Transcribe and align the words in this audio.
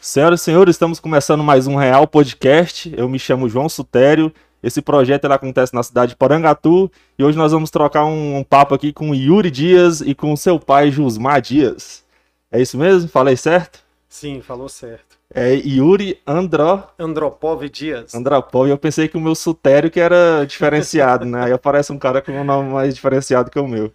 Senhoras 0.00 0.40
e 0.40 0.44
senhores, 0.44 0.76
estamos 0.76 0.98
começando 0.98 1.44
mais 1.44 1.66
um 1.66 1.76
Real 1.76 2.06
Podcast. 2.06 2.90
Eu 2.96 3.06
me 3.06 3.18
chamo 3.18 3.50
João 3.50 3.68
Sutério. 3.68 4.32
Esse 4.62 4.80
projeto 4.80 5.24
ele 5.26 5.34
acontece 5.34 5.74
na 5.74 5.82
cidade 5.82 6.12
de 6.12 6.16
Porangatu 6.16 6.90
e 7.18 7.24
hoje 7.24 7.36
nós 7.36 7.52
vamos 7.52 7.70
trocar 7.70 8.06
um, 8.06 8.38
um 8.38 8.42
papo 8.42 8.74
aqui 8.74 8.94
com 8.94 9.14
Yuri 9.14 9.50
Dias 9.50 10.00
e 10.00 10.14
com 10.14 10.34
seu 10.36 10.58
pai 10.58 10.90
Jusmar 10.90 11.42
Dias. 11.42 12.02
É 12.50 12.60
isso 12.60 12.78
mesmo? 12.78 13.10
Falei 13.10 13.36
certo? 13.36 13.80
Sim, 14.08 14.40
falou 14.40 14.70
certo. 14.70 15.18
É 15.32 15.52
Yuri 15.52 16.18
Andro... 16.26 16.82
Andropov 16.98 17.68
Dias. 17.68 18.14
Andropov. 18.14 18.70
Eu 18.70 18.78
pensei 18.78 19.06
que 19.06 19.18
o 19.18 19.20
meu 19.20 19.34
Sutério 19.34 19.90
que 19.90 20.00
era 20.00 20.46
diferenciado, 20.46 21.26
né? 21.26 21.44
Aí 21.44 21.52
aparece 21.52 21.92
um 21.92 21.98
cara 21.98 22.22
com 22.22 22.32
um 22.32 22.42
nome 22.42 22.72
mais 22.72 22.94
diferenciado 22.94 23.50
que 23.50 23.58
o 23.58 23.68
meu. 23.68 23.92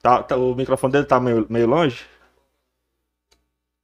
Tá, 0.00 0.22
tá- 0.22 0.36
o 0.36 0.54
microfone 0.54 0.92
dele 0.92 1.04
tá 1.04 1.18
meio, 1.18 1.44
meio 1.50 1.66
longe? 1.66 2.11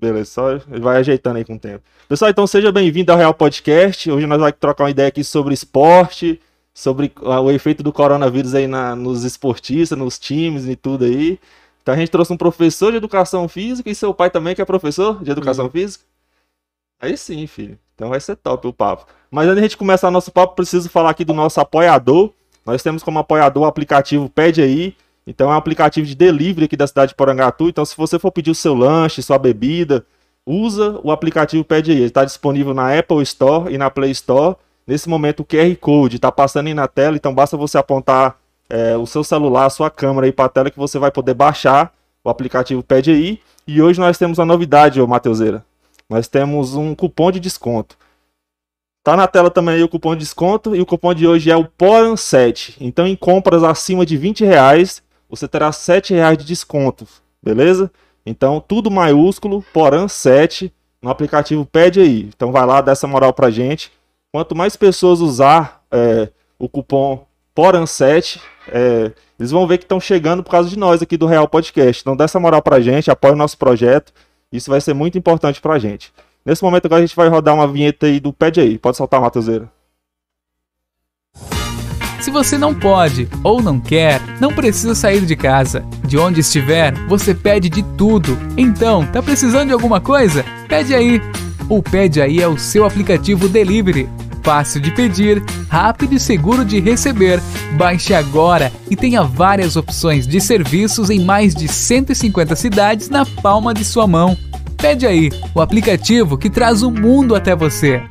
Beleza, 0.00 0.30
só 0.30 0.50
ele 0.52 0.80
vai 0.80 0.98
ajeitando 0.98 1.38
aí 1.38 1.44
com 1.44 1.54
o 1.54 1.58
tempo. 1.58 1.82
Pessoal, 2.08 2.30
então 2.30 2.46
seja 2.46 2.70
bem-vindo 2.70 3.10
ao 3.10 3.18
Real 3.18 3.34
Podcast. 3.34 4.08
Hoje 4.10 4.26
nós 4.26 4.38
vamos 4.38 4.54
trocar 4.58 4.84
uma 4.84 4.90
ideia 4.90 5.08
aqui 5.08 5.24
sobre 5.24 5.52
esporte, 5.52 6.40
sobre 6.72 7.12
ah, 7.24 7.40
o 7.40 7.50
efeito 7.50 7.82
do 7.82 7.92
coronavírus 7.92 8.54
aí 8.54 8.68
na- 8.68 8.94
nos 8.94 9.24
esportistas, 9.24 9.98
nos 9.98 10.16
times 10.18 10.66
e 10.66 10.76
tudo 10.76 11.04
aí. 11.04 11.40
Então 11.82 11.94
a 11.94 11.96
gente 11.98 12.10
trouxe 12.10 12.32
um 12.32 12.36
professor 12.36 12.92
de 12.92 12.98
educação 12.98 13.48
física 13.48 13.90
e 13.90 13.94
seu 13.94 14.14
pai 14.14 14.30
também, 14.30 14.54
que 14.54 14.62
é 14.62 14.64
professor 14.64 15.20
de 15.22 15.30
educação 15.32 15.68
física. 15.68 16.04
Aí 17.00 17.16
sim, 17.16 17.46
filho. 17.48 17.76
Então 17.96 18.10
vai 18.10 18.20
ser 18.20 18.36
top 18.36 18.68
o 18.68 18.72
papo. 18.72 19.06
Mas 19.28 19.46
antes 19.46 19.56
de 19.56 19.60
a 19.60 19.62
gente 19.64 19.76
começar 19.76 20.10
nosso 20.12 20.30
papo, 20.30 20.54
preciso 20.54 20.88
falar 20.88 21.10
aqui 21.10 21.24
do 21.24 21.34
nosso 21.34 21.60
apoiador. 21.60 22.32
Nós 22.64 22.82
temos 22.84 23.02
como 23.02 23.18
apoiador 23.18 23.64
o 23.64 23.66
aplicativo 23.66 24.28
Pede 24.28 24.62
Aí. 24.62 24.94
Então 25.28 25.50
é 25.50 25.54
um 25.54 25.58
aplicativo 25.58 26.06
de 26.06 26.14
delivery 26.14 26.64
aqui 26.64 26.76
da 26.76 26.86
cidade 26.86 27.10
de 27.10 27.14
Porangatu. 27.14 27.68
Então 27.68 27.84
se 27.84 27.94
você 27.94 28.18
for 28.18 28.32
pedir 28.32 28.50
o 28.50 28.54
seu 28.54 28.74
lanche, 28.74 29.22
sua 29.22 29.38
bebida, 29.38 30.04
usa 30.46 30.98
o 31.04 31.12
aplicativo 31.12 31.62
Pede 31.62 31.90
Aí. 31.90 31.98
Ele 31.98 32.06
está 32.06 32.24
disponível 32.24 32.72
na 32.72 32.98
Apple 32.98 33.22
Store 33.22 33.72
e 33.72 33.76
na 33.76 33.90
Play 33.90 34.10
Store. 34.12 34.56
Nesse 34.86 35.06
momento 35.06 35.40
o 35.40 35.44
QR 35.44 35.76
Code 35.76 36.16
está 36.16 36.32
passando 36.32 36.68
aí 36.68 36.74
na 36.74 36.88
tela, 36.88 37.14
então 37.14 37.34
basta 37.34 37.58
você 37.58 37.76
apontar 37.76 38.38
é, 38.70 38.96
o 38.96 39.04
seu 39.04 39.22
celular, 39.22 39.66
a 39.66 39.70
sua 39.70 39.90
câmera 39.90 40.26
aí 40.26 40.32
para 40.32 40.46
a 40.46 40.48
tela 40.48 40.70
que 40.70 40.78
você 40.78 40.98
vai 40.98 41.10
poder 41.10 41.34
baixar 41.34 41.92
o 42.24 42.30
aplicativo 42.30 42.82
Pede 42.82 43.10
Aí. 43.10 43.38
E 43.66 43.82
hoje 43.82 44.00
nós 44.00 44.16
temos 44.16 44.38
uma 44.38 44.46
novidade, 44.46 44.98
ô 44.98 45.06
Mateuseira. 45.06 45.62
Nós 46.08 46.26
temos 46.26 46.74
um 46.74 46.94
cupom 46.94 47.30
de 47.30 47.38
desconto. 47.38 47.98
Tá 49.04 49.14
na 49.14 49.26
tela 49.26 49.50
também 49.50 49.82
o 49.82 49.88
cupom 49.88 50.14
de 50.14 50.20
desconto 50.20 50.74
e 50.74 50.80
o 50.80 50.86
cupom 50.86 51.12
de 51.12 51.26
hoje 51.26 51.50
é 51.50 51.56
o 51.56 51.66
PORAN7. 51.66 52.76
Então 52.80 53.06
em 53.06 53.14
compras 53.14 53.62
acima 53.62 54.06
de 54.06 54.16
20 54.16 54.42
reais, 54.42 55.02
você 55.28 55.46
terá 55.46 55.70
7 55.72 56.14
reais 56.14 56.38
de 56.38 56.44
desconto, 56.44 57.06
beleza? 57.42 57.90
Então 58.24 58.60
tudo 58.60 58.90
maiúsculo, 58.90 59.64
PORAN7, 59.74 60.70
no 61.02 61.10
aplicativo 61.10 61.64
Pede 61.64 62.00
Aí. 62.00 62.22
Então 62.22 62.52
vai 62.52 62.66
lá, 62.66 62.80
dá 62.80 62.92
essa 62.92 63.06
moral 63.06 63.32
pra 63.32 63.50
gente. 63.50 63.90
Quanto 64.32 64.54
mais 64.54 64.76
pessoas 64.76 65.20
usar 65.20 65.82
é, 65.90 66.28
o 66.58 66.68
cupom 66.68 67.24
PORAN7, 67.56 68.40
é, 68.68 69.12
eles 69.38 69.50
vão 69.50 69.66
ver 69.66 69.78
que 69.78 69.84
estão 69.84 70.00
chegando 70.00 70.42
por 70.42 70.50
causa 70.50 70.68
de 70.68 70.78
nós 70.78 71.00
aqui 71.00 71.16
do 71.16 71.26
Real 71.26 71.48
Podcast. 71.48 72.02
Então 72.02 72.16
dá 72.16 72.24
essa 72.24 72.40
moral 72.40 72.62
pra 72.62 72.80
gente, 72.80 73.10
apoia 73.10 73.34
o 73.34 73.36
nosso 73.36 73.56
projeto. 73.56 74.12
Isso 74.52 74.70
vai 74.70 74.80
ser 74.80 74.94
muito 74.94 75.18
importante 75.18 75.60
pra 75.60 75.78
gente. 75.78 76.12
Nesse 76.44 76.62
momento 76.62 76.86
agora 76.86 77.02
a 77.02 77.06
gente 77.06 77.16
vai 77.16 77.28
rodar 77.28 77.54
uma 77.54 77.68
vinheta 77.68 78.06
aí 78.06 78.20
do 78.20 78.32
Pede 78.32 78.60
Aí. 78.60 78.78
Pode 78.78 78.96
soltar, 78.96 79.20
Mateuseira. 79.20 79.70
Se 82.20 82.30
você 82.30 82.58
não 82.58 82.74
pode 82.74 83.28
ou 83.44 83.62
não 83.62 83.78
quer, 83.78 84.20
não 84.40 84.52
precisa 84.52 84.94
sair 84.94 85.24
de 85.24 85.36
casa. 85.36 85.84
De 86.04 86.18
onde 86.18 86.40
estiver, 86.40 86.92
você 87.06 87.34
pede 87.34 87.68
de 87.68 87.82
tudo. 87.96 88.36
Então, 88.56 89.06
tá 89.06 89.22
precisando 89.22 89.68
de 89.68 89.72
alguma 89.72 90.00
coisa? 90.00 90.44
Pede 90.68 90.94
aí. 90.94 91.20
O 91.68 91.82
Pede 91.82 92.20
aí 92.20 92.40
é 92.40 92.48
o 92.48 92.58
seu 92.58 92.84
aplicativo 92.84 93.48
delivery. 93.48 94.08
Fácil 94.42 94.80
de 94.80 94.90
pedir, 94.90 95.42
rápido 95.68 96.14
e 96.14 96.20
seguro 96.20 96.64
de 96.64 96.80
receber. 96.80 97.40
Baixe 97.76 98.14
agora 98.14 98.72
e 98.90 98.96
tenha 98.96 99.22
várias 99.22 99.76
opções 99.76 100.26
de 100.26 100.40
serviços 100.40 101.10
em 101.10 101.20
mais 101.20 101.54
de 101.54 101.68
150 101.68 102.56
cidades 102.56 103.10
na 103.10 103.26
palma 103.26 103.74
de 103.74 103.84
sua 103.84 104.06
mão. 104.06 104.36
Pede 104.78 105.06
aí, 105.06 105.28
o 105.54 105.60
aplicativo 105.60 106.38
que 106.38 106.48
traz 106.48 106.82
o 106.82 106.90
mundo 106.90 107.34
até 107.34 107.54
você. 107.54 108.02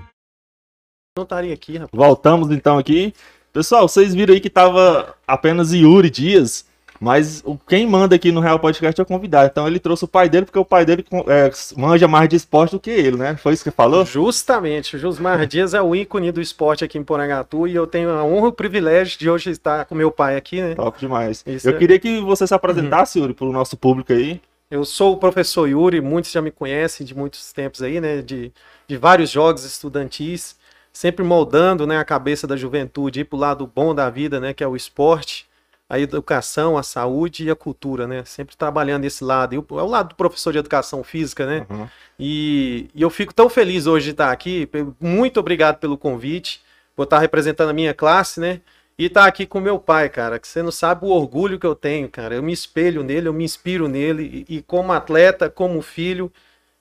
Não 1.17 1.23
estaria 1.23 1.53
aqui, 1.53 1.73
rapaz. 1.73 1.89
Voltamos 1.91 2.51
então 2.51 2.77
aqui. 2.77 3.13
Pessoal, 3.57 3.87
vocês 3.87 4.13
viram 4.13 4.35
aí 4.35 4.39
que 4.39 4.51
tava 4.51 5.15
apenas 5.27 5.73
Yuri 5.73 6.11
Dias, 6.11 6.63
mas 6.99 7.41
o 7.43 7.57
quem 7.57 7.87
manda 7.87 8.15
aqui 8.15 8.31
no 8.31 8.39
Real 8.39 8.59
Podcast 8.59 9.01
é 9.01 9.03
o 9.03 9.07
convidado. 9.07 9.49
Então 9.51 9.67
ele 9.67 9.79
trouxe 9.79 10.05
o 10.05 10.07
pai 10.07 10.29
dele, 10.29 10.45
porque 10.45 10.59
o 10.59 10.63
pai 10.63 10.85
dele 10.85 11.03
é, 11.25 11.51
manja 11.75 12.07
mais 12.07 12.29
de 12.29 12.35
esporte 12.35 12.73
do 12.73 12.79
que 12.79 12.91
ele, 12.91 13.17
né? 13.17 13.35
Foi 13.35 13.53
isso 13.53 13.63
que 13.63 13.71
falou? 13.71 14.05
Justamente, 14.05 14.95
o 14.95 14.99
Josmar 14.99 15.47
Dias 15.47 15.73
é 15.73 15.81
o 15.81 15.95
ícone 15.95 16.31
do 16.31 16.39
esporte 16.39 16.85
aqui 16.85 16.99
em 16.99 17.03
Porangatu 17.03 17.67
e 17.67 17.73
eu 17.73 17.87
tenho 17.87 18.11
a 18.11 18.23
honra 18.23 18.45
e 18.45 18.49
o 18.49 18.53
privilégio 18.53 19.17
de 19.17 19.27
hoje 19.27 19.49
estar 19.49 19.85
com 19.85 19.95
meu 19.95 20.11
pai 20.11 20.37
aqui, 20.37 20.61
né? 20.61 20.75
Top 20.75 20.99
demais. 20.99 21.43
Isso 21.47 21.67
Eu 21.67 21.73
é. 21.73 21.79
queria 21.79 21.97
que 21.97 22.21
você 22.21 22.45
se 22.45 22.53
apresentasse, 22.53 23.17
Yuri, 23.17 23.33
pro 23.33 23.51
nosso 23.51 23.75
público 23.75 24.13
aí. 24.13 24.39
Eu 24.69 24.85
sou 24.85 25.13
o 25.13 25.17
professor 25.17 25.67
Yuri, 25.67 25.99
muitos 25.99 26.31
já 26.31 26.43
me 26.43 26.51
conhecem 26.51 27.03
de 27.03 27.15
muitos 27.15 27.51
tempos 27.51 27.81
aí, 27.81 27.99
né? 27.99 28.21
De, 28.21 28.51
de 28.87 28.97
vários 28.97 29.31
jogos 29.31 29.65
estudantis, 29.65 30.55
sempre 30.97 31.23
moldando 31.23 31.85
né, 31.85 31.99
a 31.99 32.03
cabeça 32.03 32.47
da 32.47 32.57
juventude, 32.57 33.19
ir 33.19 33.25
pro 33.25 33.37
lado 33.37 33.67
bom 33.67 33.93
da 33.93 34.09
vida, 34.09 34.39
né? 34.39 34.51
Que 34.51 34.63
é 34.63 34.67
o 34.67 34.75
esporte, 34.75 35.45
a 35.87 35.99
educação, 35.99 36.75
a 36.75 36.81
saúde 36.81 37.43
e 37.45 37.51
a 37.51 37.55
cultura, 37.55 38.07
né? 38.07 38.25
Sempre 38.25 38.57
trabalhando 38.57 39.05
esse 39.05 39.23
lado. 39.23 39.53
E 39.53 39.59
o- 39.59 39.65
é 39.79 39.83
o 39.83 39.87
lado 39.87 40.09
do 40.09 40.15
professor 40.15 40.51
de 40.51 40.57
educação 40.57 41.03
física, 41.03 41.45
né? 41.45 41.67
Uhum. 41.69 41.87
E, 42.19 42.89
e 42.95 43.01
eu 43.03 43.11
fico 43.11 43.31
tão 43.31 43.47
feliz 43.47 43.85
hoje 43.85 44.05
de 44.05 44.11
estar 44.11 44.31
aqui. 44.31 44.67
Muito 44.99 45.39
obrigado 45.39 45.77
pelo 45.77 45.99
convite, 45.99 46.61
por 46.95 47.03
estar 47.03 47.19
representando 47.19 47.69
a 47.69 47.73
minha 47.73 47.93
classe, 47.93 48.39
né? 48.39 48.61
E 48.97 49.05
estar 49.05 49.27
aqui 49.27 49.45
com 49.45 49.59
meu 49.59 49.77
pai, 49.77 50.09
cara, 50.09 50.39
que 50.39 50.47
você 50.47 50.63
não 50.63 50.71
sabe 50.71 51.05
o 51.05 51.09
orgulho 51.09 51.59
que 51.59 51.67
eu 51.67 51.75
tenho, 51.75 52.09
cara. 52.09 52.33
Eu 52.33 52.41
me 52.41 52.51
espelho 52.51 53.03
nele, 53.03 53.27
eu 53.27 53.33
me 53.33 53.43
inspiro 53.43 53.87
nele, 53.87 54.45
e, 54.49 54.55
e 54.57 54.61
como 54.63 54.91
atleta, 54.91 55.47
como 55.47 55.79
filho, 55.83 56.31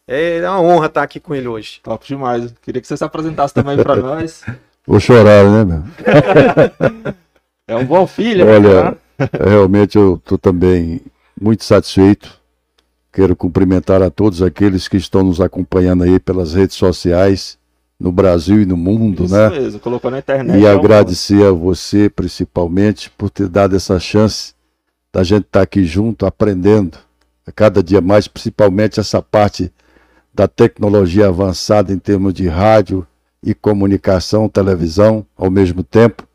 é 0.06 0.48
uma 0.48 0.60
honra 0.60 0.86
estar 0.86 1.02
aqui 1.02 1.18
com 1.18 1.34
ele 1.34 1.48
hoje. 1.48 1.80
Top 1.82 2.06
demais. 2.06 2.54
Queria 2.62 2.80
que 2.80 2.86
você 2.86 2.96
se 2.96 3.04
apresentasse 3.04 3.52
também 3.52 3.76
pra 3.76 3.96
nós. 3.96 4.42
Vou 4.86 5.00
chorar, 5.00 5.44
né, 5.44 5.64
meu? 5.64 5.82
É 7.68 7.74
um 7.74 7.84
bom 7.84 8.06
filho, 8.06 8.46
Olha, 8.46 8.92
né? 8.92 8.96
realmente 9.44 9.98
eu 9.98 10.14
estou 10.14 10.38
também 10.38 11.00
muito 11.40 11.64
satisfeito. 11.64 12.38
Quero 13.12 13.34
cumprimentar 13.34 14.00
a 14.02 14.08
todos 14.08 14.40
aqueles 14.40 14.86
que 14.86 14.96
estão 14.96 15.24
nos 15.24 15.40
acompanhando 15.40 16.04
aí 16.04 16.20
pelas 16.20 16.54
redes 16.54 16.76
sociais, 16.76 17.58
no 17.98 18.12
Brasil 18.12 18.60
e 18.62 18.66
no 18.66 18.76
mundo, 18.76 19.24
Isso 19.24 19.34
né? 19.34 19.48
mesmo, 19.48 19.80
colocou 19.80 20.10
na 20.10 20.18
internet. 20.18 20.60
E 20.60 20.64
é 20.64 20.70
agradecer 20.70 21.44
a 21.44 21.50
você, 21.50 22.08
principalmente, 22.08 23.10
por 23.10 23.30
ter 23.30 23.48
dado 23.48 23.74
essa 23.74 23.98
chance 23.98 24.54
da 25.12 25.24
gente 25.24 25.46
estar 25.46 25.62
aqui 25.62 25.84
junto, 25.84 26.24
aprendendo 26.24 26.98
a 27.46 27.50
cada 27.50 27.82
dia 27.82 28.00
mais, 28.00 28.28
principalmente 28.28 29.00
essa 29.00 29.20
parte 29.20 29.72
da 30.36 30.46
tecnologia 30.46 31.28
avançada 31.28 31.92
em 31.94 31.98
termos 31.98 32.34
de 32.34 32.46
rádio 32.46 33.06
e 33.42 33.54
comunicação, 33.54 34.50
televisão, 34.50 35.24
ao 35.34 35.50
mesmo 35.50 35.82
tempo. 35.82 36.28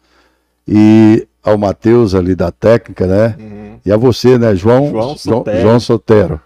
E 0.67 1.27
ao 1.43 1.55
Matheus 1.55 2.15
ali 2.15 2.33
da 2.33 2.51
técnica, 2.51 3.05
né? 3.05 3.35
Uhum. 3.39 3.79
E 3.85 3.91
a 3.91 3.97
você, 3.97 4.39
né, 4.39 4.55
João? 4.55 4.89
João 4.89 5.15
Sotero. 5.17 5.61
João 5.61 5.79
Sotero. 5.79 6.41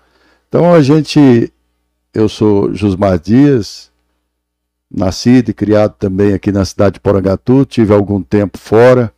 Então 0.49 0.73
a 0.73 0.81
gente, 0.81 1.51
eu 2.13 2.27
sou 2.27 2.73
Josmar 2.73 3.17
Dias, 3.19 3.89
nascido 4.91 5.49
e 5.49 5.53
criado 5.53 5.95
também 5.97 6.33
aqui 6.33 6.51
na 6.51 6.65
cidade 6.65 6.95
de 6.95 6.99
Porangatu, 6.99 7.65
tive 7.65 7.93
algum 7.93 8.21
tempo 8.21 8.57
fora 8.57 9.13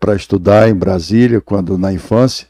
para 0.00 0.16
estudar 0.16 0.68
em 0.68 0.74
Brasília, 0.74 1.40
quando 1.40 1.78
na 1.78 1.92
infância, 1.92 2.46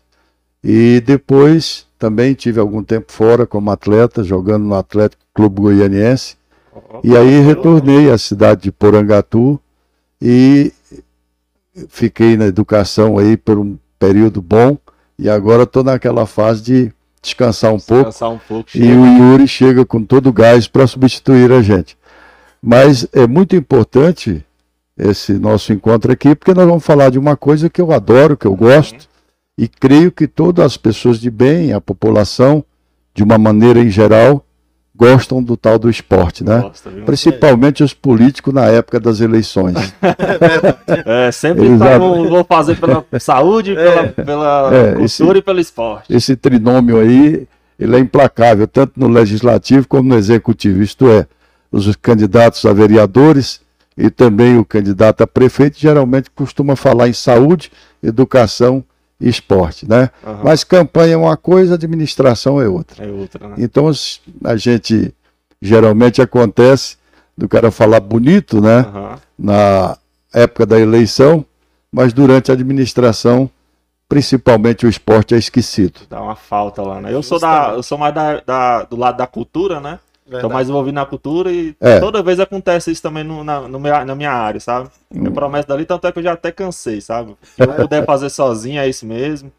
e 0.65 1.03
depois 1.04 1.87
também 2.02 2.34
tive 2.34 2.58
algum 2.58 2.82
tempo 2.82 3.12
fora 3.12 3.46
como 3.46 3.70
atleta, 3.70 4.24
jogando 4.24 4.64
no 4.64 4.74
Atlético 4.74 5.22
Clube 5.32 5.60
Goianiense, 5.60 6.34
e 7.04 7.16
aí 7.16 7.38
retornei 7.38 8.10
à 8.10 8.18
cidade 8.18 8.62
de 8.62 8.72
Porangatu 8.72 9.60
e 10.21 10.72
fiquei 11.88 12.36
na 12.36 12.47
educação 12.47 13.18
aí 13.18 13.36
por 13.36 13.56
um 13.56 13.78
período 14.00 14.42
bom. 14.42 14.77
E 15.16 15.30
agora 15.30 15.62
estou 15.62 15.84
naquela 15.84 16.27
fase 16.27 16.62
de 16.62 16.92
descansar 17.22 17.72
um 17.72 17.78
pouco. 17.78 18.10
Descansar 18.10 18.30
um 18.30 18.38
pouco. 18.38 18.68
e 18.74 18.92
o 18.92 19.06
Yuri 19.06 19.47
chega 19.47 19.86
com 19.86 20.03
todo 20.03 20.28
o 20.28 20.32
gás 20.32 20.66
para 20.66 20.88
substituir 20.88 21.53
a 21.53 21.62
gente. 21.62 21.97
Mas 22.60 23.06
é 23.12 23.28
muito 23.28 23.54
importante 23.54 24.44
esse 24.98 25.34
nosso 25.34 25.72
encontro 25.72 26.10
aqui 26.10 26.34
porque 26.34 26.53
nós 26.53 26.66
vamos 26.66 26.84
falar 26.84 27.10
de 27.10 27.18
uma 27.18 27.36
coisa 27.36 27.71
que 27.71 27.80
eu 27.80 27.92
adoro, 27.92 28.36
que 28.36 28.47
eu 28.47 28.56
gosto 28.56 29.11
e 29.57 29.69
creio 29.69 30.10
que 30.10 30.27
todas 30.27 30.65
as 30.65 30.77
pessoas 30.77 31.19
de 31.21 31.31
bem, 31.31 31.72
a 31.72 31.81
população, 31.81 32.65
de 33.15 33.22
uma 33.22 33.37
maneira 33.39 33.81
em 33.81 33.91
geral, 33.91 34.45
gostam 34.95 35.43
do 35.43 35.57
tal 35.57 35.78
do 35.78 35.89
esporte, 35.91 36.45
né? 36.45 36.60
Gosta? 36.60 36.91
Principalmente 36.91 37.83
os 37.83 37.93
políticos 37.95 38.53
na 38.53 38.66
época 38.66 39.01
das 39.01 39.21
eleições. 39.21 39.77
É, 41.07 41.33
sempre 41.33 41.66
Exato. 41.66 41.91
tá, 41.91 41.99
vou, 41.99 42.28
vou 42.28 42.45
fazer 42.45 42.77
pela 42.78 43.04
saúde, 43.19 43.75
pela, 43.75 44.09
pela 44.09 44.75
É, 44.75 44.83
cultura 44.95 45.04
esse- 45.04 45.22
e 45.39 45.43
pelo 45.43 45.60
esporte. 45.60 46.15
Esse 46.15 46.37
trinômio 46.37 46.99
aí, 46.99 47.47
ele 47.78 47.97
é 47.97 47.99
implacável, 47.99 48.66
tanto 48.69 48.93
no 48.97 49.09
legislativo 49.09 49.89
como 49.89 50.09
no 50.10 50.16
executivo, 50.16 50.83
isto 50.83 51.09
é, 51.09 51.27
os 51.71 51.95
candidatos 51.97 52.65
a 52.65 52.72
vereadores 52.72 53.60
e 53.97 54.10
também 54.10 54.59
o 54.59 54.65
candidato 54.65 55.22
a 55.22 55.27
prefeito 55.27 55.78
geralmente 55.78 56.31
costuma 56.34 56.77
falar 56.77 57.09
em 57.09 57.13
saúde, 57.13 57.71
educação 58.03 58.78
e 58.78 58.84
esporte, 59.28 59.89
né? 59.89 60.10
Aham. 60.27 60.41
Mas 60.45 60.65
campanha 60.65 61.15
é 61.15 61.16
uma 61.16 61.36
coisa, 61.36 61.74
administração 61.74 62.60
é 62.60 62.69
outra. 62.69 63.04
É 63.04 63.09
outra, 63.10 63.48
né? 63.48 63.54
Então 63.59 63.91
a 64.45 64.57
gente 64.57 65.15
geralmente 65.60 66.21
acontece 66.21 66.97
do 67.36 67.48
cara 67.48 67.71
falar 67.71 68.01
bonito, 68.01 68.60
né? 68.60 68.78
Aham. 68.80 69.19
Na 69.39 69.97
época 70.34 70.66
da 70.66 70.78
eleição, 70.78 71.45
mas 71.91 72.13
durante 72.13 72.51
a 72.51 72.54
administração, 72.54 73.48
principalmente 74.09 74.84
o 74.86 74.89
esporte 74.89 75.34
é 75.34 75.39
esquecido. 75.39 76.01
Dá 76.09 76.21
uma 76.22 76.36
falta 76.36 76.83
lá, 76.83 77.01
né? 77.01 77.13
Eu 77.13 77.22
sou, 77.22 77.39
da, 77.39 77.72
eu 77.75 77.83
sou 77.83 77.97
mais 77.98 78.15
da, 78.15 78.41
da- 78.41 78.83
do 78.84 78.97
lado 78.97 79.16
da 79.16 79.27
cultura, 79.27 79.80
né? 79.80 79.98
Tô 80.24 80.30
Verdade. 80.30 80.54
mais 80.54 80.69
envolvido 80.69 80.95
na 80.95 81.04
cultura 81.04 81.51
e 81.51 81.74
É. 81.80 81.98
toda 81.98 82.22
vez 82.22 82.39
acontece 82.39 82.91
isso 82.92 83.03
também 83.03 83.24
no, 83.24 83.42
na, 83.42 83.63
no 83.69 83.78
meu- 83.80 84.04
na 84.04 84.15
minha 84.15 84.30
área, 84.33 84.60
sabe? 84.60 84.89
Hum. 85.15 85.24
Eu 85.27 85.33
prometo 85.33 85.66
dali, 85.66 85.84
tanto 85.84 86.07
é 86.07 86.13
que 86.13 86.19
eu 86.19 86.22
já 86.22 86.33
até 86.33 86.53
cansei, 86.53 87.01
sabe? 87.01 87.36
Se 87.42 87.63
eu 87.63 87.72
puder 87.74 88.04
fazer 88.07 88.30
sozinho, 88.30 88.80
é 88.80 88.89
isso 88.89 89.04
mesmo. 89.04 89.53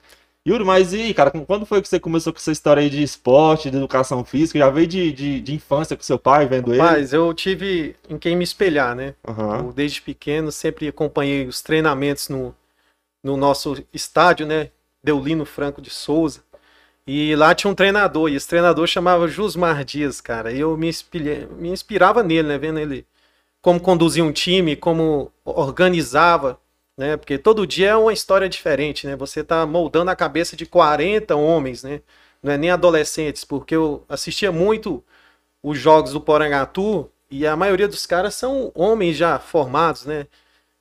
Yuri, 0.45 0.65
mas 0.65 0.91
e 0.93 1.01
aí, 1.01 1.13
cara, 1.13 1.31
quando 1.31 1.65
foi 1.65 1.81
que 1.81 1.87
você 1.87 1.99
começou 1.99 2.33
com 2.33 2.37
essa 2.39 2.51
história 2.51 2.81
aí 2.81 2.89
de 2.89 3.01
esporte, 3.01 3.71
de 3.71 3.77
educação 3.77 4.25
física? 4.25 4.59
Já 4.59 4.69
veio 4.69 4.87
de, 4.87 5.11
de, 5.13 5.39
de 5.41 5.53
infância 5.55 5.95
com 5.95 6.03
seu 6.03 6.19
pai, 6.19 6.45
vendo 6.45 6.71
ele? 6.73 6.81
Mas 6.81 7.13
eu 7.13 7.33
tive 7.33 7.95
em 8.09 8.17
quem 8.17 8.35
me 8.35 8.43
espelhar, 8.43 8.93
né? 8.93 9.13
Aham. 9.25 9.57
Eu, 9.59 9.73
desde 9.73 10.01
pequeno 10.01 10.51
sempre 10.51 10.87
acompanhei 10.87 11.45
os 11.47 11.61
treinamentos 11.61 12.27
no, 12.27 12.53
no 13.23 13.37
nosso 13.37 13.77
estádio, 13.93 14.45
né? 14.45 14.69
Deulino 15.03 15.45
Franco 15.45 15.81
de 15.81 15.89
Souza. 15.89 16.41
E 17.05 17.35
lá 17.35 17.53
tinha 17.53 17.69
um 17.69 17.75
treinador, 17.75 18.29
e 18.29 18.35
esse 18.35 18.47
treinador 18.47 18.87
chamava 18.87 19.27
Jusmar 19.27 19.83
Dias, 19.83 20.21
cara. 20.21 20.51
E 20.53 20.59
eu 20.59 20.77
me, 20.77 20.89
me 21.57 21.69
inspirava 21.69 22.23
nele, 22.23 22.47
né? 22.47 22.57
Vendo 22.57 22.79
ele 22.79 23.05
como 23.61 23.79
conduzia 23.79 24.23
um 24.23 24.31
time, 24.31 24.75
como 24.75 25.31
organizava, 25.45 26.59
né? 26.97 27.17
Porque 27.17 27.37
todo 27.37 27.67
dia 27.67 27.89
é 27.91 27.95
uma 27.95 28.13
história 28.13 28.49
diferente, 28.49 29.07
né? 29.07 29.15
Você 29.17 29.43
tá 29.43 29.65
moldando 29.65 30.11
a 30.11 30.15
cabeça 30.15 30.55
de 30.55 30.65
40 30.65 31.35
homens, 31.35 31.83
né? 31.83 32.01
Não 32.41 32.51
é 32.53 32.57
nem 32.57 32.71
adolescentes, 32.71 33.45
porque 33.45 33.75
eu 33.75 34.05
assistia 34.09 34.51
muito 34.51 35.03
os 35.63 35.77
jogos 35.79 36.13
do 36.13 36.21
Porangatu 36.21 37.09
e 37.31 37.47
a 37.47 37.55
maioria 37.55 37.87
dos 37.87 38.05
caras 38.05 38.35
são 38.35 38.71
homens 38.75 39.17
já 39.17 39.39
formados, 39.39 40.05
né? 40.05 40.27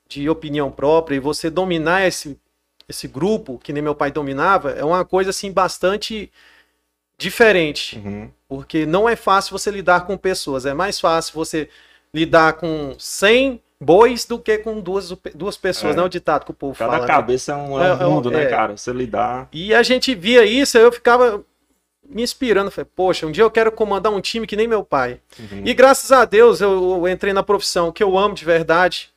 De 0.08 0.28
opinião 0.28 0.70
própria, 0.70 1.16
e 1.16 1.20
você 1.20 1.50
dominar 1.50 2.06
esse, 2.06 2.38
esse 2.88 3.08
grupo, 3.08 3.58
que 3.58 3.72
nem 3.72 3.82
meu 3.82 3.94
pai 3.94 4.10
dominava, 4.10 4.70
é 4.70 4.84
uma 4.84 5.04
coisa 5.04 5.30
assim 5.30 5.50
bastante 5.52 6.30
diferente. 7.16 7.98
Uhum. 7.98 8.30
Porque 8.48 8.84
não 8.84 9.08
é 9.08 9.16
fácil 9.16 9.56
você 9.56 9.70
lidar 9.70 10.06
com 10.06 10.16
pessoas. 10.16 10.66
É 10.66 10.74
mais 10.74 11.00
fácil 11.00 11.34
você 11.34 11.68
lidar 12.12 12.54
com 12.54 12.94
100 12.98 13.60
bois 13.80 14.24
do 14.24 14.38
que 14.38 14.58
com 14.58 14.80
duas, 14.80 15.10
duas 15.34 15.56
pessoas. 15.56 15.94
É. 15.94 15.96
Não 15.96 16.04
é 16.04 16.06
o 16.06 16.10
ditado 16.10 16.44
que 16.44 16.50
o 16.50 16.54
povo 16.54 16.78
Cada 16.78 16.92
fala. 16.92 17.06
né? 17.06 17.12
cabeça 17.12 17.52
é 17.52 17.56
um, 17.56 17.80
é 17.80 17.94
um 17.94 18.02
é 18.02 18.06
mundo, 18.06 18.30
né, 18.30 18.44
é. 18.44 18.46
cara? 18.48 18.76
Você 18.76 18.92
lidar. 18.92 19.48
E 19.52 19.74
a 19.74 19.82
gente 19.82 20.14
via 20.14 20.44
isso, 20.44 20.78
eu 20.78 20.92
ficava 20.92 21.44
me 22.08 22.22
inspirando. 22.22 22.70
Falei, 22.70 22.88
poxa, 22.94 23.26
um 23.26 23.32
dia 23.32 23.44
eu 23.44 23.50
quero 23.50 23.72
comandar 23.72 24.12
um 24.12 24.20
time 24.20 24.46
que 24.46 24.56
nem 24.56 24.68
meu 24.68 24.84
pai. 24.84 25.20
Uhum. 25.38 25.62
E 25.64 25.74
graças 25.74 26.12
a 26.12 26.24
Deus 26.24 26.60
eu, 26.60 26.70
eu 26.72 27.08
entrei 27.08 27.32
na 27.32 27.42
profissão 27.42 27.90
que 27.90 28.02
eu 28.02 28.16
amo 28.18 28.34
de 28.34 28.44
verdade, 28.44 29.11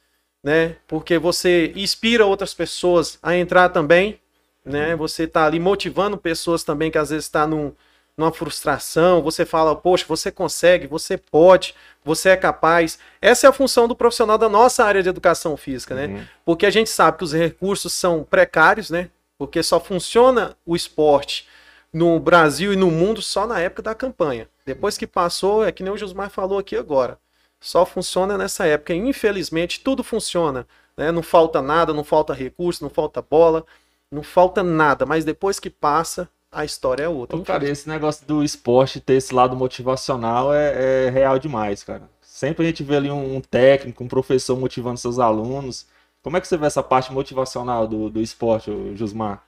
né? 0.46 0.76
Porque 0.88 1.18
você 1.18 1.74
inspira 1.76 2.24
outras 2.24 2.54
pessoas 2.54 3.18
a 3.24 3.36
entrar 3.36 3.70
também, 3.70 4.20
né? 4.64 4.96
Você 4.96 5.26
tá 5.26 5.44
ali 5.44 5.60
motivando 5.60 6.20
pessoas 6.20 6.64
também 6.64 6.92
que 6.92 7.00
às 7.00 7.10
vezes 7.10 7.26
está 7.26 7.48
num, 7.48 7.74
numa 8.16 8.32
frustração. 8.32 9.24
Você 9.24 9.44
fala, 9.44 9.76
poxa, 9.76 10.06
você 10.08 10.32
consegue, 10.32 10.86
você 10.86 11.18
pode, 11.18 11.74
você 12.04 12.30
é 12.30 12.38
capaz. 12.38 13.00
Essa 13.20 13.48
é 13.48 13.50
a 13.50 13.54
função 13.54 13.88
do 13.88 13.96
profissional 13.96 14.38
da 14.38 14.48
nossa 14.48 14.86
área 14.86 15.02
de 15.02 15.10
educação 15.10 15.58
física, 15.58 15.96
né? 15.96 16.06
Uhum. 16.06 16.26
Porque 16.46 16.68
a 16.68 16.72
gente 16.72 16.92
sabe 16.92 17.18
que 17.18 17.24
os 17.24 17.34
recursos 17.34 17.92
são 17.92 18.24
precários, 18.24 18.92
né? 18.92 19.10
Porque 19.40 19.64
só 19.64 19.80
funciona 19.80 20.56
o 20.64 20.76
esporte 20.76 21.48
no 21.92 22.20
Brasil 22.20 22.72
e 22.72 22.76
no 22.76 22.92
mundo 22.92 23.20
só 23.20 23.48
na 23.48 23.60
época 23.60 23.82
da 23.82 23.96
campanha. 23.96 24.48
Depois 24.64 24.96
que 24.96 25.08
passou, 25.08 25.66
é 25.66 25.72
que 25.72 25.82
nem 25.82 25.92
o 25.92 25.98
Josmar 25.98 26.30
falou 26.30 26.60
aqui 26.60 26.76
agora. 26.76 27.18
Só 27.66 27.84
funciona 27.84 28.38
nessa 28.38 28.64
época. 28.68 28.94
E, 28.94 28.98
infelizmente, 28.98 29.80
tudo 29.80 30.04
funciona. 30.04 30.68
Né? 30.96 31.12
Não 31.12 31.24
falta 31.24 31.64
nada, 31.64 31.96
não 31.96 32.04
falta 32.04 32.32
recurso, 32.32 32.84
não 32.84 32.92
falta 32.92 33.24
bola, 33.24 33.66
não 34.12 34.22
falta 34.22 34.62
nada. 34.62 35.04
Mas 35.04 35.26
depois 35.26 35.60
que 35.60 35.68
passa, 35.68 36.30
a 36.52 36.64
história 36.64 37.06
é 37.06 37.10
outra. 37.10 37.36
Então, 37.36 37.44
cara, 37.44 37.68
esse 37.68 37.90
negócio 37.90 38.24
do 38.28 38.44
esporte 38.44 39.00
ter 39.00 39.16
esse 39.16 39.34
lado 39.34 39.56
motivacional 39.56 40.54
é, 40.54 41.08
é 41.08 41.10
real 41.10 41.40
demais, 41.40 41.84
cara. 41.84 42.04
Sempre 42.22 42.66
a 42.66 42.68
gente 42.68 42.84
vê 42.84 42.98
ali 42.98 43.10
um, 43.10 43.38
um 43.38 43.42
técnico, 43.42 44.04
um 44.04 44.08
professor 44.08 44.56
motivando 44.56 45.00
seus 45.00 45.18
alunos. 45.18 45.88
Como 46.22 46.38
é 46.38 46.42
que 46.42 46.48
você 46.48 46.58
vê 46.58 46.68
essa 46.68 46.84
parte 46.84 47.12
motivacional 47.12 47.88
do, 47.88 48.12
do 48.12 48.22
esporte, 48.22 48.70
ô 48.70 48.96
Jusmar? 48.96 49.42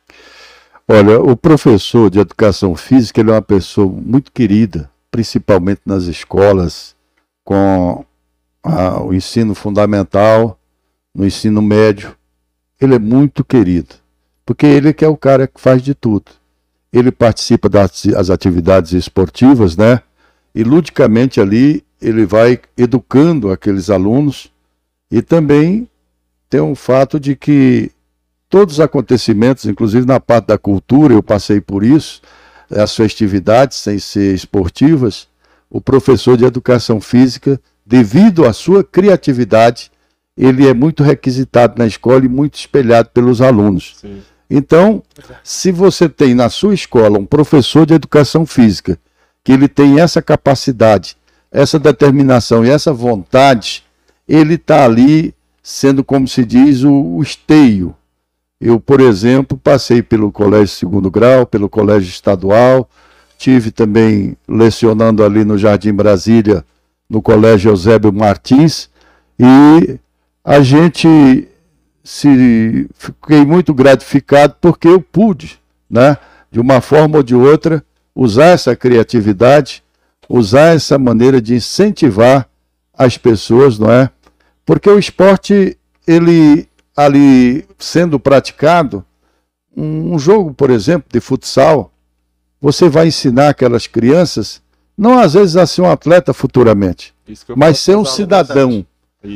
Olha, 0.87 1.21
o 1.21 1.37
professor 1.37 2.09
de 2.09 2.17
educação 2.17 2.75
física 2.75 3.21
ele 3.21 3.29
é 3.29 3.33
uma 3.33 3.43
pessoa 3.43 3.87
muito 3.87 4.31
querida, 4.31 4.89
principalmente 5.11 5.81
nas 5.85 6.05
escolas, 6.05 6.95
com 7.43 8.03
a- 8.67 9.01
o 9.03 9.13
ensino 9.13 9.55
fundamental, 9.55 10.59
no 11.13 11.25
ensino 11.25 11.61
médio. 11.61 12.15
Ele 12.79 12.95
é 12.95 12.99
muito 12.99 13.43
querido, 13.43 13.95
porque 14.45 14.65
ele 14.65 14.93
que 14.93 15.03
é 15.03 15.07
o 15.07 15.17
cara 15.17 15.47
que 15.47 15.59
faz 15.59 15.81
de 15.81 15.93
tudo. 15.95 16.25
Ele 16.93 17.11
participa 17.11 17.67
das 17.67 18.05
as 18.15 18.29
atividades 18.29 18.93
esportivas, 18.93 19.75
né? 19.75 20.01
E 20.53 20.63
ludicamente 20.63 21.41
ali 21.41 21.83
ele 22.01 22.25
vai 22.25 22.59
educando 22.77 23.51
aqueles 23.51 23.89
alunos 23.89 24.51
e 25.11 25.21
também 25.21 25.87
tem 26.49 26.61
um 26.61 26.75
fato 26.75 27.19
de 27.19 27.35
que 27.35 27.91
todos 28.49 28.75
os 28.75 28.79
acontecimentos, 28.79 29.65
inclusive 29.65 30.05
na 30.05 30.19
parte 30.19 30.47
da 30.47 30.57
cultura, 30.57 31.13
eu 31.13 31.21
passei 31.23 31.59
por 31.59 31.83
isso, 31.83 32.21
as 32.71 32.95
festividades, 32.95 33.77
sem 33.77 33.99
ser 33.99 34.33
esportivas, 34.33 35.27
o 35.69 35.81
professor 35.81 36.37
de 36.37 36.45
educação 36.45 37.01
física, 37.01 37.59
devido 37.87 38.45
à 38.45 38.51
sua 38.51 38.83
criatividade, 38.83 39.89
ele 40.37 40.67
é 40.67 40.73
muito 40.73 41.03
requisitado 41.03 41.75
na 41.77 41.87
escola 41.87 42.25
e 42.25 42.27
muito 42.27 42.55
espelhado 42.55 43.09
pelos 43.13 43.41
alunos. 43.41 43.95
Sim. 44.01 44.21
Então, 44.49 45.01
se 45.43 45.71
você 45.71 46.07
tem 46.09 46.35
na 46.35 46.49
sua 46.49 46.73
escola 46.73 47.17
um 47.17 47.25
professor 47.25 47.85
de 47.85 47.93
educação 47.93 48.45
física, 48.45 48.99
que 49.43 49.53
ele 49.53 49.69
tem 49.69 49.99
essa 49.99 50.21
capacidade, 50.21 51.15
essa 51.49 51.79
determinação 51.79 52.65
e 52.65 52.69
essa 52.69 52.91
vontade, 52.91 53.83
ele 54.27 54.55
está 54.55 54.83
ali 54.83 55.33
sendo, 55.63 56.03
como 56.03 56.27
se 56.27 56.43
diz, 56.43 56.83
o, 56.83 56.93
o 56.93 57.23
esteio. 57.23 57.95
Eu, 58.59 58.79
por 58.79 58.99
exemplo, 58.99 59.57
passei 59.57 60.01
pelo 60.01 60.31
colégio 60.31 60.75
segundo 60.75 61.09
grau, 61.09 61.45
pelo 61.45 61.69
colégio 61.69 62.09
estadual, 62.09 62.89
tive 63.37 63.71
também 63.71 64.35
lecionando 64.47 65.23
ali 65.23 65.45
no 65.45 65.57
Jardim 65.57 65.93
Brasília, 65.93 66.65
no 67.09 67.21
colégio 67.21 67.71
Eusébio 67.71 68.11
Martins, 68.11 68.89
e 69.39 69.99
a 70.43 70.61
gente 70.61 71.47
se 72.03 72.89
fiquei 72.93 73.45
muito 73.45 73.73
gratificado 73.73 74.55
porque 74.61 74.87
eu 74.87 75.01
pude, 75.01 75.59
né, 75.89 76.17
de 76.49 76.59
uma 76.59 76.79
forma 76.79 77.17
ou 77.17 77.23
de 77.23 77.35
outra, 77.35 77.83
usar 78.15 78.47
essa 78.47 78.75
criatividade, 78.75 79.83
usar 80.29 80.75
essa 80.75 80.97
maneira 80.97 81.41
de 81.41 81.55
incentivar 81.55 82.47
as 82.93 83.17
pessoas, 83.17 83.77
não 83.77 83.91
é? 83.91 84.09
Porque 84.65 84.89
o 84.89 84.97
esporte, 84.97 85.77
ele 86.05 86.67
ali 86.95 87.65
sendo 87.77 88.19
praticado, 88.19 89.05
um 89.75 90.15
um 90.15 90.19
jogo, 90.19 90.53
por 90.53 90.71
exemplo, 90.71 91.07
de 91.11 91.19
futsal, 91.19 91.91
você 92.59 92.89
vai 92.89 93.07
ensinar 93.07 93.49
aquelas 93.49 93.85
crianças, 93.85 94.61
não 94.97 95.19
às 95.19 95.33
vezes 95.33 95.55
a 95.55 95.67
ser 95.67 95.81
um 95.81 95.91
atleta 95.91 96.33
futuramente, 96.33 97.13
mas 97.55 97.79
ser 97.79 97.95
um 97.95 98.05
cidadão, 98.05 98.85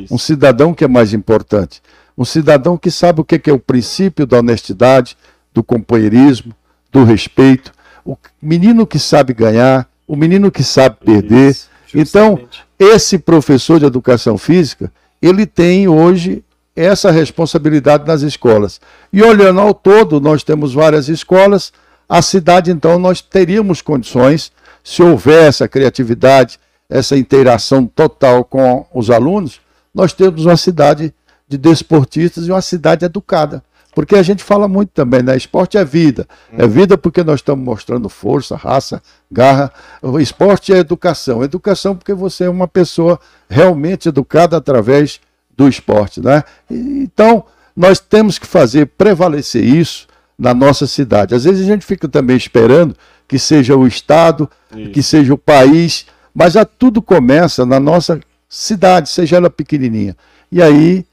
um 0.10 0.18
cidadão 0.18 0.74
que 0.74 0.84
é 0.84 0.88
mais 0.88 1.14
importante. 1.14 1.82
Um 2.18 2.26
cidadão 2.26 2.78
que 2.78 2.92
sabe 2.92 3.22
o 3.22 3.24
que 3.24 3.50
é 3.50 3.54
o 3.54 3.60
princípio 3.60 4.26
da 4.26 4.40
honestidade, 4.40 5.18
do 5.54 5.64
companheirismo, 5.64 6.54
do 6.92 7.04
respeito. 7.04 7.72
O 8.06 8.18
menino 8.42 8.86
que 8.86 9.00
sabe 9.00 9.34
ganhar, 9.34 9.88
o 10.08 10.16
menino 10.16 10.52
que 10.52 10.64
sabe 10.64 10.98
perder. 11.04 11.52
Isso. 11.52 11.70
Então, 11.94 12.40
esse 12.78 13.18
professor 13.18 13.80
de 13.80 13.86
educação 13.86 14.38
física, 14.38 14.92
ele 15.22 15.46
tem 15.46 15.88
hoje 15.88 16.44
essa 16.76 17.12
responsabilidade 17.12 18.08
nas 18.08 18.22
escolas. 18.22 18.80
E 19.12 19.22
olhando 19.22 19.60
ao 19.60 19.74
todo, 19.74 20.20
nós 20.20 20.44
temos 20.44 20.74
várias 20.74 21.10
escolas, 21.10 21.72
a 22.08 22.22
cidade, 22.22 22.72
então, 22.72 23.00
nós 23.00 23.22
teríamos 23.22 23.82
condições, 23.82 24.52
se 24.84 25.02
houver 25.02 25.48
essa 25.48 25.68
criatividade, 25.68 26.60
essa 26.90 27.18
interação 27.18 27.86
total 27.86 28.44
com 28.44 28.86
os 28.94 29.10
alunos, 29.10 29.62
nós 29.94 30.14
temos 30.14 30.46
uma 30.46 30.58
cidade 30.58 31.14
de 31.48 31.58
desportistas 31.58 32.48
e 32.48 32.52
uma 32.52 32.62
cidade 32.62 33.06
educada. 33.06 33.64
Porque 33.94 34.16
a 34.16 34.24
gente 34.24 34.42
fala 34.42 34.68
muito 34.68 34.90
também, 34.90 35.22
né? 35.22 35.36
Esporte 35.36 35.78
é 35.78 35.84
vida. 35.84 36.26
É 36.58 36.66
vida 36.66 36.98
porque 36.98 37.24
nós 37.24 37.42
estamos 37.42 37.64
mostrando 37.64 38.08
força, 38.08 38.56
raça, 38.56 39.02
garra. 39.30 39.72
O 40.02 40.18
esporte 40.18 40.74
é 40.74 40.78
educação. 40.78 41.44
Educação 41.44 41.96
porque 41.96 42.14
você 42.14 42.46
é 42.46 42.50
uma 42.50 42.70
pessoa 42.70 43.20
realmente 43.50 44.08
educada 44.08 44.56
através 44.56 45.20
do 45.58 45.68
esporte, 45.68 46.22
né? 46.22 46.44
Então, 46.70 47.44
nós 47.76 48.00
temos 48.00 48.40
que 48.40 48.48
fazer 48.48 48.88
prevalecer 48.88 49.64
isso 49.64 50.08
na 50.42 50.56
nossa 50.56 50.88
cidade. 50.88 51.36
Às 51.36 51.44
vezes 51.44 51.62
a 51.62 51.72
gente 51.72 51.86
fica 51.86 52.08
também 52.08 52.36
esperando 52.36 52.98
que 53.28 53.38
seja 53.38 53.76
o 53.76 53.86
Estado, 53.86 54.50
Isso. 54.76 54.90
que 54.90 55.04
seja 55.04 55.32
o 55.36 55.38
país, 55.38 56.08
mas 56.34 56.54
já 56.54 56.66
tudo 56.66 57.00
começa 57.00 57.64
na 57.64 57.80
nossa 57.80 58.20
cidade, 58.50 59.08
seja 59.08 59.38
ela 59.38 59.52
pequenininha. 59.52 60.18
E 60.52 60.60
aí 60.60 61.06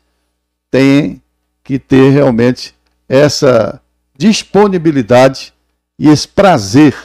tem 0.70 1.20
que 1.62 1.78
ter 1.78 2.10
realmente 2.10 2.74
essa 3.06 3.78
disponibilidade 4.16 5.52
e 5.98 6.08
esse 6.08 6.26
prazer 6.26 6.96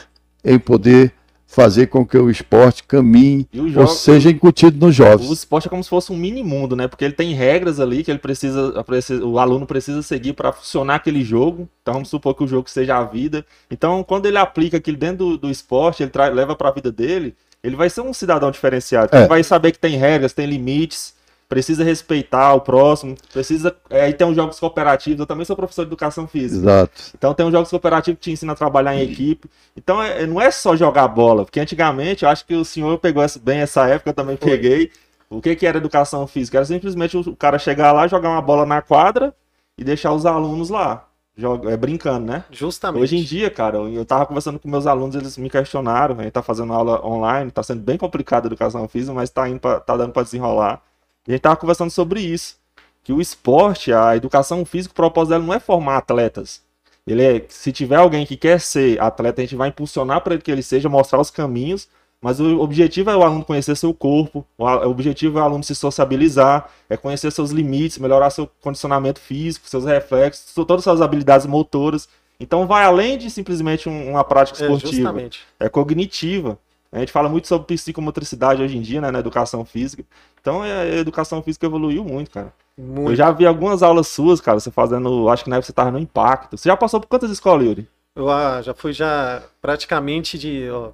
em 0.42 0.58
poder 0.58 1.12
fazer 1.54 1.86
com 1.86 2.04
que 2.04 2.18
o 2.18 2.28
esporte 2.28 2.82
caminhe 2.82 3.46
o 3.54 3.80
ou 3.80 3.86
seja 3.86 4.28
incutido 4.30 4.78
nos 4.84 4.94
o 4.94 4.98
jovens. 4.98 5.30
esporte 5.30 5.66
é 5.68 5.70
como 5.70 5.82
se 5.84 5.88
fosse 5.88 6.12
um 6.12 6.16
mini 6.16 6.42
mundo, 6.42 6.74
né? 6.74 6.88
Porque 6.88 7.04
ele 7.04 7.14
tem 7.14 7.32
regras 7.32 7.78
ali 7.78 8.02
que 8.02 8.10
ele 8.10 8.18
precisa, 8.18 8.82
precisa- 8.84 9.24
o 9.24 9.38
aluno 9.38 9.64
precisa 9.66 10.02
seguir 10.02 10.32
para 10.32 10.52
funcionar 10.52 10.96
aquele 10.96 11.22
jogo. 11.22 11.68
Então 11.82 11.94
vamos 11.94 12.08
supor 12.08 12.34
que 12.34 12.42
o 12.42 12.46
jogo 12.48 12.68
seja 12.68 12.96
a 12.98 13.04
vida. 13.04 13.44
Então 13.70 14.02
quando 14.02 14.26
ele 14.26 14.36
aplica 14.38 14.78
aquilo 14.78 14.96
dentro 14.96 15.18
do, 15.30 15.38
do 15.38 15.50
esporte, 15.50 16.02
ele 16.02 16.10
leva 16.34 16.56
para 16.56 16.68
a 16.68 16.72
vida 16.72 16.90
dele, 16.90 17.34
ele 17.62 17.76
vai 17.76 17.88
ser 17.88 18.00
um 18.00 18.12
cidadão 18.12 18.50
diferenciado. 18.50 19.08
É. 19.14 19.20
Ele 19.20 19.28
vai 19.28 19.42
saber 19.42 19.72
que 19.72 19.78
tem 19.78 19.96
regras, 19.96 20.32
tem 20.32 20.46
limites, 20.46 21.13
precisa 21.48 21.84
respeitar 21.84 22.54
o 22.54 22.60
próximo, 22.60 23.14
precisa. 23.32 23.74
É, 23.90 24.08
e 24.08 24.12
tem 24.12 24.26
os 24.28 24.34
jogos 24.34 24.58
cooperativos. 24.58 25.20
Eu 25.20 25.26
também 25.26 25.44
sou 25.44 25.54
professor 25.56 25.82
de 25.84 25.88
educação 25.88 26.26
física. 26.26 26.64
Exato. 26.66 26.92
Então 27.16 27.32
tem 27.34 27.46
uns 27.46 27.52
jogos 27.52 27.70
cooperativos 27.70 28.18
que 28.18 28.24
te 28.24 28.30
ensina 28.32 28.52
a 28.52 28.56
trabalhar 28.56 28.94
em 28.96 29.02
equipe. 29.02 29.48
Então 29.76 30.02
é- 30.02 30.26
não 30.26 30.40
é 30.40 30.50
só 30.50 30.74
jogar 30.76 31.06
bola, 31.08 31.44
porque 31.44 31.60
antigamente 31.60 32.24
eu 32.24 32.28
acho 32.28 32.44
que 32.46 32.54
o 32.54 32.64
senhor 32.64 32.98
pegou 32.98 33.22
essa- 33.22 33.38
bem 33.38 33.60
essa 33.60 33.86
época, 33.88 34.10
eu 34.10 34.14
também 34.14 34.36
Foi. 34.36 34.50
peguei. 34.50 34.90
O 35.30 35.40
que, 35.40 35.56
que 35.56 35.66
era 35.66 35.78
educação 35.78 36.26
física? 36.26 36.58
Era 36.58 36.64
simplesmente 36.66 37.16
o 37.16 37.20
o 37.20 37.36
cara 37.36 37.58
chegar 37.58 37.92
lá, 37.92 38.06
jogar 38.06 38.30
uma 38.30 38.42
bola 38.42 38.64
na 38.66 38.80
quadra 38.82 39.34
e 39.76 39.82
deixar 39.82 40.12
os 40.12 40.24
alunos 40.26 40.70
lá, 40.70 41.06
joga, 41.36 41.70
é, 41.72 41.76
brincando, 41.76 42.26
né? 42.26 42.44
Justamente. 42.50 43.02
Hoje 43.02 43.16
em 43.16 43.22
dia, 43.22 43.50
cara, 43.50 43.78
eu 43.78 43.88
eu 43.92 44.04
tava 44.04 44.26
conversando 44.26 44.58
com 44.58 44.68
meus 44.68 44.86
alunos, 44.86 45.16
eles 45.16 45.36
me 45.38 45.50
questionaram, 45.50 46.18
a 46.18 46.22
gente 46.22 46.32
tá 46.32 46.42
fazendo 46.42 46.72
aula 46.72 47.04
online, 47.04 47.50
tá 47.50 47.62
sendo 47.62 47.80
bem 47.82 47.98
complicado 47.98 48.44
a 48.44 48.46
educação 48.46 48.86
física, 48.86 49.12
mas 49.12 49.30
tá, 49.30 49.48
indo 49.48 49.58
pra- 49.60 49.80
tá 49.80 49.96
dando 49.96 50.12
pra 50.12 50.22
desenrolar. 50.22 50.80
A 51.26 51.30
gente 51.30 51.40
tava 51.40 51.56
conversando 51.56 51.90
sobre 51.90 52.20
isso, 52.20 52.56
que 53.02 53.12
o 53.12 53.20
esporte, 53.20 53.92
a 53.92 54.16
educação 54.16 54.64
física, 54.64 54.92
o 54.92 54.96
propósito 54.96 55.30
dela 55.30 55.44
não 55.44 55.54
é 55.54 55.60
formar 55.60 55.96
atletas. 55.96 56.62
Ele 57.06 57.22
é, 57.22 57.44
se 57.48 57.70
tiver 57.72 57.96
alguém 57.96 58.24
que 58.24 58.36
quer 58.36 58.60
ser 58.60 59.00
atleta, 59.00 59.40
a 59.40 59.44
gente 59.44 59.56
vai 59.56 59.68
impulsionar 59.68 60.22
para 60.22 60.38
que 60.38 60.50
ele 60.50 60.62
seja, 60.62 60.88
mostrar 60.88 61.20
os 61.20 61.30
caminhos, 61.30 61.88
mas 62.20 62.40
o 62.40 62.58
objetivo 62.60 63.10
é 63.10 63.16
o 63.16 63.22
aluno 63.22 63.44
conhecer 63.44 63.76
seu 63.76 63.92
corpo, 63.92 64.46
o 64.56 64.64
objetivo 64.88 65.38
é 65.38 65.42
o 65.42 65.44
aluno 65.44 65.62
se 65.62 65.74
sociabilizar, 65.74 66.70
é 66.88 66.96
conhecer 66.96 67.30
seus 67.30 67.50
limites, 67.50 67.98
melhorar 67.98 68.30
seu 68.30 68.48
condicionamento 68.62 69.20
físico, 69.20 69.68
seus 69.68 69.84
reflexos, 69.84 70.54
todas 70.54 70.78
as 70.78 70.84
suas 70.84 71.02
habilidades 71.02 71.46
motoras. 71.46 72.08
Então 72.40 72.66
vai 72.66 72.84
além 72.84 73.18
de 73.18 73.30
simplesmente 73.30 73.88
um- 73.88 74.10
uma 74.12 74.24
prática 74.24 74.58
É, 74.58 74.62
esportiva, 74.62 74.92
justamente. 74.92 75.40
é 75.60 75.68
cognitiva. 75.68 76.58
A 76.90 77.00
gente 77.00 77.12
fala 77.12 77.28
muito 77.28 77.46
sobre 77.46 77.66
psicomotricidade 77.66 78.62
hoje 78.62 78.78
em 78.78 78.80
dia, 78.80 79.00
né, 79.00 79.10
na 79.10 79.18
educação 79.18 79.64
física. 79.64 80.04
Então 80.44 80.62
é, 80.62 80.82
a 80.82 80.96
educação 80.96 81.42
física 81.42 81.64
evoluiu 81.64 82.04
muito, 82.04 82.30
cara. 82.30 82.52
Muito. 82.76 83.12
Eu 83.12 83.16
já 83.16 83.30
vi 83.30 83.46
algumas 83.46 83.82
aulas 83.82 84.08
suas, 84.08 84.42
cara, 84.42 84.60
você 84.60 84.70
fazendo, 84.70 85.30
acho 85.30 85.42
que 85.42 85.48
na 85.48 85.56
época 85.56 85.68
você 85.68 85.72
tava 85.72 85.90
no 85.90 85.98
Impacto. 85.98 86.58
Você 86.58 86.68
já 86.68 86.76
passou 86.76 87.00
por 87.00 87.06
quantas 87.06 87.30
escolas, 87.30 87.66
Yuri? 87.66 87.88
Eu 88.14 88.30
ah, 88.30 88.60
já 88.60 88.74
fui 88.74 88.92
já 88.92 89.42
praticamente 89.62 90.38
de 90.38 90.68
ó, 90.70 90.90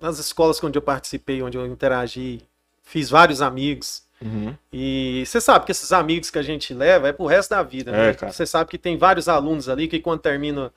nas 0.00 0.18
escolas 0.18 0.60
onde 0.64 0.76
eu 0.76 0.82
participei, 0.82 1.40
onde 1.40 1.56
eu 1.56 1.64
interagi, 1.66 2.42
fiz 2.82 3.08
vários 3.08 3.40
amigos. 3.40 4.02
E 4.72 5.22
você 5.24 5.40
sabe 5.40 5.66
que 5.66 5.72
esses 5.72 5.92
amigos 5.92 6.28
que 6.28 6.38
a 6.38 6.42
gente 6.42 6.74
leva 6.74 7.08
é 7.08 7.12
pro 7.12 7.26
resto 7.26 7.50
da 7.50 7.62
vida, 7.62 7.92
É, 7.92 8.12
né? 8.12 8.32
Você 8.32 8.44
sabe 8.44 8.70
que 8.70 8.76
tem 8.76 8.98
vários 8.98 9.28
alunos 9.28 9.68
ali 9.68 9.86
que 9.86 10.00
quando 10.00 10.20
termina 10.20 10.72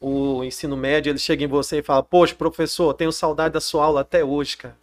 o 0.00 0.44
ensino 0.44 0.76
médio, 0.76 1.10
eles 1.10 1.22
chegam 1.22 1.46
em 1.46 1.48
você 1.48 1.78
e 1.78 1.82
falam: 1.82 2.04
"Poxa, 2.04 2.36
professor, 2.36 2.94
tenho 2.94 3.10
saudade 3.10 3.54
da 3.54 3.60
sua 3.60 3.84
aula 3.84 4.02
até 4.02 4.24
hoje, 4.24 4.56
cara. 4.56 4.76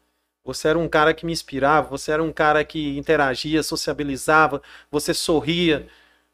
Você 0.45 0.67
era 0.67 0.77
um 0.77 0.87
cara 0.87 1.11
que 1.13 1.25
me 1.25 1.33
inspirava, 1.33 1.89
você 1.89 2.11
era 2.11 2.21
um 2.21 2.31
cara 2.31 2.63
que 2.63 2.97
interagia, 2.97 3.63
sociabilizava, 3.63 4.61
você 4.91 5.11
sorria, 5.11 5.87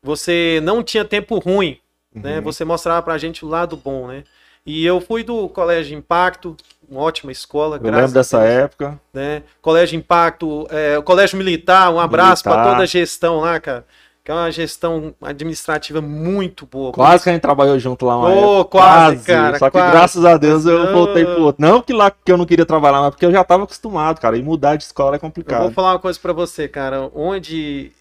você 0.03 0.59
não 0.61 0.83
tinha 0.83 1.05
tempo 1.05 1.39
ruim, 1.39 1.79
né? 2.13 2.37
Uhum. 2.37 2.43
Você 2.43 2.65
mostrava 2.65 3.01
pra 3.01 3.17
gente 3.17 3.45
o 3.45 3.47
lado 3.47 3.77
bom, 3.77 4.07
né? 4.07 4.25
E 4.65 4.85
eu 4.85 4.99
fui 4.99 5.23
do 5.23 5.47
Colégio 5.49 5.97
Impacto, 5.97 6.55
uma 6.87 7.01
ótima 7.01 7.31
escola, 7.31 7.79
Eu 7.81 7.89
lembro 7.89 8.11
dessa 8.11 8.39
Deus 8.39 8.51
época. 8.51 8.99
né? 9.13 9.43
Colégio 9.61 9.97
Impacto, 9.97 10.67
é, 10.69 10.97
o 10.97 11.03
Colégio 11.03 11.37
Militar, 11.37 11.91
um 11.91 11.99
abraço 11.99 12.43
para 12.43 12.69
toda 12.69 12.83
a 12.83 12.85
gestão 12.85 13.39
lá, 13.39 13.59
cara. 13.61 13.85
Que 14.31 14.37
é 14.37 14.39
uma 14.39 14.49
gestão 14.51 15.13
administrativa 15.21 15.99
muito 15.99 16.65
boa. 16.65 16.93
Quase 16.93 17.21
que 17.23 17.29
a 17.29 17.33
gente 17.33 17.41
trabalhou 17.41 17.77
junto 17.77 18.05
lá 18.05 18.15
uma 18.17 18.29
Ô, 18.29 18.59
época. 18.61 18.69
quase, 18.79 19.25
cara, 19.25 19.59
Só 19.59 19.65
que 19.65 19.77
quase. 19.77 19.91
graças 19.91 20.23
a 20.23 20.37
Deus 20.37 20.65
eu 20.65 20.93
voltei 20.93 21.25
pro 21.25 21.41
outro. 21.43 21.61
Não 21.61 21.81
que 21.81 21.91
lá 21.91 22.09
que 22.09 22.31
eu 22.31 22.37
não 22.37 22.45
queria 22.45 22.65
trabalhar, 22.65 23.01
mas 23.01 23.09
porque 23.09 23.25
eu 23.25 23.31
já 23.33 23.43
tava 23.43 23.65
acostumado, 23.65 24.21
cara. 24.21 24.37
E 24.37 24.41
mudar 24.41 24.77
de 24.77 24.83
escola 24.85 25.15
é 25.15 25.17
Eu 25.17 25.19
vou 25.19 25.29
complicado. 25.29 25.71
falar 25.73 25.91
uma 25.91 25.99
coisa 25.99 26.17
para 26.17 26.31
você, 26.31 26.65
cara. 26.65 27.11
Onde, 27.13 27.91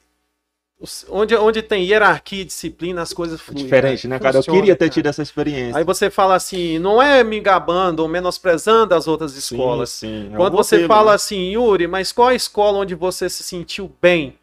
onde, 1.09 1.35
onde 1.35 1.63
tem 1.63 1.85
hierarquia 1.85 2.43
e 2.43 2.45
disciplina, 2.45 3.03
as 3.03 3.13
coisas 3.13 3.41
É 3.41 3.43
fluem. 3.43 3.65
diferente, 3.65 4.07
né, 4.07 4.21
cara? 4.21 4.37
Eu 4.37 4.41
Funciona, 4.43 4.61
queria 4.61 4.77
ter 4.77 4.85
cara. 4.85 4.91
tido 4.95 5.07
essa 5.07 5.23
experiência. 5.23 5.79
Aí 5.79 5.83
você 5.85 6.11
fala 6.11 6.37
assim, 6.37 6.79
não 6.79 7.03
é 7.03 7.25
me 7.25 7.41
gabando 7.41 8.01
ou 8.01 8.09
menosprezando 8.09 8.95
as 8.95 9.09
outras 9.09 9.33
Sim, 9.33 9.39
escolas. 9.39 9.91
sim. 9.91 10.29
É 10.31 10.35
um 10.35 10.37
Quando 10.37 10.57
você 10.57 10.87
fala 10.87 11.13
assim, 11.13 11.51
Yuri, 11.55 11.89
mas 11.89 12.13
qual 12.13 12.29
a 12.29 12.35
escola 12.37 12.79
onde 12.79 12.95
você 12.95 13.29
se 13.29 13.43
sentiu 13.43 13.91
bem? 14.01 14.35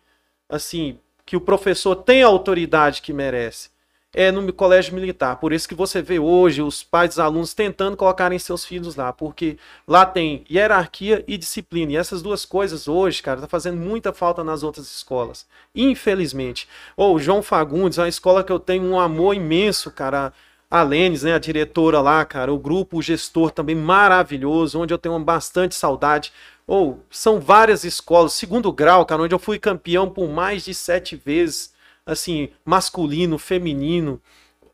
Assim, 0.49 0.97
que 1.27 1.35
o 1.35 1.41
professor 1.41 1.93
tem 1.93 2.23
a 2.23 2.27
autoridade 2.27 3.01
que 3.01 3.11
merece? 3.11 3.69
É 4.15 4.31
no 4.31 4.51
colégio 4.53 4.95
militar. 4.95 5.35
Por 5.35 5.51
isso 5.51 5.67
que 5.67 5.75
você 5.75 6.01
vê 6.01 6.17
hoje 6.17 6.61
os 6.61 6.81
pais 6.81 7.09
dos 7.09 7.19
alunos 7.19 7.53
tentando 7.53 7.97
colocarem 7.97 8.39
seus 8.39 8.63
filhos 8.63 8.95
lá, 8.95 9.11
porque 9.11 9.57
lá 9.85 10.05
tem 10.05 10.45
hierarquia 10.49 11.25
e 11.27 11.37
disciplina. 11.37 11.91
E 11.91 11.97
essas 11.97 12.21
duas 12.21 12.45
coisas 12.45 12.87
hoje, 12.87 13.21
cara, 13.21 13.41
tá 13.41 13.47
fazendo 13.47 13.77
muita 13.77 14.13
falta 14.13 14.41
nas 14.41 14.63
outras 14.63 14.87
escolas. 14.87 15.45
Infelizmente. 15.75 16.65
Ou 16.95 17.19
João 17.19 17.43
Fagundes, 17.43 17.97
é 17.99 18.03
uma 18.03 18.07
escola 18.07 18.41
que 18.41 18.51
eu 18.51 18.59
tenho 18.59 18.85
um 18.85 18.99
amor 18.99 19.35
imenso, 19.35 19.91
cara. 19.91 20.31
A 20.71 20.81
Lênis, 20.81 21.23
né, 21.23 21.33
a 21.33 21.39
diretora 21.39 22.01
lá, 22.01 22.25
cara, 22.25 22.53
o 22.53 22.59
grupo, 22.59 22.97
o 22.97 23.01
gestor 23.01 23.51
também 23.51 23.75
maravilhoso, 23.75 24.79
onde 24.79 24.93
eu 24.93 24.97
tenho 24.97 25.17
bastante 25.19 25.75
saudade. 25.75 26.31
Ou 26.67 26.99
são 27.09 27.39
várias 27.39 27.85
escolas, 27.85 28.33
segundo 28.33 28.73
grau, 28.73 29.05
cara, 29.05 29.21
onde 29.21 29.33
eu 29.33 29.39
fui 29.39 29.57
campeão 29.57 30.09
por 30.09 30.27
mais 30.27 30.65
de 30.65 30.73
sete 30.73 31.15
vezes, 31.15 31.73
assim, 32.05 32.49
masculino, 32.65 33.37
feminino. 33.37 34.21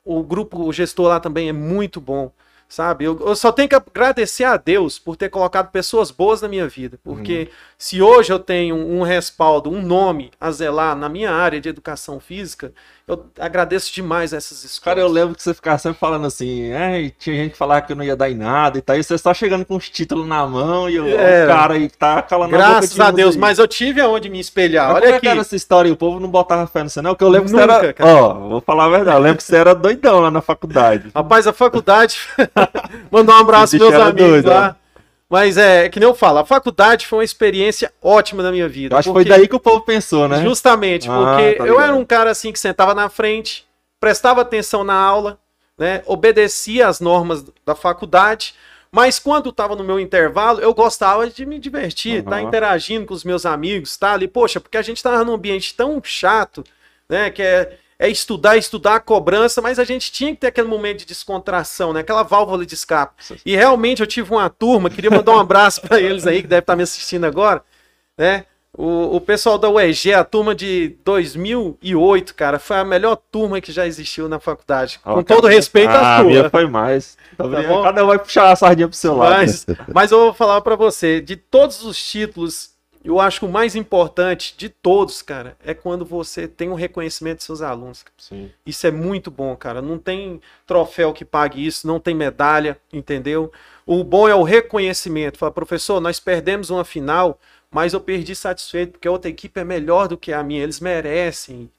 O 0.03 0.23
grupo, 0.23 0.63
o 0.65 0.73
gestor 0.73 1.07
lá 1.07 1.19
também 1.19 1.49
é 1.49 1.53
muito 1.53 2.01
bom, 2.01 2.31
sabe? 2.67 3.05
Eu, 3.05 3.19
eu 3.19 3.35
só 3.35 3.51
tenho 3.51 3.69
que 3.69 3.75
agradecer 3.75 4.43
a 4.43 4.57
Deus 4.57 4.97
por 4.97 5.15
ter 5.15 5.29
colocado 5.29 5.69
pessoas 5.71 6.09
boas 6.09 6.41
na 6.41 6.47
minha 6.47 6.67
vida, 6.67 6.99
porque 7.03 7.49
se 7.77 8.01
hoje 8.01 8.33
eu 8.33 8.39
tenho 8.39 8.75
um 8.75 9.03
respaldo, 9.03 9.69
um 9.69 9.81
nome 9.81 10.31
a 10.41 10.49
zelar 10.51 10.95
na 10.95 11.07
minha 11.07 11.31
área 11.31 11.61
de 11.61 11.69
educação 11.69 12.19
física, 12.19 12.73
eu 13.07 13.25
agradeço 13.39 13.93
demais 13.93 14.31
essas 14.33 14.63
escolas. 14.63 14.79
Cara, 14.83 14.99
eu 15.01 15.07
lembro 15.07 15.35
que 15.35 15.43
você 15.43 15.53
ficava 15.53 15.77
sempre 15.77 15.99
falando 15.99 16.25
assim, 16.25 16.71
"Ai, 16.73 17.13
tinha 17.19 17.35
gente 17.35 17.51
que 17.51 17.57
falava 17.57 17.81
que 17.81 17.91
eu 17.91 17.95
não 17.95 18.03
ia 18.03 18.15
dar 18.15 18.29
em 18.29 18.35
nada 18.35 18.77
e 18.77 18.81
tal, 18.81 18.95
e 18.97 19.03
você 19.03 19.17
só 19.17 19.33
chegando 19.33 19.65
com 19.65 19.75
os 19.75 19.89
títulos 19.89 20.25
na 20.27 20.45
mão 20.47 20.89
e 20.89 20.99
o, 20.99 21.07
É. 21.07 21.43
o 21.43 21.47
cara 21.47 21.73
aí 21.73 21.89
que 21.89 21.97
tá 21.97 22.21
calando 22.21 22.55
a 22.55 22.57
boca 22.57 22.69
Graças 22.79 22.99
a 22.99 23.11
Deus, 23.11 23.35
aí. 23.35 23.41
mas 23.41 23.59
eu 23.59 23.67
tive 23.67 23.99
aonde 23.99 24.29
me 24.29 24.39
espelhar. 24.39 24.87
Mas 24.87 24.95
Olha 24.95 25.01
como 25.01 25.13
é 25.13 25.17
aqui. 25.17 25.21
que 25.25 25.27
era 25.31 25.41
essa 25.41 25.55
história 25.55 25.89
e 25.89 25.91
o 25.91 25.97
povo 25.97 26.19
não 26.19 26.29
botava 26.29 26.65
fé 26.67 26.83
no 26.83 26.89
você, 26.89 27.01
não? 27.01 27.11
Porque 27.11 27.23
eu 27.23 27.29
lembro 27.29 27.45
que 27.45 27.51
você 27.51 27.61
Nunca, 27.61 27.73
era. 27.73 27.93
cara. 27.93 28.09
Ó, 28.09 28.33
vou 28.49 28.61
falar 28.61 28.85
a 28.85 28.89
verdade. 28.89 29.17
Eu 29.17 29.21
lembro 29.23 29.37
que 29.37 29.43
você 29.43 29.55
era 29.57 29.73
doidão 29.75 30.19
lá 30.21 30.31
na 30.31 30.41
faculdade. 30.41 31.09
Rapaz, 31.13 31.45
a 31.45 31.53
faculdade. 31.53 32.17
Mandar 33.11 33.33
um 33.37 33.39
abraço 33.39 33.77
meus 33.77 33.93
amigos 33.93 34.15
doido, 34.29 34.49
lá. 34.49 34.75
Mas 35.33 35.57
é, 35.57 35.89
que 35.89 35.99
nem 35.99 36.07
eu 36.07 36.13
falo, 36.13 36.37
a 36.37 36.45
faculdade 36.45 37.07
foi 37.07 37.17
uma 37.17 37.25
experiência 37.25 37.91
ótima 37.99 38.43
na 38.43 38.51
minha 38.51 38.69
vida. 38.69 38.93
Eu 38.93 38.99
acho 38.99 39.09
que 39.09 39.13
foi 39.13 39.25
daí 39.25 39.47
que 39.47 39.55
o 39.55 39.59
povo 39.59 39.81
pensou, 39.81 40.27
né? 40.27 40.43
Justamente, 40.43 41.09
Ah, 41.09 41.15
porque 41.17 41.53
tá 41.53 41.65
eu 41.65 41.81
era 41.81 41.95
um 41.95 42.05
cara 42.05 42.29
assim 42.29 42.51
que 42.51 42.59
sentava 42.59 42.93
na 42.93 43.09
frente, 43.09 43.65
prestava 43.99 44.41
atenção 44.41 44.83
na 44.83 44.93
aula, 44.93 45.39
né? 45.75 46.03
Obedecia 46.05 46.87
às 46.87 46.99
normas 46.99 47.43
da 47.65 47.73
faculdade, 47.73 48.53
mas 48.91 49.17
quando 49.17 49.49
estava 49.49 49.75
no 49.75 49.83
meu 49.83 49.99
intervalo, 49.99 50.59
eu 50.59 50.71
gostava 50.71 51.27
de 51.27 51.47
me 51.47 51.57
divertir, 51.57 52.19
estar 52.19 52.37
Aham. 52.37 52.49
interagindo 52.49 53.07
com 53.07 53.15
os 53.15 53.23
meus 53.23 53.43
amigos, 53.43 53.97
tá 53.97 54.13
ali, 54.13 54.27
poxa, 54.27 54.59
porque 54.59 54.77
a 54.77 54.83
gente 54.83 54.97
estava 54.97 55.25
num 55.25 55.33
ambiente 55.33 55.73
tão 55.73 55.99
chato, 56.03 56.63
né? 57.09 57.31
Que 57.31 57.41
é, 57.41 57.79
é 58.03 58.09
estudar, 58.09 58.57
estudar 58.57 58.95
a 58.95 58.99
cobrança, 58.99 59.61
mas 59.61 59.79
a 59.79 59.85
gente 59.85 60.11
tinha 60.11 60.31
que 60.31 60.41
ter 60.41 60.47
aquele 60.47 60.67
momento 60.67 60.99
de 60.99 61.05
descontração, 61.05 61.93
né? 61.93 62.01
Aquela 62.01 62.21
válvula 62.21 62.65
de 62.65 62.73
escape. 62.73 63.13
E 63.45 63.55
realmente 63.55 64.01
eu 64.01 64.07
tive 64.07 64.29
uma 64.29 64.49
turma, 64.49 64.89
queria 64.89 65.09
mandar 65.09 65.31
um 65.31 65.39
abraço 65.39 65.79
para 65.79 66.01
eles 66.01 66.27
aí 66.27 66.41
que 66.41 66.47
deve 66.49 66.59
estar 66.59 66.75
me 66.75 66.83
assistindo 66.83 67.23
agora, 67.23 67.63
né? 68.17 68.43
O, 68.77 69.15
o 69.15 69.21
pessoal 69.21 69.57
da 69.57 69.69
UEG, 69.69 70.13
a 70.13 70.23
turma 70.25 70.53
de 70.53 70.97
2008, 71.05 72.35
cara, 72.35 72.59
foi 72.59 72.75
a 72.75 72.83
melhor 72.83 73.15
turma 73.15 73.61
que 73.61 73.71
já 73.71 73.87
existiu 73.87 74.27
na 74.27 74.37
faculdade. 74.37 74.99
Com 75.01 75.23
cara, 75.23 75.23
todo 75.23 75.47
respeito 75.47 75.91
ah, 75.91 75.99
à 75.99 76.17
A 76.17 76.23
minha 76.25 76.41
tua. 76.41 76.49
foi 76.49 76.67
mais. 76.67 77.17
Tá 77.37 77.47
bom? 77.47 77.83
Cada 77.83 78.03
um 78.03 78.07
vai 78.07 78.19
puxar 78.19 78.51
a 78.51 78.55
sardinha 78.55 78.89
pro 78.89 78.97
seu 78.97 79.15
lado. 79.15 79.37
Mas, 79.37 79.65
mas 79.93 80.11
eu 80.11 80.19
vou 80.19 80.33
falar 80.33 80.59
pra 80.59 80.75
você, 80.75 81.21
de 81.21 81.37
todos 81.37 81.85
os 81.85 82.03
títulos, 82.03 82.72
eu 83.03 83.19
acho 83.19 83.39
que 83.41 83.45
o 83.45 83.49
mais 83.49 83.75
importante 83.75 84.55
de 84.57 84.69
todos, 84.69 85.21
cara, 85.21 85.57
é 85.63 85.73
quando 85.73 86.05
você 86.05 86.47
tem 86.47 86.69
um 86.69 86.73
reconhecimento 86.73 87.39
de 87.39 87.43
seus 87.43 87.61
alunos. 87.61 88.05
Isso 88.65 88.87
é 88.87 88.91
muito 88.91 89.29
bom, 89.29 89.55
cara. 89.55 89.81
Não 89.81 89.97
tem 89.97 90.39
troféu 90.65 91.11
que 91.11 91.25
pague 91.25 91.65
isso, 91.65 91.85
não 91.85 91.99
tem 91.99 92.15
medalha, 92.15 92.79
entendeu? 92.91 93.51
O 93.85 94.03
bom 94.03 94.27
é 94.27 94.35
o 94.35 94.43
reconhecimento. 94.43 95.37
Fala, 95.37 95.51
professor, 95.51 95.99
nós 95.99 96.19
perdemos 96.19 96.69
uma 96.69 96.85
final, 96.85 97.37
mas 97.69 97.93
eu 97.93 97.99
perdi 97.99 98.33
satisfeito, 98.35 98.93
porque 98.93 99.07
a 99.07 99.11
outra 99.11 99.29
equipe 99.29 99.59
é 99.59 99.65
melhor 99.65 100.07
do 100.07 100.17
que 100.17 100.31
a 100.31 100.41
minha. 100.41 100.63
Eles 100.63 100.79
merecem, 100.79 101.69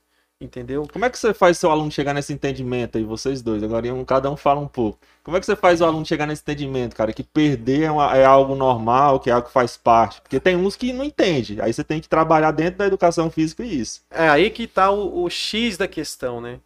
entendeu? 0.41 0.87
Como 0.93 1.05
é 1.05 1.11
que 1.11 1.19
você 1.19 1.33
faz 1.33 1.59
seu 1.59 1.71
aluno 1.71 1.91
chegar 1.91 2.13
nesse 2.13 2.33
entendimento 2.33 2.99
aí, 2.99 3.05
vocês 3.05 3.41
dois? 3.43 3.63
Agora 3.63 3.93
um, 3.95 4.05
cada 4.05 4.31
um 4.31 4.37
fala 4.37 4.61
um 4.61 4.69
pouco. 4.69 4.99
Como 5.23 5.37
é 5.37 5.41
que 5.41 5.47
você 5.47 5.57
faz 5.57 5.81
o 5.81 5.85
aluno 5.85 6.05
chegar 6.05 6.27
nesse 6.27 6.43
entendimento, 6.43 6.95
cara? 6.95 7.13
Que 7.13 7.23
perder 7.23 7.85
é, 7.85 7.91
uma- 7.91 8.17
é 8.17 8.25
algo 8.25 8.55
normal, 8.55 9.21
que 9.21 9.31
é 9.31 9.33
algo 9.33 9.47
que 9.47 9.53
faz 9.53 9.77
parte. 9.77 10.21
Porque 10.21 10.39
tem 10.41 10.57
uns 10.57 10.77
que 10.77 10.93
não 10.93 11.05
entende. 11.05 11.61
Aí 11.61 11.73
você 11.73 11.83
tem 11.83 12.01
que 12.01 12.09
trabalhar 12.09 12.51
dentro 12.51 12.79
da 12.79 12.87
educação 12.87 13.31
física 13.31 13.65
e 13.65 13.81
isso. 13.81 14.03
É 14.11 14.29
aí 14.29 14.51
que 14.51 14.67
tá 14.67 14.91
o, 14.91 15.25
o 15.25 15.31
X 15.31 15.77
da 15.79 15.89
questão, 15.89 16.41
né? 16.41 16.59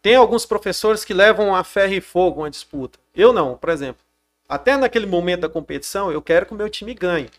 Tem 0.00 0.14
alguns 0.14 0.44
professores 0.46 1.04
que 1.04 1.14
levam 1.14 1.54
a 1.54 1.64
ferro 1.64 1.94
e 1.94 2.00
fogo 2.00 2.42
uma 2.42 2.50
disputa. 2.50 2.98
Eu 3.14 3.32
não, 3.32 3.56
por 3.56 3.70
exemplo. 3.70 4.02
Até 4.48 4.76
naquele 4.76 5.06
momento 5.06 5.40
da 5.40 5.48
competição, 5.48 6.12
eu 6.12 6.20
quero 6.20 6.44
que 6.46 6.52
o 6.52 6.56
meu 6.56 6.68
time 6.68 6.92
ganhe. 6.94 7.30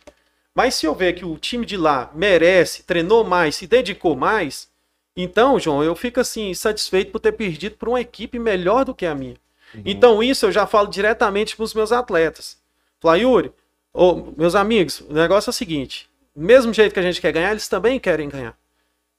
Mas 0.54 0.76
se 0.76 0.86
eu 0.86 0.96
ver 0.96 1.14
que 1.14 1.26
o 1.26 1.38
time 1.38 1.66
de 1.66 1.78
lá 1.78 2.10
merece, 2.14 2.84
treinou 2.84 3.24
mais, 3.24 3.56
se 3.56 3.68
dedicou 3.68 4.16
mais, 4.16 4.68
então, 5.16 5.60
João, 5.60 5.84
eu 5.84 5.96
fico 5.96 6.20
assim, 6.20 6.54
satisfeito 6.54 7.12
por 7.12 7.20
ter 7.20 7.32
perdido 7.32 7.78
por 7.78 7.90
uma 7.90 8.02
equipe 8.02 8.38
melhor 8.38 8.84
do 8.84 8.94
que 8.94 9.06
a 9.06 9.16
minha. 9.16 9.38
Então, 9.86 10.22
isso 10.22 10.46
eu 10.46 10.52
já 10.52 10.68
falo 10.68 10.88
diretamente 10.88 11.56
para 11.56 11.64
os 11.64 11.74
meus 11.74 11.92
atletas. 11.92 12.58
Fala, 13.00 13.18
Yuri, 13.18 13.52
ô, 13.94 14.34
meus 14.38 14.56
amigos, 14.56 15.02
o 15.02 15.14
negócio 15.14 15.50
é 15.50 15.52
o 15.52 15.54
seguinte: 15.54 16.10
mesmo 16.36 16.74
jeito 16.74 16.94
que 16.94 17.00
a 17.00 17.04
gente 17.04 17.22
quer 17.22 17.32
ganhar, 17.32 17.52
eles 17.52 17.68
também 17.68 18.00
querem 18.00 18.30
ganhar. 18.30 18.58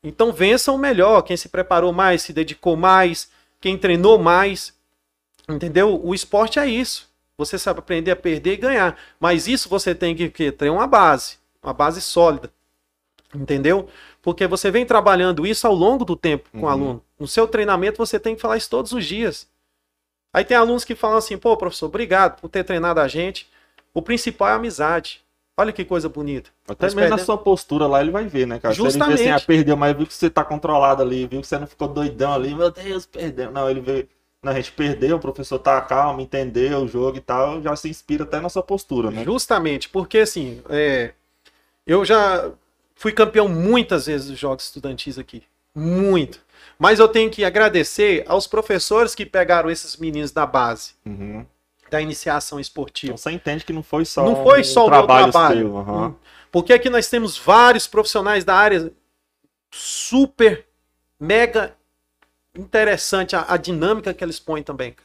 Então 0.02 0.32
vençam 0.32 0.74
o 0.74 0.78
melhor, 0.78 1.22
quem 1.22 1.36
se 1.36 1.48
preparou 1.48 1.92
mais, 1.92 2.22
se 2.22 2.32
dedicou 2.32 2.76
mais, 2.76 3.30
quem 3.60 3.76
treinou 3.76 4.18
mais. 4.18 4.74
Entendeu? 5.48 6.00
O 6.04 6.14
esporte 6.14 6.58
é 6.58 6.66
isso. 6.66 7.08
Você 7.38 7.58
sabe 7.58 7.80
aprender 7.80 8.10
a 8.10 8.16
perder 8.16 8.52
e 8.54 8.56
ganhar. 8.56 8.96
Mas 9.18 9.48
isso 9.48 9.68
você 9.68 9.94
tem 9.94 10.14
que, 10.14 10.28
que 10.28 10.52
ter 10.52 10.70
uma 10.70 10.86
base, 10.86 11.38
uma 11.62 11.72
base 11.72 12.00
sólida. 12.00 12.50
Entendeu? 13.34 13.88
Porque 14.26 14.44
você 14.48 14.72
vem 14.72 14.84
trabalhando 14.84 15.46
isso 15.46 15.68
ao 15.68 15.72
longo 15.72 16.04
do 16.04 16.16
tempo 16.16 16.50
com 16.50 16.58
o 16.58 16.62
Uhum. 16.62 16.68
aluno. 16.68 17.02
No 17.16 17.28
seu 17.28 17.46
treinamento 17.46 17.96
você 17.96 18.18
tem 18.18 18.34
que 18.34 18.40
falar 18.40 18.56
isso 18.56 18.68
todos 18.68 18.90
os 18.90 19.04
dias. 19.04 19.46
Aí 20.34 20.44
tem 20.44 20.56
alunos 20.56 20.84
que 20.84 20.96
falam 20.96 21.16
assim, 21.18 21.38
pô, 21.38 21.56
professor, 21.56 21.86
obrigado 21.86 22.40
por 22.40 22.48
ter 22.48 22.64
treinado 22.64 22.98
a 22.98 23.06
gente. 23.06 23.48
O 23.94 24.02
principal 24.02 24.48
é 24.48 24.52
a 24.52 24.54
amizade. 24.56 25.22
Olha 25.56 25.70
que 25.72 25.84
coisa 25.84 26.08
bonita. 26.08 26.50
Até 26.68 26.86
mesmo 26.86 26.98
na 27.02 27.06
perdemos- 27.06 27.24
sua 27.24 27.38
postura 27.38 27.86
lá, 27.86 28.00
ele 28.00 28.10
vai 28.10 28.24
ver, 28.26 28.48
né, 28.48 28.58
cara? 28.58 28.74
Se 28.74 28.80
ele 28.80 28.90
vê 28.90 28.98
assim, 28.98 28.98
Justamente. 29.10 29.28
ah, 29.30 29.46
perdeu, 29.46 29.76
mas 29.76 29.96
viu 29.96 30.06
que 30.08 30.12
você 30.14 30.28
tá 30.28 30.42
controlado 30.42 31.02
ali, 31.02 31.24
viu 31.28 31.40
que 31.40 31.46
você 31.46 31.56
não 31.60 31.68
ficou 31.68 31.86
doidão 31.86 32.32
ali, 32.34 32.52
meu 32.52 32.72
Deus, 32.72 33.06
perdeu. 33.06 33.52
Não, 33.52 33.70
ele 33.70 33.80
vê, 33.80 34.08
não, 34.42 34.50
a 34.50 34.56
gente 34.56 34.72
perdeu, 34.72 35.18
o 35.18 35.20
professor 35.20 35.60
tá 35.60 35.80
calmo, 35.82 36.20
entendeu 36.20 36.80
o 36.80 36.88
jogo 36.88 37.16
e 37.16 37.20
tal, 37.20 37.62
já 37.62 37.76
se 37.76 37.88
inspira 37.88 38.24
até 38.24 38.40
na 38.40 38.48
sua 38.48 38.64
postura, 38.64 39.08
né? 39.08 39.22
Justamente, 39.22 39.88
porque 39.88 40.18
assim, 40.18 40.60
é, 40.68 41.12
eu 41.86 42.04
já 42.04 42.50
fui 42.96 43.12
campeão 43.12 43.46
muitas 43.48 44.06
vezes 44.06 44.26
dos 44.28 44.38
jogos 44.38 44.64
estudantis 44.64 45.18
aqui. 45.18 45.44
Muito. 45.74 46.40
Mas 46.78 46.98
eu 46.98 47.06
tenho 47.06 47.30
que 47.30 47.44
agradecer 47.44 48.24
aos 48.26 48.46
professores 48.48 49.14
que 49.14 49.24
pegaram 49.24 49.70
esses 49.70 49.96
meninos 49.96 50.32
da 50.32 50.44
base, 50.46 50.94
Uhum. 51.04 51.46
da 51.90 52.00
iniciação 52.00 52.58
esportiva. 52.58 53.12
Então 53.12 53.22
você 53.22 53.30
entende 53.30 53.64
que 53.64 53.72
não 53.72 53.82
foi 53.82 54.04
só 54.04 54.24
Não 54.24 54.42
foi 54.42 54.62
um 54.62 54.64
só 54.64 54.80
o 54.86 54.90
meu 54.90 54.98
trabalho 54.98 55.30
trabalho. 55.30 55.58
seu. 55.60 55.76
aham. 55.78 56.06
Hum. 56.08 56.14
Porque 56.50 56.72
aqui 56.72 56.88
nós 56.90 57.08
temos 57.08 57.36
vários 57.38 57.86
profissionais 57.86 58.42
da 58.44 58.54
área 58.54 58.90
super, 59.70 60.66
mega 61.20 61.74
interessante 62.56 63.36
a, 63.36 63.44
a 63.48 63.56
dinâmica 63.56 64.14
que 64.14 64.24
eles 64.24 64.40
põem 64.40 64.62
também. 64.62 64.96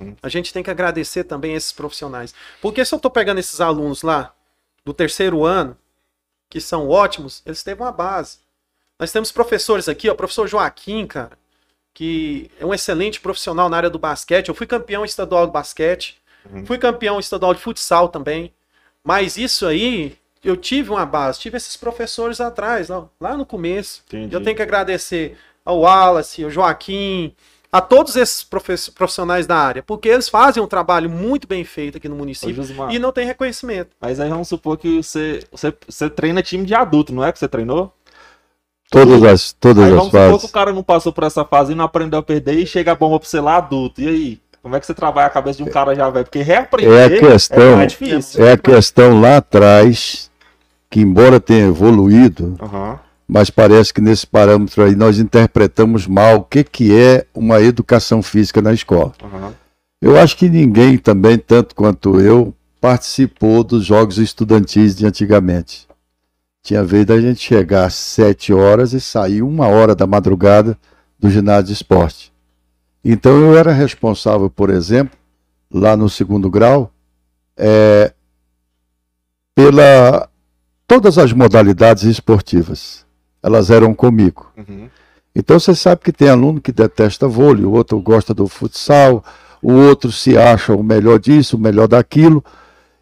Uhum. 0.00 0.16
A 0.22 0.28
gente 0.28 0.52
tem 0.52 0.62
que 0.62 0.70
agradecer 0.70 1.24
também 1.24 1.54
esses 1.54 1.72
profissionais. 1.72 2.34
Porque 2.60 2.84
se 2.84 2.94
eu 2.94 2.98
tô 2.98 3.10
pegando 3.10 3.38
esses 3.38 3.60
alunos 3.60 4.02
lá 4.02 4.34
do 4.84 4.92
terceiro 4.94 5.44
ano, 5.44 5.76
que 6.54 6.60
são 6.60 6.88
ótimos, 6.88 7.42
eles 7.44 7.64
têm 7.64 7.74
uma 7.74 7.90
base. 7.90 8.38
Nós 8.96 9.10
temos 9.10 9.32
professores 9.32 9.88
aqui, 9.88 10.08
ó, 10.08 10.12
o 10.12 10.16
professor 10.16 10.46
Joaquim, 10.46 11.04
cara, 11.04 11.36
que 11.92 12.48
é 12.60 12.64
um 12.64 12.72
excelente 12.72 13.20
profissional 13.20 13.68
na 13.68 13.76
área 13.76 13.90
do 13.90 13.98
basquete. 13.98 14.50
Eu 14.50 14.54
fui 14.54 14.64
campeão 14.64 15.04
estadual 15.04 15.46
de 15.48 15.52
basquete, 15.52 16.16
Uhum. 16.48 16.64
fui 16.64 16.78
campeão 16.78 17.18
estadual 17.18 17.52
de 17.54 17.60
futsal 17.60 18.08
também. 18.08 18.54
Mas 19.02 19.36
isso 19.36 19.66
aí, 19.66 20.16
eu 20.44 20.56
tive 20.56 20.90
uma 20.90 21.04
base, 21.04 21.40
tive 21.40 21.56
esses 21.56 21.76
professores 21.76 22.40
atrás, 22.40 22.88
lá, 22.88 23.08
lá 23.20 23.36
no 23.36 23.44
começo. 23.44 24.04
Entendi. 24.06 24.32
Eu 24.32 24.40
tenho 24.40 24.54
que 24.54 24.62
agradecer 24.62 25.36
ao 25.64 25.80
Wallace, 25.80 26.44
ao 26.44 26.50
Joaquim, 26.50 27.34
a 27.76 27.80
todos 27.80 28.14
esses 28.14 28.44
profissionais 28.94 29.46
da 29.48 29.56
área, 29.56 29.82
porque 29.82 30.08
eles 30.08 30.28
fazem 30.28 30.62
um 30.62 30.66
trabalho 30.66 31.10
muito 31.10 31.48
bem 31.48 31.64
feito 31.64 31.96
aqui 31.98 32.08
no 32.08 32.14
Ô, 32.14 32.18
município 32.18 32.54
Jusmar, 32.54 32.92
e 32.94 32.98
não 33.00 33.10
tem 33.10 33.26
reconhecimento. 33.26 33.90
Mas 34.00 34.20
aí 34.20 34.28
vamos 34.30 34.46
supor 34.46 34.76
que 34.78 35.02
você, 35.02 35.40
você, 35.50 35.74
você 35.88 36.08
treina 36.08 36.40
time 36.40 36.64
de 36.64 36.72
adulto, 36.74 37.12
não 37.12 37.24
é 37.24 37.32
que 37.32 37.38
você 37.38 37.48
treinou? 37.48 37.92
Todas 38.90 39.22
as, 39.24 39.52
todas 39.52 39.82
Aí 39.82 39.90
as 39.90 39.96
vamos 39.96 40.06
supor 40.06 40.20
que 40.28 40.34
o 40.34 40.38
fases. 40.38 40.50
cara 40.52 40.72
não 40.72 40.82
passou 40.84 41.12
por 41.12 41.24
essa 41.24 41.44
fase 41.44 41.72
e 41.72 41.74
não 41.74 41.84
aprendeu 41.84 42.20
a 42.20 42.22
perder 42.22 42.54
e 42.60 42.66
chega 42.66 42.92
a 42.92 42.94
bomba 42.94 43.18
pra 43.18 43.28
você 43.28 43.40
lá 43.40 43.56
adulto. 43.56 44.00
E 44.00 44.06
aí? 44.08 44.40
Como 44.62 44.76
é 44.76 44.80
que 44.80 44.86
você 44.86 44.94
trabalha 44.94 45.26
a 45.26 45.30
cabeça 45.30 45.56
de 45.56 45.64
um 45.68 45.72
cara 45.72 45.94
já 45.96 46.08
velho? 46.08 46.24
Porque 46.24 46.42
reaprender 46.42 46.96
É 46.96 47.04
a 47.16 47.20
questão- 47.32 47.72
é 47.72 47.76
mais 47.76 47.92
difícil. 47.92 48.46
É 48.46 48.52
a 48.52 48.56
questão 48.56 49.20
lá 49.20 49.38
atrás, 49.38 50.30
que 50.88 51.00
embora 51.00 51.40
tenha 51.40 51.66
evoluído, 51.66 52.56
Aham. 52.62 53.00
Mas 53.34 53.50
parece 53.50 53.92
que 53.92 54.00
nesse 54.00 54.24
parâmetro 54.24 54.84
aí 54.84 54.94
nós 54.94 55.18
interpretamos 55.18 56.06
mal 56.06 56.36
o 56.36 56.44
que, 56.44 56.62
que 56.62 56.96
é 56.96 57.26
uma 57.34 57.60
educação 57.60 58.22
física 58.22 58.62
na 58.62 58.72
escola. 58.72 59.12
aham. 59.20 59.52
Eu 60.00 60.16
acho 60.16 60.36
que 60.36 60.48
ninguém 60.48 60.96
também, 60.96 61.36
tanto 61.36 61.74
quanto 61.74 62.20
eu, 62.20 62.54
participou 62.80 63.64
dos 63.64 63.84
jogos 63.84 64.18
estudantis 64.18 64.94
de 64.94 65.04
antigamente. 65.04 65.88
Tinha 66.62 66.84
vez 66.84 67.06
da 67.06 67.20
gente 67.20 67.40
chegar 67.40 67.86
às 67.86 67.94
sete 67.94 68.52
horas 68.52 68.92
e 68.92 69.00
sair 69.00 69.42
uma 69.42 69.66
hora 69.66 69.96
da 69.96 70.06
madrugada 70.06 70.78
do 71.18 71.28
ginásio 71.28 71.64
de 71.64 71.72
esporte. 71.72 72.32
Então 73.04 73.36
eu 73.40 73.58
era 73.58 73.72
responsável, 73.72 74.48
por 74.48 74.70
exemplo, 74.70 75.18
lá 75.72 75.96
no 75.96 76.08
segundo 76.08 76.48
grau, 76.48 76.92
é, 77.56 78.14
pela 79.56 80.28
todas 80.86 81.18
as 81.18 81.32
modalidades 81.32 82.04
esportivas. 82.04 83.03
Elas 83.44 83.70
eram 83.70 83.94
comigo. 83.94 84.50
Uhum. 84.56 84.88
Então 85.36 85.60
você 85.60 85.74
sabe 85.74 86.00
que 86.02 86.10
tem 86.10 86.30
aluno 86.30 86.62
que 86.62 86.72
detesta 86.72 87.28
vôlei, 87.28 87.66
o 87.66 87.72
outro 87.72 88.00
gosta 88.00 88.32
do 88.32 88.48
futsal, 88.48 89.22
o 89.60 89.70
outro 89.70 90.10
se 90.10 90.38
acha 90.38 90.72
o 90.72 90.82
melhor 90.82 91.18
disso, 91.18 91.56
o 91.58 91.60
melhor 91.60 91.86
daquilo. 91.86 92.42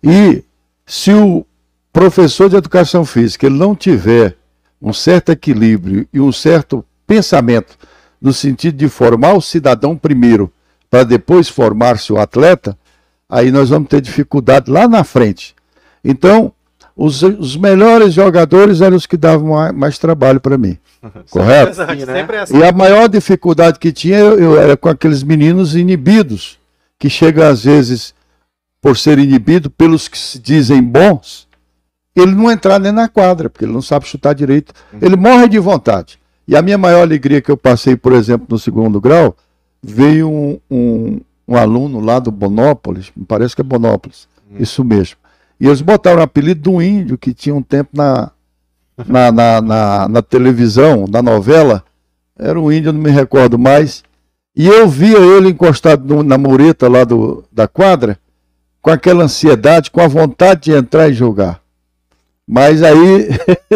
E 0.03 0.43
se 0.85 1.13
o 1.13 1.47
professor 1.93 2.51
de 2.51 2.57
educação 2.57 3.05
física 3.05 3.47
ele 3.47 3.57
não 3.57 3.77
tiver 3.77 4.37
um 4.81 4.93
certo 4.93 5.31
equilíbrio 5.31 6.09
e 6.13 6.21
um 6.21 6.33
certo 6.33 6.85
pensamento 7.07 7.79
no 8.21 8.33
sentido 8.33 8.77
de 8.77 8.89
formar 8.89 9.35
o 9.35 9.41
cidadão 9.41 9.97
primeiro, 9.97 10.53
para 10.91 11.05
depois 11.05 11.49
formar-se 11.49 12.13
o 12.13 12.19
atleta, 12.19 12.77
aí 13.29 13.53
nós 13.53 13.71
vamos 13.71 13.89
ter 13.89 14.01
dificuldade 14.01 14.71
lá 14.71 14.89
na 14.89 15.05
frente. 15.05 15.55
Então, 16.05 16.53
os, 16.97 17.23
os 17.23 17.57
melhores 17.57 18.13
jogadores 18.13 18.81
eram 18.81 18.97
os 18.97 19.07
que 19.07 19.17
davam 19.17 19.49
mais, 19.49 19.73
mais 19.73 19.99
trabalho 19.99 20.41
para 20.41 20.59
mim. 20.59 20.79
Correto? 21.31 21.71
Exato, 21.71 21.93
Sim, 21.93 22.07
né? 22.07 22.15
sempre 22.15 22.37
é 22.37 22.41
assim. 22.41 22.59
E 22.59 22.65
a 22.65 22.73
maior 22.73 23.09
dificuldade 23.09 23.79
que 23.79 23.93
tinha 23.93 24.19
eu, 24.19 24.39
eu 24.39 24.61
era 24.61 24.77
com 24.77 24.89
aqueles 24.89 25.23
meninos 25.23 25.75
inibidos, 25.75 26.59
que 26.99 27.09
chegam 27.11 27.47
às 27.47 27.65
vezes, 27.65 28.15
por 28.81 28.97
ser 28.97 29.19
inibido 29.19 29.71
pelos 29.71 30.07
que 30.09 30.19
se 30.19 30.39
dizem 30.39 30.83
bons, 30.83 31.49
ele 32.15 32.33
não 32.33 32.51
entrar 32.51 32.79
nem 32.79 32.93
na 32.93 33.09
quadra, 33.09 33.49
porque 33.49 33.65
ele 33.65 33.73
não 33.73 33.83
sabe 33.83 34.07
chutar 34.07 34.35
direito. 34.35 34.75
Ele 35.01 35.17
morre 35.17 35.49
de 35.49 35.59
vontade. 35.59 36.19
E 36.47 36.55
a 36.55 36.63
minha 36.63 36.77
maior 36.77 37.03
alegria 37.03 37.41
que 37.41 37.51
eu 37.51 37.57
passei, 37.57 37.97
por 37.97 38.13
exemplo, 38.13 38.47
no 38.51 38.59
segundo 38.59 39.01
grau, 39.01 39.35
veio 39.83 40.29
um, 40.29 40.61
um, 40.71 41.21
um 41.49 41.57
aluno 41.57 42.01
lá 42.01 42.19
do 42.19 42.31
Bonópolis, 42.31 43.11
me 43.17 43.25
parece 43.25 43.55
que 43.55 43.63
é 43.63 43.65
Bonópolis, 43.65 44.29
isso 44.59 44.85
mesmo. 44.85 45.17
E 45.63 45.67
eles 45.69 45.81
botaram 45.81 46.19
o 46.19 46.23
apelido 46.23 46.61
do 46.73 46.83
índio, 46.83 47.17
que 47.17 47.33
tinha 47.33 47.55
um 47.55 47.63
tempo 47.63 47.91
na, 47.95 48.33
na, 49.07 49.31
na, 49.31 49.61
na, 49.61 50.09
na 50.09 50.21
televisão, 50.21 51.07
na 51.09 51.23
novela, 51.23 51.85
era 52.37 52.61
um 52.61 52.73
índio, 52.73 52.93
não 52.93 53.01
me 53.01 53.13
recordo 53.13 53.57
mais. 53.57 54.03
E 54.57 54.67
eu 54.67 54.89
via 54.89 55.19
ele 55.19 55.51
encostado 55.51 56.25
na 56.25 56.37
mureta 56.37 56.89
lá 56.89 57.05
do, 57.05 57.45
da 57.53 57.69
quadra, 57.69 58.19
com 58.81 58.91
aquela 58.91 59.23
ansiedade, 59.23 59.93
com 59.93 60.01
a 60.01 60.09
vontade 60.09 60.63
de 60.63 60.73
entrar 60.73 61.09
e 61.09 61.15
jogar. 61.15 61.63
Mas 62.45 62.83
aí, 62.83 63.29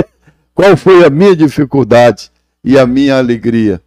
qual 0.52 0.76
foi 0.76 1.04
a 1.04 1.08
minha 1.08 1.36
dificuldade 1.36 2.32
e 2.64 2.76
a 2.76 2.84
minha 2.84 3.16
alegria? 3.16 3.80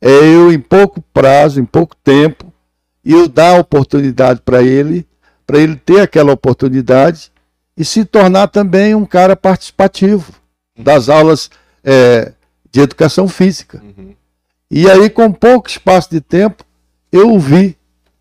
É 0.00 0.08
eu, 0.08 0.50
em 0.50 0.58
pouco 0.58 1.04
prazo, 1.12 1.60
em 1.60 1.66
pouco 1.66 1.94
tempo, 2.02 2.50
eu 3.04 3.28
dar 3.28 3.56
a 3.56 3.60
oportunidade 3.60 4.40
para 4.42 4.62
ele, 4.62 5.06
para 5.46 5.58
ele 5.58 5.76
ter 5.76 6.00
aquela 6.00 6.32
oportunidade 6.32 7.33
e 7.76 7.84
se 7.84 8.04
tornar 8.04 8.48
também 8.48 8.94
um 8.94 9.04
cara 9.04 9.34
participativo 9.34 10.32
das 10.78 11.08
aulas 11.08 11.50
é, 11.82 12.32
de 12.70 12.80
educação 12.80 13.28
física. 13.28 13.82
Uhum. 13.82 14.14
E 14.70 14.90
aí, 14.90 15.08
com 15.10 15.30
pouco 15.30 15.68
espaço 15.68 16.10
de 16.10 16.20
tempo, 16.20 16.64
eu 17.12 17.32
o 17.32 17.38
vi, 17.38 17.76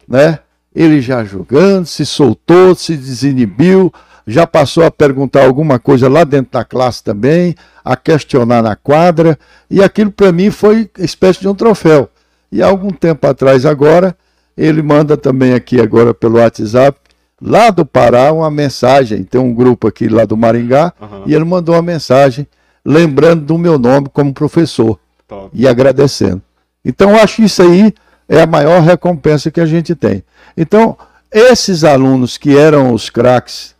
né? 0.08 0.40
Ele 0.76 1.02
já 1.02 1.24
jogando, 1.24 1.86
se 1.86 2.06
soltou, 2.06 2.76
se 2.76 2.96
desinibiu, 2.96 3.94
já 4.26 4.48
passou 4.48 4.84
a 4.84 4.92
perguntar 4.92 5.44
alguma 5.46 5.80
coisa 5.80 6.08
lá 6.10 6.24
dentro 6.24 6.52
da 6.52 6.64
classe 6.64 7.04
também, 7.04 7.56
a 7.84 7.96
questionar 7.96 8.62
na 8.62 8.76
quadra, 8.76 9.38
e 9.70 9.84
aquilo 9.84 10.12
para 10.12 10.32
mim 10.32 10.50
foi 10.50 10.90
espécie 10.98 11.42
de 11.42 11.48
um 11.48 11.56
troféu. 11.56 12.10
E 12.52 12.62
há 12.62 12.68
algum 12.68 12.92
tempo 12.92 13.26
atrás 13.28 13.66
agora, 13.66 14.16
ele 14.56 14.82
manda 14.82 15.18
também 15.18 15.54
aqui 15.54 15.82
agora 15.82 16.14
pelo 16.14 16.38
WhatsApp, 16.38 17.00
lá 17.44 17.70
do 17.70 17.86
Pará, 17.86 18.32
uma 18.32 18.50
mensagem, 18.50 19.22
tem 19.24 19.40
um 19.40 19.54
grupo 19.54 19.86
aqui 19.86 20.08
lá 20.08 20.24
do 20.24 20.38
Maringá, 20.38 20.94
Aham. 21.02 21.24
e 21.26 21.36
ele 21.36 21.44
mandou 21.44 21.76
uma 21.76 21.82
mensagem 21.82 22.48
lembrando 22.86 23.44
do 23.44 23.58
meu 23.58 23.78
nome 23.78 24.08
como 24.08 24.34
professor 24.34 24.98
Top. 25.28 25.50
e 25.54 25.68
agradecendo. 25.68 26.42
Então, 26.86 27.12
eu 27.12 27.18
acho 27.18 27.38
que 27.38 27.44
isso 27.44 27.62
aí 27.62 27.94
é 28.30 28.42
a 28.42 28.48
maior 28.48 28.82
recompensa 28.82 29.52
que 29.52 29.60
a 29.60 29.66
gente 29.66 29.94
tem. 29.94 30.24
Então, 30.56 30.98
esses 31.30 31.84
alunos 31.84 32.38
que 32.38 32.58
eram 32.58 32.94
os 32.94 33.10
craques, 33.10 33.76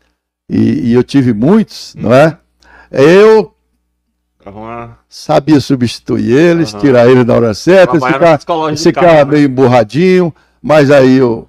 e, 0.50 0.90
e 0.90 0.94
eu 0.94 1.04
tive 1.04 1.34
muitos, 1.34 1.96
não 1.98 2.14
é? 2.14 2.38
Eu 2.92 3.54
sabia 5.08 5.62
substituir 5.62 6.34
eles, 6.34 6.74
Aham. 6.74 6.82
tirar 6.82 7.10
eles 7.10 7.26
na 7.26 7.34
hora 7.34 7.54
certa, 7.54 7.98
cara, 7.98 8.38
cara 8.92 9.26
né? 9.26 9.32
meio 9.32 9.46
emburradinho, 9.46 10.36
mas 10.62 10.92
aí 10.92 11.16
eu, 11.16 11.48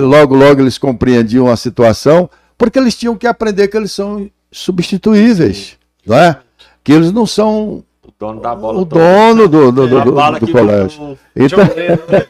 logo, 0.00 0.34
logo 0.34 0.60
eles 0.62 0.78
compreendiam 0.78 1.48
a 1.48 1.56
situação, 1.56 2.28
porque 2.56 2.78
eles 2.78 2.96
tinham 2.96 3.16
que 3.16 3.26
aprender 3.26 3.68
que 3.68 3.76
eles 3.76 3.92
são 3.92 4.28
substituíveis, 4.50 5.76
não 6.06 6.16
é? 6.16 6.38
Que 6.82 6.92
eles 6.92 7.12
não 7.12 7.26
são 7.26 7.84
O 8.02 8.12
dono 8.18 8.40
da 8.40 8.54
bola. 8.54 8.80
o 8.80 8.84
dono 8.84 9.48
do, 9.48 9.72
do, 9.72 9.88
do, 9.88 10.00
do- 10.04 10.38
do 10.40 10.52
colégio. 10.52 11.18
Então, 11.34 11.58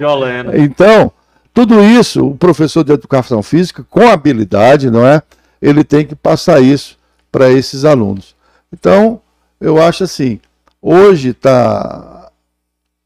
Joleno. 0.01 0.57
então, 0.59 1.13
tudo 1.55 1.83
isso, 1.83 2.27
o 2.27 2.37
professor 2.37 2.83
de 2.83 2.93
educação 2.93 3.43
física, 3.43 3.85
com 3.89 4.09
habilidade, 4.09 4.91
não 4.91 5.07
é? 5.07 5.23
Ele 5.63 5.85
tem 5.85 6.05
que 6.07 6.15
passar 6.17 6.61
isso 6.61 6.99
para 7.31 7.51
esses 7.51 7.85
alunos. 7.85 8.35
Então, 8.73 9.21
eu 9.61 9.81
acho 9.81 10.05
assim, 10.05 10.41
hoje 10.83 11.33
tá 11.33 12.31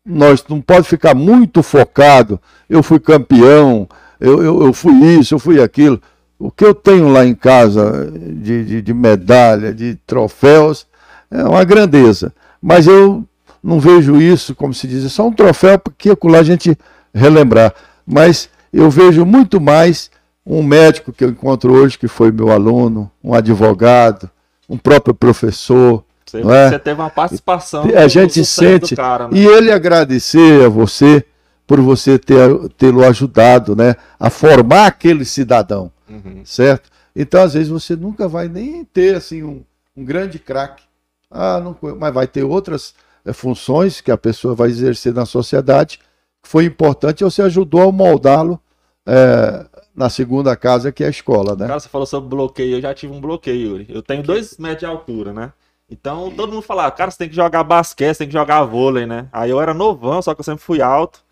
nós 0.04 0.42
não 0.48 0.60
pode 0.60 0.88
ficar 0.88 1.14
muito 1.14 1.62
focado. 1.62 2.40
Eu 2.68 2.82
fui 2.82 2.98
campeão, 2.98 3.88
eu, 4.20 4.42
eu, 4.42 4.62
eu 4.66 4.72
fui 4.72 4.94
isso, 5.18 5.34
eu 5.34 5.38
fui 5.38 5.62
aquilo. 5.62 6.00
O 6.38 6.50
que 6.50 6.64
eu 6.64 6.74
tenho 6.74 7.08
lá 7.08 7.24
em 7.24 7.34
casa 7.34 8.10
de, 8.10 8.64
de, 8.64 8.82
de 8.82 8.94
medalha, 8.94 9.74
de 9.74 9.96
troféus, 10.06 10.86
é 11.30 11.42
uma 11.44 11.64
grandeza. 11.64 12.32
Mas 12.62 12.86
eu 12.86 13.24
não 13.62 13.78
vejo 13.78 14.20
isso, 14.20 14.54
como 14.54 14.72
se 14.72 14.86
diz, 14.86 15.04
é 15.04 15.08
só 15.08 15.26
um 15.26 15.32
troféu 15.32 15.78
porque 15.78 16.16
lá 16.24 16.38
a 16.38 16.42
gente 16.42 16.76
relembrar. 17.14 17.74
Mas 18.06 18.48
eu 18.72 18.90
vejo 18.90 19.24
muito 19.24 19.60
mais 19.60 20.10
um 20.46 20.62
médico 20.62 21.12
que 21.12 21.24
eu 21.24 21.28
encontro 21.28 21.72
hoje, 21.72 21.98
que 21.98 22.08
foi 22.08 22.32
meu 22.32 22.50
aluno, 22.50 23.10
um 23.22 23.34
advogado, 23.34 24.30
um 24.68 24.76
próprio 24.76 25.14
professor. 25.14 26.02
Você, 26.26 26.40
é? 26.40 26.70
você 26.70 26.78
teve 26.78 27.00
uma 27.00 27.10
participação. 27.10 27.84
A 27.96 28.08
gente 28.08 28.44
sente. 28.44 28.96
Cara, 28.96 29.28
né? 29.28 29.38
E 29.38 29.46
ele 29.46 29.70
agradecer 29.70 30.64
a 30.64 30.68
você 30.68 31.24
por 31.70 31.80
você 31.80 32.18
ter 32.18 32.68
tê-lo 32.70 33.04
ajudado 33.04 33.76
né, 33.76 33.94
a 34.18 34.28
formar 34.28 34.86
aquele 34.86 35.24
cidadão, 35.24 35.92
Uhum. 36.08 36.42
certo? 36.44 36.90
Então, 37.14 37.40
às 37.40 37.54
vezes, 37.54 37.68
você 37.68 37.94
nunca 37.94 38.26
vai 38.26 38.48
nem 38.48 38.84
ter 38.84 39.14
assim 39.14 39.44
um, 39.44 39.62
um 39.96 40.04
grande 40.04 40.40
craque. 40.40 40.82
Ah, 41.30 41.60
não, 41.60 41.76
mas 41.96 42.12
vai 42.12 42.26
ter 42.26 42.42
outras 42.42 42.92
eh, 43.24 43.32
funções 43.32 44.00
que 44.00 44.10
a 44.10 44.18
pessoa 44.18 44.52
vai 44.52 44.68
exercer 44.68 45.14
na 45.14 45.24
sociedade 45.24 45.98
que 46.42 46.48
foi 46.48 46.64
importante 46.64 47.22
você 47.22 47.40
ajudou 47.42 47.88
a 47.88 47.92
moldá-lo 47.92 48.58
eh, 49.06 49.64
na 49.94 50.08
segunda 50.10 50.56
casa, 50.56 50.90
que 50.90 51.04
é 51.04 51.06
a 51.06 51.10
escola, 51.10 51.54
né? 51.54 51.68
Cara, 51.68 51.78
você 51.78 51.88
falou 51.88 52.06
sobre 52.06 52.30
bloqueio, 52.30 52.78
eu 52.78 52.80
já 52.80 52.92
tive 52.92 53.12
um 53.12 53.20
bloqueio, 53.20 53.68
Yuri. 53.78 53.86
Eu 53.88 54.02
tenho 54.02 54.24
dois 54.24 54.58
metros 54.58 54.80
de 54.80 54.86
altura, 54.86 55.32
né? 55.32 55.52
Então 55.88 56.32
todo 56.32 56.50
mundo 56.52 56.62
falava, 56.62 56.90
cara, 56.90 57.12
você 57.12 57.18
tem 57.18 57.28
que 57.28 57.36
jogar 57.36 57.62
basquete, 57.62 58.14
você 58.14 58.18
tem 58.24 58.26
que 58.28 58.32
jogar 58.32 58.64
vôlei, 58.64 59.06
né? 59.06 59.28
Aí 59.32 59.50
eu 59.50 59.60
era 59.60 59.72
novão, 59.72 60.20
só 60.20 60.34
que 60.34 60.40
eu 60.40 60.44
sempre 60.44 60.64
fui 60.64 60.82
alto. 60.82 61.29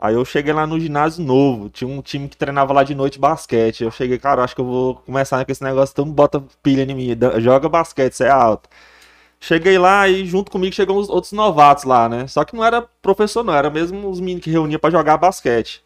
Aí 0.00 0.14
eu 0.14 0.24
cheguei 0.24 0.52
lá 0.52 0.64
no 0.66 0.78
ginásio 0.78 1.24
novo, 1.24 1.68
tinha 1.68 1.88
um 1.88 2.00
time 2.00 2.28
que 2.28 2.36
treinava 2.36 2.72
lá 2.72 2.84
de 2.84 2.94
noite 2.94 3.18
basquete. 3.18 3.82
Eu 3.82 3.90
cheguei, 3.90 4.16
cara, 4.18 4.44
acho 4.44 4.54
que 4.54 4.60
eu 4.60 4.64
vou 4.64 4.94
começar 4.96 5.44
com 5.44 5.50
esse 5.50 5.62
negócio, 5.62 5.94
mundo 6.04 6.14
bota 6.14 6.44
pilha 6.62 6.82
em 6.82 6.94
mim, 6.94 7.16
joga 7.40 7.68
basquete, 7.68 8.12
você 8.14 8.24
é 8.24 8.30
alto. 8.30 8.68
Cheguei 9.40 9.78
lá 9.78 10.08
e 10.08 10.24
junto 10.26 10.50
comigo 10.50 10.74
chegam 10.74 10.96
os 10.96 11.08
outros 11.08 11.32
novatos 11.32 11.84
lá, 11.84 12.08
né? 12.08 12.26
Só 12.28 12.44
que 12.44 12.56
não 12.56 12.64
era 12.64 12.82
professor, 13.02 13.44
não, 13.44 13.54
era 13.54 13.70
mesmo 13.70 14.08
os 14.08 14.20
meninos 14.20 14.44
que 14.44 14.50
reuniam 14.50 14.78
pra 14.80 14.90
jogar 14.90 15.16
basquete. 15.16 15.82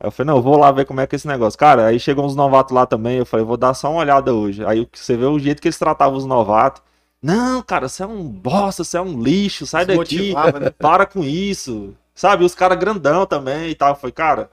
Aí 0.00 0.08
eu 0.08 0.12
falei, 0.12 0.28
não, 0.28 0.38
eu 0.38 0.42
vou 0.42 0.56
lá 0.58 0.72
ver 0.72 0.84
como 0.84 1.00
é 1.00 1.06
que 1.06 1.14
é 1.14 1.16
esse 1.16 1.28
negócio. 1.28 1.58
Cara, 1.58 1.86
aí 1.86 2.00
chegou 2.00 2.24
uns 2.26 2.34
novatos 2.36 2.74
lá 2.74 2.86
também, 2.86 3.18
eu 3.18 3.26
falei, 3.26 3.46
vou 3.46 3.56
dar 3.56 3.74
só 3.74 3.90
uma 3.90 4.00
olhada 4.00 4.34
hoje. 4.34 4.64
Aí 4.64 4.88
você 4.92 5.16
vê 5.16 5.26
o 5.26 5.38
jeito 5.38 5.62
que 5.62 5.68
eles 5.68 5.78
tratavam 5.78 6.18
os 6.18 6.26
novatos. 6.26 6.82
Não, 7.22 7.62
cara, 7.62 7.88
você 7.88 8.02
é 8.02 8.06
um 8.06 8.24
bosta, 8.24 8.82
você 8.82 8.96
é 8.96 9.00
um 9.00 9.22
lixo, 9.22 9.64
sai 9.66 9.86
daqui, 9.86 10.34
né? 10.34 10.70
para 10.70 11.06
com 11.06 11.22
isso. 11.22 11.94
Sabe, 12.14 12.44
os 12.44 12.54
caras 12.54 12.78
grandão 12.78 13.26
também 13.26 13.70
e 13.70 13.74
tal. 13.74 13.96
Falei, 13.96 14.12
cara, 14.12 14.50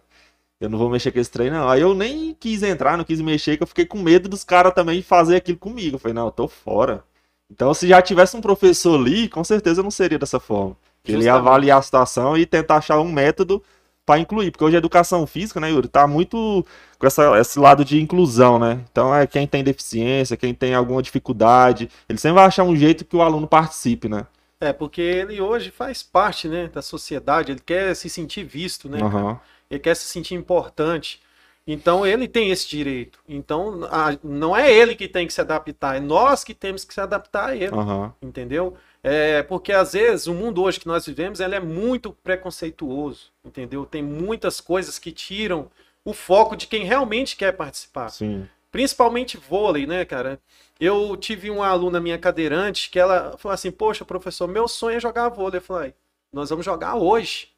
eu 0.60 0.69
não 0.69 0.78
vou 0.78 0.89
mexer 0.89 1.12
com 1.12 1.19
esse 1.19 1.32
trem, 1.32 1.50
não. 1.50 1.69
Aí 1.69 1.82
eu 1.82 1.93
nem 1.93 2.36
quis 2.39 2.63
entrar, 2.63 2.98
não 2.98 3.04
quis 3.04 3.22
mexer, 3.22 3.58
que 3.58 3.63
eu 3.63 3.67
fiquei 3.67 3.86
com 3.86 3.98
medo 4.00 4.28
dos 4.28 4.43
caras 4.43 4.74
também 4.74 5.02
fazer 5.02 5.38
aquilo 5.38 5.58
comigo. 5.58 5.95
Eu 5.95 6.00
falei, 6.00 6.13
não, 6.13 6.26
eu 6.26 6.32
tô 6.32 6.48
fora. 6.48 7.04
Então, 7.52 7.74
se 7.74 7.88
já 7.88 8.02
tivesse 8.02 8.36
um 8.38 8.41
professor 8.41 9.00
ali, 9.00 9.28
com 9.28 9.43
certeza 9.43 9.82
não 9.82 9.91
seria 9.91 10.19
dessa 10.19 10.39
forma. 10.39 10.76
Ele 11.06 11.17
ia 11.17 11.24
Justamente. 11.24 11.48
avaliar 11.48 11.80
a 11.80 11.82
situação 11.82 12.38
e 12.38 12.45
tentar 12.45 12.78
achar 12.78 13.00
um 13.00 13.12
método 13.12 13.63
para 14.06 14.19
incluir. 14.19 14.52
Porque 14.52 14.63
hoje 14.63 14.76
a 14.76 14.80
educação 14.80 15.26
física, 15.26 15.60
né, 15.60 15.72
Yuri, 15.72 15.88
tá 15.88 16.08
muito 16.08 16.65
com 17.00 17.08
essa, 17.08 17.39
esse 17.39 17.60
lado 17.60 17.86
de 17.86 18.02
inclusão, 18.02 18.60
né? 18.60 18.82
Então, 18.91 19.13
é 19.15 19.26
quem 19.26 19.48
tem 19.48 19.63
deficiência, 19.63 20.38
quem 20.38 20.54
tem 20.54 20.76
alguma 20.76 21.02
dificuldade, 21.02 21.89
ele 22.08 22.19
sempre 22.19 22.36
vai 22.36 22.45
achar 22.45 22.63
um 22.63 22.76
jeito 22.76 23.06
que 23.06 23.15
o 23.15 23.22
aluno 23.22 23.48
participe, 23.48 24.10
né? 24.10 24.28
É, 24.62 24.74
porque 24.74 25.02
ele 25.02 25.39
hoje 25.39 25.72
faz 25.72 26.04
parte, 26.04 26.48
né, 26.48 26.67
da 26.67 26.82
sociedade, 26.82 27.52
ele 27.52 27.62
quer 27.62 27.95
se 27.95 28.10
sentir 28.10 28.43
visto, 28.43 28.89
né? 28.89 29.02
Aham. 29.02 29.39
Ele 29.72 29.80
quer 29.80 29.95
se 29.95 30.06
sentir 30.06 30.36
importante. 30.36 31.22
Então 31.65 32.06
ele 32.06 32.28
tem 32.28 32.50
esse 32.50 32.67
direito. 32.67 33.19
Então 33.28 33.84
a- 33.86 34.17
não 34.24 34.56
é 34.58 34.72
ele 34.74 34.95
que 34.95 35.08
tem 35.08 35.28
que 35.28 35.34
se 35.34 35.39
adaptar, 35.39 35.95
é 35.95 36.00
nós 36.00 36.43
que 36.43 36.54
temos 36.54 36.84
que 36.84 36.93
se 36.93 37.00
adaptar 37.00 37.50
a 37.50 37.56
ele, 37.56 37.76
Aham. 37.76 38.13
entendeu? 38.22 38.76
É, 39.04 39.43
porque 39.43 39.72
às 39.72 39.93
vezes 39.93 40.28
o 40.28 40.34
mundo 40.34 40.62
hoje 40.62 40.80
que 40.80 40.88
nós 40.88 41.06
vivemos 41.06 41.39
ele 41.39 41.56
é 41.56 41.60
muito 41.60 42.12
preconceituoso, 42.12 43.32
entendeu? 43.45 43.86
Tem 43.86 44.04
muitas 44.04 44.60
coisas 44.60 45.00
que 45.00 45.12
tiram 45.12 45.69
o 46.04 46.12
foco 46.13 46.56
de 46.58 46.67
quem 46.67 46.84
realmente 46.84 47.38
quer 47.38 47.54
participar. 47.54 48.10
Sim. 48.10 48.48
Principalmente 48.71 49.38
vôlei, 49.38 49.88
né, 49.88 50.05
cara? 50.05 50.39
Eu 50.79 51.17
tive 51.17 51.49
uma 51.49 51.67
aluna 51.67 51.99
minha 51.99 52.17
cadeirante 52.17 52.89
que 52.89 52.99
ela 52.99 53.36
falou 53.38 53.53
assim: 53.53 53.71
Poxa, 53.71 54.05
professor, 54.05 54.47
meu 54.47 54.67
sonho 54.67 54.97
é 54.97 54.99
jogar 54.99 55.29
vôlei. 55.29 55.58
Eu 55.58 55.63
falei: 55.63 55.93
Nós 56.32 56.49
vamos 56.49 56.65
jogar 56.65 56.95
hoje. 56.95 57.49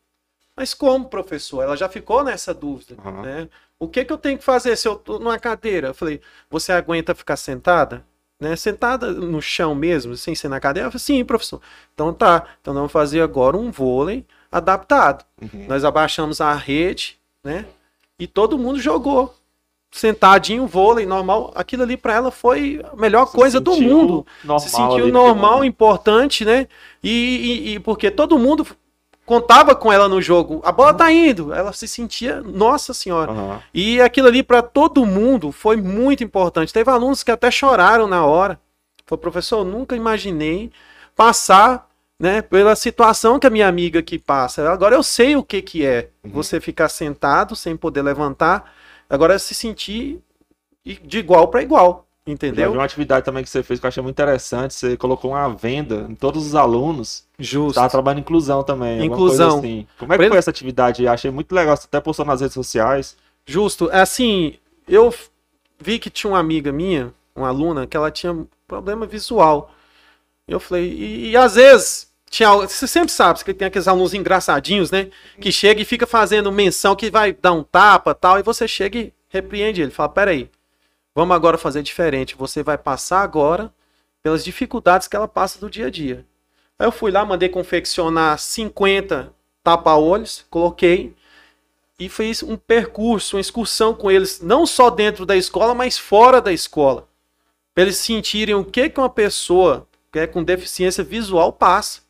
Mas 0.55 0.73
como, 0.73 1.05
professor? 1.09 1.63
Ela 1.63 1.75
já 1.75 1.87
ficou 1.87 2.23
nessa 2.23 2.53
dúvida, 2.53 2.95
Aham. 2.99 3.21
né? 3.21 3.49
O 3.79 3.87
que, 3.87 4.05
que 4.05 4.13
eu 4.13 4.17
tenho 4.17 4.37
que 4.37 4.43
fazer 4.43 4.75
se 4.75 4.87
eu 4.87 4.95
tô 4.95 5.19
numa 5.19 5.37
cadeira? 5.37 5.89
Eu 5.89 5.93
falei: 5.93 6.21
Você 6.49 6.71
aguenta 6.71 7.13
ficar 7.13 7.35
sentada? 7.35 8.05
Né? 8.39 8.55
Sentada 8.55 9.11
no 9.11 9.41
chão 9.41 9.75
mesmo, 9.75 10.15
sem 10.15 10.33
ser 10.33 10.47
na 10.47 10.59
cadeira? 10.59 10.87
Eu 10.87 10.91
falei: 10.91 11.03
Sim, 11.03 11.25
professor. 11.25 11.61
Então 11.93 12.13
tá. 12.13 12.47
Então 12.61 12.73
vamos 12.73 12.91
fazer 12.91 13.21
agora 13.21 13.57
um 13.57 13.69
vôlei 13.69 14.25
adaptado. 14.51 15.25
Uhum. 15.41 15.65
Nós 15.67 15.83
abaixamos 15.83 16.41
a 16.41 16.53
rede, 16.53 17.19
né? 17.43 17.65
E 18.19 18.27
todo 18.27 18.57
mundo 18.57 18.79
jogou. 18.79 19.35
Sentadinho, 19.91 20.65
vôlei, 20.65 21.05
normal. 21.05 21.51
Aquilo 21.53 21.83
ali 21.83 21.97
pra 21.97 22.13
ela 22.13 22.31
foi 22.31 22.81
a 22.91 22.95
melhor 22.95 23.27
Se 23.27 23.35
coisa 23.35 23.59
do 23.59 23.75
mundo. 23.75 24.25
Normal 24.43 24.59
Se 24.59 24.69
sentiu 24.69 25.07
normal, 25.09 25.51
porque- 25.55 25.67
importante, 25.67 26.45
né? 26.45 26.67
E, 27.03 27.09
e- 27.11 27.73
e 27.75 27.79
porque 27.79 28.09
todo 28.09 28.39
mundo 28.39 28.65
contava 29.25 29.75
com 29.75 29.91
ela 29.91 30.07
no 30.07 30.21
jogo. 30.21 30.61
A 30.63 30.71
bola 30.71 30.93
tá 30.93 31.11
indo. 31.11 31.53
Ela 31.53 31.73
se 31.73 31.87
sentia, 31.89 32.41
nossa 32.41 32.93
senhora. 32.93 33.31
Aham. 33.31 33.59
E 33.73 33.99
aquilo 34.01 34.27
ali 34.27 34.41
pra 34.41 34.61
todo 34.61 35.05
mundo 35.05 35.51
foi 35.51 35.75
muito 35.75 36.23
importante. 36.23 36.71
Teve 36.73 36.89
alunos 36.89 37.21
que 37.21 37.31
até 37.31 37.51
choraram 37.51 38.07
na 38.07 38.25
hora. 38.25 38.57
Falei, 39.05 39.21
professor, 39.21 39.65
nunca 39.65 39.93
imaginei 39.95 40.71
passar 41.15 41.89
né, 42.19 42.39
pela 42.41 42.75
situação 42.75 43.39
que 43.39 43.47
a 43.47 43.49
minha 43.49 43.67
amiga 43.67 43.99
aqui 43.99 44.19
passa. 44.19 44.69
Agora 44.71 44.95
eu 44.95 45.01
sei 45.01 45.35
o 45.35 45.43
que, 45.43 45.59
que 45.61 45.83
é 45.85 46.09
Uhum. 46.23 46.29
você 46.31 46.61
ficar 46.61 46.87
sentado 46.87 47.55
sem 47.55 47.75
poder 47.75 48.03
levantar. 48.03 48.71
Agora 49.11 49.37
se 49.37 49.53
sentir 49.53 50.21
de 50.85 51.19
igual 51.19 51.49
para 51.49 51.61
igual. 51.61 52.07
Entendeu? 52.25 52.71
uma 52.71 52.83
atividade 52.83 53.25
também 53.25 53.43
que 53.43 53.49
você 53.49 53.63
fez 53.63 53.79
que 53.79 53.85
eu 53.85 53.87
achei 53.89 54.01
muito 54.01 54.15
interessante. 54.15 54.73
Você 54.73 54.95
colocou 54.95 55.31
uma 55.31 55.49
venda 55.49 56.07
em 56.09 56.15
todos 56.15 56.45
os 56.47 56.55
alunos. 56.55 57.25
Justo. 57.37 57.75
Tava 57.75 57.89
trabalhando 57.89 58.19
em 58.19 58.21
inclusão 58.21 58.63
também. 58.63 59.03
Inclusão. 59.03 59.57
Assim. 59.57 59.85
Como 59.99 60.13
é 60.13 60.17
que 60.17 60.27
foi 60.29 60.37
essa 60.37 60.49
atividade? 60.49 61.07
Achei 61.07 61.29
muito 61.29 61.53
legal. 61.53 61.75
Você 61.75 61.87
até 61.87 61.99
postou 61.99 62.25
nas 62.25 62.39
redes 62.39 62.53
sociais. 62.53 63.17
Justo. 63.45 63.89
Assim, 63.91 64.55
eu 64.87 65.13
vi 65.79 65.99
que 65.99 66.09
tinha 66.09 66.31
uma 66.31 66.39
amiga 66.39 66.71
minha, 66.71 67.13
uma 67.35 67.49
aluna, 67.49 67.85
que 67.85 67.97
ela 67.97 68.11
tinha 68.11 68.47
problema 68.67 69.05
visual. 69.05 69.73
Eu 70.47 70.59
falei, 70.59 70.89
e, 70.89 71.31
e 71.31 71.37
às 71.37 71.55
vezes, 71.55 72.10
tinha, 72.31 72.49
você 72.55 72.87
sempre 72.87 73.11
sabe 73.11 73.43
que 73.43 73.53
tem 73.53 73.67
aqueles 73.67 73.89
alunos 73.89 74.13
engraçadinhos, 74.13 74.89
né? 74.89 75.09
Que 75.41 75.51
chega 75.51 75.81
e 75.81 75.85
fica 75.85 76.07
fazendo 76.07 76.49
menção 76.49 76.95
que 76.95 77.11
vai 77.11 77.33
dar 77.33 77.51
um 77.51 77.61
tapa 77.61 78.15
tal, 78.15 78.39
e 78.39 78.41
você 78.41 78.65
chega 78.69 78.97
e 78.97 79.13
repreende 79.27 79.81
ele. 79.81 79.91
Fala, 79.91 80.07
peraí, 80.07 80.49
vamos 81.13 81.35
agora 81.35 81.57
fazer 81.57 81.83
diferente. 81.83 82.37
Você 82.37 82.63
vai 82.63 82.77
passar 82.77 83.21
agora 83.21 83.71
pelas 84.23 84.45
dificuldades 84.45 85.09
que 85.09 85.15
ela 85.15 85.27
passa 85.27 85.59
do 85.59 85.69
dia 85.69 85.87
a 85.87 85.89
dia. 85.89 86.25
Aí 86.79 86.87
eu 86.87 86.91
fui 86.91 87.11
lá, 87.11 87.25
mandei 87.25 87.49
confeccionar 87.49 88.39
50 88.39 89.33
tapa-olhos, 89.61 90.45
coloquei 90.49 91.13
e 91.99 92.07
fiz 92.07 92.41
um 92.41 92.55
percurso, 92.55 93.35
uma 93.35 93.41
excursão 93.41 93.93
com 93.93 94.09
eles, 94.09 94.39
não 94.41 94.65
só 94.65 94.89
dentro 94.89 95.25
da 95.25 95.35
escola, 95.35 95.75
mas 95.75 95.97
fora 95.97 96.41
da 96.41 96.53
escola. 96.53 97.09
Para 97.75 97.83
eles 97.83 97.97
sentirem 97.97 98.55
o 98.55 98.63
que, 98.63 98.89
que 98.89 98.99
uma 99.01 99.09
pessoa 99.09 99.85
que 100.11 100.19
é 100.19 100.25
com 100.25 100.43
deficiência 100.43 101.03
visual 101.03 101.51
passa. 101.51 102.00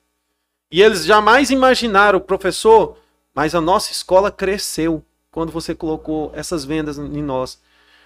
E 0.72 0.82
eles 0.82 1.06
jamais 1.06 1.52
imaginaram, 1.52 2.20
professor, 2.20 2.98
mas 3.36 3.54
a 3.54 3.62
nossa 3.62 3.92
escola 3.92 4.32
cresceu 4.32 5.04
quando 5.30 5.52
você 5.52 5.76
colocou 5.76 6.32
essas 6.36 6.64
vendas 6.64 6.98
em 6.98 7.22
nós. 7.22 7.60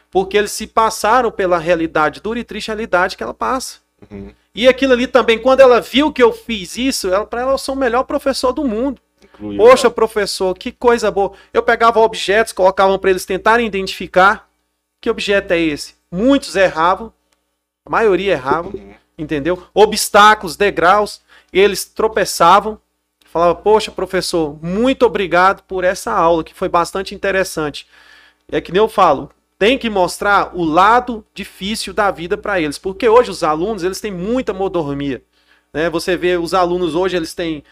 Porque 0.09 0.37
eles 0.37 0.51
se 0.51 0.65
passaram 0.65 1.31
pela 1.31 1.57
realidade 1.57 2.21
dura 2.21 2.39
e 2.39 2.43
triste 2.43 2.67
realidade 2.67 3.17
que 3.17 3.23
ela 3.23 3.33
passa. 3.33 3.79
Uhum. 4.09 4.33
E 4.53 4.67
aquilo 4.67 4.93
ali 4.93 5.05
também, 5.05 5.37
quando 5.37 5.59
ela 5.59 5.81
viu 5.81 6.11
que 6.11 6.23
eu 6.23 6.31
fiz 6.31 6.77
isso, 6.77 7.13
ela, 7.13 7.25
para 7.25 7.41
ela 7.41 7.51
eu 7.51 7.57
sou 7.57 7.75
o 7.75 7.77
melhor 7.77 8.03
professor 8.03 8.53
do 8.53 8.63
mundo. 8.63 9.01
Incluiu, 9.21 9.57
Poxa, 9.57 9.89
né? 9.89 9.93
professor, 9.93 10.57
que 10.57 10.71
coisa 10.71 11.11
boa. 11.11 11.33
Eu 11.53 11.61
pegava 11.61 11.99
objetos, 11.99 12.53
colocavam 12.53 12.97
para 12.97 13.09
eles 13.09 13.25
tentarem 13.25 13.65
identificar 13.65 14.49
que 15.01 15.09
objeto 15.09 15.51
é 15.51 15.59
esse. 15.59 15.95
Muitos 16.09 16.55
erravam, 16.55 17.11
a 17.85 17.89
maioria 17.89 18.31
erravam, 18.31 18.73
entendeu? 19.17 19.61
Obstáculos, 19.73 20.55
degraus, 20.55 21.21
eles 21.51 21.85
tropeçavam. 21.85 22.79
Falava, 23.25 23.55
poxa, 23.55 23.91
professor, 23.91 24.57
muito 24.63 25.05
obrigado 25.05 25.63
por 25.63 25.83
essa 25.83 26.11
aula, 26.11 26.43
que 26.43 26.53
foi 26.53 26.69
bastante 26.69 27.13
interessante. 27.13 27.87
É 28.51 28.61
que 28.61 28.71
nem 28.71 28.81
eu 28.81 28.87
falo, 28.87 29.29
tem 29.57 29.77
que 29.77 29.89
mostrar 29.89 30.55
o 30.55 30.63
lado 30.63 31.25
difícil 31.33 31.93
da 31.93 32.11
vida 32.11 32.37
para 32.37 32.59
eles, 32.59 32.77
porque 32.77 33.07
hoje 33.07 33.31
os 33.31 33.43
alunos, 33.43 33.83
eles 33.83 33.99
têm 33.99 34.11
muita 34.11 34.53
modormia. 34.53 35.21
Né? 35.73 35.89
Você 35.89 36.15
vê 36.15 36.37
os 36.37 36.53
alunos 36.53 36.95
hoje, 36.95 37.17
eles 37.17 37.33
têm 37.33 37.63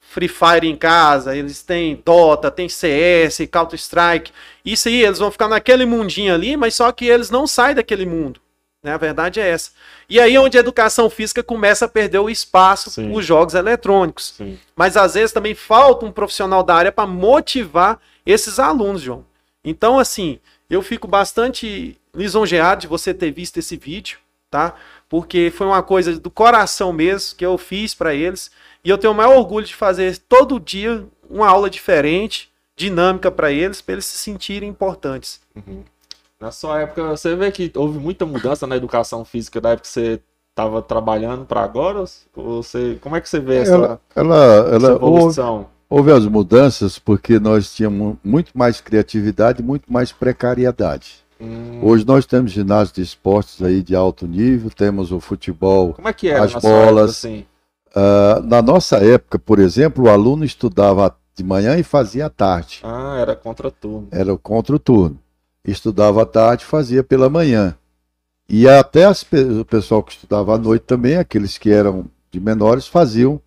Free 0.00 0.28
Fire 0.28 0.66
em 0.66 0.76
casa, 0.76 1.36
eles 1.36 1.62
têm 1.62 2.02
Dota, 2.04 2.50
tem 2.50 2.68
CS, 2.68 3.40
Counter 3.50 3.78
Strike. 3.78 4.32
Isso 4.64 4.88
aí, 4.88 5.04
eles 5.04 5.18
vão 5.18 5.30
ficar 5.30 5.48
naquele 5.48 5.84
mundinho 5.84 6.34
ali, 6.34 6.56
mas 6.56 6.74
só 6.74 6.90
que 6.92 7.06
eles 7.06 7.30
não 7.30 7.46
saem 7.46 7.74
daquele 7.74 8.06
mundo. 8.06 8.40
Né? 8.82 8.92
A 8.92 8.96
verdade 8.96 9.40
é 9.40 9.48
essa. 9.48 9.70
E 10.08 10.20
aí 10.20 10.38
onde 10.38 10.56
a 10.56 10.60
educação 10.60 11.10
física 11.10 11.42
começa 11.42 11.84
a 11.84 11.88
perder 11.88 12.18
o 12.18 12.30
espaço 12.30 12.90
Sim. 12.90 13.12
os 13.12 13.24
jogos 13.24 13.54
eletrônicos. 13.54 14.34
Sim. 14.36 14.58
Mas 14.76 14.96
às 14.96 15.14
vezes 15.14 15.32
também 15.32 15.54
falta 15.54 16.06
um 16.06 16.12
profissional 16.12 16.62
da 16.62 16.74
área 16.74 16.92
para 16.92 17.06
motivar 17.06 18.00
esses 18.24 18.58
alunos, 18.58 19.02
João. 19.02 19.24
Então, 19.64 19.98
assim, 19.98 20.38
eu 20.70 20.82
fico 20.82 21.08
bastante 21.08 21.98
lisonjeado 22.14 22.82
de 22.82 22.86
você 22.86 23.12
ter 23.12 23.30
visto 23.30 23.58
esse 23.58 23.76
vídeo, 23.76 24.18
tá? 24.50 24.74
Porque 25.08 25.52
foi 25.54 25.66
uma 25.66 25.82
coisa 25.82 26.18
do 26.18 26.30
coração 26.30 26.92
mesmo 26.92 27.36
que 27.36 27.44
eu 27.44 27.56
fiz 27.58 27.94
para 27.94 28.14
eles. 28.14 28.50
E 28.84 28.90
eu 28.90 28.98
tenho 28.98 29.12
o 29.12 29.16
maior 29.16 29.36
orgulho 29.36 29.66
de 29.66 29.74
fazer 29.74 30.16
todo 30.28 30.60
dia 30.60 31.04
uma 31.28 31.48
aula 31.48 31.68
diferente, 31.68 32.50
dinâmica 32.76 33.30
para 33.30 33.50
eles, 33.50 33.80
para 33.80 33.94
eles 33.94 34.04
se 34.04 34.18
sentirem 34.18 34.68
importantes. 34.68 35.40
Na 36.40 36.50
sua 36.52 36.80
época, 36.82 37.02
você 37.16 37.34
vê 37.34 37.50
que 37.50 37.70
houve 37.74 37.98
muita 37.98 38.24
mudança 38.24 38.66
na 38.66 38.76
educação 38.76 39.24
física 39.24 39.60
da 39.60 39.70
época 39.70 39.82
que 39.82 39.88
você 39.88 40.20
estava 40.50 40.80
trabalhando 40.80 41.44
para 41.44 41.62
agora? 41.62 42.04
Você, 42.34 42.96
como 43.00 43.16
é 43.16 43.20
que 43.20 43.28
você 43.28 43.40
vê 43.40 43.56
essa, 43.58 43.72
Ela, 43.74 44.00
ela, 44.14 44.74
essa 44.76 44.92
ela 44.92 45.04
houve, 45.04 45.18
evolução? 45.18 45.66
houve 45.90 46.12
as 46.12 46.26
mudanças 46.26 46.98
porque 46.98 47.40
nós 47.40 47.74
tínhamos 47.74 48.16
muito 48.22 48.56
mais 48.56 48.80
criatividade, 48.80 49.62
muito 49.62 49.92
mais 49.92 50.12
precariedade. 50.12 51.24
Hum, 51.40 51.80
Hoje 51.82 52.04
nós 52.06 52.24
temos 52.26 52.52
ginásio 52.52 52.94
de 52.94 53.02
esportes 53.02 53.60
aí 53.62 53.82
de 53.82 53.94
alto 53.96 54.26
nível, 54.26 54.70
temos 54.70 55.10
o 55.10 55.18
futebol. 55.20 55.92
como 55.94 56.08
é 56.08 56.12
que 56.12 56.28
era 56.28 56.44
as 56.44 56.52
sua 56.52 56.58
época, 56.60 56.70
bolas. 56.70 57.10
assim? 57.10 57.44
Ah, 57.94 58.40
na 58.44 58.62
nossa 58.62 58.98
época, 58.98 59.38
por 59.40 59.58
exemplo, 59.58 60.04
o 60.04 60.08
aluno 60.08 60.44
estudava 60.44 61.16
de 61.34 61.42
manhã 61.42 61.76
e 61.76 61.82
fazia 61.82 62.26
à 62.26 62.30
tarde. 62.30 62.80
Ah, 62.84 63.16
era 63.20 63.34
contra 63.34 63.70
turno. 63.70 64.08
Era 64.12 64.32
o 64.32 64.38
contra 64.38 64.78
turno. 64.78 65.18
Estudava 65.64 66.22
à 66.22 66.26
tarde, 66.26 66.64
fazia 66.64 67.02
pela 67.02 67.28
manhã. 67.28 67.76
E 68.48 68.66
até 68.66 69.04
as 69.04 69.22
o 69.22 69.64
pessoal 69.64 70.02
que 70.02 70.12
estudava 70.12 70.54
à 70.54 70.58
noite 70.58 70.82
também, 70.82 71.16
aqueles 71.16 71.58
que 71.58 71.70
eram 71.70 72.06
de 72.30 72.40
menores, 72.40 72.86
faziam 72.86 73.40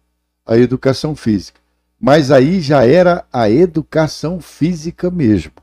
a 0.45 0.57
educação 0.57 1.15
física. 1.15 1.59
Mas 1.99 2.31
aí 2.31 2.61
já 2.61 2.85
era 2.85 3.25
a 3.31 3.49
educação 3.49 4.39
física 4.39 5.09
mesmo. 5.09 5.53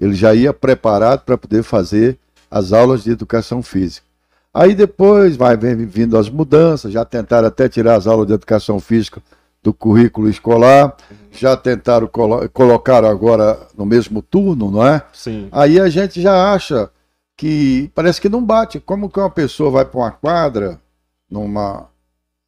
Ele 0.00 0.14
já 0.14 0.34
ia 0.34 0.52
preparado 0.52 1.24
para 1.24 1.36
poder 1.36 1.62
fazer 1.62 2.18
as 2.50 2.72
aulas 2.72 3.02
de 3.02 3.10
educação 3.10 3.62
física. 3.62 4.06
Aí 4.52 4.74
depois 4.74 5.36
vai 5.36 5.56
vindo 5.56 6.16
as 6.16 6.28
mudanças, 6.28 6.92
já 6.92 7.04
tentaram 7.04 7.48
até 7.48 7.68
tirar 7.68 7.96
as 7.96 8.06
aulas 8.06 8.26
de 8.26 8.32
educação 8.32 8.80
física 8.80 9.22
do 9.68 9.74
currículo 9.74 10.30
escolar, 10.30 10.96
já 11.30 11.54
tentaram 11.54 12.06
colo 12.06 12.48
colocar 12.48 13.04
agora 13.04 13.68
no 13.76 13.84
mesmo 13.84 14.22
turno, 14.22 14.70
não 14.70 14.86
é? 14.86 15.02
Sim. 15.12 15.48
Aí 15.52 15.78
a 15.78 15.90
gente 15.90 16.22
já 16.22 16.52
acha 16.52 16.90
que 17.36 17.90
parece 17.94 18.18
que 18.18 18.30
não 18.30 18.42
bate. 18.42 18.80
Como 18.80 19.10
que 19.10 19.20
uma 19.20 19.30
pessoa 19.30 19.70
vai 19.70 19.84
para 19.84 20.00
uma 20.00 20.10
quadra, 20.10 20.80
numa 21.30 21.86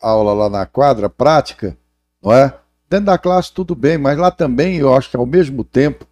aula 0.00 0.32
lá 0.32 0.48
na 0.48 0.64
quadra 0.64 1.10
prática, 1.10 1.76
não 2.22 2.32
é? 2.32 2.54
Dentro 2.88 3.06
da 3.06 3.18
classe 3.18 3.52
tudo 3.52 3.74
bem, 3.74 3.98
mas 3.98 4.18
lá 4.18 4.30
também 4.30 4.78
eu 4.78 4.94
acho 4.94 5.10
que 5.10 5.16
ao 5.16 5.26
mesmo 5.26 5.62
tempo, 5.62 6.06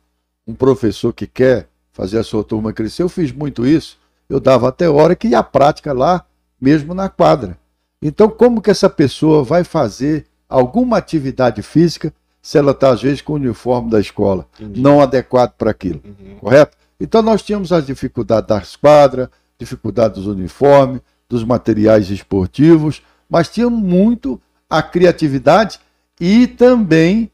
um 0.46 0.54
professor 0.54 1.12
que 1.12 1.26
quer 1.26 1.68
fazer 1.90 2.18
a 2.18 2.22
sua 2.22 2.44
turma 2.44 2.72
crescer, 2.72 3.02
eu 3.02 3.08
fiz 3.08 3.32
muito 3.32 3.66
isso, 3.66 3.98
eu 4.28 4.38
dava 4.38 4.68
a 4.68 4.72
teórica 4.72 5.26
e 5.26 5.34
a 5.34 5.42
prática 5.42 5.92
lá 5.92 6.24
mesmo 6.60 6.92
na 6.92 7.08
quadra. 7.08 7.58
Então, 8.00 8.28
como 8.28 8.60
que 8.60 8.70
essa 8.70 8.88
pessoa 8.88 9.42
vai 9.42 9.64
fazer 9.64 10.27
alguma 10.48 10.96
atividade 10.96 11.62
física 11.62 12.12
se 12.40 12.56
ela 12.56 12.70
está, 12.70 12.90
às 12.90 13.02
vezes, 13.02 13.20
com 13.20 13.34
o 13.34 13.36
uniforme 13.36 13.90
da 13.90 14.00
escola, 14.00 14.46
Entendi. 14.58 14.80
não 14.80 15.00
adequado 15.00 15.52
para 15.52 15.70
aquilo? 15.70 16.00
Uhum. 16.04 16.36
correto? 16.36 16.76
Então 17.00 17.20
nós 17.22 17.42
tínhamos 17.42 17.72
as 17.72 17.84
dificuldades 17.84 18.48
das 18.48 18.76
quadras, 18.76 19.28
dificuldade 19.58 20.14
dos 20.14 20.26
uniformes, 20.26 21.00
dos 21.28 21.44
materiais 21.44 22.10
esportivos, 22.10 23.02
mas 23.28 23.48
tinha 23.48 23.68
muito 23.68 24.40
a 24.68 24.82
criatividade 24.82 25.78
e 26.20 26.46
também 26.46 27.30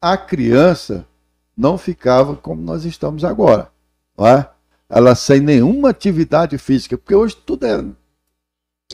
a 0.00 0.16
criança 0.16 1.06
não 1.56 1.76
ficava 1.76 2.36
como 2.36 2.62
nós 2.62 2.84
estamos 2.84 3.24
agora, 3.24 3.68
não 4.16 4.26
é? 4.26 4.48
Ela 4.88 5.14
sem 5.14 5.40
nenhuma 5.40 5.90
atividade 5.90 6.56
física, 6.56 6.96
porque 6.96 7.14
hoje 7.14 7.36
tudo 7.36 7.66
é, 7.66 7.84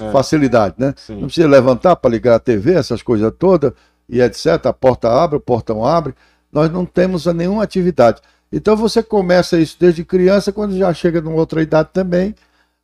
É. 0.01 0.11
facilidade, 0.11 0.75
né? 0.77 0.93
Sim. 0.97 1.15
Não 1.17 1.27
precisa 1.27 1.47
levantar 1.47 1.95
para 1.97 2.11
ligar 2.11 2.35
a 2.35 2.41
TV, 2.41 2.75
essas 2.75 3.01
coisas 3.03 3.33
todas, 3.39 3.73
e 4.09 4.21
etc. 4.21 4.67
A 4.67 4.73
porta 4.73 5.09
abre, 5.09 5.37
o 5.37 5.41
portão 5.41 5.85
abre. 5.85 6.15
Nós 6.53 6.71
não 6.71 6.85
temos 6.85 7.27
nenhuma 7.27 7.63
atividade. 7.63 8.21
Então 8.51 8.77
você 8.77 9.03
começa 9.03 9.59
isso 9.59 9.77
desde 9.79 10.05
criança, 10.05 10.53
quando 10.53 10.77
já 10.77 10.93
chega 10.93 11.21
numa 11.21 11.37
outra 11.37 11.63
idade 11.63 11.91
também, 11.93 12.35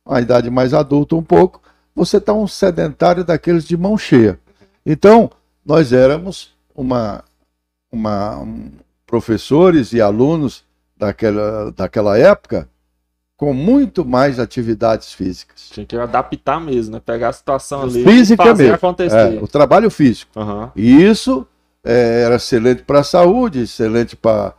uma 0.05 0.21
idade 0.21 0.49
mais 0.49 0.73
adulta 0.73 1.15
um 1.15 1.23
pouco, 1.23 1.61
você 1.93 2.17
está 2.17 2.33
um 2.33 2.47
sedentário 2.47 3.23
daqueles 3.23 3.65
de 3.65 3.75
mão 3.75 3.97
cheia. 3.97 4.39
Então, 4.85 5.29
nós 5.65 5.93
éramos 5.93 6.53
uma, 6.73 7.23
uma 7.91 8.39
um, 8.39 8.71
professores 9.05 9.93
e 9.93 10.01
alunos 10.01 10.63
daquela, 10.97 11.71
daquela 11.71 12.17
época 12.17 12.67
com 13.41 13.55
muito 13.55 14.05
mais 14.05 14.39
atividades 14.39 15.13
físicas. 15.13 15.67
Tinha 15.71 15.83
que 15.83 15.97
adaptar 15.97 16.61
mesmo, 16.61 16.93
né? 16.93 17.01
Pegar 17.03 17.29
a 17.29 17.33
situação 17.33 17.81
ali 17.81 18.03
Física 18.03 18.43
e 18.43 18.47
fazer 18.47 18.63
mesmo. 18.65 18.75
acontecer. 18.75 19.37
É, 19.37 19.39
o 19.41 19.47
trabalho 19.47 19.89
físico. 19.89 20.39
Aham. 20.39 20.71
E 20.75 21.03
isso 21.03 21.47
é, 21.83 22.21
era 22.23 22.35
excelente 22.35 22.83
para 22.83 22.99
a 22.99 23.03
saúde, 23.03 23.61
excelente 23.61 24.15
para 24.15 24.53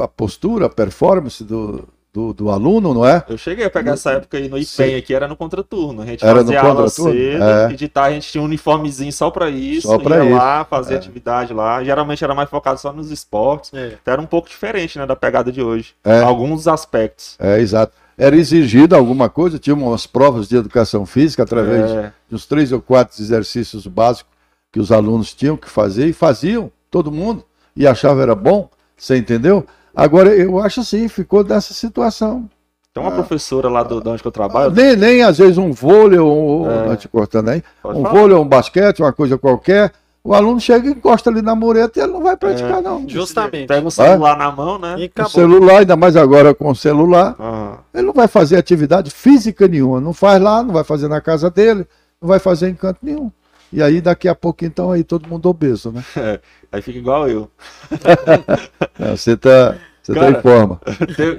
a 0.00 0.08
postura, 0.08 0.66
a 0.66 0.68
performance 0.68 1.44
do, 1.44 1.88
do, 2.12 2.34
do 2.34 2.50
aluno, 2.50 2.92
não 2.92 3.06
é? 3.06 3.24
Eu 3.26 3.38
cheguei 3.38 3.64
a 3.64 3.70
pegar 3.70 3.92
essa 3.92 4.12
época 4.12 4.36
aí 4.36 4.46
no 4.48 4.62
Sim. 4.62 4.82
IPEM 4.84 4.96
aqui, 4.96 5.14
era 5.14 5.26
no 5.26 5.34
contraturno. 5.34 6.02
A 6.02 6.06
gente 6.06 6.22
Era 6.22 6.40
no 6.42 6.52
fazia 6.52 6.60
aula 6.60 6.88
cedo 6.88 7.08
É. 7.42 7.72
e 7.72 7.76
de 7.76 7.88
tarde 7.88 8.10
a 8.10 8.20
gente 8.20 8.30
tinha 8.30 8.42
um 8.42 8.44
uniformezinho 8.44 9.12
só 9.12 9.30
pra 9.30 9.48
isso. 9.48 9.88
Só 9.88 9.98
pra 9.98 10.18
ia 10.18 10.24
isso. 10.24 10.34
lá, 10.36 10.64
fazia 10.64 10.96
É. 10.96 10.98
atividade 10.98 11.54
lá. 11.54 11.82
Geralmente 11.82 12.22
era 12.22 12.34
mais 12.34 12.50
focado 12.50 12.78
só 12.78 12.92
nos 12.92 13.10
esportes. 13.10 13.72
É. 13.72 13.96
Então 14.00 14.12
era 14.12 14.20
um 14.20 14.26
pouco 14.26 14.48
diferente, 14.48 14.98
né, 14.98 15.06
da 15.06 15.16
pegada 15.16 15.50
de 15.50 15.62
hoje. 15.62 15.94
É. 16.04 16.20
Alguns 16.20 16.68
aspectos. 16.68 17.34
É, 17.38 17.58
exato. 17.60 17.96
era 18.18 18.36
exigido 18.36 18.94
alguma 18.94 19.30
coisa, 19.30 19.58
tinha 19.58 19.74
umas 19.74 20.06
provas 20.06 20.46
de 20.46 20.54
educação 20.54 21.06
física 21.06 21.42
através 21.44 21.90
É. 21.90 22.12
de 22.28 22.34
uns 22.34 22.44
três 22.44 22.70
ou 22.70 22.80
quatro 22.80 23.20
exercícios 23.20 23.86
básicos 23.86 24.30
que 24.70 24.78
os 24.78 24.92
alunos 24.92 25.32
tinham 25.32 25.56
que 25.56 25.68
fazer 25.68 26.06
e 26.06 26.12
faziam, 26.12 26.70
todo 26.90 27.10
mundo, 27.10 27.42
e 27.74 27.86
achava 27.86 28.20
era 28.22 28.34
bom, 28.34 28.68
você 28.96 29.16
entendeu? 29.16 29.66
Agora, 29.94 30.34
eu 30.34 30.58
acho 30.60 30.80
assim, 30.80 31.06
ficou 31.08 31.44
dessa 31.44 31.74
situação. 31.74 32.48
Tem 32.94 33.02
uma 33.02 33.12
professora 33.12 33.68
lá 33.70 33.82
do, 33.82 34.00
de 34.02 34.08
onde 34.08 34.20
que 34.20 34.28
eu 34.28 34.32
trabalho. 34.32 34.70
Nem, 34.70 34.94
nem 34.96 35.22
às 35.22 35.38
vezes 35.38 35.56
um 35.56 35.72
vôlei, 35.72 36.18
ou, 36.18 36.70
É. 36.70 36.88
não 36.88 36.96
te 36.96 37.08
cortando 37.08 37.48
aí, 37.48 37.62
Pode 37.82 37.98
um 37.98 38.02
falar. 38.02 38.14
vôlei 38.14 38.36
ou 38.36 38.42
um 38.44 38.48
basquete, 38.48 39.00
uma 39.00 39.12
coisa 39.12 39.38
qualquer, 39.38 39.92
o 40.22 40.34
aluno 40.34 40.60
chega 40.60 40.88
e 40.88 40.92
encosta 40.92 41.30
ali 41.30 41.40
na 41.40 41.54
mureta 41.54 41.98
e 41.98 42.02
ele 42.02 42.12
não 42.12 42.22
vai 42.22 42.36
praticar, 42.36 42.82
não. 42.82 43.08
Justamente. 43.08 43.66
Pega 43.66 43.86
o 43.86 43.90
celular 43.90 44.36
na 44.36 44.52
mão, 44.52 44.78
né? 44.78 44.94
E 44.98 45.08
Com 45.08 45.20
o 45.22 45.24
acabou. 45.24 45.30
celular, 45.30 45.78
ainda 45.80 45.96
mais 45.96 46.16
agora 46.16 46.54
com 46.54 46.70
o 46.70 46.76
celular, 46.76 47.34
Aham. 47.40 47.78
ele 47.94 48.06
não 48.06 48.12
vai 48.12 48.28
fazer 48.28 48.56
atividade 48.56 49.10
física 49.10 49.66
nenhuma. 49.66 49.98
Não 50.00 50.12
faz 50.12 50.40
lá, 50.40 50.62
não 50.62 50.72
vai 50.74 50.84
fazer 50.84 51.08
na 51.08 51.20
casa 51.20 51.50
dele, 51.50 51.86
não 52.20 52.28
vai 52.28 52.38
fazer 52.38 52.68
em 52.68 52.74
canto 52.74 52.98
nenhum. 53.02 53.30
E 53.72 53.82
aí, 53.82 54.00
daqui 54.00 54.28
a 54.28 54.34
pouco, 54.34 54.64
então, 54.64 54.92
aí 54.92 55.02
todo 55.02 55.28
mundo 55.28 55.48
obeso, 55.48 55.90
né? 55.92 56.04
Aí 56.70 56.80
fica 56.82 56.98
igual 56.98 57.28
eu. 57.28 57.50
É, 58.98 59.16
Você 59.16 59.36
tá, 59.36 59.76
você 60.02 60.14
tá 60.14 60.20
Cara, 60.20 60.38
em 60.38 60.42
forma. 60.42 60.80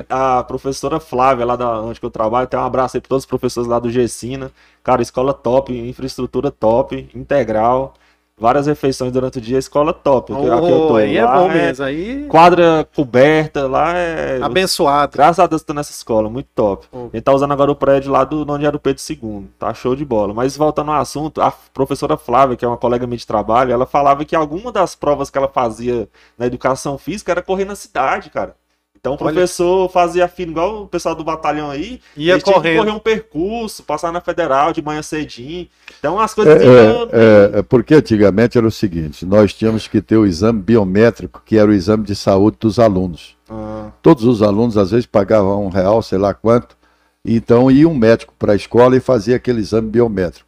A 0.09 0.43
professora 0.43 0.99
Flávia, 0.99 1.45
lá 1.45 1.55
da 1.55 1.81
onde 1.81 1.99
eu 2.01 2.09
trabalho, 2.11 2.47
tem 2.47 2.59
um 2.59 2.63
abraço 2.63 2.97
aí 2.97 3.01
para 3.01 3.09
todos 3.09 3.23
os 3.23 3.27
professores 3.27 3.67
lá 3.69 3.79
do 3.79 3.89
Gessina. 3.89 4.51
Cara, 4.83 5.01
escola 5.01 5.33
top, 5.33 5.73
infraestrutura 5.75 6.51
top, 6.51 7.09
integral, 7.15 7.93
várias 8.37 8.67
refeições 8.67 9.11
durante 9.11 9.37
o 9.37 9.41
dia, 9.41 9.57
escola 9.57 9.93
top. 9.93 10.33
Aqui, 10.33 10.49
aqui 10.49 10.71
eu 10.71 10.87
tô. 10.87 10.93
Oh, 10.93 10.95
aí 10.95 11.17
é 11.17 11.25
Lá 11.25 11.39
bom 11.39 11.49
mesmo. 11.49 11.85
Aí 11.85 12.25
Quadra 12.27 12.87
coberta, 12.95 13.67
lá 13.67 13.95
é. 13.95 14.39
abençoado. 14.41 15.13
Graças 15.13 15.39
a 15.39 15.47
Deus 15.47 15.63
tô 15.63 15.73
nessa 15.73 15.91
escola, 15.91 16.29
muito 16.29 16.47
top. 16.55 16.87
Oh. 16.91 17.09
A 17.11 17.15
gente 17.15 17.21
tá 17.21 17.33
usando 17.33 17.51
agora 17.51 17.71
o 17.71 17.75
prédio 17.75 18.11
lá 18.11 18.23
do 18.23 18.49
onde 18.51 18.65
era 18.65 18.75
o 18.75 18.79
Pedro 18.79 19.01
II, 19.07 19.47
tá 19.57 19.73
show 19.73 19.95
de 19.95 20.03
bola. 20.03 20.33
Mas 20.33 20.57
voltando 20.57 20.91
ao 20.91 21.01
assunto, 21.01 21.41
a 21.41 21.51
professora 21.73 22.17
Flávia, 22.17 22.57
que 22.57 22.65
é 22.65 22.67
uma 22.67 22.77
colega 22.77 23.07
minha 23.07 23.17
de 23.17 23.27
trabalho, 23.27 23.71
ela 23.71 23.85
falava 23.85 24.25
que 24.25 24.35
alguma 24.35 24.71
das 24.71 24.95
provas 24.95 25.29
que 25.29 25.37
ela 25.37 25.47
fazia 25.47 26.07
na 26.37 26.45
educação 26.45 26.97
física 26.97 27.31
era 27.31 27.41
correr 27.41 27.65
na 27.65 27.75
cidade, 27.75 28.29
cara. 28.29 28.55
Então 29.03 29.11
o 29.11 29.17
Olha. 29.19 29.33
professor 29.33 29.89
fazia 29.89 30.29
fino, 30.29 30.53
igual 30.53 30.83
o 30.83 30.87
pessoal 30.87 31.13
do 31.13 31.25
batalhão 31.25 31.69
aí, 31.69 31.99
Ia 32.15 32.39
correndo. 32.39 32.77
correr 32.77 32.91
um 32.91 32.99
percurso, 32.99 33.83
passar 33.83 34.13
na 34.13 34.21
federal 34.21 34.71
de 34.71 34.81
manhã 34.81 35.01
cedinho. 35.01 35.67
Então 35.99 36.17
as 36.21 36.31
É, 36.31 36.35
coisas 36.35 36.63
iam- 36.63 37.09
é, 37.11 37.55
é, 37.55 37.59
é 37.59 37.61
porque 37.63 37.95
antigamente 37.95 38.57
era 38.57 38.65
o 38.65 38.71
seguinte: 38.71 39.25
nós 39.25 39.53
tínhamos 39.53 39.89
que 39.89 40.01
ter 40.01 40.15
o 40.15 40.25
exame 40.25 40.61
biométrico, 40.61 41.41
que 41.45 41.57
era 41.57 41.69
o 41.69 41.73
exame 41.73 42.05
de 42.05 42.15
saúde 42.15 42.55
dos 42.61 42.79
alunos. 42.79 43.35
Ah, 43.49 43.91
Todos 44.01 44.23
os 44.23 44.41
alunos, 44.41 44.77
às 44.77 44.91
vezes, 44.91 45.05
pagavam 45.05 45.65
um 45.65 45.69
real, 45.69 46.01
sei 46.01 46.17
lá 46.17 46.33
quanto. 46.33 46.77
Então 47.25 47.69
ia 47.69 47.89
um 47.89 47.93
médico 47.93 48.33
para 48.39 48.53
a 48.53 48.55
escola 48.55 48.95
e 48.95 49.01
fazia 49.01 49.35
aquele 49.35 49.59
exame 49.59 49.89
biométrico. 49.89 50.47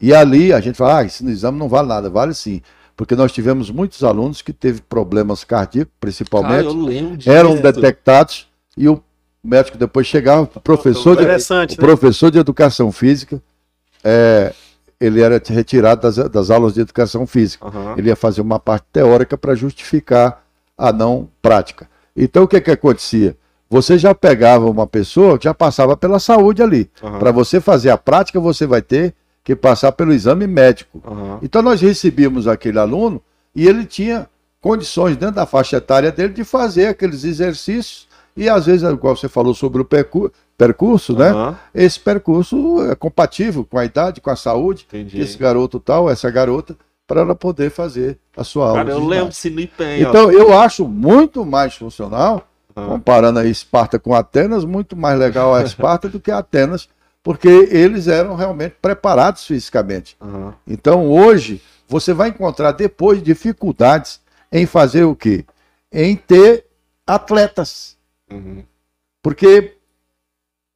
E 0.00 0.14
ali 0.14 0.52
a 0.52 0.60
gente 0.60 0.76
fala, 0.76 0.98
ah, 0.98 1.04
esse 1.04 1.26
exame 1.28 1.58
não 1.58 1.68
vale 1.68 1.88
nada, 1.88 2.08
vale 2.08 2.32
sim. 2.32 2.62
Porque 2.98 3.14
nós 3.14 3.30
tivemos 3.30 3.70
muitos 3.70 4.02
alunos 4.02 4.42
que 4.42 4.52
teve 4.52 4.80
problemas 4.80 5.44
cardíacos, 5.44 5.92
cara, 5.92 6.00
principalmente, 6.00 6.64
eu 6.64 6.72
lembro 6.72 7.16
disso. 7.16 7.30
eram 7.30 7.54
detectados 7.54 8.48
e 8.76 8.88
o 8.88 9.00
médico 9.42 9.78
depois 9.78 10.04
chegava, 10.04 10.42
o 10.42 10.60
professor 10.60 11.16
de, 11.16 11.24
né? 11.24 11.36
professor 11.76 12.28
de 12.28 12.40
educação 12.40 12.90
física, 12.90 13.40
é, 14.02 14.52
ele 14.98 15.20
era 15.20 15.40
retirado 15.46 16.02
das, 16.02 16.16
das 16.28 16.50
aulas 16.50 16.74
de 16.74 16.80
educação 16.80 17.24
física. 17.24 17.68
Aham. 17.68 17.94
Ele 17.96 18.08
ia 18.08 18.16
fazer 18.16 18.40
uma 18.40 18.58
parte 18.58 18.86
teórica 18.92 19.38
para 19.38 19.54
justificar 19.54 20.44
a 20.76 20.92
não 20.92 21.28
prática. 21.40 21.88
Então 22.16 22.42
o 22.42 22.48
que 22.48 22.60
que 22.60 22.72
acontecia? 22.72 23.36
Você 23.70 23.96
já 23.96 24.12
pegava 24.12 24.68
uma 24.68 24.88
pessoa 24.88 25.38
já 25.40 25.54
passava 25.54 25.96
pela 25.96 26.18
saúde 26.18 26.64
ali. 26.64 26.90
Aham. 27.00 27.20
Para 27.20 27.30
você 27.30 27.60
fazer 27.60 27.90
a 27.90 27.96
prática, 27.96 28.40
você 28.40 28.66
vai 28.66 28.82
ter 28.82 29.14
que 29.48 29.56
passar 29.56 29.92
pelo 29.92 30.12
exame 30.12 30.46
médico. 30.46 31.00
Aham. 31.06 31.38
Então 31.40 31.62
nós 31.62 31.80
recebíamos 31.80 32.46
aquele 32.46 32.78
aluno 32.78 33.22
e 33.56 33.66
ele 33.66 33.86
tinha 33.86 34.28
condições 34.60 35.16
dentro 35.16 35.36
da 35.36 35.46
faixa 35.46 35.78
etária 35.78 36.12
dele 36.12 36.34
de 36.34 36.44
fazer 36.44 36.88
aqueles 36.88 37.24
exercícios 37.24 38.06
e 38.36 38.46
às 38.46 38.66
vezes, 38.66 38.82
igual 38.86 39.16
você 39.16 39.26
falou 39.26 39.54
sobre 39.54 39.80
o 39.80 39.86
percu- 39.86 40.30
percurso, 40.58 41.16
né? 41.16 41.30
Aham. 41.30 41.56
Esse 41.74 41.98
percurso 41.98 42.82
é 42.90 42.94
compatível 42.94 43.64
com 43.64 43.78
a 43.78 43.86
idade, 43.86 44.20
com 44.20 44.28
a 44.28 44.36
saúde, 44.36 44.84
Entendi. 44.86 45.18
esse 45.18 45.38
garoto 45.38 45.80
tal, 45.80 46.10
essa 46.10 46.30
garota, 46.30 46.76
para 47.06 47.22
ela 47.22 47.34
poder 47.34 47.70
fazer 47.70 48.18
a 48.36 48.44
sua 48.44 48.66
aula. 48.68 48.84
Cara, 48.84 48.90
eu 48.90 49.02
lembro 49.06 49.30
de 49.30 49.36
Sinipen, 49.36 50.04
ó. 50.04 50.08
Então 50.10 50.30
eu 50.30 50.52
acho 50.58 50.86
muito 50.86 51.42
mais 51.42 51.74
funcional, 51.74 52.46
Aham. 52.76 52.86
comparando 52.86 53.38
a 53.38 53.46
Esparta 53.46 53.98
com 53.98 54.14
Atenas, 54.14 54.66
muito 54.66 54.94
mais 54.94 55.18
legal 55.18 55.54
a 55.54 55.62
Esparta 55.62 56.06
do 56.06 56.20
que 56.20 56.30
a 56.30 56.36
Atenas, 56.38 56.86
porque 57.22 57.48
eles 57.48 58.08
eram 58.08 58.34
realmente 58.34 58.76
preparados 58.80 59.46
fisicamente. 59.46 60.16
Aham. 60.20 60.54
Então 60.66 61.10
hoje 61.10 61.60
você 61.88 62.12
vai 62.12 62.28
encontrar 62.28 62.72
depois 62.72 63.22
dificuldades 63.22 64.20
em 64.52 64.66
fazer 64.66 65.04
o 65.04 65.14
quê? 65.14 65.44
Em 65.92 66.16
ter 66.16 66.66
atletas. 67.06 67.96
Uhum. 68.30 68.62
Porque 69.22 69.74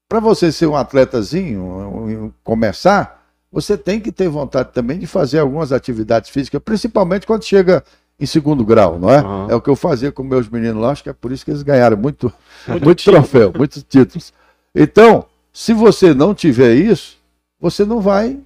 para 0.09 0.21
você 0.21 0.53
ser 0.53 0.67
um 0.67 0.77
atletazinho, 0.77 2.35
começar, 2.45 3.25
você 3.51 3.79
tem 3.79 3.99
que 3.99 4.13
ter 4.13 4.29
vontade 4.29 4.71
também 4.73 4.99
de 4.99 5.07
fazer 5.07 5.39
algumas 5.39 5.73
atividades 5.73 6.29
físicas, 6.29 6.61
principalmente 6.63 7.27
quando 7.27 7.45
chega 7.45 7.83
em 8.21 8.27
segundo 8.27 8.65
grau, 8.65 8.99
não 8.99 9.11
é? 9.11 9.19
Aham. 9.19 9.47
É 9.51 9.55
o 9.55 9.61
que 9.61 9.71
eu 9.71 9.77
fazia 9.77 10.13
com 10.13 10.23
meus 10.23 10.49
meninos 10.49 10.83
lá, 10.83 10.91
acho 10.91 11.03
que 11.03 11.09
é 11.09 11.13
por 11.13 11.33
isso 11.33 11.45
que 11.45 11.51
eles 11.51 11.63
ganharam 11.63 11.97
muito, 11.97 12.33
Muito 12.69 12.85
muito 12.85 13.03
troféu, 13.03 13.53
muitos 13.57 13.83
títulos. 13.83 14.33
Então, 14.75 15.27
se 15.53 15.73
você 15.73 16.15
não 16.15 16.35
tiver 16.35 16.75
isso, 16.75 17.17
você 17.61 17.85
não 17.85 18.01
vai 18.01 18.39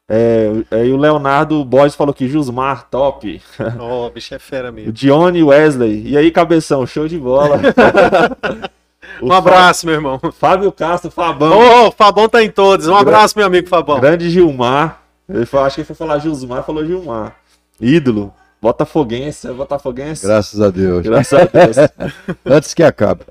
É, 0.09 0.53
é, 0.71 0.87
e 0.87 0.93
o 0.93 0.97
Leonardo 0.97 1.65
Borges 1.65 1.97
falou 1.97 2.15
que 2.15 2.29
Jusmar, 2.29 2.89
top. 2.89 3.43
Ó, 3.81 4.07
o 4.07 4.11
bicho 4.11 4.33
é 4.33 4.39
fera 4.39 4.71
O 4.71 4.73
mesmo. 4.73 4.93
Dione 4.93 5.43
Wesley. 5.43 6.07
E 6.07 6.17
aí, 6.17 6.31
cabeção, 6.31 6.87
show 6.87 7.09
de 7.09 7.19
bola. 7.19 7.59
O 9.21 9.27
Um 9.29 9.33
abraço, 9.33 9.87
meu 9.87 9.95
irmão. 9.95 10.19
Fá- 10.19 10.33
Fábio 10.33 10.71
Castro, 10.73 11.11
Fabão. 11.11 11.59
Ô, 11.59 11.89
o 11.89 11.93
Fabão 11.93 12.29
tá 12.29 12.43
em 12.43 12.51
todos. 12.51 12.87
Um 12.87 12.95
abraço, 12.97 13.37
meu 13.37 13.47
amigo 13.47 13.69
Fabão. 13.69 14.01
Grande 14.01 14.31
Gilmar. 14.31 15.01
Ele 15.29 15.47
falou, 15.47 15.67
acho 15.67 15.77
que 15.77 15.81
ele 15.81 15.87
foi 15.87 15.97
falar 15.97 16.19
Gilmar, 16.19 16.65
falou 16.65 16.85
Gilmar. 16.85 17.35
ídolo. 17.81 18.33
Botafoguense, 18.61 19.49
é 19.49 19.53
Botafoguense. 19.53 20.25
Graças 20.25 20.61
a 20.61 20.71
Deus. 20.71 21.03
Graças 21.03 21.33
a 21.37 21.45
Deus. 21.47 21.77
Antes 22.47 22.73
que 22.75 22.83
acabe. 22.85 23.23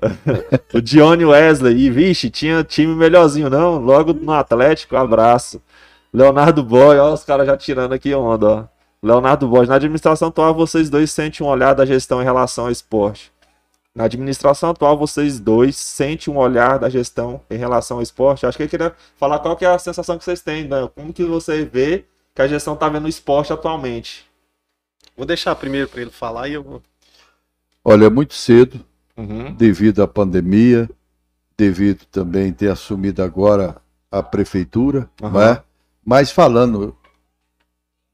o 0.74 0.80
Dione 0.80 1.24
Wesley. 1.24 1.74
E, 1.74 1.88
vixe, 1.90 2.28
tinha 2.28 2.62
time 2.62 2.94
melhorzinho, 2.94 3.48
não? 3.48 3.78
Logo 3.78 4.12
no 4.12 4.30
Atlético, 4.32 4.94
abraço. 4.94 5.60
Leonardo 6.12 6.62
Boy, 6.62 6.98
ó, 6.98 7.14
os 7.14 7.24
caras 7.24 7.46
já 7.46 7.56
tirando 7.56 7.94
aqui 7.94 8.14
onda, 8.14 8.46
ó. 8.46 8.64
Leonardo 9.02 9.48
Boy, 9.48 9.66
na 9.66 9.76
administração 9.76 10.28
atual, 10.28 10.52
vocês 10.54 10.90
dois 10.90 11.10
sentem 11.10 11.46
um 11.46 11.48
olhar 11.48 11.74
da 11.74 11.86
gestão 11.86 12.20
em 12.20 12.24
relação 12.24 12.66
ao 12.66 12.70
esporte. 12.70 13.32
Na 13.94 14.04
administração 14.04 14.70
atual, 14.70 14.96
vocês 14.96 15.38
dois 15.38 15.76
sentem 15.76 16.32
um 16.32 16.38
olhar 16.38 16.78
da 16.78 16.88
gestão 16.88 17.42
em 17.50 17.58
relação 17.58 17.98
ao 17.98 18.02
esporte. 18.02 18.46
Acho 18.46 18.56
que 18.56 18.62
ele 18.62 18.70
queria 18.70 18.94
falar 19.16 19.38
qual 19.38 19.54
que 19.54 19.66
é 19.66 19.68
a 19.68 19.78
sensação 19.78 20.16
que 20.16 20.24
vocês 20.24 20.40
têm, 20.40 20.66
né? 20.66 20.88
Como 20.94 21.12
que 21.12 21.24
você 21.24 21.64
vê 21.64 22.06
que 22.34 22.40
a 22.40 22.48
gestão 22.48 22.72
está 22.74 22.88
vendo 22.88 23.04
o 23.04 23.08
esporte 23.08 23.52
atualmente. 23.52 24.24
Vou 25.14 25.26
deixar 25.26 25.54
primeiro 25.54 25.88
para 25.88 26.00
ele 26.00 26.10
falar 26.10 26.48
e 26.48 26.54
eu 26.54 26.62
vou. 26.62 26.82
Olha, 27.84 28.06
é 28.06 28.10
muito 28.10 28.34
cedo, 28.34 28.80
uhum. 29.16 29.54
devido 29.54 30.02
à 30.02 30.08
pandemia, 30.08 30.88
devido 31.56 32.04
também 32.06 32.52
ter 32.52 32.70
assumido 32.70 33.22
agora 33.22 33.76
a 34.10 34.22
prefeitura, 34.22 35.10
uhum. 35.20 35.32
né? 35.32 35.62
Mas 36.04 36.30
falando 36.30 36.96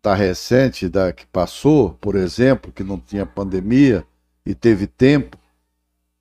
da 0.02 0.14
recente, 0.14 0.88
da 0.88 1.12
que 1.12 1.26
passou, 1.26 1.90
por 2.00 2.16
exemplo, 2.16 2.72
que 2.72 2.82
não 2.82 2.98
tinha 2.98 3.24
pandemia 3.24 4.04
e 4.44 4.54
teve 4.54 4.86
tempo, 4.86 5.38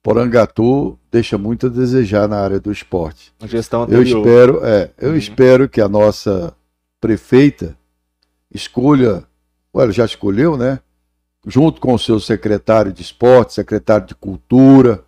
Porangatu 0.07 0.97
deixa 1.11 1.37
muito 1.37 1.65
a 1.65 1.69
desejar 1.69 2.29
na 2.29 2.39
área 2.39 2.61
do 2.61 2.71
esporte. 2.71 3.33
A 3.41 3.45
gestão 3.45 3.83
anterior. 3.83 4.07
Eu 4.07 4.17
espero, 4.21 4.65
é, 4.65 4.89
eu 4.97 5.09
uhum. 5.09 5.17
espero 5.17 5.67
que 5.67 5.81
a 5.81 5.89
nossa 5.89 6.53
prefeita 7.01 7.77
escolha 8.49 9.25
ela 9.75 9.91
já 9.91 10.05
escolheu, 10.05 10.55
né? 10.55 10.79
Junto 11.45 11.81
com 11.81 11.93
o 11.93 11.99
seu 11.99 12.21
secretário 12.21 12.93
de 12.93 13.01
esporte, 13.01 13.53
secretário 13.53 14.07
de 14.07 14.15
cultura, 14.15 15.03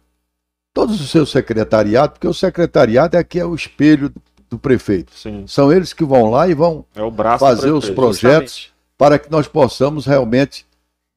todos 0.73 0.99
os 0.99 1.09
seus 1.09 1.31
secretariados, 1.31 2.15
porque 2.15 2.27
o 2.27 2.33
secretariado 2.33 3.15
é 3.15 3.21
aqui 3.21 3.39
é 3.39 3.45
o 3.45 3.55
espelho 3.55 4.11
do 4.49 4.59
prefeito. 4.59 5.13
Sim. 5.15 5.45
São 5.47 5.71
eles 5.71 5.93
que 5.93 6.03
vão 6.03 6.29
lá 6.29 6.49
e 6.49 6.53
vão 6.53 6.83
é 6.93 7.37
fazer 7.37 7.71
os 7.71 7.89
projetos 7.89 8.53
Justamente. 8.53 8.73
para 8.97 9.17
que 9.17 9.31
nós 9.31 9.47
possamos 9.47 10.05
realmente 10.05 10.65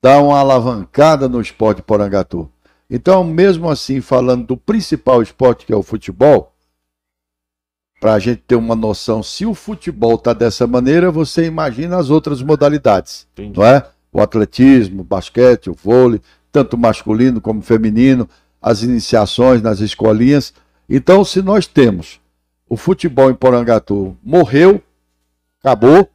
dar 0.00 0.22
uma 0.22 0.38
alavancada 0.38 1.28
no 1.28 1.40
esporte 1.40 1.78
de 1.78 1.82
Porangatu. 1.82 2.48
Então, 2.94 3.24
mesmo 3.24 3.70
assim, 3.70 4.02
falando 4.02 4.48
do 4.48 4.54
principal 4.54 5.22
esporte 5.22 5.64
que 5.64 5.72
é 5.72 5.76
o 5.76 5.82
futebol, 5.82 6.52
para 7.98 8.12
a 8.12 8.18
gente 8.18 8.42
ter 8.46 8.54
uma 8.54 8.76
noção, 8.76 9.22
se 9.22 9.46
o 9.46 9.54
futebol 9.54 10.16
está 10.16 10.34
dessa 10.34 10.66
maneira, 10.66 11.10
você 11.10 11.46
imagina 11.46 11.96
as 11.96 12.10
outras 12.10 12.42
modalidades, 12.42 13.26
Entendi. 13.32 13.58
não 13.58 13.64
é? 13.64 13.86
O 14.12 14.20
atletismo, 14.20 15.00
o 15.00 15.04
basquete, 15.04 15.70
o 15.70 15.74
vôlei, 15.74 16.20
tanto 16.52 16.76
masculino 16.76 17.40
como 17.40 17.62
feminino, 17.62 18.28
as 18.60 18.82
iniciações 18.82 19.62
nas 19.62 19.80
escolinhas. 19.80 20.52
Então, 20.86 21.24
se 21.24 21.40
nós 21.40 21.66
temos 21.66 22.20
o 22.68 22.76
futebol 22.76 23.30
em 23.30 23.34
Porangatu 23.34 24.14
morreu, 24.22 24.82
acabou, 25.60 26.10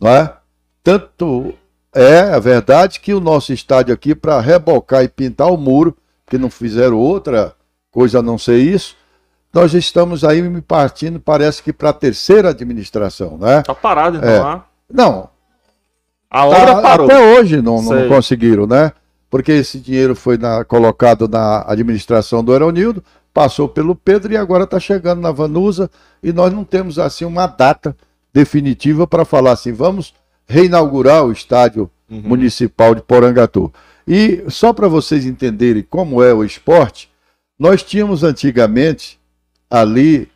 não 0.00 0.08
é? 0.08 0.34
Tanto 0.82 1.52
é 1.94 2.20
a 2.20 2.38
verdade 2.38 2.98
que 2.98 3.12
o 3.12 3.20
nosso 3.20 3.52
estádio 3.52 3.92
aqui, 3.92 4.14
para 4.14 4.40
rebocar 4.40 5.04
e 5.04 5.08
pintar 5.08 5.52
o 5.52 5.58
muro, 5.58 5.94
que 6.26 6.38
não 6.38 6.50
fizeram 6.50 6.96
outra 6.96 7.54
coisa 7.90 8.18
a 8.18 8.22
não 8.22 8.36
ser 8.36 8.58
isso, 8.58 8.96
nós 9.52 9.72
estamos 9.72 10.24
aí 10.24 10.42
me 10.42 10.60
partindo, 10.60 11.20
parece 11.20 11.62
que 11.62 11.72
para 11.72 11.90
a 11.90 11.92
terceira 11.92 12.50
administração, 12.50 13.38
né? 13.38 13.60
Está 13.60 13.74
parado 13.74 14.16
então 14.16 14.28
é. 14.28 14.38
lá? 14.40 14.66
Não. 14.92 15.28
A 16.28 16.46
obra 16.46 16.74
tá, 16.74 16.82
parou. 16.82 17.06
Até 17.06 17.38
hoje 17.38 17.62
não, 17.62 17.80
não, 17.80 18.08
conseguiram, 18.08 18.66
né? 18.66 18.90
Porque 19.30 19.52
esse 19.52 19.78
dinheiro 19.78 20.16
foi 20.16 20.36
na, 20.36 20.64
colocado 20.64 21.28
na 21.28 21.64
administração 21.68 22.42
do 22.42 22.52
Aeronildo, 22.52 23.04
passou 23.32 23.68
pelo 23.68 23.94
Pedro 23.94 24.32
e 24.32 24.36
agora 24.36 24.64
está 24.64 24.80
chegando 24.80 25.20
na 25.20 25.30
Vanusa 25.30 25.88
e 26.22 26.32
nós 26.32 26.52
não 26.52 26.64
temos 26.64 26.98
assim 26.98 27.24
uma 27.24 27.46
data 27.46 27.96
definitiva 28.32 29.06
para 29.06 29.24
falar 29.24 29.52
assim, 29.52 29.72
vamos 29.72 30.12
reinaugurar 30.46 31.24
o 31.24 31.30
estádio 31.30 31.88
uhum. 32.10 32.22
municipal 32.24 32.94
de 32.94 33.02
Porangatu. 33.02 33.72
E 34.06 34.44
só 34.50 34.72
para 34.72 34.88
vocês 34.88 35.24
entenderem 35.24 35.82
como 35.82 36.22
é 36.22 36.32
o 36.32 36.44
esporte, 36.44 37.10
nós 37.58 37.82
tínhamos 37.82 38.22
antigamente 38.22 39.18
ali 39.70 40.28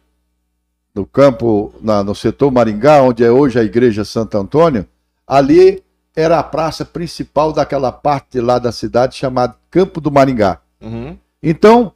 no 0.94 1.06
campo, 1.06 1.72
na, 1.80 2.02
no 2.02 2.14
setor 2.14 2.50
Maringá, 2.50 3.02
onde 3.02 3.22
é 3.22 3.30
hoje 3.30 3.58
a 3.58 3.62
Igreja 3.62 4.04
Santo 4.04 4.36
Antônio, 4.36 4.86
ali 5.26 5.82
era 6.16 6.38
a 6.38 6.42
praça 6.42 6.84
principal 6.84 7.52
daquela 7.52 7.92
parte 7.92 8.40
lá 8.40 8.58
da 8.58 8.72
cidade 8.72 9.14
chamada 9.16 9.56
Campo 9.70 10.00
do 10.00 10.10
Maringá. 10.10 10.60
Uhum. 10.80 11.16
Então, 11.40 11.92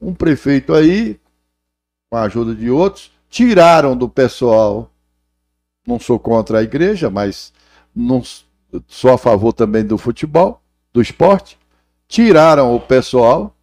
um 0.00 0.14
prefeito 0.14 0.72
aí, 0.72 1.18
com 2.08 2.16
a 2.16 2.22
ajuda 2.22 2.54
de 2.54 2.70
outros, 2.70 3.10
tiraram 3.28 3.96
do 3.96 4.08
pessoal, 4.08 4.88
não 5.84 5.98
sou 5.98 6.20
contra 6.20 6.60
a 6.60 6.62
igreja, 6.62 7.10
mas 7.10 7.52
não 7.94 8.22
sou 8.86 9.12
a 9.12 9.18
favor 9.18 9.52
também 9.52 9.84
do 9.84 9.98
futebol, 9.98 10.60
do 10.94 11.02
esporte, 11.02 11.58
tiraram 12.06 12.74
o 12.74 12.78
pessoal 12.78 13.54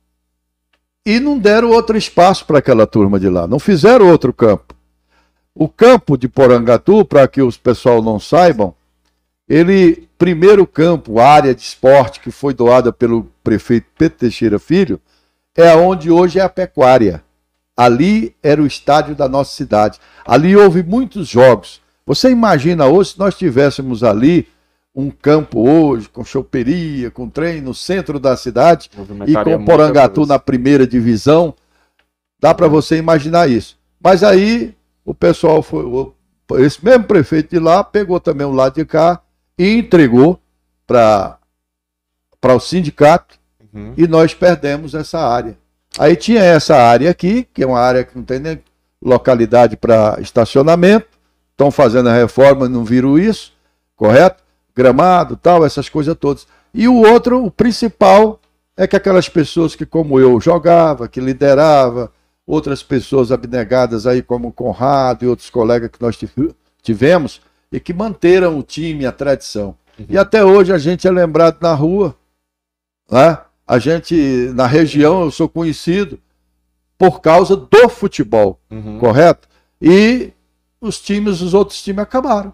e 1.06 1.20
não 1.20 1.40
deram 1.40 1.70
outro 1.70 1.98
espaço 1.98 2.46
para 2.46 2.60
aquela 2.60 2.86
turma 2.86 3.18
de 3.18 3.30
lá, 3.30 3.48
não 3.48 3.58
fizeram 3.58 4.12
outro 4.12 4.34
campo. 4.34 4.76
O 5.56 5.68
campo 5.68 6.18
de 6.18 6.28
Porangatu, 6.28 7.04
para 7.06 7.28
que 7.28 7.42
os 7.42 7.58
pessoal 7.58 8.02
não 8.02 8.20
saibam, 8.20 8.76
ele, 9.48 10.08
primeiro 10.18 10.68
campo, 10.68 11.20
área 11.20 11.56
de 11.56 11.62
esporte 11.62 12.20
que 12.20 12.32
foi 12.32 12.54
doada 12.54 12.92
pelo 12.94 13.30
prefeito 13.44 13.88
Pedro 13.98 14.18
Teixeira 14.20 14.60
Filho, 14.60 15.00
é 15.56 15.76
onde 15.76 16.12
hoje 16.12 16.40
é 16.40 16.42
a 16.42 16.50
pecuária. 16.50 17.24
Ali 17.76 18.36
era 18.42 18.62
o 18.62 18.68
estádio 18.68 19.16
da 19.16 19.28
nossa 19.28 19.56
cidade. 19.56 20.00
Ali 20.26 20.56
houve 20.56 20.84
muitos 20.84 21.28
jogos. 21.28 21.82
Você 22.06 22.30
imagina 22.30 22.88
hoje 22.88 23.12
se 23.12 23.20
nós 23.20 23.36
tivéssemos 23.36 24.04
ali 24.04 24.48
um 24.94 25.10
campo 25.10 25.68
hoje, 25.68 26.10
com 26.10 26.24
choperia, 26.24 27.10
com 27.10 27.30
trem 27.30 27.62
no 27.62 27.74
centro 27.74 28.20
da 28.20 28.36
cidade 28.36 28.90
e 29.26 29.34
com 29.34 29.66
Porangatu 29.66 30.26
na 30.26 30.38
primeira 30.38 30.86
divisão. 30.86 31.54
Dá 32.40 32.54
para 32.54 32.68
você 32.68 32.98
imaginar 32.98 33.50
isso. 33.50 33.78
Mas 34.04 34.24
aí 34.24 34.76
o 35.06 35.14
pessoal 35.14 35.64
foi. 35.64 35.86
Esse 36.60 36.84
mesmo 36.84 37.06
prefeito 37.06 37.52
de 37.52 37.60
lá 37.60 37.84
pegou 37.84 38.20
também 38.20 38.46
o 38.46 38.52
lado 38.52 38.76
de 38.76 38.86
cá 38.86 39.22
e 39.58 39.78
entregou 39.78 40.40
para 40.86 41.40
o 42.44 42.60
sindicato 42.60 43.40
uhum. 43.74 43.94
e 43.96 44.06
nós 44.08 44.34
perdemos 44.34 44.94
essa 44.94 45.20
área. 45.20 45.58
Aí 45.98 46.16
tinha 46.16 46.42
essa 46.42 46.76
área 46.76 47.10
aqui, 47.10 47.48
que 47.54 47.64
é 47.64 47.68
uma 47.68 47.80
área 47.80 48.04
que 48.04 48.18
não 48.18 48.24
tem 48.24 48.40
nem 48.40 48.62
localidade 49.02 49.78
para 49.78 50.18
estacionamento, 50.20 51.08
estão 51.52 51.72
fazendo 51.72 52.10
a 52.10 52.14
reforma, 52.14 52.68
não 52.68 52.84
viram 52.84 53.18
isso, 53.18 53.54
correto? 53.96 54.44
Gramado, 54.76 55.36
tal, 55.36 55.66
essas 55.66 55.90
coisas 55.90 56.16
todas. 56.20 56.48
E 56.74 56.88
o 56.88 57.02
outro, 57.02 57.44
o 57.44 57.52
principal, 57.52 58.40
é 58.76 58.88
que 58.88 58.96
aquelas 58.96 59.28
pessoas 59.28 59.76
que, 59.76 59.86
como 59.86 60.20
eu, 60.20 60.40
jogava, 60.40 61.08
que 61.08 61.20
liderava, 61.20 62.12
outras 62.46 62.82
pessoas 62.82 63.32
abnegadas 63.32 64.08
aí, 64.08 64.22
como 64.22 64.50
o 64.50 64.52
Conrado 64.52 65.24
e 65.24 65.28
outros 65.28 65.50
colegas 65.50 65.90
que 65.90 66.02
nós 66.02 66.18
tivemos, 66.82 67.42
e 67.72 67.80
que 67.80 67.94
manteram 67.94 68.58
o 68.58 68.64
time, 68.64 69.06
a 69.06 69.12
tradição. 69.12 69.76
Uhum. 69.98 70.06
E 70.10 70.18
até 70.18 70.44
hoje 70.44 70.74
a 70.74 70.78
gente 70.78 71.08
é 71.08 71.12
lembrado 71.12 71.62
na 71.62 71.74
rua, 71.74 72.16
né? 73.10 73.38
A 73.66 73.80
gente, 73.80 74.52
na 74.54 74.68
região, 74.68 75.22
eu 75.22 75.32
sou 75.32 75.48
conhecido 75.48 76.20
por 76.98 77.22
causa 77.22 77.56
do 77.56 77.88
futebol, 77.88 78.60
uhum. 78.70 79.00
correto? 79.00 79.48
E 79.82 80.34
os 80.82 81.00
times, 81.00 81.42
os 81.42 81.54
outros 81.54 81.82
times 81.82 82.04
acabaram. 82.04 82.54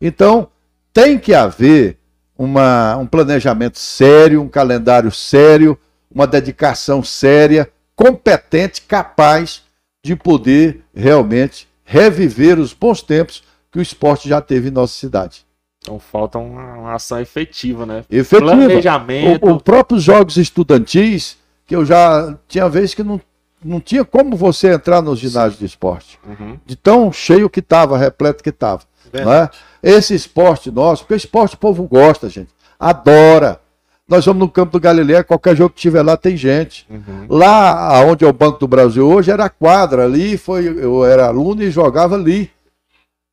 Então, 0.00 0.48
tem 0.94 1.18
que 1.18 1.34
haver 1.34 1.98
uma, 2.38 2.96
um 2.96 3.06
planejamento 3.06 3.78
sério, 3.78 4.40
um 4.40 4.48
calendário 4.48 5.10
sério, 5.10 5.76
uma 6.10 6.26
dedicação 6.26 7.02
séria, 7.02 7.68
competente, 7.96 8.80
capaz 8.82 9.64
de 10.04 10.14
poder 10.14 10.84
realmente 10.94 11.68
reviver 11.84 12.58
os 12.60 12.72
bons 12.72 13.02
tempos 13.02 13.42
que 13.72 13.78
o 13.78 13.82
esporte 13.82 14.28
já 14.28 14.40
teve 14.40 14.68
em 14.68 14.72
nossa 14.72 14.94
cidade. 14.94 15.44
Então 15.82 15.98
falta 15.98 16.38
uma, 16.38 16.74
uma 16.74 16.94
ação 16.94 17.20
efetiva, 17.20 17.84
né? 17.84 18.04
Efetiva. 18.08 18.52
Planejamento. 18.52 19.52
Os 19.52 19.62
próprios 19.62 20.02
jogos 20.02 20.36
estudantis, 20.36 21.36
que 21.66 21.74
eu 21.74 21.84
já 21.84 22.38
tinha 22.46 22.68
vezes 22.68 22.94
que 22.94 23.02
não, 23.02 23.20
não 23.62 23.80
tinha 23.80 24.04
como 24.04 24.36
você 24.36 24.72
entrar 24.72 25.02
nos 25.02 25.18
ginásios 25.18 25.58
de 25.58 25.66
esporte. 25.66 26.18
Uhum. 26.26 26.58
De 26.64 26.76
tão 26.76 27.12
cheio 27.12 27.50
que 27.50 27.60
estava, 27.60 27.98
repleto 27.98 28.42
que 28.42 28.50
estava. 28.50 28.82
Né? 29.22 29.50
Esse 29.82 30.14
esporte 30.14 30.70
nosso, 30.70 31.02
porque 31.02 31.14
esporte 31.14 31.54
o 31.54 31.58
povo 31.58 31.84
gosta, 31.84 32.28
gente. 32.28 32.50
Adora. 32.78 33.60
Nós 34.06 34.24
vamos 34.26 34.40
no 34.40 34.50
campo 34.50 34.72
do 34.72 34.80
Galileia, 34.80 35.24
qualquer 35.24 35.56
jogo 35.56 35.74
que 35.74 35.80
tiver 35.80 36.02
lá 36.02 36.16
tem 36.16 36.36
gente. 36.36 36.86
Uhum. 36.90 37.26
Lá 37.28 38.04
onde 38.04 38.24
é 38.24 38.28
o 38.28 38.32
Banco 38.32 38.58
do 38.58 38.68
Brasil 38.68 39.06
hoje 39.06 39.30
era 39.30 39.46
a 39.46 39.50
quadra 39.50 40.04
ali, 40.04 40.36
foi, 40.36 40.66
eu 40.66 41.04
era 41.06 41.26
aluno 41.26 41.62
e 41.62 41.70
jogava 41.70 42.14
ali. 42.14 42.50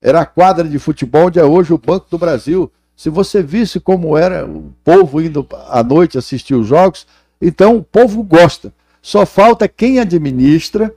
Era 0.02 0.22
a 0.22 0.26
quadra 0.26 0.68
de 0.68 0.80
futebol 0.80 1.28
onde 1.28 1.40
é 1.40 1.44
hoje 1.44 1.74
o 1.74 1.78
Banco 1.78 2.08
do 2.10 2.18
Brasil. 2.18 2.72
Se 2.96 3.10
você 3.10 3.44
visse 3.44 3.80
como 3.80 4.18
era 4.18 4.46
o 4.46 4.74
povo 4.84 5.22
indo 5.22 5.46
à 5.68 5.84
noite 5.84 6.18
assistir 6.18 6.56
os 6.56 6.68
jogos, 6.68 7.06
então 7.42 7.76
o 7.76 7.84
povo 7.84 8.24
gosta. 8.24 8.74
Só 9.02 9.26
falta 9.26 9.68
quem 9.68 10.00
administra, 10.00 10.94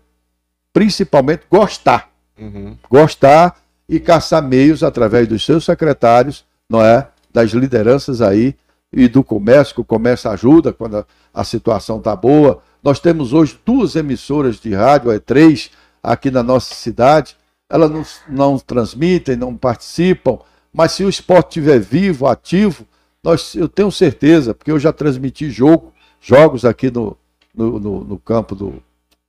principalmente, 0.72 1.43
gostar. 1.51 2.11
Uhum. 2.39 2.76
Gostar 2.89 3.57
e 3.89 4.01
caçar 4.01 4.43
meios 4.43 4.82
através 4.82 5.28
dos 5.28 5.45
seus 5.45 5.64
secretários, 5.64 6.45
não 6.68 6.82
é? 6.82 7.09
Das 7.32 7.51
lideranças 7.51 8.20
aí 8.20 8.55
e 8.93 9.09
do 9.09 9.24
comércio, 9.24 9.74
que 9.74 9.80
o 9.80 9.85
comércio 9.85 10.30
ajuda 10.30 10.72
quando 10.72 10.99
a, 10.99 11.07
a 11.32 11.45
situação 11.45 11.99
está 11.99 12.14
boa. 12.14 12.62
Nós 12.82 13.01
temos 13.01 13.32
hoje 13.32 13.59
duas 13.64 13.97
emissoras 13.97 14.61
de 14.61 14.72
rádio, 14.74 15.11
é 15.11 15.18
três, 15.18 15.70
aqui 16.03 16.30
na 16.30 16.43
nossa 16.43 16.74
cidade. 16.74 17.37
Elas 17.68 17.91
não, 17.91 18.05
não 18.28 18.59
transmitem, 18.59 19.37
não 19.37 19.57
participam, 19.57 20.39
mas 20.72 20.93
se 20.93 21.05
o 21.05 21.09
esporte 21.09 21.49
estiver 21.59 21.80
vivo, 21.80 22.26
ativo, 22.26 22.87
nós, 23.22 23.55
eu 23.55 23.68
tenho 23.68 23.91
certeza, 23.91 24.55
porque 24.55 24.70
eu 24.70 24.78
já 24.78 24.93
transmiti 24.93 25.51
jogo, 25.51 25.93
jogos 26.20 26.64
aqui 26.64 26.91
no, 26.91 27.16
no, 27.55 27.80
no, 27.80 28.05
no 28.05 28.18
campo 28.18 28.55
do 28.55 28.82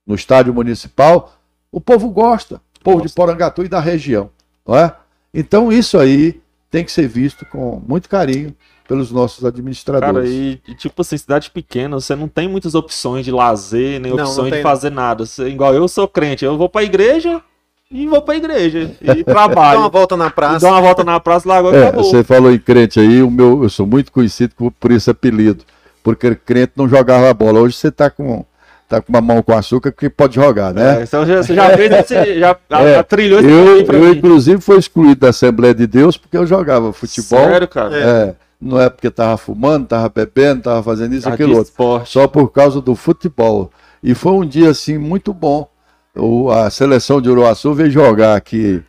no 0.06 0.14
estádio 0.14 0.54
municipal, 0.54 1.34
o 1.72 1.80
povo 1.80 2.08
gosta, 2.10 2.60
o 2.78 2.84
povo 2.84 3.06
de 3.06 3.12
Porangatu 3.12 3.64
e 3.64 3.68
da 3.68 3.80
região, 3.80 4.30
não 4.66 4.76
é? 4.76 4.92
Então 5.32 5.70
isso 5.72 5.98
aí 5.98 6.40
tem 6.70 6.84
que 6.84 6.92
ser 6.92 7.06
visto 7.08 7.44
com 7.46 7.82
muito 7.86 8.08
carinho 8.08 8.54
pelos 8.88 9.10
nossos 9.10 9.44
administradores. 9.44 10.14
Cara, 10.14 10.26
e, 10.28 10.60
e, 10.68 10.74
tipo 10.74 11.02
assim, 11.02 11.16
cidade 11.16 11.50
pequena, 11.50 11.98
você 11.98 12.14
não 12.14 12.28
tem 12.28 12.48
muitas 12.48 12.74
opções 12.74 13.24
de 13.24 13.32
lazer, 13.32 14.00
nem 14.00 14.12
Não, 14.14 14.18
opções 14.24 14.36
não 14.38 14.44
de 14.44 14.50
tem, 14.52 14.62
fazer 14.62 14.90
nada. 14.90 15.26
Você- 15.26 15.48
igual 15.48 15.74
eu 15.74 15.88
sou 15.88 16.06
crente, 16.06 16.44
eu 16.44 16.56
vou 16.56 16.68
pra 16.68 16.84
igreja 16.84 17.42
e 17.90 18.06
vou 18.06 18.22
pra 18.22 18.36
igreja. 18.36 18.92
E 19.00 19.06
Dá 19.06 19.14
uma 19.14 19.24
trabalho. 19.24 19.90
volta 19.90 20.16
na 20.16 20.30
praça. 20.30 20.60
dou 20.60 20.70
uma 20.70 20.80
volta 20.80 21.02
na 21.04 21.18
praça, 21.18 21.48
largou 21.48 21.72
e 21.72 21.76
É, 21.76 21.82
acabou. 21.88 22.04
você 22.04 22.22
falou 22.22 22.52
em 22.52 22.58
crente 22.58 23.00
aí, 23.00 23.22
o 23.22 23.30
meu, 23.30 23.62
eu 23.64 23.68
sou 23.68 23.86
muito 23.86 24.12
conhecido 24.12 24.54
por, 24.56 24.70
por 24.72 24.90
esse 24.92 25.10
apelido, 25.10 25.64
porque 26.02 26.34
crente 26.36 26.72
não 26.76 26.88
jogava 26.88 27.32
bola. 27.34 27.60
Hoje 27.60 27.76
você 27.76 27.90
tá 27.90 28.08
com, 28.08 28.44
tá 28.88 29.00
com 29.00 29.12
uma 29.12 29.20
mão 29.20 29.42
com 29.42 29.52
açúcar 29.52 29.90
que 29.92 30.08
pode 30.08 30.34
jogar, 30.36 30.72
né? 30.72 31.00
É, 31.00 31.02
então 31.02 31.24
você 31.26 31.54
já 31.54 31.70
fez 31.76 31.92
esse, 31.92 32.38
já 32.38 32.56
É, 32.70 33.02
trilhou 33.02 33.40
esse 33.40 33.48
eu, 33.48 33.78
eu, 33.86 34.00
mim. 34.10 34.10
inclusive, 34.18 34.60
fui 34.60 34.78
excluído 34.78 35.20
da 35.22 35.30
Assembleia 35.30 35.74
de 35.74 35.86
Deus 35.86 36.16
porque 36.16 36.36
eu 36.36 36.46
jogava 36.46 36.92
futebol. 36.92 37.38
Sério, 37.40 37.66
cara? 37.68 37.96
É, 37.96 38.34
não 38.60 38.80
é 38.80 38.88
porque 38.88 39.10
tava 39.10 39.36
fumando, 39.36 39.86
tava 39.86 40.08
bebendo, 40.08 40.62
tava 40.62 40.82
fazendo 40.82 41.14
isso, 41.14 41.28
Ah, 41.28 41.32
aquilo 41.34 41.56
outro. 41.56 41.64
esporte. 41.70 42.10
Só 42.12 42.26
por 42.28 42.48
causa 42.52 42.80
do 42.80 42.94
futebol. 42.94 43.70
E 44.02 44.14
foi 44.14 44.32
um 44.32 44.46
dia 44.46 44.70
assim 44.70 44.96
muito 44.98 45.34
bom. 45.34 45.68
O- 46.14 46.50
a 46.50 46.70
seleção 46.70 47.20
de 47.20 47.28
Uruaçu 47.28 47.74
veio 47.74 47.90
jogar 47.90 48.36
aqui 48.36 48.82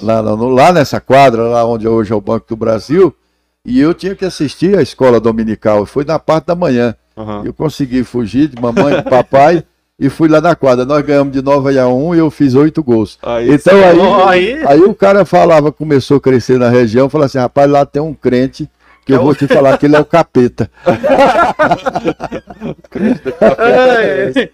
lá, 0.00 0.22
no- 0.22 0.48
lá 0.48 0.72
nessa 0.72 1.00
quadra, 1.00 1.42
lá 1.42 1.64
onde 1.66 1.86
hoje 1.86 2.12
é 2.12 2.16
o 2.16 2.20
Banco 2.20 2.46
do 2.48 2.56
Brasil, 2.56 3.14
e 3.66 3.78
eu 3.80 3.92
tinha 3.92 4.14
que 4.14 4.24
assistir 4.24 4.78
à 4.78 4.80
escola 4.82 5.20
dominical. 5.20 5.84
Foi 5.84 6.04
na 6.04 6.18
parte 6.18 6.46
da 6.46 6.54
manhã. 6.54 6.94
Aham. 7.20 7.42
Eu 7.44 7.52
consegui 7.54 8.02
fugir 8.04 8.48
de 8.48 8.60
mamãe 8.60 8.94
e 8.94 9.02
de 9.02 9.10
papai 9.10 9.62
e 9.98 10.08
fui 10.08 10.28
lá 10.28 10.40
na 10.40 10.54
quadra. 10.54 10.84
Nós 10.84 11.04
ganhamos 11.04 11.32
de 11.32 11.42
9 11.42 11.78
a 11.78 11.86
1 11.88 12.14
e 12.14 12.18
eu 12.18 12.30
fiz 12.30 12.54
oito 12.54 12.82
gols. 12.82 13.18
Aí, 13.22 13.52
Então 13.52 13.74
aí, 14.28 14.54
aí. 14.54 14.64
aí 14.66 14.80
o 14.80 14.94
cara 14.94 15.24
falava, 15.24 15.70
começou 15.70 16.16
a 16.16 16.20
crescer 16.20 16.58
na 16.58 16.68
região, 16.68 17.08
falou 17.10 17.24
assim: 17.26 17.38
rapaz, 17.38 17.70
lá 17.70 17.84
tem 17.84 18.00
um 18.00 18.14
crente 18.14 18.68
que 19.04 19.12
eu 19.12 19.16
É 19.16 19.20
o- 19.20 19.24
vou 19.24 19.34
te 19.34 19.46
falar 19.46 19.76
que 19.78 19.86
ele 19.86 19.96
é 19.96 20.00
o 20.00 20.04
capeta. 20.04 20.70
É, 23.58 24.50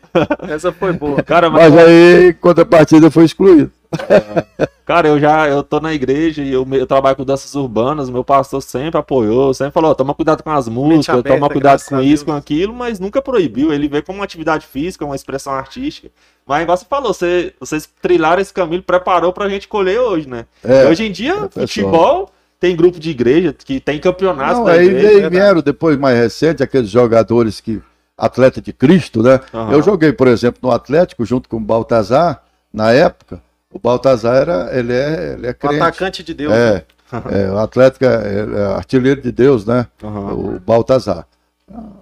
Essa 0.55 0.73
foi 0.73 0.93
boa. 0.93 1.23
Cara, 1.23 1.51
mas, 1.51 1.73
Mas 1.73 1.85
aí, 1.87 2.29
em 2.29 2.33
contrapartida, 2.33 3.11
foi 3.11 3.25
excluído. 3.25 3.71
cara, 4.85 5.09
eu 5.09 5.19
já 5.19 5.49
eu 5.49 5.63
tô 5.63 5.81
na 5.81 5.93
igreja 5.93 6.43
e 6.43 6.53
eu, 6.53 6.67
eu 6.73 6.87
trabalho 6.87 7.17
com 7.17 7.25
danças 7.25 7.55
urbanas, 7.55 8.11
meu 8.11 8.25
pastor 8.25 8.63
sempre 8.63 8.99
apoiou, 8.99 9.53
sempre 9.55 9.73
falou, 9.73 9.95
toma 9.95 10.15
cuidado 10.15 10.43
com 10.43 10.51
as 10.51 10.69
músicas, 10.69 11.21
aberta, 11.21 11.39
toma 11.39 11.49
cuidado 11.51 11.83
com 11.85 12.01
isso, 12.01 12.25
com 12.25 12.33
aquilo, 12.33 12.73
mas 12.75 13.01
nunca 13.01 13.21
proibiu. 13.23 13.73
Ele 13.73 13.89
vê 13.89 14.03
como 14.03 14.19
uma 14.19 14.25
atividade 14.25 14.67
física, 14.67 15.05
uma 15.05 15.17
expressão 15.17 15.53
artística. 15.53 16.11
Mas 16.47 16.63
igual 16.63 16.77
você 16.77 16.85
falou, 16.85 17.13
você, 17.13 17.55
vocês 17.59 17.89
trilharam 18.01 18.41
esse 18.41 18.53
caminho, 18.53 18.83
preparou 18.83 19.33
pra 19.33 19.49
gente 19.49 19.67
colher 19.67 19.99
hoje, 19.99 20.29
né? 20.29 20.47
É, 20.63 20.87
hoje 20.87 21.05
em 21.05 21.13
dia, 21.13 21.35
professor. 21.35 21.67
futebol 21.67 22.31
tem 22.59 22.75
grupo 22.75 22.99
de 22.99 23.11
igreja 23.11 23.53
que 23.53 23.79
tem 23.81 23.99
campeonatos 23.99 24.59
Não, 24.59 24.65
da 24.65 24.73
aí 24.73 24.87
igreja. 24.87 25.21
né? 25.21 25.31
vieram 25.31 25.61
depois, 25.61 25.99
mais 25.99 26.19
recente, 26.19 26.63
aqueles 26.63 26.91
jogadores 26.91 27.61
que. 27.61 27.81
Atleta 28.19 28.63
de 28.63 28.73
Cristo, 28.73 29.23
né? 29.23 29.39
Aham. 29.53 29.73
Eu 29.73 29.83
joguei, 29.83 30.11
por 30.11 30.27
exemplo, 30.27 30.59
no 30.63 30.71
Atlético, 30.71 31.23
junto 31.27 31.51
com 31.51 31.59
o 31.59 31.61
Baltazar, 31.61 32.43
na 32.73 32.91
época. 32.91 33.43
O 33.77 33.79
Baltazar 33.79 34.37
era. 34.37 34.77
Ele 34.77 34.93
é, 34.93 35.35
ele 35.35 35.47
é 35.47 35.53
crente. 35.55 35.77
atacante 35.77 36.23
de 36.23 36.35
Deus. 36.35 36.53
né? 36.53 36.77
É, 36.77 37.43
é, 37.45 37.51
o 37.51 37.59
Atlético 37.59 38.05
é, 38.05 38.09
é 38.09 38.65
artilheiro 38.75 39.21
de 39.23 39.31
Deus, 39.31 39.65
né? 39.65 39.87
Aham. 40.03 40.33
O 40.35 40.61
Baltazar. 40.61 41.27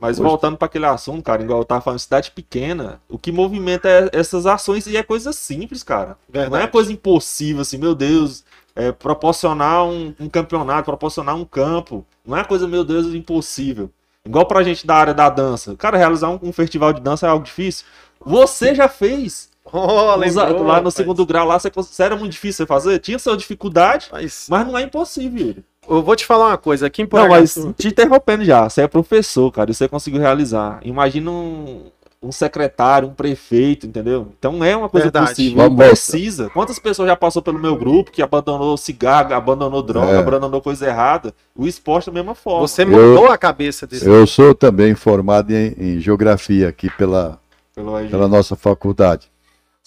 Mas 0.01 0.19
Hoje- 0.19 0.29
voltando 0.29 0.57
para 0.59 0.67
aquele 0.67 0.85
assunto, 0.85 1.23
cara, 1.23 1.43
igual 1.43 1.59
eu 1.61 1.65
tava 1.65 1.81
falando, 1.81 1.99
cidade 1.99 2.31
pequena, 2.31 3.01
o 3.09 3.19
que 3.19 3.33
movimenta 3.33 3.89
é 3.89 4.11
essas 4.13 4.45
ações 4.45 4.87
e 4.87 4.95
é 4.97 5.03
coisa 5.03 5.33
simples, 5.33 5.83
cara. 5.83 6.17
Não 6.33 6.41
é 6.41 6.49
Verdade. 6.49 6.71
coisa 6.73 6.93
impossível, 6.93 7.63
assim, 7.63 7.79
meu 7.79 7.95
Deus, 7.95 8.45
é, 8.77 8.93
proporcionar 8.93 9.85
um, 9.87 10.15
um 10.21 10.29
campeonato, 10.29 10.85
proporcionar 10.85 11.35
um 11.35 11.47
campo. 11.47 12.05
Não 12.27 12.37
é 12.37 12.45
coisa, 12.45 12.69
meu 12.69 12.85
Deus, 12.85 13.07
impossível. 13.15 13.91
Igual 14.27 14.47
pra 14.47 14.63
gente 14.63 14.87
da 14.87 14.97
área 14.97 15.15
da 15.15 15.29
dança. 15.31 15.75
Cara, 15.77 15.97
realizar 15.97 16.29
um, 16.31 16.39
um 16.43 16.53
festival 16.53 16.93
de 16.93 17.01
dança 17.01 17.27
é 17.27 17.31
algo 17.31 17.45
difícil. 17.45 17.87
Você 18.25 18.75
já 18.75 18.89
fez. 18.89 19.49
Oh, 19.77 20.15
lembrou, 20.15 20.63
lá 20.63 20.81
no 20.81 20.91
segundo 20.91 21.27
grau, 21.27 21.49
lá, 21.49 21.59
você, 21.59 22.03
era 22.03 22.15
muito 22.15 22.31
difícil 22.31 22.65
você 22.65 22.67
fazer? 22.67 23.01
Tinha 23.01 23.19
sua 23.19 23.37
dificuldade, 23.37 24.09
Mas 24.13 24.47
mas 24.49 24.65
não 24.67 24.79
é 24.79 24.83
impossível. 24.83 25.57
Eu 25.89 26.01
vou 26.01 26.15
te 26.15 26.25
falar 26.25 26.47
uma 26.49 26.57
coisa. 26.59 26.87
Aqui 26.87 27.03
em 27.03 27.09
Não, 27.13 27.29
mas 27.29 27.55
te 27.77 27.89
interrompendo 27.89 28.45
já, 28.45 28.69
você 28.69 28.83
é 28.83 28.89
professor, 28.89 29.51
cara, 29.51 29.71
e 29.71 29.75
você 29.75 29.89
conseguiu 29.89 30.21
realizar. 30.21 30.79
Imagina 30.85 31.29
um, 31.31 31.91
um 32.23 32.31
secretário, 32.33 33.09
um 33.09 33.13
prefeito, 33.13 33.87
entendeu? 33.87 34.29
Então 34.39 34.65
é 34.65 34.77
uma 34.77 34.89
coisa 34.89 35.07
Verdade. 35.07 35.31
possível. 35.31 35.57
Vamos 35.57 35.79
Não 35.79 35.87
precisa. 35.89 36.51
Quantas 36.51 36.79
pessoas 36.79 37.09
já 37.09 37.17
passou 37.17 37.43
pelo 37.43 37.59
meu 37.59 37.77
grupo 37.77 38.11
que 38.13 38.23
abandonou 38.23 38.77
cigarro, 38.77 39.35
abandonou 39.35 39.83
droga, 39.83 40.13
É. 40.13 40.19
abandonou 40.19 40.63
coisa 40.63 40.87
errada? 40.87 41.35
O 41.55 41.67
esporte 41.67 42.07
da 42.07 42.13
mesma 42.13 42.35
forma. 42.35 42.67
você 42.67 42.85
mudou 42.85 43.27
a 43.27 43.37
cabeça 43.37 43.87
desse. 43.87 44.07
Eu 44.07 44.27
sou 44.27 44.55
também 44.55 44.95
formado 44.95 45.51
em, 45.51 45.75
em 45.77 46.01
geografia 46.01 46.69
aqui 46.69 46.89
pela, 46.91 47.39
pela 47.75 48.29
nossa 48.29 48.57
faculdade. 48.57 49.34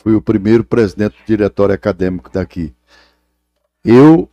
Fui 0.02 0.14
o 0.14 0.22
primeiro 0.22 0.64
presidente 0.64 1.14
do 1.14 1.26
diretório 1.26 1.74
acadêmico 1.74 2.30
daqui. 2.32 2.74
Eu, 3.84 4.30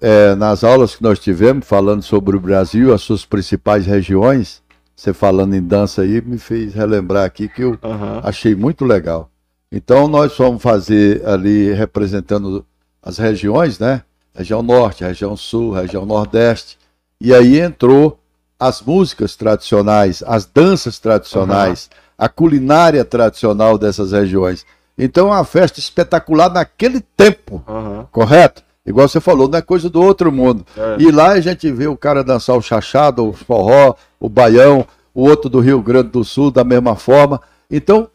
eh, 0.00 0.34
nas 0.34 0.62
aulas 0.62 0.96
que 0.96 1.02
nós 1.02 1.18
tivemos, 1.18 1.66
falando 1.66 2.02
sobre 2.02 2.36
o 2.36 2.40
Brasil, 2.40 2.92
as 2.92 3.00
suas 3.02 3.24
principais 3.24 3.86
regiões, 3.86 4.62
você 4.94 5.14
falando 5.14 5.54
em 5.54 5.62
dança 5.62 6.02
aí, 6.02 6.20
me 6.20 6.38
fez 6.38 6.74
relembrar 6.74 7.24
aqui 7.24 7.48
que 7.48 7.62
eu 7.62 7.78
Aham. 7.82 8.20
achei 8.22 8.54
muito 8.54 8.84
legal. 8.84 9.30
Então 9.72 10.08
nós 10.08 10.34
fomos 10.34 10.62
fazer 10.62 11.24
ali 11.26 11.72
representando 11.72 12.64
as 13.02 13.16
regiões, 13.18 13.78
né? 13.78 14.02
Região 14.34 14.62
Norte, 14.62 15.04
região 15.04 15.36
Sul, 15.36 15.72
região 15.72 16.04
Nordeste. 16.04 16.78
E 17.20 17.32
aí 17.34 17.58
entrou 17.58 18.18
as 18.58 18.82
músicas 18.82 19.36
tradicionais, 19.36 20.22
as 20.26 20.44
danças 20.44 20.98
tradicionais, 20.98 21.88
a 22.16 22.28
culinária 22.28 23.04
tradicional 23.04 23.78
dessas 23.78 24.12
regiões. 24.12 24.66
Então 24.98 25.28
é 25.28 25.36
uma 25.36 25.44
festa 25.44 25.78
espetacular 25.78 26.50
naquele 26.50 27.00
tempo, 27.00 27.62
Aham. 27.68 28.08
correto? 28.10 28.62
Igual 28.84 29.06
você 29.06 29.20
falou, 29.20 29.48
não 29.48 29.58
é 29.58 29.62
coisa 29.62 29.88
do 29.88 30.02
outro 30.02 30.32
mundo. 30.32 30.66
É. 30.76 30.96
E 30.98 31.10
lá 31.10 31.32
a 31.32 31.40
gente 31.40 31.70
vê 31.70 31.86
o 31.86 31.96
cara 31.96 32.24
dançar 32.24 32.56
o 32.56 32.62
chachado, 32.62 33.28
o 33.28 33.32
forró, 33.32 33.94
o 34.18 34.28
baião, 34.28 34.86
o 35.14 35.28
outro 35.28 35.50
do 35.50 35.60
Rio 35.60 35.82
Grande 35.82 36.08
do 36.08 36.24
Sul 36.24 36.50
da 36.50 36.64
mesma 36.64 36.96
forma. 36.96 37.40
Então, 37.70 38.08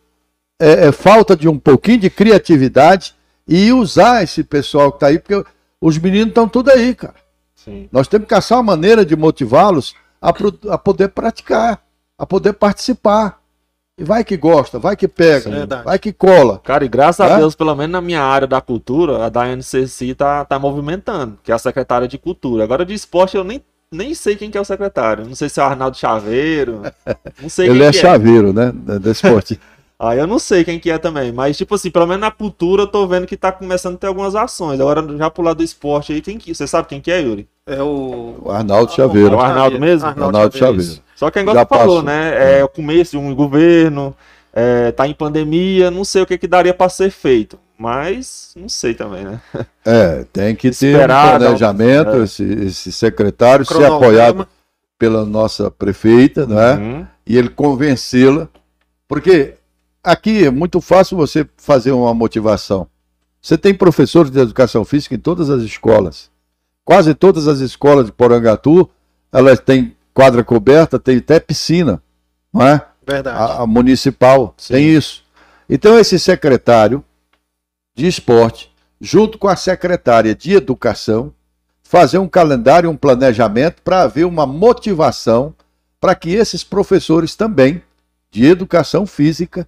é, 0.59 0.87
é 0.87 0.91
falta 0.91 1.35
de 1.35 1.47
um 1.47 1.59
pouquinho 1.59 1.99
de 1.99 2.09
criatividade 2.09 3.13
e 3.47 3.71
usar 3.71 4.23
esse 4.23 4.43
pessoal 4.43 4.91
que 4.91 4.97
está 4.97 5.07
aí, 5.07 5.19
porque 5.19 5.45
os 5.79 5.97
meninos 5.97 6.29
estão 6.29 6.47
tudo 6.47 6.71
aí, 6.71 6.95
cara. 6.95 7.15
Sim. 7.53 7.87
Nós 7.91 8.07
temos 8.07 8.25
que 8.25 8.33
caçar 8.33 8.57
uma 8.57 8.63
maneira 8.63 9.05
de 9.05 9.15
motivá-los 9.15 9.93
a, 10.21 10.33
a 10.71 10.77
poder 10.77 11.09
praticar, 11.09 11.81
a 12.17 12.25
poder 12.25 12.53
participar. 12.53 13.42
E 13.97 14.03
vai 14.03 14.23
que 14.23 14.35
gosta, 14.35 14.79
vai 14.79 14.95
que 14.95 15.07
pega, 15.07 15.51
Sim. 15.51 15.67
Vai 15.85 15.99
que 15.99 16.11
cola. 16.11 16.59
Cara, 16.63 16.83
e 16.83 16.87
graças 16.87 17.19
a 17.19 17.35
É? 17.35 17.37
Deus, 17.37 17.53
pelo 17.53 17.75
menos 17.75 17.91
na 17.91 18.01
minha 18.01 18.21
área 18.23 18.47
da 18.47 18.59
cultura, 18.59 19.25
a 19.25 19.29
da 19.29 19.45
NCC 19.47 20.15
tá, 20.15 20.43
tá 20.43 20.57
movimentando, 20.57 21.37
que 21.43 21.51
é 21.51 21.55
a 21.55 21.59
secretária 21.59 22.07
de 22.07 22.17
cultura. 22.17 22.63
Agora 22.63 22.83
de 22.85 22.93
esporte 22.95 23.37
eu 23.37 23.43
nem, 23.43 23.61
nem 23.91 24.15
sei 24.15 24.35
quem 24.35 24.49
que 24.49 24.57
é 24.57 24.61
o 24.61 24.65
secretário. 24.65 25.27
Não 25.27 25.35
sei 25.35 25.47
se 25.47 25.59
é 25.59 25.63
o 25.63 25.67
Arnaldo 25.67 25.95
Chaveiro. 25.95 26.81
Não 27.39 27.47
sei 27.49 27.69
Ele 27.69 27.79
quem 27.79 27.87
é 27.87 27.91
que 27.91 27.97
chaveiro, 27.99 28.51
né? 28.51 28.71
Da 28.73 29.11
esporte. 29.11 29.59
Aí 29.99 30.17
eu 30.19 30.27
não 30.27 30.39
sei 30.39 30.65
quem 30.65 30.79
que 30.79 30.89
é 30.91 30.97
também, 30.97 31.31
mas 31.31 31.55
tipo 31.55 31.75
assim, 31.75 31.89
pelo 31.89 32.05
menos 32.07 32.19
na 32.19 32.31
cultura 32.31 32.81
eu 32.81 32.87
tô 32.87 33.07
vendo 33.07 33.25
que 33.27 33.37
tá 33.37 33.51
começando 33.53 33.95
a 33.95 33.97
ter 33.99 34.07
algumas 34.07 34.35
ações. 34.35 34.81
Agora 34.81 35.05
já 35.17 35.29
pro 35.29 35.43
lado 35.43 35.57
do 35.57 35.63
esporte 35.63 36.11
aí, 36.11 36.19
quem 36.21 36.37
que, 36.37 36.53
você 36.53 36.67
sabe 36.67 36.89
quem 36.89 36.99
que 36.99 37.09
é, 37.09 37.21
Yuri? 37.21 37.47
É 37.65 37.81
o. 37.81 38.35
O 38.41 38.51
Arnaldo 38.51 38.91
É 38.91 38.95
Chaveiro. 38.95 39.35
o 39.35 39.39
Arnaldo 39.39 39.79
mesmo? 39.79 40.05
Arnaldo 40.09 40.57
Chaveiro. 40.57 40.81
isso. 40.81 41.01
Só 41.23 41.31
que 41.31 41.39
igual 41.39 41.55
Já 41.55 41.61
você 41.63 41.69
falou, 41.69 41.87
passou. 41.87 42.03
né? 42.03 42.59
É 42.59 42.63
o 42.65 42.67
começo 42.67 43.11
de 43.11 43.17
um 43.17 43.33
governo, 43.33 44.13
é, 44.51 44.91
tá 44.91 45.07
em 45.07 45.13
pandemia, 45.13 45.89
não 45.89 46.03
sei 46.03 46.21
o 46.21 46.25
que 46.25 46.37
que 46.37 46.47
daria 46.49 46.73
pra 46.73 46.89
ser 46.89 47.09
feito. 47.11 47.57
Mas 47.77 48.51
não 48.57 48.67
sei 48.67 48.93
também, 48.93 49.23
né? 49.23 49.39
É, 49.85 50.25
tem 50.33 50.53
que 50.53 50.69
ter 50.71 50.87
Esperar, 50.87 51.35
um 51.35 51.39
planejamento, 51.39 52.05
dar 52.11 52.17
um- 52.17 52.21
é. 52.21 52.23
esse, 52.25 52.43
esse 52.43 52.91
secretário 52.91 53.65
ser 53.65 53.85
apoiado 53.85 54.45
pela 54.99 55.25
nossa 55.25 55.71
prefeita, 55.71 56.45
não 56.45 56.59
é? 56.59 56.73
Uhum. 56.75 57.07
e 57.25 57.37
ele 57.37 57.47
convencê-la, 57.49 58.49
porque 59.07 59.53
aqui 60.03 60.45
é 60.45 60.49
muito 60.51 60.81
fácil 60.81 61.15
você 61.15 61.47
fazer 61.57 61.93
uma 61.93 62.13
motivação. 62.13 62.85
Você 63.41 63.57
tem 63.57 63.73
professores 63.73 64.29
de 64.29 64.39
educação 64.39 64.83
física 64.83 65.15
em 65.15 65.19
todas 65.19 65.49
as 65.49 65.61
escolas. 65.63 66.29
Quase 66.83 67.13
todas 67.13 67.47
as 67.47 67.59
escolas 67.59 68.07
de 68.07 68.11
Porangatu, 68.11 68.89
elas 69.31 69.59
têm 69.59 69.95
quadra 70.13 70.43
coberta, 70.43 70.99
tem 70.99 71.17
até 71.17 71.39
piscina, 71.39 72.01
não 72.51 72.65
é? 72.65 72.85
Verdade. 73.05 73.37
A, 73.37 73.63
a 73.63 73.67
municipal 73.67 74.53
Sim. 74.57 74.73
tem 74.73 74.89
isso. 74.89 75.23
Então 75.69 75.97
esse 75.97 76.19
secretário 76.19 77.03
de 77.95 78.07
esporte, 78.07 78.71
junto 78.99 79.37
com 79.37 79.47
a 79.47 79.55
secretária 79.55 80.33
de 80.33 80.53
educação, 80.53 81.33
fazer 81.83 82.17
um 82.17 82.27
calendário, 82.27 82.89
um 82.89 82.97
planejamento 82.97 83.81
para 83.81 84.01
haver 84.01 84.25
uma 84.25 84.45
motivação 84.45 85.53
para 85.99 86.15
que 86.15 86.31
esses 86.31 86.63
professores 86.63 87.35
também 87.35 87.81
de 88.31 88.45
educação 88.45 89.05
física 89.05 89.67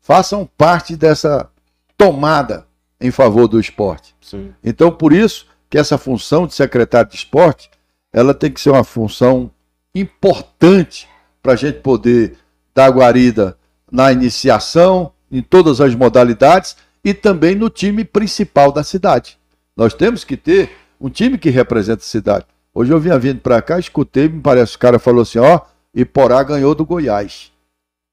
façam 0.00 0.48
parte 0.56 0.96
dessa 0.96 1.48
tomada 1.96 2.66
em 3.00 3.10
favor 3.10 3.48
do 3.48 3.58
esporte. 3.58 4.14
Sim. 4.20 4.52
Então, 4.62 4.90
por 4.90 5.12
isso 5.12 5.46
que 5.68 5.76
essa 5.76 5.98
função 5.98 6.46
de 6.46 6.54
secretário 6.54 7.10
de 7.10 7.16
esporte, 7.16 7.70
ela 8.12 8.32
tem 8.32 8.50
que 8.52 8.60
ser 8.60 8.70
uma 8.70 8.84
função 8.84 9.50
importante 9.94 11.08
para 11.42 11.52
a 11.52 11.56
gente 11.56 11.80
poder 11.80 12.36
dar 12.74 12.90
guarida 12.90 13.56
na 13.90 14.10
iniciação, 14.10 15.12
em 15.30 15.42
todas 15.42 15.80
as 15.80 15.94
modalidades 15.94 16.76
e 17.04 17.14
também 17.14 17.54
no 17.54 17.70
time 17.70 18.04
principal 18.04 18.72
da 18.72 18.82
cidade. 18.82 19.38
Nós 19.76 19.94
temos 19.94 20.24
que 20.24 20.36
ter 20.36 20.70
um 21.00 21.08
time 21.08 21.38
que 21.38 21.50
representa 21.50 22.02
a 22.02 22.06
cidade. 22.06 22.46
Hoje 22.74 22.92
eu 22.92 22.98
vinha 22.98 23.18
vindo 23.18 23.40
para 23.40 23.62
cá, 23.62 23.78
escutei, 23.78 24.28
me 24.28 24.40
parece, 24.40 24.76
o 24.76 24.78
cara 24.78 24.98
falou 24.98 25.22
assim, 25.22 25.38
ó, 25.38 25.60
Iporá 25.94 26.42
ganhou 26.42 26.74
do 26.74 26.84
Goiás. 26.84 27.52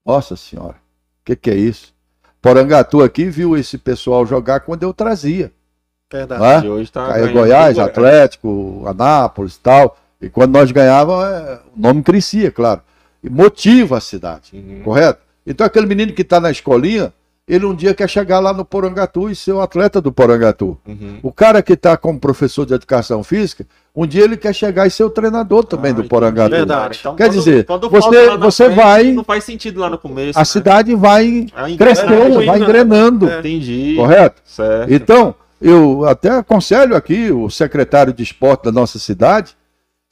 Nossa 0.06 0.36
senhora, 0.36 0.76
o 0.76 1.26
que, 1.26 1.36
que 1.36 1.50
é 1.50 1.56
isso? 1.56 1.94
Porangatu 2.42 3.02
aqui 3.02 3.26
viu 3.26 3.56
esse 3.56 3.78
pessoal 3.78 4.26
jogar 4.26 4.62
quando 4.62 4.84
eu 4.84 4.94
trazia. 4.94 5.52
Verdade. 6.12 6.68
É? 6.68 6.70
Hoje 6.70 6.92
tá 6.92 7.06
Aí 7.06 7.22
ganhando 7.22 7.34
Goiás, 7.34 7.76
do 7.76 7.82
Atlético, 7.82 8.84
Anápolis 8.86 9.56
e 9.56 9.60
tal. 9.60 9.98
E 10.22 10.30
quando 10.30 10.52
nós 10.54 10.72
ganhávamos, 10.72 11.26
é, 11.26 11.60
o 11.76 11.82
nome 11.82 12.04
crescia, 12.04 12.52
claro. 12.52 12.82
E 13.24 13.30
motiva 13.30 13.98
a 13.98 14.02
cidade, 14.02 14.52
Uhum. 14.54 14.82
correto? 14.84 15.20
Então 15.46 15.66
aquele 15.66 15.86
menino 15.88 16.14
que 16.14 16.22
está 16.22 16.40
na 16.40 16.52
escolinha, 16.52 17.12
ele 17.48 17.66
um 17.66 17.74
dia 17.76 17.94
quer 17.94 18.08
chegar 18.10 18.40
lá 18.40 18.54
no 18.54 18.64
Porangatu 18.64 19.30
e 19.30 19.36
ser 19.36 19.52
o 19.52 19.62
atleta 19.62 20.00
do 20.00 20.12
Porangatu. 20.12 20.78
Uhum. 20.88 21.18
O 21.24 21.32
cara 21.34 21.62
que 21.62 21.74
está 21.74 21.98
como 21.98 22.20
professor 22.20 22.66
de 22.66 22.74
educação 22.74 23.24
física, 23.24 23.66
um 23.96 24.06
dia 24.06 24.24
ele 24.24 24.38
quer 24.38 24.54
chegar 24.54 24.86
e 24.88 24.92
ser 24.92 25.04
o 25.04 25.10
treinador 25.10 25.66
também 25.66 25.92
Ah, 25.92 25.96
do. 25.96 26.04
Porangatu. 26.06 26.52
Verdade. 26.52 26.98
Então, 27.02 27.16
Quer 27.16 27.26
quando- 27.28 27.34
dizer, 27.34 27.66
quando 27.66 27.90
você- 27.90 28.38
você 28.38 28.66
frente, 28.66 28.78
vai- 28.78 29.12
Não 29.12 29.24
faz 29.24 29.44
sentido 29.44 29.80
lá 29.82 29.90
no 29.90 29.98
começo. 29.98 30.38
A 30.38 30.42
né? 30.42 30.46
cidade 30.46 30.94
vai 30.96 31.48
É 31.56 31.64
um 31.64 31.78
crescendo, 31.78 32.46
vai 32.46 32.60
né? 32.60 32.66
engrenando, 32.66 33.28
É. 33.30 33.40
Entendi. 33.40 33.96
correto? 33.98 34.42
Certo. 34.46 34.94
Então, 34.94 35.36
eu 35.60 36.06
até 36.08 36.30
aconselho 36.30 36.96
aqui 36.96 37.32
o 37.32 37.50
secretário 37.50 38.14
de 38.14 38.24
esporte 38.24 38.64
da 38.66 38.72
nossa 38.72 38.98
cidade 39.00 39.56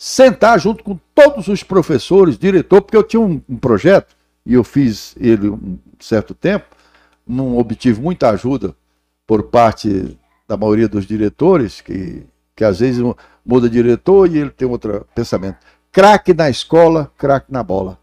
sentar 0.02 0.58
junto 0.58 0.82
com 0.82 0.98
todos 1.14 1.50
os 1.50 1.62
professores, 1.62 2.38
diretor, 2.38 2.82
porque 2.82 2.96
eu 2.96 3.04
tinha 3.04 3.20
um, 3.20 3.42
um 3.50 3.58
projeto 3.58 4.16
e 4.46 4.54
eu 4.54 4.64
fiz 4.64 5.14
ele 5.20 5.50
um 5.50 5.78
certo 6.00 6.34
tempo, 6.34 6.66
não 7.28 7.58
obtive 7.58 8.02
muita 8.02 8.30
ajuda 8.30 8.74
por 9.28 9.44
parte 9.44 10.18
da 10.48 10.56
maioria 10.56 10.88
dos 10.88 11.06
diretores, 11.06 11.82
que, 11.82 12.24
que 12.56 12.64
às 12.64 12.80
vezes 12.80 13.04
muda 13.46 13.70
diretor 13.70 14.32
e 14.32 14.38
ele 14.38 14.50
tem 14.50 14.68
outro 14.68 15.06
pensamento. 15.14 15.58
Craque 15.92 16.34
na 16.34 16.50
escola, 16.50 17.12
craque 17.18 17.52
na 17.52 17.62
bola. 17.62 18.00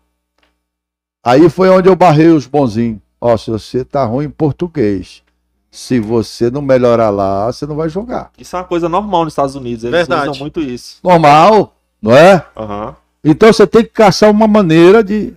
Aí 1.24 1.49
foi 1.49 1.70
onde 1.70 1.88
eu 1.88 1.97
barrei 1.97 2.28
os 2.28 2.47
bonzinhos. 2.47 3.01
Ó, 3.20 3.36
se 3.36 3.51
você 3.51 3.84
tá 3.84 4.05
ruim 4.05 4.26
em 4.26 4.30
português, 4.30 5.22
se 5.70 5.99
você 5.99 6.51
não 6.51 6.62
melhorar 6.62 7.11
lá, 7.11 7.47
você 7.51 7.66
não 7.66 7.74
vai 7.74 7.88
jogar. 7.88 8.30
Isso 8.38 8.55
é 8.55 8.59
uma 8.59 8.64
coisa 8.64 8.88
normal 8.88 9.24
nos 9.24 9.32
Estados 9.32 9.55
Unidos. 9.55 9.82
Eles 9.84 9.97
Verdade. 9.97 10.28
usam 10.28 10.40
muito 10.40 10.61
isso. 10.61 10.99
Normal, 11.03 11.75
não 12.07 12.16
é? 12.16 12.46
Aham. 12.57 12.96
Então 13.24 13.52
você 13.52 13.66
tem 13.66 13.82
que 13.82 13.90
caçar 13.90 14.30
uma 14.30 14.46
maneira 14.46 15.02
de, 15.02 15.34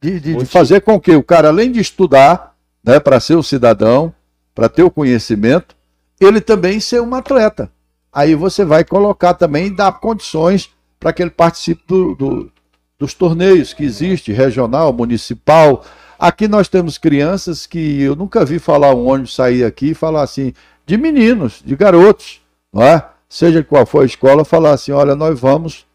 de, 0.00 0.18
de- 0.18 0.34
de 0.36 0.44
fazer 0.46 0.80
com 0.80 0.98
que 0.98 1.12
o 1.14 1.22
cara, 1.22 1.48
além 1.48 1.70
de 1.70 1.78
estudar, 1.80 2.54
né, 2.84 2.98
para 2.98 3.20
ser 3.20 3.36
um 3.36 3.42
cidadão, 3.42 4.12
para 4.52 4.68
ter 4.68 4.82
o 4.82 4.90
conhecimento, 4.90 5.76
ele 6.20 6.40
também 6.40 6.80
ser 6.80 7.00
um 7.00 7.14
atleta. 7.14 7.70
Aí 8.12 8.34
você 8.34 8.64
vai 8.64 8.84
colocar 8.84 9.34
também, 9.34 9.72
dar 9.74 9.92
condições 10.00 10.68
para 10.98 11.12
que 11.12 11.22
ele 11.22 11.30
participe 11.30 11.82
do- 11.86 12.14
do- 12.16 12.52
dos 12.98 13.14
torneios 13.14 13.72
que 13.72 13.84
existe, 13.84 14.32
regional, 14.32 14.92
municipal. 14.92 15.84
Aqui 16.18 16.48
nós 16.48 16.66
temos 16.68 16.98
crianças 16.98 17.64
que 17.66 18.02
eu 18.02 18.16
nunca 18.16 18.44
vi 18.44 18.58
falar 18.58 18.92
um 18.94 19.06
ônibus 19.08 19.34
sair 19.34 19.64
aqui 19.64 19.90
e 19.90 19.94
falar 19.94 20.22
assim, 20.22 20.52
de 20.84 20.96
meninos, 20.96 21.62
de 21.64 21.76
garotos, 21.76 22.40
não 22.72 22.82
é? 22.82 23.04
Seja 23.28 23.62
qual 23.62 23.86
for 23.86 24.02
a 24.02 24.06
escola, 24.06 24.44
falar 24.44 24.72
assim, 24.72 24.90
olha, 24.92 25.14
nós 25.16 25.38
vamos 25.38 25.86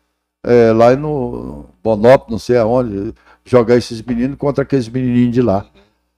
é, 0.47 0.71
lá 0.71 0.95
no 0.95 1.65
Bonop, 1.83 2.31
não 2.31 2.39
sei 2.39 2.57
aonde, 2.57 3.13
jogar 3.43 3.75
esses 3.75 4.01
meninos 4.01 4.37
contra 4.37 4.63
aqueles 4.63 4.87
menininhos 4.87 5.33
de 5.33 5.41
lá. 5.41 5.65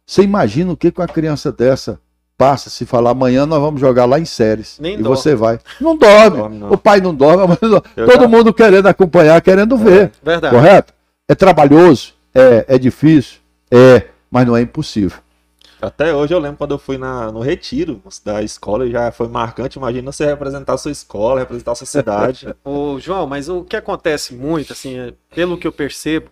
Você 0.05 0.21
imagina 0.21 0.71
o 0.71 0.77
que 0.77 0.91
que 0.91 1.01
uma 1.01 1.07
criança 1.07 1.51
dessa 1.51 1.99
passa 2.37 2.69
se 2.69 2.85
falar 2.85 3.09
amanhã 3.11 3.45
nós 3.45 3.59
vamos 3.59 3.81
jogar 3.81 4.05
lá 4.05 4.17
em 4.17 4.25
séries. 4.25 4.77
Nem 4.79 4.93
e 4.93 4.97
dorme. 4.97 5.17
você 5.17 5.35
vai. 5.35 5.59
Não 5.81 5.97
dorme. 5.97 6.37
Dorme, 6.37 6.57
não. 6.57 6.71
O 6.71 6.77
pai 6.77 7.01
não 7.01 7.13
dorme, 7.13 7.57
não 7.61 7.69
dorme. 7.69 7.87
Todo 7.95 8.29
mundo 8.29 8.53
querendo 8.53 8.87
acompanhar, 8.87 9.41
querendo 9.41 9.75
ver. 9.77 10.11
Verdade. 10.23 10.55
Correto? 10.55 10.93
É 11.27 11.35
trabalhoso, 11.35 12.13
é, 12.33 12.65
é 12.67 12.77
difícil, 12.77 13.39
é, 13.69 14.05
mas 14.31 14.47
não 14.47 14.55
é 14.55 14.61
impossível. 14.61 15.19
Até 15.81 16.13
hoje 16.13 16.33
eu 16.33 16.39
lembro 16.39 16.57
quando 16.57 16.71
eu 16.71 16.79
fui 16.79 16.97
na, 16.97 17.31
no 17.31 17.39
retiro 17.39 18.01
da 18.23 18.43
escola 18.43 18.85
e 18.85 18.91
já 18.91 19.11
foi 19.11 19.27
marcante. 19.27 19.77
Imagina 19.77 20.11
você 20.11 20.25
representar 20.25 20.73
a 20.73 20.77
sua 20.77 20.91
escola, 20.91 21.39
representar 21.39 21.71
a 21.71 21.75
sua 21.75 21.87
cidade. 21.87 22.53
Ô, 22.63 22.99
João, 22.99 23.25
mas 23.25 23.47
o 23.47 23.63
que 23.63 23.75
acontece 23.75 24.33
muito, 24.33 24.73
assim, 24.73 24.97
é, 24.97 25.13
pelo 25.33 25.57
que 25.57 25.65
eu 25.65 25.71
percebo, 25.71 26.29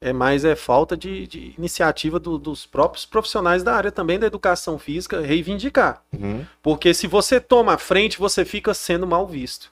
é 0.00 0.12
mais 0.12 0.44
é 0.44 0.56
falta 0.56 0.96
de, 0.96 1.26
de 1.26 1.54
iniciativa 1.58 2.18
do- 2.18 2.38
dos 2.38 2.64
próprios 2.64 3.04
profissionais 3.04 3.62
da 3.62 3.74
área 3.74 3.92
também 3.92 4.18
da 4.18 4.26
educação 4.26 4.78
física 4.78 5.20
reivindicar. 5.20 6.02
Uhum. 6.12 6.46
Porque 6.62 6.94
se 6.94 7.06
você 7.06 7.38
toma 7.38 7.74
a 7.74 7.78
frente, 7.78 8.18
você 8.18 8.44
fica 8.44 8.72
sendo 8.72 9.06
mal 9.06 9.26
visto. 9.26 9.70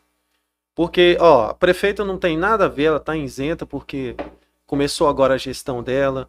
Porque, 0.75 1.17
ó, 1.19 1.49
a 1.51 1.55
prefeita 1.55 2.05
não 2.05 2.19
tem 2.19 2.37
nada 2.37 2.67
a 2.67 2.69
ver, 2.69 2.85
ela 2.85 3.01
tá 3.01 3.17
isenta 3.17 3.67
porque 3.67 4.15
começou 4.67 5.09
agora 5.09 5.35
a 5.35 5.39
gestão 5.39 5.83
dela, 5.83 6.29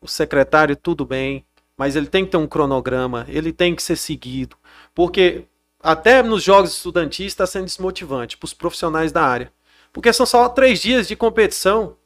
o 0.00 0.08
secretário 0.08 0.76
tudo 0.76 1.06
bem, 1.06 1.44
mas 1.76 1.94
ele 1.96 2.06
tem 2.06 2.24
que 2.24 2.30
ter 2.30 2.36
um 2.36 2.46
cronograma, 2.46 3.26
ele 3.28 3.52
tem 3.52 3.74
que 3.74 3.82
ser 3.82 3.96
seguido. 3.96 4.56
Porque 4.94 5.44
até 5.82 6.22
nos 6.22 6.42
jogos 6.42 6.72
estudantis 6.72 7.26
está 7.26 7.46
sendo 7.46 7.66
desmotivante 7.66 8.36
para 8.36 8.46
os 8.46 8.54
profissionais 8.54 9.12
da 9.12 9.22
área. 9.22 9.52
Porque 9.92 10.12
são 10.12 10.26
só 10.26 10.48
três 10.48 10.80
dias 10.80 11.06
de 11.06 11.16
competição. 11.16 11.96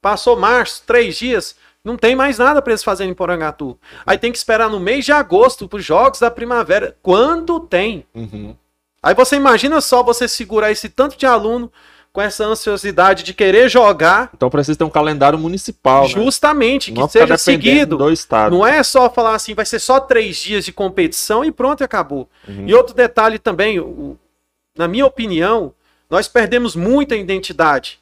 Passou 0.00 0.36
março, 0.36 0.82
três 0.86 1.16
dias, 1.16 1.56
não 1.84 1.96
tem 1.96 2.14
mais 2.14 2.38
nada 2.38 2.60
para 2.60 2.72
eles 2.72 2.84
fazerem 2.84 3.12
em 3.12 3.14
Porangatu. 3.14 3.78
Aí 4.04 4.18
tem 4.18 4.32
que 4.32 4.38
esperar 4.38 4.68
no 4.68 4.80
mês 4.80 5.04
de 5.04 5.12
agosto 5.12 5.68
para 5.68 5.78
os 5.78 5.84
jogos 5.84 6.20
da 6.20 6.30
primavera. 6.30 6.96
Quando 7.02 7.60
tem? 7.60 8.06
Uhum. 8.14 8.56
Aí 9.02 9.14
você 9.14 9.36
imagina 9.36 9.80
só 9.80 10.02
você 10.02 10.26
segurar 10.26 10.70
esse 10.70 10.88
tanto 10.88 11.16
de 11.16 11.26
aluno 11.26 11.72
com 12.12 12.20
essa 12.22 12.44
ansiosidade 12.44 13.22
de 13.22 13.32
querer 13.34 13.68
jogar, 13.68 14.30
Então 14.34 14.50
precisa 14.50 14.76
ter 14.78 14.84
um 14.84 14.90
calendário 14.90 15.38
municipal. 15.38 16.02
né? 16.02 16.08
justamente, 16.08 16.90
que 16.92 16.98
Não 16.98 17.08
ficar 17.08 17.26
seja 17.26 17.38
seguido. 17.38 17.96
do 17.96 18.10
estado. 18.10 18.56
Não 18.56 18.66
é 18.66 18.82
só 18.82 19.08
falar 19.10 19.34
assim, 19.34 19.54
vai 19.54 19.64
ser 19.66 19.78
só 19.78 20.00
três 20.00 20.36
dias 20.36 20.64
de 20.64 20.72
competição 20.72 21.44
e 21.44 21.52
pronto, 21.52 21.82
e 21.82 21.84
acabou. 21.84 22.28
Uhum. 22.48 22.66
E 22.66 22.74
outro 22.74 22.94
detalhe 22.94 23.38
também, 23.38 23.78
o- 23.78 24.16
na 24.76 24.88
minha 24.88 25.06
opinião, 25.06 25.72
nós 26.10 26.26
perdemos 26.26 26.74
muita 26.74 27.14
identidade. 27.14 28.00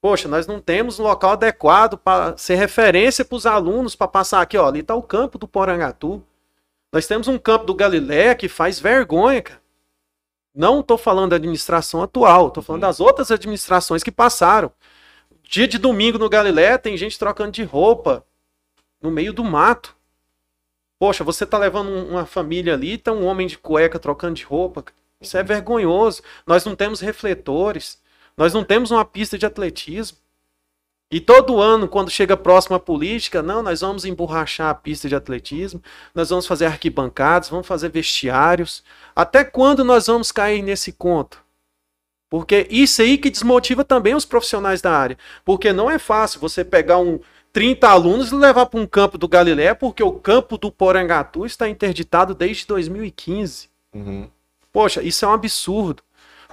Poxa, 0.00 0.28
nós 0.28 0.46
não 0.46 0.60
temos 0.60 0.98
um 1.00 1.02
local 1.02 1.32
adequado 1.32 1.96
para 1.98 2.36
ser 2.36 2.54
referência 2.56 3.24
para 3.24 3.36
os 3.36 3.46
alunos, 3.46 3.96
para 3.96 4.06
passar 4.08 4.40
aqui, 4.42 4.56
ó, 4.56 4.66
ali 4.68 4.80
está 4.80 4.94
o 4.94 5.02
campo 5.02 5.38
do 5.38 5.48
Porangatu. 5.48 6.22
Nós 6.92 7.06
temos 7.06 7.28
um 7.28 7.36
campo 7.38 7.64
do 7.66 7.74
Galileia 7.74 8.34
que 8.34 8.48
faz 8.48 8.78
vergonha, 8.80 9.42
cara. 9.42 9.60
Não 10.54 10.80
estou 10.80 10.98
falando 10.98 11.30
da 11.30 11.36
administração 11.36 12.02
atual, 12.02 12.48
estou 12.48 12.62
falando 12.62 12.82
Uhum. 12.82 12.88
das 12.88 13.00
outras 13.00 13.30
administrações 13.30 14.02
que 14.02 14.10
passaram. 14.10 14.72
Dia 15.42 15.68
de 15.68 15.78
domingo 15.78 16.18
no 16.18 16.28
Galileia 16.28 16.78
tem 16.78 16.96
gente 16.96 17.18
trocando 17.18 17.52
de 17.52 17.62
roupa 17.62 18.24
no 19.00 19.10
meio 19.10 19.32
do 19.32 19.44
mato. 19.44 19.96
Poxa, 20.98 21.22
você 21.22 21.46
tá 21.46 21.56
levando 21.56 21.88
um- 21.90 22.10
uma 22.10 22.26
família 22.26 22.74
ali, 22.74 22.98
tá 22.98 23.12
um 23.12 23.24
homem 23.24 23.46
de 23.46 23.56
cueca 23.56 23.98
trocando 23.98 24.34
de 24.34 24.44
roupa. 24.44 24.84
Isso 25.20 25.36
é 25.36 25.42
vergonhoso. 25.42 26.22
Nós 26.46 26.64
não 26.64 26.74
temos 26.74 27.00
refletores. 27.00 28.00
Nós 28.36 28.52
não 28.52 28.64
temos 28.64 28.90
uma 28.90 29.04
pista 29.04 29.38
de 29.38 29.46
atletismo. 29.46 30.18
E 31.10 31.20
todo 31.20 31.60
ano, 31.60 31.88
quando 31.88 32.10
chega 32.10 32.36
próximo 32.36 32.76
à 32.76 32.80
política, 32.80 33.42
não, 33.42 33.62
nós 33.62 33.80
vamos 33.80 34.04
emborrachar 34.04 34.68
a 34.68 34.74
pista 34.74 35.08
de 35.08 35.14
atletismo, 35.14 35.82
nós 36.14 36.28
vamos 36.28 36.46
fazer 36.46 36.66
arquibancadas, 36.66 37.48
vamos 37.48 37.66
fazer 37.66 37.88
vestiários. 37.88 38.84
Até 39.16 39.42
quando 39.42 39.82
nós 39.84 40.06
vamos 40.06 40.30
cair 40.30 40.62
nesse 40.62 40.92
conto? 40.92 41.42
Porque 42.28 42.66
isso 42.70 43.00
aí 43.00 43.16
que 43.16 43.30
desmotiva 43.30 43.84
também 43.84 44.14
os 44.14 44.26
profissionais 44.26 44.82
da 44.82 44.92
área. 44.92 45.16
Porque 45.46 45.72
não 45.72 45.90
é 45.90 45.98
fácil 45.98 46.40
você 46.40 46.62
pegar 46.62 46.98
um 46.98 47.18
30 47.54 47.88
alunos 47.88 48.30
e 48.30 48.34
levar 48.34 48.66
para 48.66 48.78
um 48.78 48.86
campo 48.86 49.16
do 49.16 49.26
Galileia, 49.26 49.74
porque 49.74 50.02
o 50.02 50.12
campo 50.12 50.58
do 50.58 50.70
Porangatu 50.70 51.46
está 51.46 51.66
interditado 51.66 52.34
desde 52.34 52.66
2015. 52.66 53.70
Uhum. 53.94 54.28
Poxa, 54.70 55.02
isso 55.02 55.24
é 55.24 55.28
um 55.28 55.32
absurdo. 55.32 56.02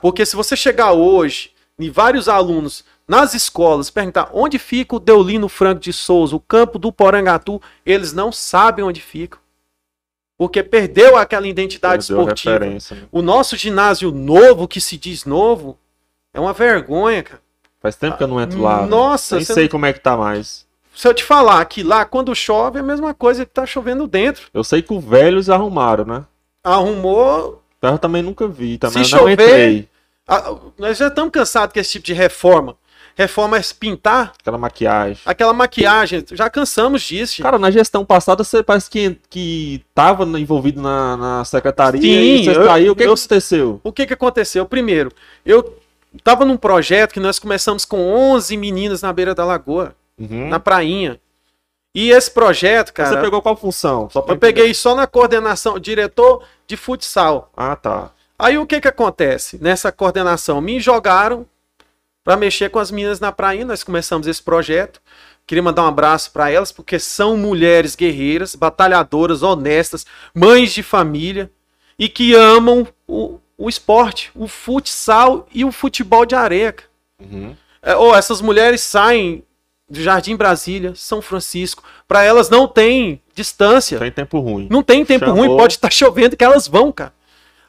Porque 0.02 0.26
se 0.26 0.36
você 0.36 0.56
chegar 0.56 0.94
hoje 0.94 1.52
e 1.78 1.90
vários 1.90 2.30
alunos 2.30 2.86
nas 3.08 3.34
escolas 3.34 3.90
perguntar 3.90 4.30
onde 4.34 4.58
fica 4.58 4.96
o 4.96 5.00
Deolino 5.00 5.48
Franco 5.48 5.80
de 5.82 5.94
Souza, 5.94 6.36
o 6.36 6.40
campo 6.40 6.80
do 6.80 6.92
Porangatu, 6.92 7.62
eles 7.86 8.14
não 8.14 8.32
sabem 8.32 8.84
onde 8.84 9.00
fica. 9.02 9.38
Porque 10.38 10.62
perdeu 10.64 11.16
aquela 11.16 11.48
identidade 11.48 12.08
Perdeu 12.08 12.18
a 12.20 12.34
esportiva. 12.34 12.60
né? 12.60 13.08
O 13.12 13.22
nosso 13.22 13.56
ginásio 13.56 14.12
novo, 14.12 14.68
que 14.68 14.82
se 14.82 14.98
diz 14.98 15.24
novo, 15.24 15.78
é 16.34 16.40
uma 16.40 16.52
vergonha, 16.52 17.24
cara. 17.24 17.42
Faz 17.82 17.96
tempo 17.96 18.18
que 18.18 18.24
eu 18.24 18.28
não 18.28 18.42
entro 18.42 18.62
lá. 18.62 18.82
né? 18.82 18.88
Nossa, 18.88 19.36
Nem 19.38 19.46
sei 19.46 19.64
não- 19.66 19.70
como 19.70 19.86
é 19.86 19.94
que 19.94 20.00
tá 20.00 20.18
mais. 20.18 20.66
Se 20.94 21.08
eu 21.08 21.14
te 21.14 21.24
falar 21.24 21.64
que 21.66 21.84
lá, 21.84 22.04
quando 22.06 22.34
chove, 22.36 22.78
é 22.78 22.82
a 22.82 22.84
mesma 22.84 23.14
coisa 23.14 23.46
que 23.46 23.52
tá 23.52 23.66
chovendo 23.66 24.08
dentro. 24.08 24.48
Eu 24.54 24.64
sei 24.64 24.82
que 24.82 24.94
o 24.94 25.00
velhos 25.00 25.50
arrumaram, 25.50 26.04
né? 26.06 26.26
Arrumou. 26.64 27.62
Eu 27.82 27.98
também 28.00 28.22
nunca 28.24 28.48
vi. 28.48 28.78
Também 28.78 29.04
Se 29.04 29.10
chover- 29.12 29.34
entrei. 29.34 29.90
Ah, 30.28 30.56
nós 30.78 30.98
já 30.98 31.08
estamos 31.08 31.32
cansados 31.32 31.74
com 31.74 31.80
esse 31.80 31.92
tipo 31.94 32.06
de 32.08 32.14
reforma. 32.14 32.76
Reforma 33.18 33.58
é 33.58 33.62
pintar 33.80 34.34
Aquela 34.40 34.58
maquiagem. 34.58 35.22
aquela 35.26 35.54
maquiagem. 35.54 36.26
Já 36.34 36.50
cansamos 36.50 37.02
disso. 37.02 37.42
Cara, 37.42 37.58
na 37.58 37.72
gestão 37.72 38.04
passada 38.04 38.44
você 38.44 38.62
parece 38.62 38.90
que, 38.90 39.18
que 39.30 39.82
tava 39.96 40.26
envolvido 40.38 40.82
na, 40.82 41.16
na 41.16 41.46
secretaria 41.46 42.02
Sim, 42.02 42.08
e 42.08 42.44
você 42.44 42.50
eu- 42.52 42.66
saiu. 42.66 42.92
O 42.92 42.96
que, 42.96 43.04
eu- 43.04 43.08
que 43.08 43.14
aconteceu? 43.22 43.82
O 43.84 43.92
que, 43.94 44.06
que 44.06 44.14
aconteceu? 44.14 44.66
Primeiro, 44.66 45.12
eu 45.46 45.78
tava 46.24 46.44
num 46.44 46.58
projeto 46.58 47.14
que 47.14 47.20
nós 47.22 47.40
começamos 47.40 47.86
com 47.86 47.98
11 48.14 48.58
meninas 48.58 49.02
na 49.02 49.14
beira 49.14 49.34
da 49.34 49.46
lagoa, 49.46 49.96
Uhum. 50.20 50.50
na 50.50 50.60
prainha. 50.60 51.18
E 51.94 52.10
esse 52.12 52.30
projeto, 52.30 52.88
você 52.88 52.94
cara, 52.94 53.22
pegou 53.22 53.42
qual 53.42 53.56
função? 53.56 54.10
Eu 54.14 54.22
entender. 54.24 54.38
peguei 54.40 54.74
só 54.74 54.94
na 54.94 55.08
coordenação, 55.08 55.80
diretor 55.80 56.44
de 56.68 56.76
futsal. 56.76 57.50
Ah, 57.56 57.78
tá. 57.78 58.12
Aí 58.38 58.58
o 58.58 58.66
que 58.66 58.82
que 58.82 58.88
acontece? 58.90 59.58
Nessa 59.62 59.90
coordenação, 59.94 60.60
me 60.60 60.78
jogaram 60.82 61.46
para 62.26 62.36
mexer 62.36 62.72
com 62.72 62.80
as 62.80 62.90
meninas 62.90 63.20
na 63.20 63.32
praia. 63.32 63.64
Nós 63.64 63.84
começamos 63.84 64.26
esse 64.26 64.42
projeto. 64.42 65.00
Queria 65.46 65.62
mandar 65.62 65.84
um 65.84 65.88
abraço 65.88 66.32
para 66.32 66.50
elas, 66.50 66.72
porque 66.72 66.98
são 66.98 67.38
mulheres 67.38 67.96
guerreiras, 67.96 68.56
batalhadoras, 68.56 69.44
honestas, 69.44 70.08
mães 70.34 70.74
de 70.74 70.82
família 70.82 71.52
e 72.00 72.10
que 72.10 72.34
amam 72.34 72.88
o, 73.08 73.40
o 73.56 73.70
esporte, 73.70 74.32
o 74.34 74.48
futsal 74.48 75.48
e 75.54 75.64
o 75.64 75.72
futebol 75.72 76.26
de 76.26 76.34
areia. 76.34 76.76
Uhum. 77.22 77.56
É, 77.80 77.96
ou 77.96 78.16
essas 78.16 78.42
mulheres 78.42 78.82
saem 78.82 79.44
do 79.88 80.02
Jardim 80.02 80.36
Brasília, 80.36 80.94
São 80.96 81.22
Francisco, 81.22 81.84
para 82.08 82.24
elas 82.24 82.50
não 82.50 82.68
tem 82.68 83.22
distância. 83.36 84.00
Tem 84.00 84.12
tempo 84.12 84.40
ruim. 84.40 84.68
Não 84.72 84.82
tem 84.82 85.06
tempo 85.06 85.26
Chamou. 85.26 85.46
ruim, 85.46 85.56
pode 85.56 85.76
estar 85.76 85.92
chovendo 85.94 86.36
que 86.36 86.44
elas 86.44 86.68
vão, 86.68 86.92
cara. 86.92 87.14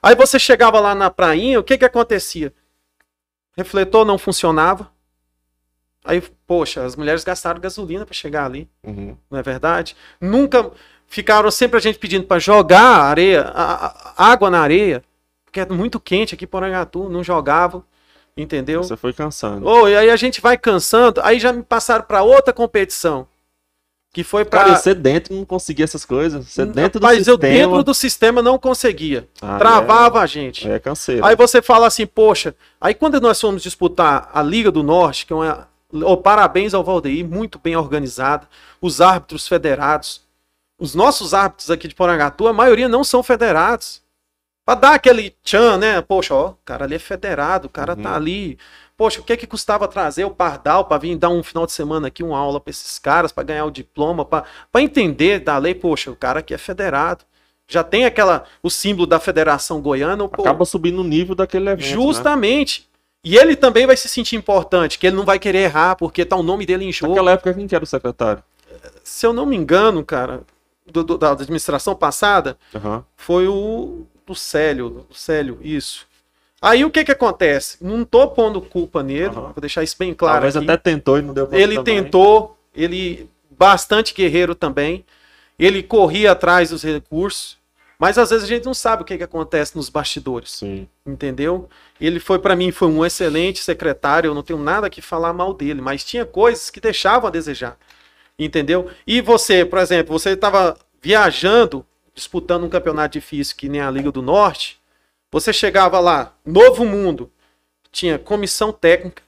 Aí 0.02 0.14
você 0.14 0.38
chegava 0.38 0.80
lá 0.80 0.94
na 0.94 1.10
prainha, 1.10 1.60
o 1.60 1.64
que 1.64 1.76
que 1.76 1.84
acontecia? 1.84 2.54
Refletor 3.56 4.04
não 4.04 4.18
funcionava. 4.18 4.90
Aí, 6.04 6.22
poxa, 6.46 6.84
as 6.84 6.94
mulheres 6.94 7.24
gastaram 7.24 7.60
gasolina 7.60 8.04
para 8.04 8.14
chegar 8.14 8.44
ali, 8.44 8.68
Uhum. 8.84 9.16
não 9.30 9.38
é 9.38 9.42
verdade? 9.42 9.96
Nunca 10.20 10.70
ficaram 11.08 11.50
sempre 11.50 11.78
a 11.78 11.80
gente 11.80 11.98
pedindo 11.98 12.24
para 12.26 12.38
jogar 12.38 12.80
areia, 13.02 13.42
a- 13.42 13.86
a- 13.86 14.30
água 14.32 14.48
na 14.50 14.60
areia, 14.60 15.02
porque 15.44 15.58
é 15.60 15.66
muito 15.66 15.98
quente 15.98 16.34
aqui 16.34 16.46
por 16.46 16.62
Angatu, 16.62 17.08
não 17.08 17.24
jogavam, 17.24 17.82
entendeu? 18.36 18.84
Você 18.84 18.96
foi 18.96 19.12
cansando. 19.12 19.66
Oh, 19.66 19.88
e 19.88 19.96
aí 19.96 20.10
a 20.10 20.16
gente 20.16 20.40
vai 20.40 20.56
cansando, 20.56 21.20
aí 21.24 21.40
já 21.40 21.52
me 21.52 21.62
passaram 21.64 22.04
para 22.04 22.22
outra 22.22 22.52
competição, 22.52 23.26
que 24.16 24.24
foi 24.24 24.46
para 24.46 24.64
Cara, 24.64 24.76
você 24.76 24.94
dentro 24.94 25.34
não 25.34 25.44
conseguia 25.44 25.84
essas 25.84 26.02
coisas. 26.02 26.46
Você 26.48 26.64
dentro 26.64 26.98
do 26.98 27.02
Mas 27.02 27.28
eu 27.28 27.34
sistema. 27.34 27.52
dentro 27.52 27.82
do 27.82 27.92
sistema 27.92 28.40
não 28.40 28.58
conseguia. 28.58 29.28
Ah, 29.42 29.58
Travava 29.58 30.20
a 30.22 30.26
gente. 30.26 30.66
É, 30.66 30.76
é 30.76 30.78
canseiro. 30.78 31.22
Aí 31.22 31.36
você 31.36 31.60
fala 31.60 31.86
assim, 31.86 32.06
poxa, 32.06 32.54
aí 32.80 32.94
quando 32.94 33.20
nós 33.20 33.38
fomos 33.38 33.62
disputar 33.62 34.30
a 34.32 34.42
Liga 34.42 34.70
do 34.70 34.82
Norte, 34.82 35.26
que 35.26 35.34
é 35.34 35.36
uma. 35.36 35.68
Oh, 35.92 36.16
parabéns 36.16 36.72
ao 36.72 36.82
Valdeir, 36.82 37.26
muito 37.28 37.58
bem 37.62 37.76
organizada, 37.76 38.48
os 38.80 39.02
árbitros 39.02 39.46
federados. 39.46 40.22
Os 40.80 40.94
nossos 40.94 41.34
árbitros 41.34 41.70
aqui 41.70 41.86
de 41.86 41.94
Porangatu, 41.94 42.48
a 42.48 42.54
maioria 42.54 42.88
não 42.88 43.04
são 43.04 43.22
federados. 43.22 44.00
Pra 44.64 44.74
dar 44.74 44.94
aquele 44.94 45.30
tchan, 45.44 45.76
né? 45.76 46.00
Poxa, 46.00 46.34
ó, 46.34 46.48
o 46.48 46.58
cara 46.64 46.86
ali 46.86 46.94
é 46.94 46.98
federado, 46.98 47.66
o 47.66 47.70
cara 47.70 47.94
Uhum. 47.94 48.02
tá 48.02 48.16
ali. 48.16 48.58
Poxa, 48.96 49.20
o 49.20 49.24
que 49.24 49.32
é 49.32 49.36
que 49.36 49.46
custava 49.46 49.86
trazer 49.86 50.24
o 50.24 50.30
Pardal 50.30 50.84
pra 50.86 50.96
vir 50.96 51.16
dar 51.16 51.28
um 51.28 51.42
final 51.42 51.66
de 51.66 51.72
semana 51.72 52.08
aqui, 52.08 52.22
uma 52.22 52.38
aula 52.38 52.58
pra 52.58 52.70
esses 52.70 52.98
caras, 52.98 53.30
pra 53.30 53.44
ganhar 53.44 53.64
o 53.66 53.70
diploma, 53.70 54.24
pra 54.24 54.44
entender 54.76 55.40
da 55.40 55.58
lei? 55.58 55.74
Poxa, 55.74 56.10
o 56.10 56.16
cara 56.16 56.40
aqui 56.40 56.54
é 56.54 56.58
federado. 56.58 57.24
Já 57.68 57.82
tem 57.84 58.04
aquela, 58.06 58.44
o 58.62 58.70
símbolo 58.70 59.06
da 59.06 59.18
Federação 59.20 59.80
Goiana. 59.82 60.26
pô, 60.28 60.40
Acaba 60.42 60.64
subindo 60.64 61.00
o 61.00 61.04
nível 61.04 61.34
daquele 61.34 61.68
evento. 61.68 61.84
né? 61.84 61.92
Justamente. 61.92 62.88
E 63.24 63.36
ele 63.36 63.56
também 63.56 63.86
vai 63.86 63.96
se 63.96 64.08
sentir 64.08 64.36
importante, 64.36 64.98
que 64.98 65.06
ele 65.08 65.16
não 65.16 65.24
vai 65.24 65.38
querer 65.38 65.58
errar, 65.64 65.96
porque 65.96 66.24
tá 66.24 66.36
o 66.36 66.42
nome 66.44 66.64
dele 66.64 66.84
em 66.84 66.92
jogo. 66.92 67.12
Naquela 67.12 67.32
época, 67.32 67.52
quem 67.52 67.66
que 67.66 67.74
era 67.74 67.82
o 67.84 67.86
secretário? 67.86 68.42
Se 69.02 69.26
eu 69.26 69.32
não 69.32 69.44
me 69.44 69.56
engano, 69.56 70.04
cara, 70.04 70.42
do- 70.86 71.02
do- 71.02 71.18
da 71.18 71.32
administração 71.32 71.94
passada, 71.96 72.56
Aham. 72.74 73.04
foi 73.16 73.48
o 73.48 74.06
do 74.24 74.34
Célio. 74.34 75.04
Do 75.08 75.14
Célio, 75.14 75.58
isso. 75.60 76.06
Aí 76.66 76.84
o 76.84 76.90
que 76.90 77.04
que 77.04 77.12
acontece? 77.12 77.78
Não 77.80 78.04
tô 78.04 78.26
pondo 78.26 78.60
culpa 78.60 79.00
nele, 79.00 79.26
Aham. 79.26 79.52
vou 79.52 79.60
deixar 79.60 79.84
isso 79.84 79.94
bem 79.96 80.12
claro. 80.12 80.34
Talvez 80.34 80.56
aqui. 80.56 80.64
até 80.68 80.76
tentou 80.76 81.16
e 81.16 81.22
não 81.22 81.32
deu 81.32 81.48
Ele 81.52 81.76
também. 81.76 82.02
tentou, 82.02 82.58
ele 82.74 83.30
bastante 83.56 84.12
guerreiro 84.12 84.52
também. 84.52 85.04
Ele 85.56 85.80
corria 85.80 86.32
atrás 86.32 86.70
dos 86.70 86.82
recursos, 86.82 87.56
mas 88.00 88.18
às 88.18 88.30
vezes 88.30 88.44
a 88.44 88.48
gente 88.48 88.64
não 88.66 88.74
sabe 88.74 89.02
o 89.02 89.04
que 89.04 89.16
que 89.16 89.22
acontece 89.22 89.76
nos 89.76 89.88
bastidores 89.88 90.56
Sim. 90.56 90.88
entendeu? 91.06 91.68
Ele 92.00 92.18
foi 92.18 92.40
para 92.40 92.56
mim 92.56 92.72
foi 92.72 92.88
um 92.88 93.06
excelente 93.06 93.60
secretário, 93.62 94.28
eu 94.28 94.34
não 94.34 94.42
tenho 94.42 94.58
nada 94.58 94.90
que 94.90 95.00
falar 95.00 95.32
mal 95.32 95.54
dele, 95.54 95.80
mas 95.80 96.04
tinha 96.04 96.26
coisas 96.26 96.68
que 96.68 96.80
deixavam 96.80 97.28
a 97.28 97.30
desejar, 97.30 97.78
entendeu? 98.36 98.90
E 99.06 99.20
você, 99.20 99.64
por 99.64 99.78
exemplo, 99.78 100.18
você 100.18 100.30
estava 100.30 100.76
viajando, 101.00 101.86
disputando 102.12 102.64
um 102.64 102.68
campeonato 102.68 103.12
difícil 103.12 103.54
que 103.56 103.68
nem 103.68 103.80
a 103.80 103.88
Liga 103.90 104.10
do 104.10 104.20
Norte, 104.20 104.78
você 105.40 105.52
chegava 105.52 106.00
lá, 106.00 106.32
Novo 106.46 106.86
Mundo, 106.86 107.30
tinha 107.92 108.18
comissão 108.18 108.72
técnica, 108.72 109.22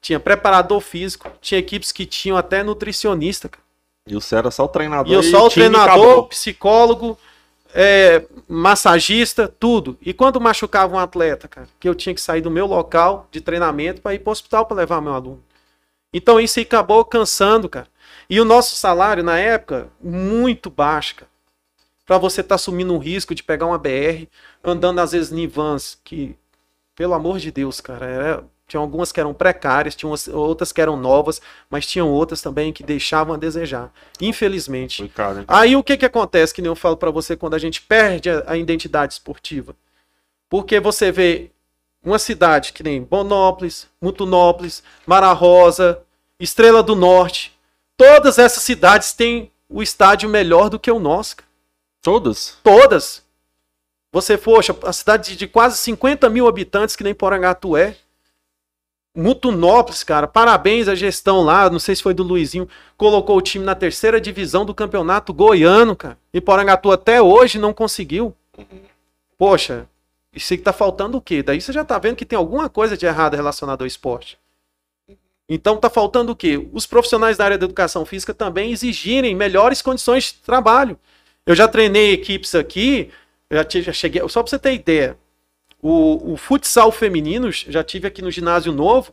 tinha 0.00 0.18
preparador 0.18 0.80
físico, 0.80 1.30
tinha 1.40 1.60
equipes 1.60 1.92
que 1.92 2.04
tinham 2.04 2.36
até 2.36 2.64
nutricionista, 2.64 3.48
cara. 3.48 3.62
E 4.04 4.14
você 4.14 4.34
era 4.34 4.50
só 4.50 4.64
o 4.64 4.68
treinador. 4.68 5.12
E 5.12 5.14
eu 5.14 5.22
só 5.22 5.46
o 5.46 5.50
treinador, 5.50 6.26
psicólogo, 6.26 7.16
é, 7.72 8.24
massagista, 8.48 9.46
tudo. 9.46 9.96
E 10.02 10.12
quando 10.12 10.40
machucava 10.40 10.96
um 10.96 10.98
atleta, 10.98 11.46
cara, 11.46 11.68
que 11.78 11.88
eu 11.88 11.94
tinha 11.94 12.12
que 12.12 12.20
sair 12.20 12.40
do 12.40 12.50
meu 12.50 12.66
local 12.66 13.28
de 13.30 13.40
treinamento 13.40 14.00
para 14.00 14.14
ir 14.14 14.18
para 14.18 14.30
o 14.30 14.32
hospital 14.32 14.66
para 14.66 14.78
levar 14.78 15.00
meu 15.00 15.14
aluno. 15.14 15.44
Então 16.12 16.40
isso 16.40 16.58
acabou 16.58 17.04
cansando, 17.04 17.68
cara. 17.68 17.86
E 18.28 18.40
o 18.40 18.44
nosso 18.44 18.74
salário 18.74 19.22
na 19.22 19.38
época, 19.38 19.88
muito 20.02 20.68
baixo, 20.68 21.14
cara. 21.14 21.30
Para 22.04 22.18
você 22.18 22.40
estar 22.40 22.56
assumindo 22.56 22.92
um 22.92 22.98
risco 22.98 23.32
de 23.32 23.44
pegar 23.44 23.66
uma 23.66 23.78
BR, 23.78 24.26
andando 24.62 24.98
às 25.00 25.12
vezes 25.12 25.32
em 25.32 25.46
vans, 25.46 25.98
que, 26.04 26.36
pelo 26.94 27.14
amor 27.14 27.38
de 27.38 27.50
Deus, 27.50 27.80
cara, 27.80 28.06
era, 28.06 28.44
tinha 28.68 28.80
algumas 28.80 29.10
que 29.12 29.20
eram 29.20 29.34
precárias, 29.34 29.94
tinha 29.94 30.08
umas- 30.08 30.28
outras 30.28 30.72
que 30.72 30.80
eram 30.80 30.96
novas, 30.96 31.40
mas 31.68 31.86
tinham 31.86 32.08
outras 32.10 32.40
também 32.40 32.72
que 32.72 32.82
deixavam 32.82 33.34
a 33.34 33.38
desejar. 33.38 33.92
Infelizmente. 34.20 35.06
Caro, 35.08 35.40
hein? 35.40 35.44
Aí 35.48 35.76
o 35.76 35.82
que 35.82 35.96
que 35.96 36.06
acontece, 36.06 36.54
que 36.54 36.62
nem 36.62 36.68
eu 36.68 36.76
falo 36.76 36.96
pra 36.96 37.10
você, 37.10 37.36
quando 37.36 37.54
a 37.54 37.58
gente 37.58 37.82
perde 37.82 38.30
a, 38.30 38.44
a 38.46 38.56
identidade 38.56 39.12
esportiva? 39.14 39.74
Porque 40.48 40.78
você 40.80 41.10
vê 41.12 41.50
uma 42.04 42.18
cidade 42.18 42.72
que 42.72 42.82
nem 42.82 43.02
Bonópolis, 43.02 43.88
Mutunópolis, 44.00 44.82
Mara 45.06 45.32
Rosa, 45.32 46.02
Estrela 46.38 46.82
do 46.82 46.94
Norte, 46.96 47.56
todas 47.96 48.38
essas 48.38 48.62
cidades 48.62 49.12
têm 49.12 49.50
o 49.68 49.82
estádio 49.82 50.28
melhor 50.28 50.68
do 50.68 50.78
que 50.78 50.90
o 50.90 50.98
nosso. 50.98 51.36
Todas? 52.02 52.58
Todas. 52.62 53.22
Você, 54.12 54.36
poxa, 54.36 54.76
a 54.84 54.92
cidade 54.92 55.34
de, 55.34 55.46
quase 55.48 55.78
50 55.78 56.28
mil 56.28 56.46
habitantes, 56.46 56.94
que 56.94 57.02
nem 57.02 57.14
Porangatu 57.14 57.76
é. 57.76 57.96
Mutunópolis, 59.14 60.04
cara, 60.04 60.26
parabéns 60.26 60.86
à 60.86 60.94
gestão 60.94 61.42
lá, 61.42 61.68
não 61.68 61.78
sei 61.78 61.94
se 61.94 62.02
foi 62.02 62.14
do 62.14 62.22
Luizinho, 62.22 62.68
colocou 62.96 63.36
o 63.36 63.42
time 63.42 63.64
na 63.64 63.74
terceira 63.74 64.20
divisão 64.20 64.64
do 64.64 64.74
campeonato 64.74 65.34
goiano, 65.34 65.96
cara. 65.96 66.18
E 66.32 66.40
Porangatu 66.40 66.90
até 66.90 67.20
hoje 67.20 67.58
não 67.58 67.72
conseguiu. 67.74 68.34
Poxa, 69.38 69.86
isso 70.34 70.52
aí 70.52 70.58
tá 70.58 70.72
faltando 70.72 71.18
o 71.18 71.20
quê? 71.20 71.42
Daí 71.42 71.60
você 71.60 71.72
já 71.72 71.84
tá 71.84 71.98
vendo 71.98 72.16
que 72.16 72.24
tem 72.24 72.36
alguma 72.36 72.68
coisa 72.68 72.96
de 72.96 73.04
errado 73.04 73.34
relacionado 73.34 73.82
ao 73.82 73.86
esporte. 73.86 74.38
Então 75.48 75.76
tá 75.76 75.90
faltando 75.90 76.32
o 76.32 76.36
quê? 76.36 76.66
Os 76.72 76.86
profissionais 76.86 77.36
da 77.36 77.44
área 77.44 77.58
da 77.58 77.64
educação 77.64 78.06
física 78.06 78.32
também 78.32 78.72
exigirem 78.72 79.34
melhores 79.34 79.82
condições 79.82 80.24
de 80.24 80.34
trabalho. 80.34 80.98
Eu 81.44 81.54
já 81.54 81.66
treinei 81.66 82.12
equipes 82.12 82.54
aqui, 82.54 83.10
já, 83.52 83.66
já 83.80 83.92
cheguei, 83.92 84.26
só 84.28 84.42
para 84.42 84.50
você 84.50 84.58
ter 84.58 84.72
ideia, 84.74 85.16
o, 85.80 86.32
o 86.32 86.36
futsal 86.36 86.90
feminino, 86.92 87.50
já 87.52 87.82
tive 87.84 88.06
aqui 88.08 88.22
no 88.22 88.30
ginásio 88.30 88.72
novo, 88.72 89.12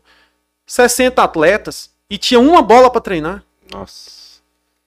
60 0.66 1.22
atletas 1.22 1.90
e 2.08 2.16
tinha 2.16 2.38
uma 2.40 2.62
bola 2.62 2.90
para 2.90 3.00
treinar. 3.00 3.42
Nossa. 3.72 4.20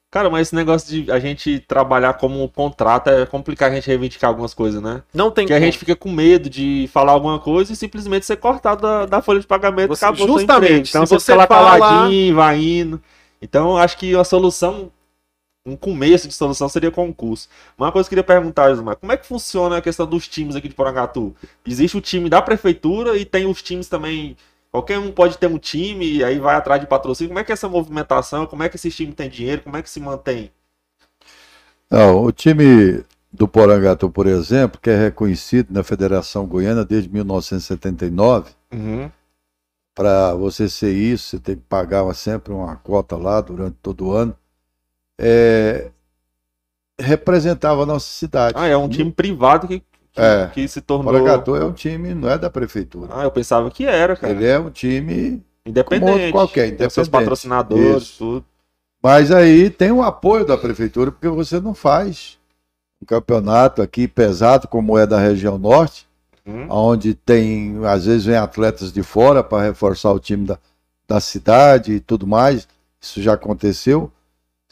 Cara, 0.09 0.29
mas 0.29 0.47
esse 0.47 0.55
negócio 0.55 0.87
de 1.03 1.11
a 1.11 1.17
gente 1.19 1.59
trabalhar 1.67 2.13
como 2.13 2.43
um 2.43 2.47
contrato 2.47 3.09
é 3.09 3.25
complicado 3.25 3.71
a 3.71 3.75
gente 3.75 3.87
reivindicar 3.87 4.29
algumas 4.29 4.53
coisas, 4.53 4.79
né? 4.79 5.01
Não 5.11 5.31
tem 5.31 5.45
Porque 5.45 5.53
a 5.55 5.59
gente 5.59 5.77
fica 5.77 5.95
com 5.95 6.11
medo 6.11 6.49
de 6.51 6.87
falar 6.93 7.13
alguma 7.13 7.39
coisa 7.39 7.73
e 7.73 7.75
simplesmente 7.75 8.23
ser 8.23 8.37
cortado 8.37 8.83
da, 8.83 9.05
da 9.07 9.21
folha 9.23 9.39
de 9.39 9.47
pagamento 9.47 9.89
Você- 9.89 10.05
acabou 10.05 10.27
justamente. 10.27 10.89
Então 10.89 11.03
se 11.05 11.09
você 11.15 11.19
você 11.19 11.31
fica 11.31 11.35
lá 11.35 11.47
falar- 11.47 11.79
caladinho, 11.79 12.35
vai 12.35 12.61
indo. 12.61 13.01
Então 13.41 13.75
acho 13.75 13.97
que 13.97 14.15
a 14.15 14.23
solução, 14.23 14.91
um 15.65 15.75
começo 15.77 16.27
de 16.27 16.33
solução 16.33 16.67
seria 16.67 16.91
concurso. 16.91 17.47
Uma 17.77 17.91
coisa 17.91 18.07
que 18.07 18.13
eu 18.15 18.21
queria 18.21 18.35
perguntar, 18.35 18.71
Ismael, 18.71 18.97
como 18.97 19.11
é 19.11 19.17
que 19.17 19.25
funciona 19.25 19.77
a 19.77 19.81
questão 19.81 20.05
dos 20.05 20.27
times 20.27 20.55
aqui 20.55 20.67
de 20.67 20.75
Porangatu? 20.75 21.33
Existe 21.65 21.97
o 21.97 22.01
time 22.01 22.29
da 22.29 22.41
prefeitura 22.41 23.15
e 23.17 23.23
tem 23.23 23.45
os 23.45 23.61
times 23.61 23.87
também. 23.87 24.35
Qualquer 24.71 24.99
um 24.99 25.11
pode 25.11 25.37
ter 25.37 25.47
um 25.47 25.57
time 25.57 26.05
e 26.17 26.23
aí 26.23 26.37
vai 26.39 26.55
atrás 26.55 26.81
de 26.81 26.87
patrocínio. 26.87 27.29
Como 27.29 27.39
é 27.39 27.43
que 27.43 27.51
é 27.51 27.53
essa 27.53 27.69
movimentação? 27.69 28.45
Como 28.45 28.63
é 28.63 28.69
que 28.69 28.75
esses 28.75 28.93
times 28.95 29.15
têm 29.15 29.29
dinheiro? 29.29 29.61
Como 29.61 29.77
é 29.77 29.81
que 29.81 29.89
se 29.89 29.99
mantém? 29.99 30.51
Não, 31.89 32.23
o 32.23 32.31
time 32.31 33.03
do 33.31 33.47
Porangatu, 33.47 34.09
por 34.09 34.27
exemplo, 34.27 34.79
que 34.81 34.89
é 34.89 34.97
reconhecido 34.97 35.71
na 35.71 35.83
Federação 35.83 36.45
Goiana 36.45 36.83
desde 36.83 37.09
1979, 37.09 38.51
Uhum. 38.71 39.11
para 39.95 40.33
você 40.33 40.67
ser 40.67 40.91
isso, 40.91 41.29
você 41.29 41.39
tem 41.39 41.55
que 41.55 41.61
pagar 41.69 42.11
sempre 42.15 42.51
uma 42.51 42.75
cota 42.75 43.15
lá 43.15 43.39
durante 43.41 43.77
todo 43.81 44.07
o 44.07 44.11
ano. 44.11 44.35
É, 45.19 45.89
representava 46.99 47.83
a 47.83 47.85
nossa 47.85 48.07
cidade. 48.07 48.53
Ah, 48.57 48.67
é 48.67 48.77
um 48.77 48.87
time 48.89 49.11
privado 49.11 49.67
que, 49.67 49.79
que, 49.79 50.21
É. 50.21 50.47
que 50.53 50.67
se 50.67 50.79
O 50.79 50.81
tornou. 50.81 51.11
Porangatu 51.13 51.55
é 51.55 51.65
um 51.65 51.73
time, 51.73 52.13
não 52.13 52.29
é 52.29 52.37
da 52.37 52.49
prefeitura. 52.49 53.09
Ah, 53.13 53.23
eu 53.23 53.31
pensava 53.31 53.69
que 53.71 53.85
era, 53.85 54.15
cara. 54.15 54.33
Ele 54.33 54.45
é 54.45 54.59
um 54.59 54.69
time 54.69 55.43
Independente. 55.65 56.31
qualquer, 56.31 56.75
Tem 56.75 56.89
seus 56.89 57.07
independente. 57.07 57.11
patrocinadores, 57.11 58.03
Isso. 58.03 58.17
tudo. 58.17 58.45
Mas 59.01 59.31
aí 59.31 59.69
tem 59.69 59.91
o 59.91 60.01
apoio 60.01 60.45
da 60.45 60.57
prefeitura, 60.57 61.11
porque 61.11 61.27
você 61.27 61.59
não 61.59 61.73
faz 61.73 62.37
um 63.01 63.05
campeonato 63.05 63.81
aqui 63.81 64.07
pesado, 64.07 64.67
como 64.67 64.97
é 64.97 65.05
da 65.05 65.19
região 65.19 65.57
norte, 65.57 66.07
Hum. 66.45 66.67
onde 66.69 67.13
tem, 67.13 67.85
às 67.85 68.05
vezes, 68.05 68.25
vem 68.25 68.35
atletas 68.35 68.91
de 68.91 69.01
fora 69.03 69.41
para 69.43 69.63
reforçar 69.63 70.11
o 70.11 70.19
time 70.19 70.45
da, 70.45 70.57
da 71.07 71.19
cidade 71.21 71.93
e 71.93 71.99
tudo 72.01 72.27
mais. 72.27 72.67
Isso 72.99 73.21
já 73.21 73.33
aconteceu, 73.33 74.11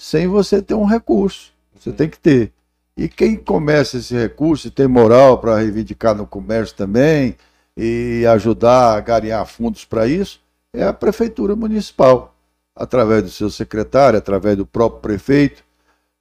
sem 0.02 0.28
você 0.28 0.64
ter 0.64 0.74
um 0.74 0.84
recurso. 0.84 1.54
Você 1.76 1.91
tem 1.91 2.10
que 2.10 2.18
ter. 2.18 2.52
E 2.97 3.08
quem 3.08 3.36
começa 3.36 3.97
esse 3.97 4.16
recurso 4.16 4.68
e 4.68 4.72
tem 4.72 4.88
moral 4.88 5.38
para 5.38 5.60
reivindicar 5.60 6.16
no 6.16 6.26
comércio 6.26 6.76
também 6.76 7.36
e 7.78 8.26
ajudar 8.26 8.95
a 8.95 8.99
garear 8.99 9.45
fundos 9.45 9.86
para 9.86 10.08
isso, 10.08 10.41
é 10.74 10.84
a 10.84 10.91
prefeitura 10.91 11.56
municipal, 11.56 12.34
através 12.76 13.22
do 13.22 13.30
seu 13.30 13.52
secretário, 13.52 14.18
através 14.18 14.58
do 14.58 14.66
próprio 14.66 15.02
prefeito. 15.02 15.64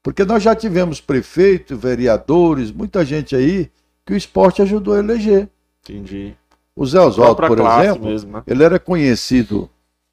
Porque 0.03 0.27
nós 0.27 0.43
já 0.43 0.55
tivemos 0.55 1.01
prefeito, 1.01 1.75
vereadores, 1.75 2.71
muita 2.71 3.03
gente 3.03 3.35
aí 3.35 3.71
que 4.05 4.13
o 4.13 4.17
esporte 4.17 4.61
ajudou 4.61 4.93
a 4.93 4.99
eleger. 4.99 5.49
Entendi. 5.83 6.37
O 6.77 6.85
Zé 6.85 7.01
Oswaldo, 7.01 7.47
por 7.47 7.59
exemplo, 7.59 8.11
mesmo, 8.11 8.33
né? 8.33 8.43
ele 8.47 8.63
era 8.63 8.79
conhecido 8.79 9.71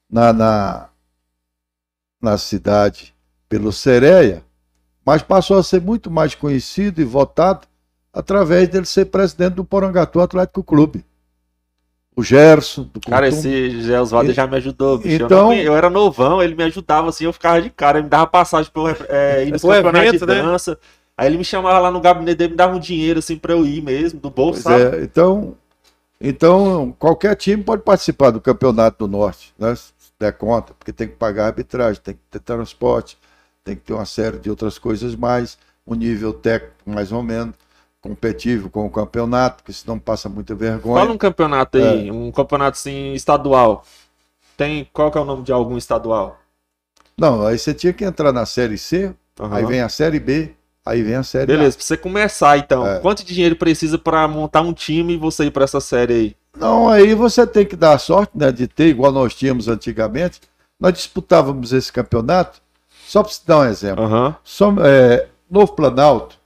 na, 0.09 0.31
na, 0.31 0.89
na 2.21 2.37
cidade 2.37 3.13
pelo 3.49 3.71
Sereia, 3.71 4.43
mas 5.05 5.21
passou 5.21 5.57
a 5.57 5.63
ser 5.63 5.81
muito 5.81 6.11
mais 6.11 6.35
conhecido 6.35 7.01
e 7.01 7.03
votado 7.05 7.67
através 8.13 8.67
dele 8.67 8.85
ser 8.85 9.05
presidente 9.05 9.53
do 9.55 9.63
Porangatu 9.63 10.19
Atlético 10.19 10.63
Clube. 10.63 11.05
O 12.15 12.23
Gerson, 12.23 12.89
do 12.91 12.99
Cara, 12.99 13.27
esse 13.27 13.69
José 13.69 14.01
Osvaldo 14.01 14.31
E- 14.31 14.33
já 14.33 14.47
me 14.47 14.57
ajudou, 14.57 14.97
bicho. 14.97 15.21
Eu 15.21 15.25
Então- 15.27 15.43
não- 15.49 15.53
eu, 15.53 15.75
era 15.75 15.87
novão, 15.89 16.41
ele 16.41 16.55
me 16.55 16.63
ajudava 16.63 17.09
assim, 17.09 17.25
eu 17.25 17.33
ficava 17.33 17.61
de 17.61 17.69
cara, 17.69 17.99
ele 17.99 18.05
me 18.05 18.09
dava 18.09 18.25
passagem 18.25 18.71
pra 18.71 18.81
eu 18.81 18.87
é, 19.07 19.45
ir 19.45 19.51
nos 19.51 19.61
campeonatos 19.61 20.19
de 20.19 20.25
né? 20.25 20.41
dança. 20.41 20.79
Aí 21.15 21.27
ele 21.27 21.37
me 21.37 21.45
chamava 21.45 21.79
lá 21.79 21.91
no 21.91 22.01
gabinete 22.01 22.37
dele, 22.37 22.51
me 22.51 22.57
dava 22.57 22.75
um 22.75 22.79
dinheiro 22.79 23.19
assim 23.19 23.37
pra 23.37 23.53
eu 23.53 23.65
ir 23.65 23.81
mesmo, 23.81 24.19
do 24.19 24.29
bolso, 24.31 24.63
Pois 24.63 24.81
sabe? 24.81 24.97
é, 24.97 25.03
então, 25.03 25.55
então, 26.19 26.95
qualquer 26.97 27.35
time 27.35 27.63
pode 27.63 27.83
participar 27.83 28.31
do 28.31 28.41
Campeonato 28.41 29.07
do 29.07 29.11
Norte, 29.11 29.53
né? 29.57 29.75
Se 29.75 29.91
der 30.19 30.33
conta, 30.33 30.73
porque 30.73 30.91
tem 30.91 31.07
que 31.07 31.15
pagar 31.15 31.43
a 31.43 31.47
arbitragem, 31.47 32.01
tem 32.03 32.15
que 32.15 32.19
ter 32.31 32.39
transporte, 32.39 33.15
tem 33.67 33.75
que 33.75 33.81
ter 33.81 33.93
uma 33.93 34.05
série 34.05 34.37
de 34.39 34.49
outras 34.49 34.79
coisas 34.79 35.13
mais, 35.13 35.57
um 35.85 35.93
nível 35.93 36.31
técnico 36.31 36.73
mais 36.89 37.11
ou 37.11 37.21
menos, 37.21 37.53
competitivo 37.99 38.69
com 38.69 38.85
o 38.85 38.89
campeonato, 38.89 39.57
porque 39.57 39.73
senão 39.73 39.99
passa 39.99 40.29
muita 40.29 40.55
vergonha. 40.55 41.01
Fala 41.01 41.11
um 41.11 41.17
campeonato 41.17 41.77
É. 41.77 41.81
aí, 41.91 42.09
um 42.11 42.31
campeonato 42.31 42.77
assim, 42.77 43.11
estadual. 43.13 43.83
Tem, 44.55 44.87
qual 44.93 45.11
que 45.11 45.17
é 45.17 45.21
o 45.21 45.25
nome 45.25 45.43
de 45.43 45.51
algum 45.51 45.77
estadual? 45.77 46.39
Não, 47.17 47.45
aí 47.45 47.59
você 47.59 47.73
tinha 47.73 47.91
que 47.91 48.05
entrar 48.05 48.31
na 48.31 48.45
Série 48.45 48.77
C, 48.77 49.13
Aham. 49.39 49.55
aí 49.55 49.65
vem 49.65 49.81
a 49.81 49.89
Série 49.89 50.19
B, 50.19 50.51
aí 50.85 51.03
vem 51.03 51.15
a 51.15 51.23
Série 51.23 51.47
Beleza, 51.47 51.75
pra 51.75 51.85
você 51.85 51.97
começar 51.97 52.57
então, 52.57 52.87
É. 52.87 52.99
quanto 52.99 53.25
de 53.25 53.33
dinheiro 53.33 53.55
precisa 53.57 53.97
pra 53.97 54.27
montar 54.27 54.61
um 54.61 54.71
time 54.71 55.15
e 55.15 55.17
você 55.17 55.45
ir 55.45 55.51
pra 55.51 55.65
essa 55.65 55.81
série 55.81 56.13
aí? 56.13 56.35
A. 56.53 56.59
Não, 56.59 56.87
aí 56.87 57.13
você 57.13 57.45
tem 57.45 57.65
que 57.65 57.75
dar 57.75 57.95
a 57.95 57.99
sorte 57.99 58.31
né, 58.35 58.49
de 58.51 58.65
ter, 58.67 58.87
igual 58.87 59.11
nós 59.11 59.35
tínhamos 59.35 59.67
antigamente, 59.67 60.39
nós 60.79 60.93
disputávamos 60.93 61.73
esse 61.73 61.91
campeonato, 61.91 62.61
só 63.07 63.23
para 63.23 63.31
te 63.31 63.41
dar 63.45 63.59
um 63.59 63.65
exemplo. 63.65 64.35
Som- 64.43 64.77
é, 64.81 65.27
Novo 65.49 65.73
Planalto 65.73 66.37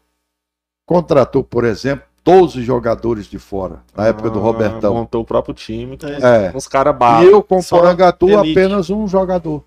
contratou, 0.86 1.44
por 1.44 1.64
exemplo, 1.64 2.06
12 2.24 2.62
jogadores 2.62 3.26
de 3.26 3.40
fora, 3.40 3.80
na 3.96 4.08
época 4.08 4.30
do 4.30 4.40
Ah, 4.40 4.44
Robertão. 4.44 4.94
Montou 4.94 5.22
o 5.22 5.26
próprio 5.26 5.54
time. 5.56 5.98
com 5.98 6.06
É. 6.08 6.52
Uns 6.56 6.68
caras 6.68 6.94
E 6.94 6.98
barra. 6.98 7.24
eu 7.24 7.42
com 7.42 7.62
Porangatu 7.64 8.38
apenas 8.38 8.90
um 8.90 9.08
jogador. 9.08 9.64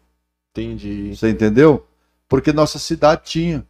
Entendi. 0.56 1.16
Você 1.16 1.28
entendeu? 1.30 1.84
Porque 2.28 2.52
nossa 2.52 2.78
cidade 2.78 3.22
tinha. 3.24 3.64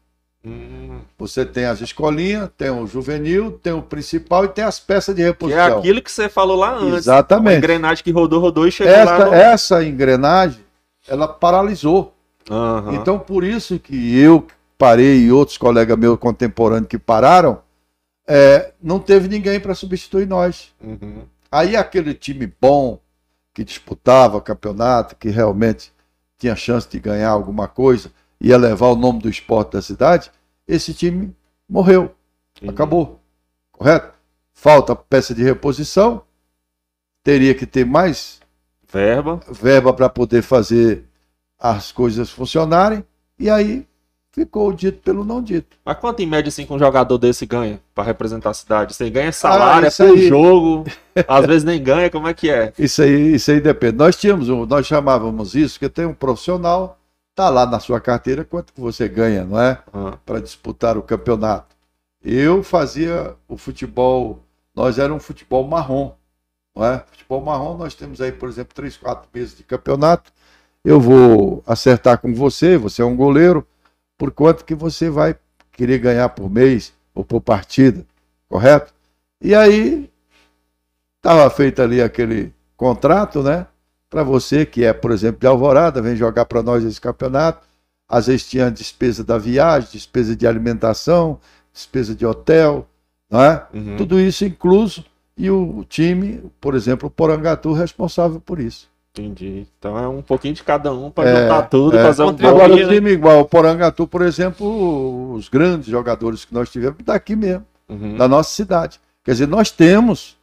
Hum, 0.46 1.00
Você 1.18 1.46
tem 1.46 1.64
as 1.64 1.80
escolinhas, 1.80 2.50
tem 2.58 2.68
o 2.68 2.86
juvenil, 2.86 3.52
tem 3.52 3.72
o 3.72 3.80
principal 3.80 4.44
e 4.44 4.48
tem 4.48 4.62
as 4.62 4.78
peças 4.78 5.14
de 5.14 5.22
que 5.22 5.24
é 5.24 5.28
reposição. 5.30 5.78
aquilo 5.78 6.02
que 6.02 6.12
você 6.12 6.28
falou 6.28 6.56
lá 6.58 6.74
antes. 6.74 6.84
Uma 6.88 6.96
Exatamente. 6.98 7.56
engrenagem 7.58 8.04
que 8.04 8.10
rodou, 8.10 8.40
rodou 8.40 8.68
e 8.68 8.70
chegou 8.72 8.92
lá. 8.92 9.00
Essa, 9.00 9.24
No... 9.26 9.32
essa 9.34 9.84
engrenagem, 9.84 10.60
ela 11.08 11.26
paralisou. 11.26 12.13
Aham. 12.50 12.94
Então, 12.94 13.18
por 13.18 13.44
isso 13.44 13.78
que 13.78 14.18
eu 14.18 14.46
parei 14.76 15.20
e 15.20 15.32
outros 15.32 15.56
colegas 15.56 15.98
meus 15.98 16.18
contemporâneos 16.18 16.88
que 16.88 16.98
pararam, 16.98 17.62
é, 18.26 18.72
não 18.82 18.98
teve 18.98 19.28
ninguém 19.28 19.60
para 19.60 19.74
substituir 19.74 20.26
nós. 20.26 20.72
Uhum. 20.80 21.22
Aí 21.50 21.76
aquele 21.76 22.14
time 22.14 22.52
bom, 22.60 22.98
que 23.52 23.62
disputava 23.62 24.40
campeonato, 24.40 25.14
que 25.16 25.28
realmente 25.28 25.92
tinha 26.36 26.56
chance 26.56 26.88
de 26.88 26.98
ganhar 26.98 27.30
alguma 27.30 27.68
coisa, 27.68 28.10
ia 28.40 28.56
levar 28.56 28.88
o 28.88 28.96
nome 28.96 29.20
do 29.20 29.30
esporte 29.30 29.72
da 29.72 29.80
cidade, 29.80 30.30
esse 30.66 30.92
time 30.92 31.34
morreu, 31.68 32.12
acabou. 32.66 33.20
Correto? 33.70 34.12
Falta 34.52 34.96
peça 34.96 35.34
de 35.34 35.42
reposição, 35.42 36.22
teria 37.22 37.54
que 37.54 37.66
ter 37.66 37.86
mais 37.86 38.40
Verba. 38.86 39.40
verba 39.50 39.92
para 39.92 40.08
poder 40.08 40.42
fazer 40.42 41.04
as 41.66 41.90
coisas 41.90 42.28
funcionarem, 42.30 43.02
e 43.38 43.48
aí 43.48 43.86
ficou 44.32 44.68
o 44.68 44.72
dito 44.74 44.98
pelo 45.02 45.24
não 45.24 45.42
dito. 45.42 45.78
Mas 45.82 45.96
quanto 45.98 46.20
em 46.20 46.26
média 46.26 46.48
assim 46.50 46.66
que 46.66 46.72
um 46.72 46.78
jogador 46.78 47.16
desse 47.16 47.46
ganha 47.46 47.80
pra 47.94 48.04
representar 48.04 48.50
a 48.50 48.54
cidade? 48.54 48.94
Você 48.94 49.08
ganha 49.08 49.32
salário, 49.32 49.86
Ah, 49.86 49.88
é 49.88 49.90
por 50.06 50.14
aí. 50.18 50.28
jogo, 50.28 50.84
às 51.26 51.46
vezes 51.46 51.64
nem 51.64 51.82
ganha, 51.82 52.10
como 52.10 52.28
é 52.28 52.34
que 52.34 52.50
é? 52.50 52.70
Isso 52.78 53.00
aí, 53.00 53.34
isso 53.36 53.50
aí 53.50 53.60
depende. 53.60 53.96
Nós 53.96 54.14
tínhamos, 54.16 54.50
um- 54.50 54.66
nós 54.66 54.86
chamávamos 54.86 55.54
isso, 55.54 55.78
que 55.78 55.88
tem 55.88 56.04
um 56.04 56.12
profissional, 56.12 56.98
tá 57.34 57.48
lá 57.48 57.64
na 57.64 57.80
sua 57.80 57.98
carteira 58.00 58.44
quanto 58.44 58.72
que 58.74 58.80
você 58.80 59.08
ganha, 59.08 59.44
não 59.44 59.58
é? 59.58 59.78
Ah, 59.92 60.18
Para 60.26 60.40
disputar 60.40 60.98
o 60.98 61.02
campeonato. 61.02 61.74
Eu 62.22 62.62
fazia 62.62 63.34
o 63.48 63.56
futebol, 63.56 64.40
nós 64.74 64.98
era 64.98 65.14
um 65.14 65.20
futebol 65.20 65.66
marrom, 65.66 66.12
não 66.76 66.84
é? 66.84 67.04
Futebol 67.10 67.40
marrom, 67.42 67.76
nós 67.78 67.94
temos 67.94 68.20
aí, 68.20 68.32
por 68.32 68.48
exemplo, 68.48 68.74
três, 68.74 68.96
quatro 68.96 69.28
meses 69.32 69.56
de 69.56 69.62
campeonato. 69.62 70.32
Eu 70.84 71.00
vou 71.00 71.62
acertar 71.66 72.18
com 72.18 72.34
você, 72.34 72.76
você 72.76 73.00
é 73.00 73.04
um 73.04 73.16
goleiro, 73.16 73.66
por 74.18 74.30
quanto 74.30 74.64
que 74.64 74.74
você 74.74 75.08
vai 75.08 75.34
querer 75.72 75.98
ganhar 75.98 76.28
por 76.28 76.50
mês 76.50 76.92
ou 77.14 77.24
por 77.24 77.40
partida, 77.40 78.04
correto? 78.48 78.92
E 79.40 79.54
aí 79.54 80.10
estava 81.16 81.48
feito 81.50 81.80
ali 81.80 82.02
aquele 82.02 82.52
contrato, 82.76 83.42
né? 83.42 83.66
Para 84.10 84.22
você 84.22 84.64
que 84.66 84.84
é, 84.84 84.92
por 84.92 85.10
exemplo, 85.10 85.40
de 85.40 85.46
Alvorada, 85.46 86.02
vem 86.02 86.14
jogar 86.14 86.44
para 86.44 86.62
nós 86.62 86.84
esse 86.84 87.00
campeonato. 87.00 87.66
Às 88.08 88.26
vezes 88.26 88.48
tinha 88.48 88.70
despesa 88.70 89.24
da 89.24 89.38
viagem, 89.38 89.88
despesa 89.90 90.36
de 90.36 90.46
alimentação, 90.46 91.40
despesa 91.72 92.14
de 92.14 92.24
hotel, 92.24 92.86
não 93.28 93.42
é? 93.42 93.66
uhum. 93.72 93.96
Tudo 93.96 94.20
isso 94.20 94.44
incluso 94.44 95.04
e 95.36 95.50
o 95.50 95.84
time, 95.88 96.42
por 96.60 96.74
exemplo, 96.74 97.08
o 97.08 97.10
Porangatu 97.10 97.72
responsável 97.72 98.40
por 98.40 98.60
isso. 98.60 98.88
Entendi. 99.16 99.64
Então 99.78 99.96
é 99.96 100.08
um 100.08 100.20
pouquinho 100.20 100.54
de 100.54 100.64
cada 100.64 100.92
um 100.92 101.08
para 101.08 101.28
É, 101.30 101.42
juntar 101.42 101.62
tudo 101.68 101.96
e 101.96 102.00
é. 102.00 102.02
fazer 102.02 102.24
um 102.24 102.28
Agora, 102.30 102.74
o 102.74 102.88
time 102.88 103.10
igual 103.12 103.40
o 103.40 103.44
Porangatu, 103.44 104.08
por 104.08 104.22
exemplo, 104.22 105.32
os 105.34 105.48
grandes 105.48 105.86
jogadores 105.86 106.44
que 106.44 106.52
nós 106.52 106.68
tivemos 106.68 106.98
daqui 107.04 107.36
mesmo, 107.36 107.64
Uhum. 107.88 108.16
da 108.16 108.26
nossa 108.26 108.50
cidade. 108.50 109.00
Quer 109.22 109.32
dizer, 109.32 109.46
nós 109.46 109.70
temos 109.70 110.36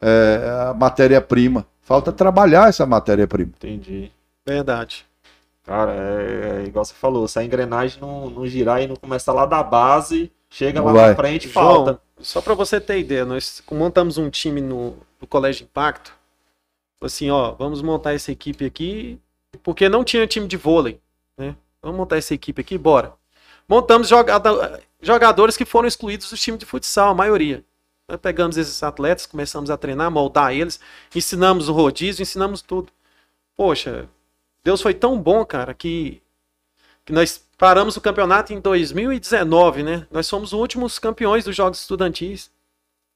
é, 0.00 0.68
a 0.70 0.74
matéria-prima. 0.74 1.64
Falta 1.80 2.12
trabalhar 2.12 2.68
essa 2.68 2.84
matéria-prima. 2.84 3.52
Entendi. 3.56 4.12
Verdade. 4.46 5.06
Cara, 5.64 5.92
é, 5.92 6.62
é 6.62 6.64
igual 6.66 6.84
você 6.84 6.94
falou, 6.94 7.26
se 7.28 7.38
a 7.38 7.44
engrenagem 7.44 7.98
não, 8.00 8.28
não 8.28 8.46
girar 8.46 8.82
e 8.82 8.86
não 8.86 8.96
começar 8.96 9.32
lá 9.32 9.46
da 9.46 9.62
base, 9.62 10.30
chega 10.50 10.80
Não 10.80 10.86
lá 10.86 10.92
vai. 10.92 11.08
na 11.10 11.14
frente, 11.16 11.48
João, 11.48 11.64
falta. 11.86 12.00
só 12.20 12.40
para 12.42 12.54
você 12.54 12.80
ter 12.80 12.98
ideia, 12.98 13.24
nós 13.24 13.62
montamos 13.70 14.18
um 14.18 14.28
time 14.30 14.60
no, 14.60 14.96
no 15.20 15.26
Colégio 15.26 15.64
Impacto. 15.64 16.12
Assim, 17.00 17.30
ó, 17.30 17.52
vamos 17.52 17.80
montar 17.80 18.14
essa 18.14 18.32
equipe 18.32 18.64
aqui, 18.64 19.20
porque 19.62 19.88
não 19.88 20.02
tinha 20.02 20.26
time 20.26 20.48
de 20.48 20.56
vôlei, 20.56 21.00
né? 21.36 21.56
Vamos 21.80 21.96
montar 21.96 22.16
essa 22.16 22.34
equipe 22.34 22.60
aqui, 22.60 22.76
bora. 22.76 23.14
Montamos 23.68 24.08
jogadores 25.00 25.56
que 25.56 25.64
foram 25.64 25.86
excluídos 25.86 26.30
do 26.30 26.36
time 26.36 26.58
de 26.58 26.66
futsal, 26.66 27.10
a 27.10 27.14
maioria. 27.14 27.64
Nós 28.08 28.18
pegamos 28.18 28.56
esses 28.56 28.82
atletas, 28.82 29.26
começamos 29.26 29.70
a 29.70 29.76
treinar, 29.76 30.10
moldar 30.10 30.52
eles, 30.52 30.80
ensinamos 31.14 31.68
o 31.68 31.72
rodízio, 31.72 32.22
ensinamos 32.22 32.62
tudo. 32.62 32.90
Poxa, 33.54 34.08
Deus 34.64 34.80
foi 34.80 34.94
tão 34.94 35.20
bom, 35.20 35.44
cara, 35.44 35.74
que, 35.74 36.22
que 37.04 37.12
nós 37.12 37.44
paramos 37.58 37.96
o 37.96 38.00
campeonato 38.00 38.52
em 38.52 38.60
2019, 38.60 39.82
né? 39.82 40.06
Nós 40.10 40.28
fomos 40.28 40.52
os 40.52 40.58
últimos 40.58 40.98
campeões 40.98 41.44
dos 41.44 41.54
Jogos 41.54 41.80
Estudantis, 41.80 42.50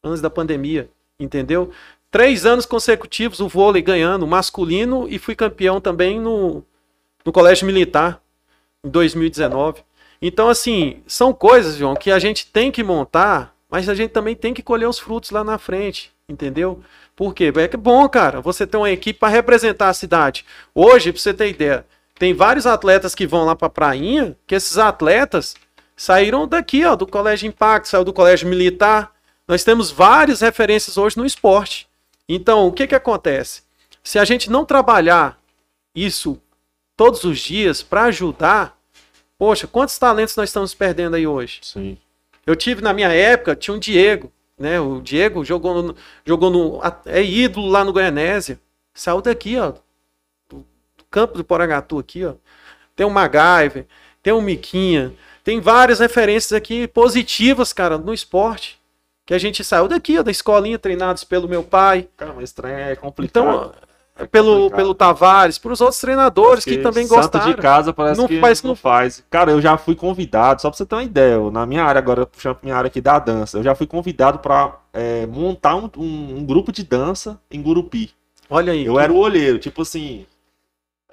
antes 0.04 0.20
da 0.20 0.28
pandemia, 0.28 0.90
entendeu? 1.18 1.72
Três 2.12 2.44
anos 2.44 2.66
consecutivos 2.66 3.40
o 3.40 3.48
vôlei 3.48 3.80
ganhando, 3.80 4.26
masculino, 4.26 5.06
e 5.08 5.18
fui 5.18 5.34
campeão 5.34 5.80
também 5.80 6.20
no, 6.20 6.62
no 7.24 7.32
Colégio 7.32 7.66
Militar, 7.66 8.20
em 8.84 8.90
2019. 8.90 9.82
Então, 10.20 10.50
assim, 10.50 11.02
são 11.06 11.32
coisas, 11.32 11.76
João, 11.76 11.96
que 11.96 12.10
a 12.10 12.18
gente 12.18 12.46
tem 12.48 12.70
que 12.70 12.84
montar, 12.84 13.56
mas 13.70 13.88
a 13.88 13.94
gente 13.94 14.10
também 14.10 14.36
tem 14.36 14.52
que 14.52 14.62
colher 14.62 14.86
os 14.86 14.98
frutos 14.98 15.30
lá 15.30 15.42
na 15.42 15.56
frente, 15.56 16.12
entendeu? 16.28 16.82
Por 17.16 17.34
quê? 17.34 17.50
É 17.56 17.66
que 17.66 17.76
é 17.76 17.78
bom, 17.78 18.06
cara, 18.10 18.42
você 18.42 18.66
ter 18.66 18.76
uma 18.76 18.90
equipe 18.90 19.18
para 19.18 19.30
representar 19.32 19.88
a 19.88 19.94
cidade. 19.94 20.44
Hoje, 20.74 21.12
pra 21.12 21.22
você 21.22 21.32
ter 21.32 21.48
ideia, 21.48 21.86
tem 22.18 22.34
vários 22.34 22.66
atletas 22.66 23.14
que 23.14 23.26
vão 23.26 23.46
lá 23.46 23.56
pra 23.56 23.70
prainha, 23.70 24.36
que 24.46 24.54
esses 24.54 24.76
atletas 24.76 25.54
saíram 25.96 26.46
daqui, 26.46 26.84
ó, 26.84 26.94
do 26.94 27.06
Colégio 27.06 27.48
Impacto, 27.48 27.88
saiu 27.88 28.04
do 28.04 28.12
Colégio 28.12 28.46
Militar. 28.50 29.12
Nós 29.48 29.64
temos 29.64 29.90
várias 29.90 30.42
referências 30.42 30.98
hoje 30.98 31.16
no 31.16 31.24
esporte. 31.24 31.90
Então, 32.34 32.66
o 32.66 32.72
que 32.72 32.86
que 32.86 32.94
acontece? 32.94 33.62
Se 34.02 34.18
a 34.18 34.24
gente 34.24 34.50
não 34.50 34.64
trabalhar 34.64 35.38
isso 35.94 36.40
todos 36.96 37.24
os 37.24 37.38
dias 37.38 37.82
para 37.82 38.04
ajudar, 38.04 38.78
poxa, 39.38 39.66
quantos 39.66 39.98
talentos 39.98 40.34
nós 40.34 40.48
estamos 40.48 40.74
perdendo 40.74 41.16
aí 41.16 41.26
hoje? 41.26 41.60
Sim. 41.62 41.98
Eu 42.46 42.56
tive 42.56 42.80
na 42.80 42.94
minha 42.94 43.12
época, 43.12 43.54
tinha 43.54 43.74
um 43.74 43.78
Diego, 43.78 44.32
né? 44.58 44.80
O 44.80 45.02
Diego 45.02 45.44
jogou 45.44 45.82
no, 45.82 45.96
jogou 46.24 46.50
no 46.50 46.80
é 47.04 47.22
ídolo 47.22 47.68
lá 47.68 47.84
no 47.84 47.92
Goianésia. 47.92 48.58
Saiu 48.94 49.20
daqui, 49.20 49.58
ó, 49.58 49.74
do, 50.48 50.64
campo 51.10 51.36
do 51.36 51.44
Porangatu 51.44 51.98
aqui, 51.98 52.24
ó. 52.24 52.34
Tem 52.96 53.06
o 53.06 53.10
MacGyver, 53.10 53.86
tem 54.22 54.32
o 54.32 54.40
Miquinha, 54.40 55.12
tem 55.44 55.60
várias 55.60 56.00
referências 56.00 56.52
aqui 56.52 56.88
positivas, 56.88 57.74
cara, 57.74 57.98
no 57.98 58.14
esporte. 58.14 58.81
Que 59.24 59.34
a 59.34 59.38
gente 59.38 59.62
saiu 59.62 59.86
daqui, 59.88 60.18
ó, 60.18 60.22
da 60.22 60.30
escolinha, 60.30 60.78
treinados 60.78 61.24
pelo 61.24 61.48
meu 61.48 61.62
pai. 61.62 62.08
Cara, 62.16 62.32
mas 62.34 62.52
trem 62.52 62.72
é 62.74 62.96
complicado. 62.96 63.72
Então, 64.14 64.26
pelo, 64.30 64.54
complicado. 64.54 64.76
pelo 64.76 64.94
Tavares, 64.94 65.58
por 65.58 65.72
os 65.72 65.80
outros 65.80 66.00
treinadores 66.00 66.64
que 66.64 66.78
também 66.78 67.06
santo 67.06 67.20
gostaram. 67.20 67.46
de 67.50 67.56
casa 67.56 67.92
parece 67.92 68.20
Não 68.20 68.28
que 68.28 68.40
faz- 68.40 68.62
não 68.62 68.70
não- 68.70 68.76
faz. 68.76 69.24
Cara, 69.30 69.52
eu 69.52 69.60
já 69.60 69.78
fui 69.78 69.94
convidado, 69.94 70.60
só 70.60 70.68
pra 70.68 70.76
você 70.76 70.84
ter 70.84 70.94
uma 70.96 71.02
ideia, 71.04 71.34
eu- 71.34 71.50
na 71.50 71.64
minha 71.64 71.82
área 71.84 71.98
agora, 71.98 72.26
puxando 72.26 72.58
minha 72.62 72.76
área 72.76 72.88
aqui 72.88 73.00
da 73.00 73.18
dança, 73.18 73.58
eu 73.58 73.62
já 73.62 73.74
fui 73.74 73.86
convidado 73.86 74.38
pra 74.40 74.76
é, 74.94 75.24
montar 75.26 75.74
um, 75.76 75.88
um- 75.96 76.36
um 76.40 76.44
grupo 76.44 76.70
de 76.70 76.82
dança 76.84 77.40
em 77.50 77.62
Gurupi. 77.62 78.10
Olha 78.50 78.72
aí. 78.74 78.84
Eu 78.84 79.00
era 79.00 79.10
o 79.10 79.16
olheiro, 79.16 79.58
tipo 79.58 79.80
assim, 79.80 80.26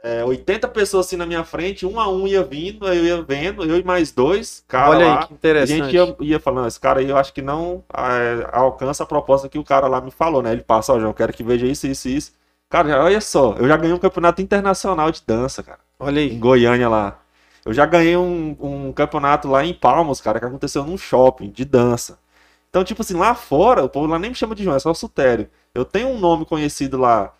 é, 0.03 0.23
80 0.23 0.67
pessoas 0.69 1.05
assim 1.05 1.17
na 1.17 1.25
minha 1.25 1.43
frente, 1.43 1.85
um 1.85 1.99
a 1.99 2.07
um 2.09 2.27
ia 2.27 2.43
vindo, 2.43 2.87
eu 2.87 3.05
ia 3.05 3.21
vendo, 3.21 3.63
eu 3.65 3.77
e 3.77 3.83
mais 3.83 4.11
dois, 4.11 4.63
cara 4.67 4.89
Olha 4.91 5.07
lá. 5.07 5.19
aí 5.21 5.27
que 5.27 5.33
A 5.33 5.35
interessante. 5.35 5.91
gente 5.91 5.95
ia, 5.95 6.15
ia 6.21 6.39
falando, 6.39 6.67
esse 6.67 6.79
cara 6.79 6.99
aí 7.01 7.09
eu 7.09 7.17
acho 7.17 7.33
que 7.33 7.41
não 7.41 7.83
é, 7.93 8.47
alcança 8.53 9.03
a 9.03 9.05
proposta 9.05 9.49
que 9.49 9.59
o 9.59 9.63
cara 9.63 9.87
lá 9.87 9.99
me 10.01 10.11
falou, 10.11 10.41
né? 10.41 10.51
Ele 10.53 10.63
passa, 10.63 10.93
ó, 10.93 10.99
João, 10.99 11.11
eu 11.11 11.13
quero 11.15 11.33
que 11.33 11.43
veja 11.43 11.65
isso, 11.67 11.87
isso, 11.87 12.07
isso. 12.09 12.31
Cara, 12.69 13.03
olha 13.03 13.19
só, 13.21 13.55
eu 13.57 13.67
já 13.67 13.75
ganhei 13.77 13.93
um 13.95 13.99
campeonato 13.99 14.41
internacional 14.41 15.11
de 15.11 15.21
dança, 15.25 15.63
cara, 15.63 15.79
Olha 15.99 16.21
em 16.21 16.31
aí. 16.31 16.37
Goiânia 16.37 16.87
lá. 16.89 17.19
Eu 17.65 17.73
já 17.73 17.85
ganhei 17.85 18.15
um, 18.15 18.55
um 18.59 18.93
campeonato 18.93 19.47
lá 19.49 19.63
em 19.65 19.73
Palmas, 19.73 20.21
cara, 20.21 20.39
que 20.39 20.45
aconteceu 20.45 20.83
num 20.83 20.97
shopping 20.97 21.49
de 21.49 21.65
dança. 21.65 22.19
Então, 22.69 22.83
tipo 22.83 23.01
assim, 23.01 23.15
lá 23.15 23.33
fora, 23.35 23.83
o 23.83 23.89
povo 23.89 24.07
lá 24.07 24.19
nem 24.19 24.29
me 24.29 24.35
chama 24.35 24.55
de 24.55 24.63
João, 24.63 24.75
é 24.75 24.79
só 24.79 24.93
Sutério. 24.93 25.49
Eu 25.73 25.83
tenho 25.83 26.07
um 26.09 26.19
nome 26.19 26.45
conhecido 26.45 26.97
lá, 26.97 27.33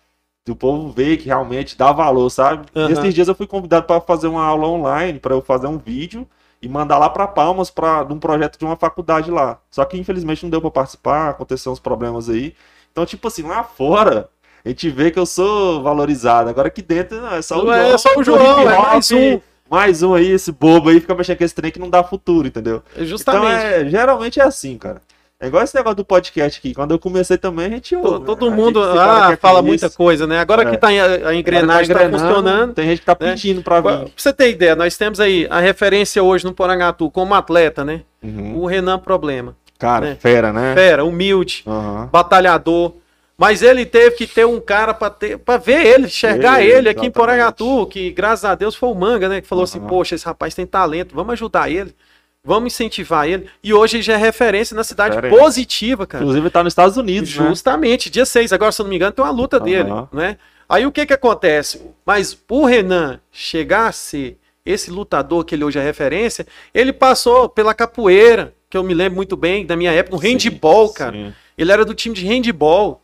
do 0.50 0.56
povo 0.56 0.92
ver 0.92 1.18
que 1.18 1.28
realmente 1.28 1.78
dá 1.78 1.92
valor, 1.92 2.30
sabe? 2.30 2.66
Aham. 2.76 2.92
Esses 2.92 3.14
dias 3.14 3.28
eu 3.28 3.36
fui 3.36 3.46
convidado 3.46 3.86
para 3.86 4.02
fazer 4.02 4.28
uma 4.28 4.44
aula 4.44 4.68
online, 4.68 5.20
para 5.20 5.36
eu 5.36 5.42
fazer 5.42 5.68
um 5.68 5.78
vídeo 5.78 6.28
e 6.62 6.68
mandar 6.68 6.98
lá 6.98 7.10
para 7.10 7.28
Palmas 7.28 7.70
para 7.70 8.02
um 8.10 8.20
projeto 8.20 8.58
de 8.58 8.66
uma 8.66 8.76
faculdade 8.76 9.30
lá. 9.30 9.60
Só 9.70 9.86
que 9.86 9.98
infelizmente 9.98 10.44
não 10.44 10.50
deu 10.50 10.60
para 10.60 10.72
participar, 10.72 11.30
aconteceram 11.30 11.74
uns 11.74 11.80
problemas 11.80 12.30
aí. 12.30 12.56
Então, 12.92 13.06
tipo 13.06 13.28
assim, 13.28 13.44
lá 13.44 13.64
fora, 13.64 14.28
a 14.66 14.70
gente 14.70 14.90
vê 14.90 15.12
que 15.12 15.20
eu 15.20 15.26
sou 15.26 15.84
valorizado. 15.84 16.50
Agora 16.50 16.68
aqui 16.68 16.82
dentro, 16.82 17.22
não, 17.22 17.36
é 17.36 17.42
só 17.42 17.56
o 17.56 17.66
Não 17.66 17.74
João. 17.74 17.94
é 17.94 17.98
só 17.98 18.10
o 18.18 18.24
João, 18.24 18.60
é 18.62 18.78
mais 18.78 19.12
um. 19.12 19.40
Mais 19.70 20.02
um 20.02 20.16
aí, 20.16 20.32
esse 20.32 20.52
bobo 20.52 20.90
aí, 20.90 21.00
fica 21.00 21.14
mexendo 21.14 21.38
com 21.38 21.44
esse 21.44 21.54
trem 21.54 21.72
que 21.72 21.78
não 21.78 21.92
dá 21.92 22.04
futuro, 22.04 22.48
entendeu? 22.48 22.82
Justamente. 22.98 23.46
Então, 23.46 23.86
é, 23.86 23.88
geralmente 23.88 24.40
é 24.40 24.44
assim, 24.44 24.76
cara. 24.80 25.00
É 25.42 25.48
igual 25.48 25.64
esse 25.64 25.74
negócio 25.74 25.96
do 25.96 26.04
podcast 26.04 26.60
aqui. 26.60 26.74
Quando 26.74 26.92
eu 26.92 27.00
comecei 27.00 27.38
também, 27.38 27.68
a 27.68 27.70
gente 27.70 27.96
ouve. 27.96 28.26
Todo 28.26 28.50
né? 28.50 28.56
mundo 28.58 28.84
gente 28.84 28.98
ah, 29.00 29.30
é 29.32 29.36
fala 29.38 29.62
muita 29.62 29.90
coisa, 29.90 30.28
né? 30.28 30.38
Agora 30.40 30.64
É. 30.64 30.72
que 30.72 30.78
tá, 30.78 30.90
a, 30.90 31.30
a 31.30 31.34
engrenagem 31.36 31.96
tá, 31.96 32.10
funcionando. 32.10 32.74
Tem 32.74 32.86
gente 32.90 33.00
que 33.00 33.06
tá 33.06 33.16
né? 33.18 33.30
pedindo 33.32 33.64
pra 33.64 33.82
Pra 33.82 33.96
vir. 34.04 34.12
você 34.18 34.34
ter 34.34 34.50
ideia, 34.50 34.76
nós 34.76 34.98
temos 34.98 35.18
aí 35.18 35.48
a 35.50 35.62
referência 35.62 36.22
hoje 36.22 36.44
no 36.44 36.54
Porangatu 36.54 37.10
como 37.10 37.34
atleta, 37.34 37.86
né? 37.86 38.02
Uhum. 38.22 38.58
O 38.58 38.66
Renan 38.66 39.00
Problema. 39.00 39.56
Cara, 39.78 40.08
né? 40.08 40.18
fera, 40.20 40.52
né? 40.52 40.74
Fera, 40.76 41.06
humilde, 41.06 41.64
Aham. 41.66 42.10
batalhador. 42.12 42.96
Mas 43.38 43.62
ele 43.62 43.86
teve 43.86 44.18
que 44.18 44.28
ter 44.28 44.46
um 44.46 44.60
cara 44.60 44.94
pra 44.94 45.10
ter, 45.10 45.38
para 45.38 45.56
ver 45.58 45.86
ele, 45.86 46.08
enxergar 46.08 46.62
Ele, 46.62 46.74
ele 46.74 46.90
aqui 46.90 47.06
em. 47.06 47.12
Porangatu, 47.12 47.86
que 47.88 48.12
graças 48.12 48.44
a 48.44 48.54
Deus 48.56 48.76
foi 48.76 48.90
o 48.90 48.94
Manga, 48.96 49.30
né? 49.30 49.40
Que 49.40 49.48
falou 49.48 49.64
assim: 49.64 49.80
Aham. 49.80 49.88
poxa, 49.88 50.16
esse 50.16 50.26
rapaz 50.26 50.54
tem 50.54 50.66
talento, 50.66 51.16
vamos 51.16 51.32
ajudar 51.32 51.72
ele, 51.72 51.96
vamos 52.44 52.74
incentivar 52.74 53.28
ele. 53.28 53.50
E 53.64 53.74
hoje 53.74 53.98
ele 53.98 54.04
já 54.04 54.14
é 54.14 54.18
referência 54.18 54.76
na 54.76 54.84
cidade 54.84 55.16
Referência. 55.16 55.44
positiva, 55.44 56.08
cara. 56.08 56.24
Inclusive 56.24 56.50
tá 56.50 56.64
nos 56.64 56.72
Estados 56.72 56.98
Unidos, 56.98 57.36
né? 57.36 57.48
Justamente, 57.48 58.10
dia 58.10 58.26
6, 58.26 58.54
agora 58.54 58.72
se 58.72 58.82
eu 58.82 58.84
não 58.84 58.90
me 58.90 58.96
engano, 58.96 59.12
tem 59.12 59.24
uma 59.24 59.32
luta 59.32 59.60
dele, 59.60 59.90
Aham. 59.90 60.08
né? 60.12 60.38
Aí 60.68 60.86
o 60.86 60.92
que 60.92 61.06
que 61.06 61.14
acontece? 61.14 61.82
Mas 62.06 62.38
o 62.48 62.66
Renan 62.66 63.20
chegar 63.32 63.88
a 63.88 63.92
ser 63.92 64.38
esse 64.66 64.92
lutador 64.92 65.44
que 65.44 65.56
ele 65.56 65.64
hoje 65.64 65.80
é 65.80 65.84
referência, 65.84 66.46
ele 66.74 66.94
passou 66.94 67.50
pela 67.50 67.74
capoeira, 67.74 68.54
que 68.70 68.78
eu 68.78 68.84
me 68.84 68.94
lembro 68.94 69.16
muito 69.16 69.36
bem 69.36 69.66
da 69.66 69.76
minha 69.76 69.92
época, 69.92 70.16
no 70.16 70.22
Sim, 70.22 70.28
handball, 70.34 70.90
cara. 70.94 71.14
sim. 71.14 71.34
Ele 71.58 71.72
era 71.72 71.84
do 71.84 71.94
time 71.96 72.14
de 72.16 72.26
handball. 72.26 73.02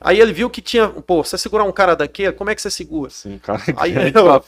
Aí 0.00 0.18
ele 0.18 0.32
viu 0.32 0.50
que 0.50 0.60
tinha, 0.60 0.88
pô, 0.88 1.22
você 1.22 1.38
segurar 1.38 1.64
um 1.64 1.70
cara 1.72 1.94
daquele, 1.94 2.32
como 2.32 2.50
é 2.50 2.54
que 2.54 2.60
você 2.62 2.70
segura? 2.70 3.10
Sim, 3.10 3.38
cara. 3.38 3.62
Aí 3.76 3.92
eu-. 4.12 4.42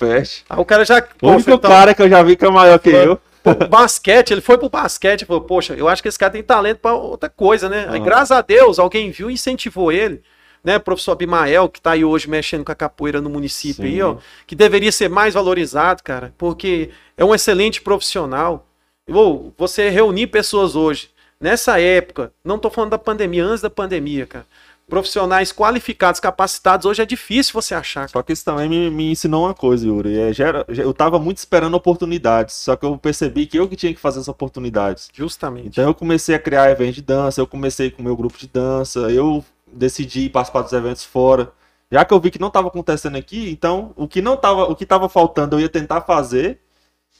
Aí 0.50 0.58
o 0.58 0.64
cara 0.64 0.84
já, 0.84 1.06
O 1.22 1.28
único 1.30 1.50
então, 1.50 1.70
cara 1.70 1.94
que 1.94 2.02
eu 2.02 2.08
já 2.08 2.22
vi 2.22 2.36
que 2.36 2.44
é 2.44 2.50
maior 2.50 2.78
que 2.78 2.88
eu. 2.90 3.20
Pô, 3.54 3.66
basquete, 3.66 4.32
ele 4.32 4.40
foi 4.40 4.58
pro 4.58 4.68
basquete, 4.68 5.24
falou, 5.24 5.42
poxa, 5.42 5.74
eu 5.74 5.88
acho 5.88 6.02
que 6.02 6.08
esse 6.08 6.18
cara 6.18 6.32
tem 6.32 6.42
talento 6.42 6.78
pra 6.78 6.94
outra 6.94 7.28
coisa, 7.28 7.68
né? 7.68 7.86
Aí 7.88 8.00
graças 8.00 8.32
a 8.32 8.42
Deus, 8.42 8.78
alguém 8.78 9.10
viu 9.10 9.30
e 9.30 9.34
incentivou 9.34 9.92
ele, 9.92 10.22
né? 10.64 10.76
O 10.76 10.80
professor 10.80 11.12
Abimael, 11.12 11.68
que 11.68 11.80
tá 11.80 11.92
aí 11.92 12.04
hoje 12.04 12.28
mexendo 12.28 12.64
com 12.64 12.72
a 12.72 12.74
capoeira 12.74 13.20
no 13.20 13.30
município 13.30 13.84
Sim. 13.84 13.88
aí, 13.88 14.02
ó, 14.02 14.16
que 14.46 14.56
deveria 14.56 14.90
ser 14.90 15.08
mais 15.08 15.34
valorizado, 15.34 16.02
cara, 16.02 16.34
porque 16.36 16.90
é 17.16 17.24
um 17.24 17.34
excelente 17.34 17.80
profissional. 17.80 18.66
Ou 19.08 19.54
você 19.56 19.88
reunir 19.88 20.26
pessoas 20.26 20.74
hoje, 20.74 21.10
nessa 21.40 21.80
época, 21.80 22.32
não 22.44 22.58
tô 22.58 22.68
falando 22.68 22.90
da 22.90 22.98
pandemia, 22.98 23.44
antes 23.44 23.62
da 23.62 23.70
pandemia, 23.70 24.26
cara. 24.26 24.46
Profissionais 24.88 25.50
qualificados, 25.50 26.20
capacitados, 26.20 26.86
hoje 26.86 27.02
é 27.02 27.06
difícil 27.06 27.52
você 27.52 27.74
achar. 27.74 28.08
Só 28.08 28.22
que 28.22 28.32
isso 28.32 28.44
também 28.44 28.68
me, 28.68 28.88
me 28.88 29.10
ensinou 29.10 29.44
uma 29.44 29.52
coisa, 29.54 29.84
Yuri. 29.84 30.16
É, 30.16 30.32
gera- 30.32 30.64
eu 30.68 30.94
tava 30.94 31.18
muito 31.18 31.38
esperando 31.38 31.74
oportunidades. 31.74 32.54
Só 32.54 32.76
que 32.76 32.86
eu 32.86 32.96
percebi 32.96 33.46
que 33.46 33.58
eu 33.58 33.68
que 33.68 33.74
tinha 33.74 33.92
que 33.92 33.98
fazer 33.98 34.18
essas 34.18 34.28
oportunidades. 34.28 35.08
Justamente. 35.12 35.66
Então 35.68 35.84
eu 35.84 35.94
comecei 35.94 36.36
a 36.36 36.38
criar 36.38 36.70
eventos 36.70 36.94
de 36.94 37.02
dança, 37.02 37.40
eu 37.40 37.48
comecei 37.48 37.90
com 37.90 38.00
o 38.00 38.04
meu 38.04 38.16
grupo 38.16 38.38
de 38.38 38.46
dança, 38.46 39.00
eu 39.10 39.44
decidi 39.72 40.28
participar 40.28 40.62
dos 40.62 40.72
eventos 40.72 41.04
fora. 41.04 41.50
Já 41.90 42.04
que 42.04 42.14
eu 42.14 42.20
vi 42.20 42.30
que 42.30 42.40
não 42.40 42.48
estava 42.48 42.68
acontecendo 42.68 43.16
aqui, 43.16 43.50
então 43.50 43.92
o 43.96 44.06
que 44.06 44.22
não 44.22 44.36
tava, 44.36 44.64
o 44.70 44.76
que 44.76 44.84
estava 44.84 45.08
faltando 45.08 45.56
eu 45.56 45.60
ia 45.60 45.68
tentar 45.68 46.02
fazer. 46.02 46.60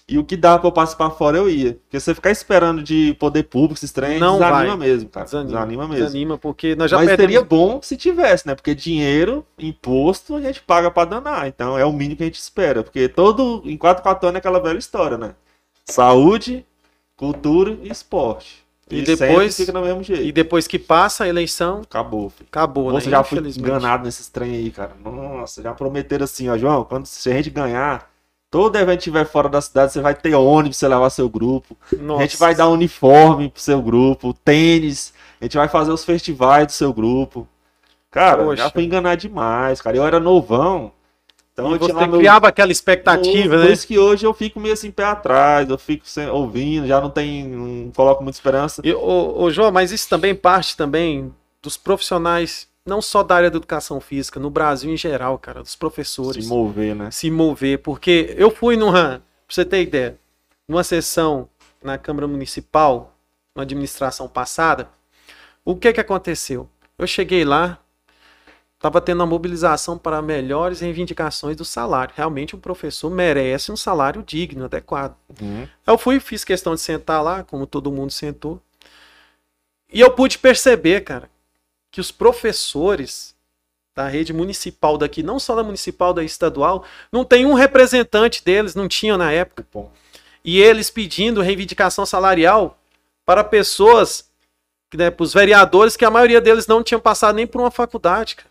E 0.09 0.19
o 0.19 0.25
que 0.25 0.37
dava 0.37 0.61
pra 0.61 0.69
eu 0.69 0.73
participar 0.73 1.11
fora, 1.11 1.37
eu 1.37 1.51
ia. 1.51 1.75
Porque 1.83 1.99
você 1.99 2.15
ficar 2.15 2.31
esperando 2.31 2.81
de 2.81 3.15
poder 3.19 3.43
público, 3.43 3.75
esses 3.75 3.91
trem, 3.91 4.21
Não 4.21 4.35
desanima 4.39 4.77
vai. 4.77 4.87
mesmo, 4.89 5.09
cara. 5.09 5.25
Desanima, 5.25 5.51
Desanima, 5.53 5.89
mesmo. 5.89 6.05
Desanima, 6.05 6.39
porque 6.39 6.77
nós 6.77 6.89
já 6.91 6.97
Mas 6.99 7.09
perdemos... 7.09 7.33
seria 7.33 7.45
bom 7.45 7.81
se 7.83 7.97
tivesse, 7.97 8.47
né? 8.47 8.55
Porque 8.55 8.73
dinheiro, 8.73 9.45
imposto, 9.59 10.37
a 10.37 10.41
gente 10.41 10.61
paga 10.63 10.93
pra 10.93 11.05
danar. 11.07 11.49
Então 11.49 11.77
é 11.77 11.85
o 11.85 11.93
mínimo 11.93 12.17
que 12.19 12.23
a 12.23 12.27
gente 12.27 12.39
espera. 12.39 12.85
Porque 12.85 13.09
todo, 13.09 13.63
em 13.65 13.77
4 13.77 14.01
4 14.01 14.29
anos 14.29 14.37
é 14.37 14.39
aquela 14.39 14.61
velha 14.61 14.79
história, 14.79 15.19
né? 15.19 15.35
Saúde, 15.85 16.65
cultura 17.17 17.77
e 17.83 17.89
esporte. 17.91 18.65
E 18.89 19.05
sempre 19.05 19.17
depois- 19.27 19.57
fica 19.57 19.73
do 19.73 19.81
mesmo 19.83 20.03
jeito. 20.05 20.23
E 20.23 20.31
depois 20.31 20.69
que 20.69 20.79
passa 20.79 21.25
a 21.25 21.29
eleição, 21.29 21.81
Acabou, 21.83 22.31
filho. 22.31 22.47
acabou, 22.49 22.93
Você 22.93 23.07
né? 23.07 23.17
já 23.17 23.25
foi 23.25 23.39
enganado 23.39 24.05
nesses 24.05 24.29
trem 24.29 24.53
aí, 24.55 24.71
cara. 24.71 24.93
Nossa, 25.03 25.61
já 25.61 25.75
prometeram 25.75 26.23
assim, 26.25 26.49
ó, 26.49 26.57
João, 26.57 26.85
quando 26.85 27.07
se 27.07 27.29
a 27.29 27.33
gente 27.35 27.51
ganhar, 27.51 28.09
todo 28.51 28.77
evento 28.77 28.99
que 28.99 29.05
tiver 29.05 29.25
fora 29.27 29.49
da 29.49 29.61
cidade, 29.61 29.93
você 29.93 30.01
vai 30.01 30.15
ter 30.15 30.35
ônibus 30.35 30.79
pra 30.79 30.89
você 30.89 30.95
levar 30.95 31.11
seu 31.11 31.29
grupo. 31.29 31.77
Nossa. 32.01 32.23
A 32.23 32.27
gente 32.27 32.37
vai 32.39 32.55
dar 32.55 32.69
uniforme 32.69 33.49
pro 33.49 33.61
seu 33.61 33.81
grupo, 33.83 34.33
tênis, 34.45 35.13
a 35.41 35.45
gente 35.45 35.57
vai 35.57 35.69
fazer 35.69 35.93
os 35.93 36.05
festivais 36.05 36.67
do 36.67 36.73
seu 36.73 36.93
grupo. 36.93 37.47
Cara, 38.11 38.45
Poxa. 38.45 38.63
já 38.65 38.71
fui 38.71 38.85
enganado 38.85 39.21
demais, 39.21 39.81
cara. 39.81 39.97
Eu 39.97 40.07
era 40.07 40.19
novão. 40.19 40.93
Então 41.53 41.71
E 41.71 41.73
eu 41.73 41.79
tinha 41.79 41.89
você 41.89 42.01
lá 42.01 42.07
meu... 42.07 42.19
criava 42.19 42.49
aquela 42.49 42.71
expectativa, 42.73 43.57
Por 43.57 43.65
né? 43.65 43.73
isso 43.73 43.87
que 43.87 43.99
hoje 43.99 44.27
eu 44.27 44.35
fico 44.35 44.61
meio 44.61 44.75
assim 44.75 44.91
pé 44.91 45.05
atrás, 45.05 45.69
eu 45.69 45.79
fico 45.79 46.07
sem- 46.07 46.29
ouvindo, 46.29 46.87
já 46.87 47.01
não 47.01 47.09
tem, 47.11 47.45
não 47.49 47.91
coloco 47.93 48.23
muita 48.23 48.37
esperança. 48.37 48.83
E, 48.85 48.93
ô, 48.93 49.41
ô, 49.43 49.51
João, 49.51 49.73
mas 49.73 49.91
isso 49.91 50.07
também 50.09 50.35
parte 50.35 50.77
também 50.77 51.33
dos 51.63 51.77
profissionais, 51.79 52.69
não 52.87 53.03
só 53.03 53.23
da 53.23 53.35
área 53.35 53.51
da 53.51 53.57
educação 53.57 54.01
física, 54.01 54.39
no 54.39 54.49
Brasil 54.49 54.91
em 54.91 54.97
geral, 54.97 55.39
cara, 55.39 55.63
dos 55.63 55.75
professores. 55.75 56.45
Se 56.45 56.49
mover, 56.49 56.95
né? 56.95 57.11
se 57.11 57.31
mover, 57.31 57.81
porque 57.81 58.35
eu 58.39 58.51
fui 58.51 58.77
numa, 58.77 58.93
pra 58.93 59.23
você 59.49 59.65
ter 59.65 59.83
ideia, 59.83 60.19
numa 60.69 60.85
sessão 60.85 61.49
na 61.83 61.99
Câmara 61.99 62.29
Municipal, 62.29 63.13
na 63.55 63.63
administração 63.63 64.29
passada, 64.29 64.89
o 65.65 65.75
que 65.75 65.93
que 65.93 66.01
aconteceu? 66.01 66.69
Eu 66.97 67.07
cheguei 67.07 67.45
lá, 67.45 67.79
estava 68.77 69.01
tendo 69.01 69.21
uma 69.21 69.27
mobilização 69.27 69.99
para 69.99 70.23
melhores 70.23 70.81
reivindicações 70.81 71.57
do 71.57 71.65
salário. 71.65 72.15
Realmente 72.17 72.55
o 72.55 72.59
professor 72.59 73.11
merece 73.11 73.73
um 73.73 73.77
salário 73.77 74.23
digno, 74.23 74.65
adequado. 74.65 75.17
Uhum. 75.41 75.67
Eu 75.87 75.99
fui, 75.99 76.21
fiz 76.21 76.45
questão 76.45 76.75
de 76.75 76.81
sentar 76.81 77.23
lá, 77.23 77.43
como 77.43 77.67
todo 77.67 77.91
mundo 77.91 78.13
sentou. 78.13 78.63
E 79.93 80.01
eu 80.01 80.11
pude 80.11 80.39
perceber, 80.39 81.03
cara, 81.03 81.29
que 81.91 82.01
os 82.01 82.11
professores 82.11 83.35
da 83.95 84.07
rede 84.07 84.33
municipal 84.33 84.99
daqui, 84.99 85.23
não 85.23 85.39
só 85.39 85.55
da 85.55 85.65
municipal, 85.65 86.13
da 86.13 86.23
estadual, 86.23 86.85
não 87.11 87.25
tem 87.25 87.47
um 87.47 87.55
representante 87.55 88.45
deles, 88.45 88.75
não 88.75 88.87
tinha 88.87 89.17
na 89.17 89.33
época. 89.33 89.67
Bom. 89.73 89.91
E 90.45 90.61
eles 90.61 90.91
pedindo 90.91 91.41
reivindicação 91.41 92.05
salarial 92.05 92.79
para 93.25 93.43
pessoas, 93.43 94.31
né, 94.95 95.11
para 95.11 95.25
os 95.25 95.33
vereadores, 95.33 95.97
que 95.97 96.05
a 96.05 96.11
maioria 96.11 96.41
deles 96.41 96.67
não 96.67 96.83
tinham 96.83 97.01
passado 97.01 97.37
nem 97.37 97.47
por 97.47 97.61
uma 97.61 97.71
faculdade, 97.71 98.37
cara. 98.37 98.51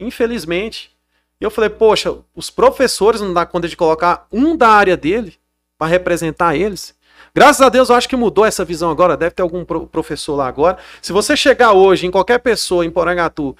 Infelizmente. 0.00 0.94
E 1.40 1.44
eu 1.44 1.50
falei, 1.50 1.70
poxa, 1.70 2.16
os 2.34 2.50
professores 2.50 3.20
não 3.20 3.32
dá 3.32 3.46
conta 3.46 3.68
de 3.68 3.76
colocar 3.76 4.26
um 4.32 4.56
da 4.56 4.68
área 4.68 4.96
dele 4.96 5.38
para 5.78 5.88
representar 5.88 6.56
eles. 6.56 6.93
Graças 7.34 7.60
a 7.60 7.68
Deus, 7.68 7.88
eu 7.88 7.96
acho 7.96 8.08
que 8.08 8.14
mudou 8.16 8.44
essa 8.44 8.64
visão 8.64 8.90
agora. 8.90 9.16
Deve 9.16 9.34
ter 9.34 9.42
algum 9.42 9.64
pro- 9.64 9.86
professor 9.86 10.36
lá 10.36 10.46
agora. 10.46 10.78
Se 11.02 11.12
você 11.12 11.36
chegar 11.36 11.72
hoje 11.72 12.06
em 12.06 12.10
qualquer 12.10 12.38
pessoa 12.38 12.86
em 12.86 12.90
Porangatu, 12.90 13.56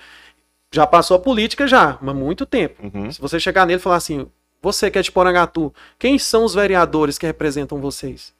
já 0.72 0.86
passou 0.86 1.16
a 1.16 1.20
política 1.20 1.66
já, 1.66 1.98
mas 2.00 2.14
muito 2.14 2.46
tempo. 2.46 2.82
Uhum. 2.86 3.10
Se 3.10 3.20
você 3.20 3.40
chegar 3.40 3.66
nele 3.66 3.78
e 3.80 3.82
falar 3.82 3.96
assim, 3.96 4.26
você 4.62 4.90
que 4.90 4.98
é 4.98 5.02
de 5.02 5.10
Porangatu, 5.10 5.74
quem 5.98 6.18
são 6.18 6.44
os 6.44 6.54
vereadores 6.54 7.18
que 7.18 7.26
representam 7.26 7.80
vocês? 7.80 8.32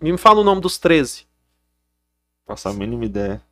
Me 0.00 0.16
fala 0.16 0.40
o 0.40 0.44
nome 0.44 0.60
dos 0.60 0.78
13. 0.78 1.26
Faço 2.46 2.68
a 2.68 2.72
mínima 2.72 3.04
ideia. 3.04 3.42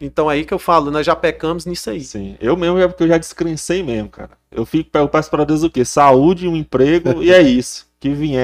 Então 0.00 0.28
aí 0.28 0.44
que 0.44 0.52
eu 0.52 0.58
falo, 0.58 0.90
nós 0.90 1.06
já 1.06 1.14
pecamos 1.14 1.64
nisso 1.66 1.88
aí. 1.88 2.00
Sim. 2.00 2.36
Eu 2.40 2.56
mesmo 2.56 2.78
é 2.78 2.86
porque 2.88 3.04
eu 3.04 3.08
já 3.08 3.16
descrencei 3.16 3.82
mesmo, 3.82 4.08
cara. 4.08 4.32
Eu 4.50 4.66
fico, 4.66 4.90
eu 4.98 5.08
peço 5.08 5.30
pra 5.30 5.44
Deus 5.44 5.62
o 5.62 5.70
quê? 5.70 5.84
Saúde, 5.84 6.48
um 6.48 6.56
emprego 6.56 7.22
e 7.22 7.32
é 7.32 7.40
isso. 7.40 7.86
Que 8.04 8.12
vier 8.12 8.38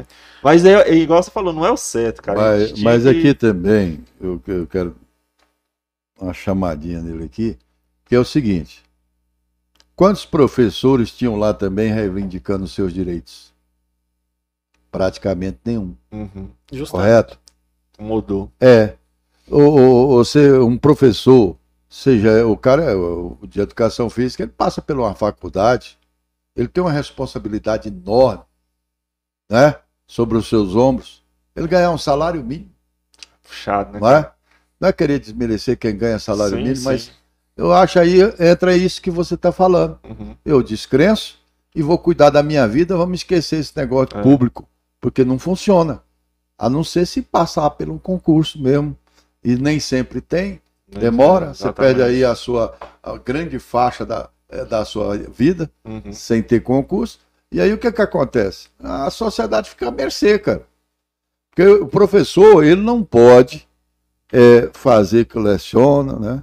é. 0.00 0.06
Mas 0.42 0.64
é, 0.64 0.72
é 0.88 0.94
igual 0.94 1.22
você 1.22 1.30
falou, 1.30 1.52
não 1.52 1.66
é 1.66 1.70
o 1.70 1.76
certo, 1.76 2.22
cara. 2.22 2.38
Mas, 2.40 2.80
mas 2.80 3.02
que- 3.02 3.10
aqui 3.10 3.34
também, 3.34 4.02
eu, 4.18 4.40
eu 4.46 4.66
quero 4.66 4.96
uma 6.18 6.32
chamadinha 6.32 7.02
nele 7.02 7.24
aqui, 7.24 7.58
que 8.06 8.14
é 8.14 8.18
o 8.18 8.24
seguinte: 8.24 8.82
quantos 9.94 10.24
professores 10.24 11.10
tinham 11.12 11.36
lá 11.36 11.52
também 11.52 11.92
reivindicando 11.92 12.66
seus 12.66 12.90
direitos? 12.94 13.52
Praticamente 14.90 15.58
nenhum, 15.62 15.94
Uhum. 16.10 16.48
Justamente. 16.72 16.90
correto? 17.06 17.38
Mudou. 17.98 18.50
É. 18.58 18.94
O, 19.46 19.58
o- 19.60 20.08
você, 20.16 20.52
um 20.58 20.78
professor, 20.78 21.54
seja 21.86 22.46
o 22.46 22.56
cara 22.56 22.96
o 22.96 23.38
de 23.46 23.60
educação 23.60 24.08
física, 24.08 24.42
ele 24.44 24.52
passa 24.56 24.80
por 24.80 24.98
uma 24.98 25.14
faculdade, 25.14 25.98
ele 26.56 26.66
tem 26.66 26.82
uma 26.82 26.90
responsabilidade 26.92 27.88
enorme, 27.88 28.42
né? 29.50 29.74
Sobre 30.06 30.38
os 30.38 30.48
seus 30.48 30.74
ombros. 30.76 31.22
Ele 31.54 31.66
ganhar 31.68 31.90
um 31.90 31.98
salário 31.98 32.42
mínimo, 32.42 32.70
Puxado, 33.42 33.92
né? 33.94 33.98
não 34.00 34.08
é? 34.10 34.30
Não 34.80 34.88
é 34.88 34.92
querer 34.92 35.18
desmerecer 35.18 35.76
quem 35.78 35.96
ganha 35.96 36.18
salário 36.18 36.52
Sim, 36.56 36.62
mínimo, 36.62 36.76
sim. 36.76 36.84
mas 36.84 37.10
eu 37.56 37.72
acho 37.72 37.98
aí 37.98 38.18
entra 38.38 38.74
isso 38.76 39.02
que 39.02 39.10
você 39.10 39.34
está 39.34 39.52
falando. 39.52 39.98
Uhum. 40.08 40.34
Eu 40.44 40.62
descrenço 40.62 41.38
e 41.74 41.82
vou 41.82 41.98
cuidar 41.98 42.30
da 42.30 42.42
minha 42.42 42.66
vida, 42.66 42.96
vamos 42.96 43.18
esquecer 43.20 43.58
esse 43.58 43.76
negócio 43.76 44.16
É. 44.18 44.22
público, 44.22 44.66
porque 45.00 45.24
não 45.24 45.38
funciona. 45.38 46.02
A 46.56 46.68
não 46.70 46.82
ser 46.84 47.06
se 47.06 47.20
passar 47.22 47.68
pelo 47.70 47.98
concurso 47.98 48.60
mesmo. 48.62 48.96
E 49.42 49.56
nem 49.56 49.80
sempre 49.80 50.20
tem. 50.20 50.60
Demora, 50.86 51.54
você 51.54 51.72
perde 51.72 52.02
aí 52.02 52.24
a 52.24 52.34
sua 52.34 52.74
a 53.02 53.16
grande 53.16 53.58
faixa 53.58 54.04
da, 54.04 54.28
eh, 54.48 54.64
da 54.64 54.84
sua 54.84 55.16
vida 55.16 55.70
Uhum. 55.84 56.12
sem 56.12 56.42
ter 56.42 56.60
concurso. 56.60 57.18
E 57.52 57.60
aí 57.60 57.72
o 57.72 57.78
que 57.78 57.90
que 57.90 58.02
acontece? 58.02 58.68
A 58.78 59.10
sociedade 59.10 59.70
fica 59.70 59.88
à 59.88 59.90
mercê, 59.90 60.38
cara. 60.38 60.64
Porque 61.50 61.66
o 61.66 61.86
professor, 61.88 62.62
ele 62.64 62.80
não 62.80 63.02
pode 63.02 63.68
eh, 64.32 64.70
fazer 64.72 65.24
que 65.24 65.38
leciona, 65.38 66.16
né? 66.18 66.42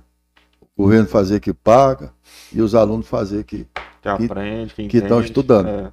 O 0.76 0.84
governo 0.84 1.08
fazer 1.08 1.39
que 1.39 1.53
paga 1.53 2.12
e 2.51 2.62
os 2.62 2.76
alunos 2.76 3.08
fazer 3.08 3.43
que 3.45 3.66
Que 4.01 4.10
aprende, 4.10 4.74
que, 4.74 4.88
que 4.88 4.97
estão 4.97 5.22
estudando. 5.22 5.68
É. 5.70 5.91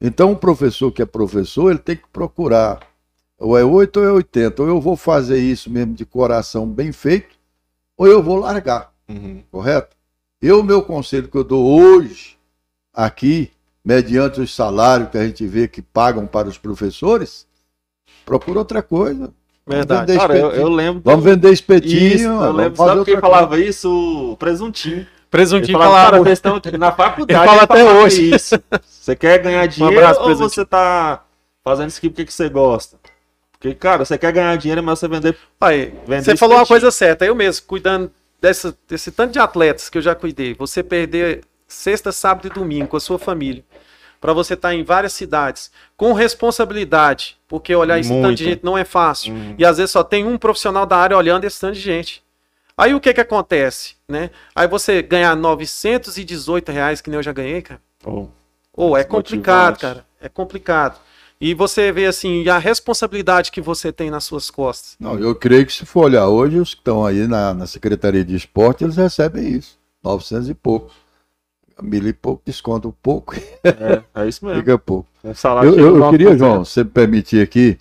então, 0.00 0.32
o 0.32 0.36
professor 0.36 0.92
que 0.92 1.02
é 1.02 1.06
professor, 1.06 1.70
ele 1.70 1.78
tem 1.80 1.96
que 1.96 2.06
procurar. 2.12 2.80
Ou 3.38 3.58
é 3.58 3.64
8 3.64 3.98
ou 3.98 4.06
é 4.06 4.12
80. 4.12 4.62
Ou 4.62 4.68
eu 4.68 4.80
vou 4.80 4.96
fazer 4.96 5.38
isso 5.40 5.68
mesmo 5.68 5.92
de 5.94 6.06
coração 6.06 6.66
bem 6.68 6.92
feito, 6.92 7.34
ou 7.96 8.06
eu 8.06 8.22
vou 8.22 8.36
largar, 8.38 8.92
Uhum. 9.08 9.42
correto? 9.50 9.96
Eu, 10.40 10.60
o 10.60 10.64
meu 10.64 10.82
conselho 10.82 11.28
que 11.28 11.36
eu 11.36 11.44
dou 11.44 11.64
hoje, 11.80 12.38
aqui, 12.94 13.50
mediante 13.84 14.40
os 14.40 14.54
salários 14.54 15.10
que 15.10 15.18
a 15.18 15.24
gente 15.24 15.46
vê 15.46 15.66
que 15.66 15.82
pagam 15.82 16.26
para 16.26 16.48
os 16.48 16.58
professores, 16.58 17.46
procura 18.24 18.60
outra 18.60 18.82
coisa. 18.82 19.32
Verdade. 19.66 20.12
Vender 20.12 20.20
Cara, 20.20 20.36
eu, 20.36 20.50
eu 20.50 20.68
lembro. 20.68 21.02
Vamos 21.04 21.24
vender 21.24 21.52
espetinho. 21.52 22.14
Isso, 22.14 22.24
eu 22.24 22.52
lembro. 22.52 22.76
Sabe 22.76 23.04
quem 23.04 23.20
falava 23.20 23.58
isso? 23.58 24.32
O 24.32 24.36
presuntinho. 24.36 24.98
Ele 24.98 25.06
Presuntinho 25.30 25.78
falava, 25.78 25.94
falava, 25.94 26.10
cara, 26.10 26.24
questão 26.24 26.60
na 26.78 26.92
faculdade. 26.92 27.40
Ele 27.40 27.48
fala 27.48 27.66
pra 27.66 27.80
até 27.80 27.92
hoje. 27.94 28.34
Isso. 28.34 28.62
Você 28.86 29.16
quer 29.16 29.38
ganhar 29.38 29.64
dinheiro 29.66 29.98
abraço, 29.98 30.20
ou 30.20 30.26
Presuntinho. 30.26 30.50
você 30.50 30.64
tá 30.64 31.24
fazendo 31.64 31.88
isso 31.88 31.98
aqui 31.98 32.10
porque 32.10 32.26
que 32.26 32.32
você 32.34 32.50
gosta? 32.50 32.98
Porque, 33.52 33.74
cara, 33.74 34.04
você 34.04 34.18
quer 34.18 34.32
ganhar 34.32 34.56
dinheiro, 34.56 34.82
mas 34.82 34.98
você 34.98 35.08
vender. 35.08 35.36
Aí, 35.60 35.94
Vender 36.04 36.24
você 36.24 36.36
falou 36.36 36.56
uma 36.56 36.66
coisa 36.66 36.90
certa, 36.90 37.24
eu 37.24 37.34
mesmo, 37.34 37.64
cuidando 37.66 38.10
dessa, 38.40 38.76
desse 38.88 39.10
tanto 39.12 39.32
de 39.32 39.38
atletas 39.38 39.88
que 39.88 39.96
eu 39.96 40.02
já 40.02 40.14
cuidei, 40.14 40.52
você 40.52 40.82
perder 40.82 41.42
sexta, 41.66 42.12
sábado 42.12 42.48
e 42.48 42.50
domingo 42.50 42.88
com 42.88 42.96
a 42.96 43.00
sua 43.00 43.18
família, 43.18 43.64
para 44.22 44.32
você 44.32 44.54
estar 44.54 44.72
em 44.72 44.84
várias 44.84 45.12
cidades, 45.12 45.70
com 45.96 46.12
responsabilidade, 46.12 47.36
porque 47.48 47.74
olhar 47.74 47.98
esse 47.98 48.08
tanto 48.08 48.36
de 48.36 48.44
gente 48.44 48.64
não 48.64 48.78
é 48.78 48.84
fácil, 48.84 49.34
Hum. 49.34 49.56
e 49.58 49.64
às 49.64 49.78
vezes 49.78 49.90
só 49.90 50.04
tem 50.04 50.24
um 50.24 50.38
profissional 50.38 50.86
da 50.86 50.96
área 50.96 51.16
olhando 51.18 51.44
esse 51.44 51.60
tanto 51.60 51.74
de 51.74 51.80
gente. 51.80 52.22
Aí 52.76 52.94
o 52.94 53.00
que 53.00 53.12
que 53.12 53.20
acontece, 53.20 53.96
né? 54.08 54.30
Aí 54.54 54.68
você 54.68 55.02
ganhar 55.02 55.34
918 55.36 56.70
reais, 56.70 57.00
que 57.00 57.10
nem 57.10 57.18
eu 57.18 57.22
já 57.22 57.32
ganhei, 57.32 57.60
cara, 57.62 57.80
Oh, 58.04 58.28
ou 58.72 58.96
é 58.96 59.02
complicado, 59.04 59.78
cara, 59.78 60.06
é 60.20 60.28
complicado. 60.28 60.98
E 61.40 61.52
você 61.54 61.90
vê 61.90 62.06
assim, 62.06 62.48
a 62.48 62.58
responsabilidade 62.58 63.50
que 63.50 63.60
você 63.60 63.92
tem 63.92 64.08
nas 64.08 64.22
suas 64.22 64.48
costas. 64.50 64.94
Não, 65.00 65.18
eu 65.18 65.34
creio 65.34 65.66
que 65.66 65.72
se 65.72 65.84
for 65.84 66.04
olhar 66.04 66.28
hoje, 66.28 66.58
os 66.60 66.74
que 66.74 66.80
estão 66.80 67.04
aí 67.04 67.26
na, 67.26 67.52
na 67.52 67.66
Secretaria 67.66 68.24
de 68.24 68.36
Esporte, 68.36 68.84
eles 68.84 68.96
recebem 68.96 69.48
isso. 69.48 69.76
900 70.04 70.48
e 70.48 70.54
pouco. 70.54 70.92
Mil 71.82 72.06
e 72.06 72.12
pouco, 72.12 72.42
desconto 72.44 72.88
um 72.88 72.94
pouco, 73.02 73.34
é, 73.64 74.02
é 74.14 74.28
isso 74.28 74.44
mesmo. 74.46 74.60
fica 74.60 74.78
pouco. 74.78 75.08
Um 75.24 75.34
salário 75.34 75.70
Eu, 75.70 75.78
eu- 75.78 75.96
eu 75.98 76.10
queria, 76.10 76.30
9%. 76.30 76.38
João, 76.38 76.64
se 76.64 76.72
você 76.74 76.84
me 76.84 76.90
permitir 76.90 77.42
aqui, 77.42 77.78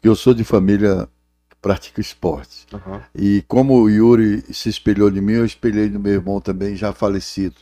que 0.00 0.08
eu 0.08 0.14
sou 0.16 0.34
de 0.34 0.44
família 0.44 1.08
que 1.50 1.56
pratica 1.60 2.00
esporte. 2.00 2.66
Aham. 2.72 3.00
E 3.14 3.42
como 3.48 3.80
o 3.80 3.88
Yuri 3.90 4.44
se 4.52 4.68
espelhou 4.68 5.10
de 5.10 5.20
mim, 5.20 5.32
eu 5.34 5.44
espelhei 5.44 5.88
no 5.88 5.98
meu 6.00 6.12
irmão 6.12 6.40
também, 6.40 6.76
já 6.76 6.92
falecido, 6.92 7.56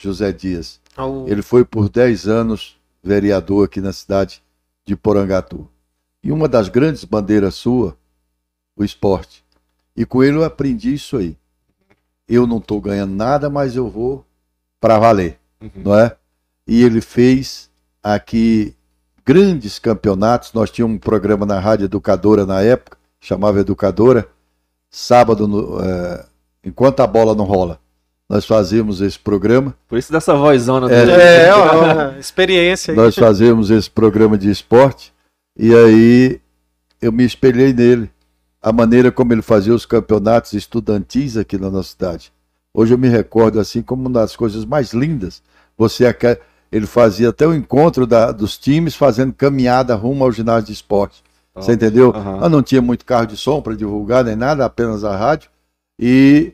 José 0.00 0.32
Dias. 0.32 0.80
Ele 1.28 1.42
foi 1.42 1.64
por 1.64 1.88
10 1.88 2.26
anos 2.26 2.76
vereador 3.02 3.66
aqui 3.66 3.80
na 3.80 3.92
cidade 3.92 4.42
de 4.84 4.96
Porangatu. 4.96 5.68
E 6.24 6.32
uma 6.32 6.48
das 6.48 6.68
grandes 6.68 7.04
bandeiras 7.04 7.54
sua, 7.54 7.96
o 8.76 8.82
esporte. 8.82 9.44
E 9.96 10.04
com 10.04 10.24
ele 10.24 10.36
eu 10.36 10.44
aprendi 10.44 10.92
isso 10.92 11.16
aí. 11.16 11.36
Eu 12.28 12.46
não 12.48 12.58
estou 12.58 12.80
ganhando 12.80 13.14
nada, 13.14 13.48
mas 13.48 13.76
eu 13.76 13.88
vou 13.88 14.25
para 14.86 15.00
valer, 15.00 15.36
Uhum. 15.60 15.70
não 15.84 15.98
é? 15.98 16.14
E 16.64 16.80
ele 16.84 17.00
fez 17.00 17.68
aqui 18.00 18.72
grandes 19.24 19.80
campeonatos. 19.80 20.52
Nós 20.52 20.70
tínhamos 20.70 20.94
um 20.96 21.00
programa 21.00 21.44
na 21.44 21.58
Rádio 21.58 21.86
Educadora 21.86 22.46
na 22.46 22.62
época, 22.62 22.96
chamava 23.20 23.58
Educadora, 23.58 24.28
sábado, 24.88 25.48
no- 25.48 25.80
é, 25.82 26.24
enquanto 26.64 27.00
a 27.00 27.06
bola 27.06 27.34
não 27.34 27.44
rola. 27.44 27.80
Nós 28.28 28.46
fazíamos 28.46 29.00
esse 29.00 29.18
programa. 29.18 29.74
Por 29.88 29.98
isso 29.98 30.12
dessa 30.12 30.34
vozona 30.34 30.86
É. 30.92 31.04
dele. 31.06 31.12
É, 31.20 31.52
ó, 31.54 32.12
experiência 32.18 32.92
aí. 32.92 32.96
Nós 32.96 33.16
fazíamos 33.16 33.70
esse 33.70 33.90
programa 33.90 34.38
de 34.38 34.48
esporte 34.50 35.12
e 35.58 35.74
aí 35.74 36.40
eu 37.02 37.10
me 37.10 37.24
espelhei 37.24 37.72
nele. 37.72 38.08
A 38.62 38.72
maneira 38.72 39.10
como 39.10 39.32
ele 39.32 39.42
fazia 39.42 39.74
os 39.74 39.84
campeonatos 39.84 40.52
estudantis 40.52 41.36
aqui 41.36 41.58
na 41.58 41.70
nossa 41.70 41.88
cidade. 41.90 42.32
Hoje 42.78 42.92
eu 42.92 42.98
me 42.98 43.08
recordo 43.08 43.58
assim 43.58 43.80
como 43.80 44.02
uma 44.02 44.10
das 44.10 44.36
coisas 44.36 44.66
mais 44.66 44.92
lindas. 44.92 45.42
Você 45.78 46.04
aca- 46.04 46.38
ele 46.70 46.86
fazia 46.86 47.30
até 47.30 47.46
o 47.46 47.54
encontro 47.54 48.06
da- 48.06 48.30
dos 48.32 48.58
times 48.58 48.94
fazendo 48.94 49.32
caminhada 49.32 49.94
rumo 49.94 50.22
ao 50.22 50.30
ginásio 50.30 50.66
de 50.66 50.72
esporte. 50.74 51.24
Você 51.54 51.72
entendeu? 51.72 52.10
Aham. 52.14 52.40
Ah, 52.42 52.48
não 52.50 52.62
tinha 52.62 52.82
muito 52.82 53.06
carro 53.06 53.26
de 53.26 53.34
som 53.34 53.62
para 53.62 53.74
divulgar 53.74 54.22
nem 54.22 54.36
nada, 54.36 54.62
apenas 54.66 55.04
a 55.04 55.16
rádio. 55.16 55.48
E 55.98 56.52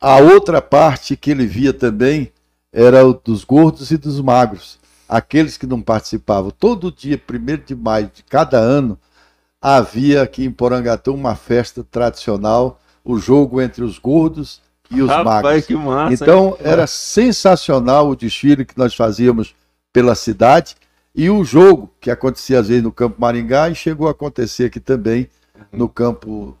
a 0.00 0.18
outra 0.18 0.62
parte 0.62 1.16
que 1.16 1.32
ele 1.32 1.46
via 1.46 1.72
também 1.72 2.30
era 2.72 3.04
o 3.04 3.12
dos 3.12 3.42
gordos 3.42 3.90
e 3.90 3.96
dos 3.96 4.20
magros. 4.20 4.78
Aqueles 5.08 5.56
que 5.56 5.66
não 5.66 5.82
participavam. 5.82 6.52
Todo 6.52 6.92
dia, 6.92 7.18
1 7.18 7.64
de 7.66 7.74
maio 7.74 8.08
de 8.14 8.22
cada 8.22 8.56
ano, 8.58 8.96
havia 9.60 10.22
aqui 10.22 10.44
em 10.44 10.52
Porangatu 10.52 11.12
uma 11.12 11.34
festa 11.34 11.82
tradicional, 11.82 12.80
o 13.04 13.18
jogo 13.18 13.60
entre 13.60 13.82
os 13.82 13.98
gordos 13.98 14.60
e 14.90 15.00
os. 15.02 15.08
Rapaz, 15.08 15.66
que 15.66 15.74
massa. 15.74 16.10
hein? 16.12 16.18
Então 16.20 16.56
era 16.60 16.86
sensacional 16.86 18.08
o 18.08 18.16
desfile 18.16 18.64
que 18.64 18.76
nós 18.76 18.94
fazíamos 18.94 19.54
pela 19.92 20.14
cidade 20.14 20.76
e 21.14 21.28
o 21.30 21.44
jogo 21.44 21.90
que 22.00 22.10
acontecia 22.10 22.58
às 22.60 22.68
vezes 22.68 22.82
no 22.82 22.92
Campo 22.92 23.20
Maringá 23.20 23.68
e 23.68 23.74
chegou 23.74 24.08
a 24.08 24.12
acontecer 24.12 24.66
aqui 24.66 24.80
também 24.80 25.28
no 25.72 25.88
campo 25.88 26.56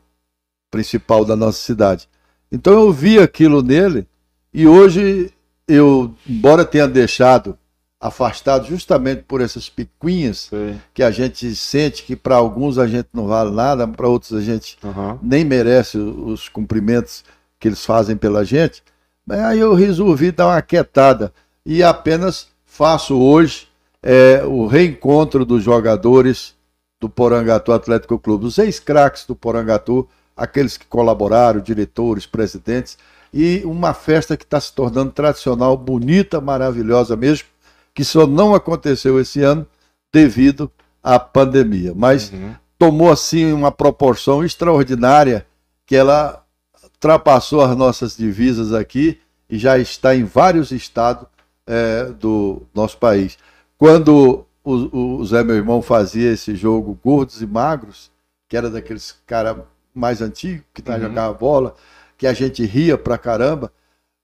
principal 0.70 1.24
da 1.24 1.34
nossa 1.36 1.58
cidade. 1.58 2.08
Então 2.50 2.72
eu 2.72 2.92
vi 2.92 3.18
aquilo 3.18 3.62
nele 3.62 4.06
e 4.52 4.66
hoje 4.66 5.32
eu, 5.66 6.12
embora 6.28 6.64
tenha 6.64 6.88
deixado 6.88 7.56
afastado 8.00 8.66
justamente 8.66 9.22
por 9.22 9.40
essas 9.40 9.68
picuinhas 9.68 10.48
Sei. 10.50 10.74
que 10.94 11.02
a 11.02 11.10
gente 11.10 11.54
sente 11.54 12.02
que 12.02 12.16
para 12.16 12.34
alguns 12.36 12.78
a 12.78 12.86
gente 12.86 13.08
não 13.12 13.26
vale 13.26 13.50
nada, 13.50 13.86
para 13.86 14.08
outros 14.08 14.32
a 14.32 14.40
gente 14.40 14.78
Aham. 14.82 15.18
nem 15.22 15.44
merece 15.44 15.98
os 15.98 16.48
cumprimentos 16.48 17.22
que 17.60 17.68
eles 17.68 17.84
fazem 17.84 18.16
pela 18.16 18.44
gente, 18.44 18.82
mas 19.24 19.38
aí 19.40 19.60
eu 19.60 19.74
resolvi 19.74 20.32
dar 20.32 20.48
uma 20.48 20.62
quietada 20.62 21.32
e 21.64 21.82
apenas 21.82 22.48
faço 22.64 23.16
hoje 23.16 23.68
é, 24.02 24.42
o 24.44 24.66
reencontro 24.66 25.44
dos 25.44 25.62
jogadores 25.62 26.54
do 26.98 27.08
Porangatu 27.08 27.70
Atlético 27.72 28.18
Clube, 28.18 28.46
os 28.46 28.58
ex-craques 28.58 29.26
do 29.26 29.36
Porangatu, 29.36 30.08
aqueles 30.36 30.76
que 30.76 30.86
colaboraram, 30.86 31.60
diretores, 31.60 32.26
presidentes, 32.26 32.96
e 33.32 33.62
uma 33.64 33.94
festa 33.94 34.36
que 34.36 34.44
está 34.44 34.60
se 34.60 34.72
tornando 34.72 35.12
tradicional, 35.12 35.76
bonita, 35.76 36.40
maravilhosa 36.40 37.14
mesmo, 37.14 37.46
que 37.94 38.04
só 38.04 38.26
não 38.26 38.54
aconteceu 38.54 39.20
esse 39.20 39.42
ano 39.42 39.66
devido 40.12 40.70
à 41.02 41.18
pandemia. 41.18 41.92
Mas 41.94 42.32
Uhum. 42.32 42.54
tomou 42.78 43.10
assim 43.12 43.52
uma 43.52 43.70
proporção 43.70 44.44
extraordinária 44.44 45.46
que 45.86 45.94
ela 45.94 46.42
ultrapassou 47.00 47.62
as 47.62 47.74
nossas 47.74 48.14
divisas 48.16 48.74
aqui 48.74 49.18
e 49.48 49.58
já 49.58 49.78
está 49.78 50.14
em 50.14 50.24
vários 50.24 50.70
estados 50.70 51.26
eh, 51.66 52.12
do 52.20 52.62
nosso 52.74 52.98
país. 52.98 53.38
Quando 53.78 54.44
o, 54.62 55.20
o 55.20 55.24
Zé, 55.24 55.42
meu 55.42 55.56
irmão, 55.56 55.80
fazia 55.80 56.32
esse 56.32 56.54
jogo 56.54 56.98
Gordos 57.02 57.40
e 57.40 57.46
Magros, 57.46 58.10
que 58.46 58.56
era 58.56 58.68
daqueles 58.68 59.16
cara 59.26 59.64
mais 59.94 60.20
antigos, 60.20 60.64
que 60.74 60.82
tá 60.82 60.94
Uhum. 60.94 61.00
jogava 61.00 61.32
bola, 61.32 61.74
que 62.18 62.26
a 62.26 62.34
gente 62.34 62.64
ria 62.64 62.98
pra 62.98 63.16
caramba, 63.16 63.72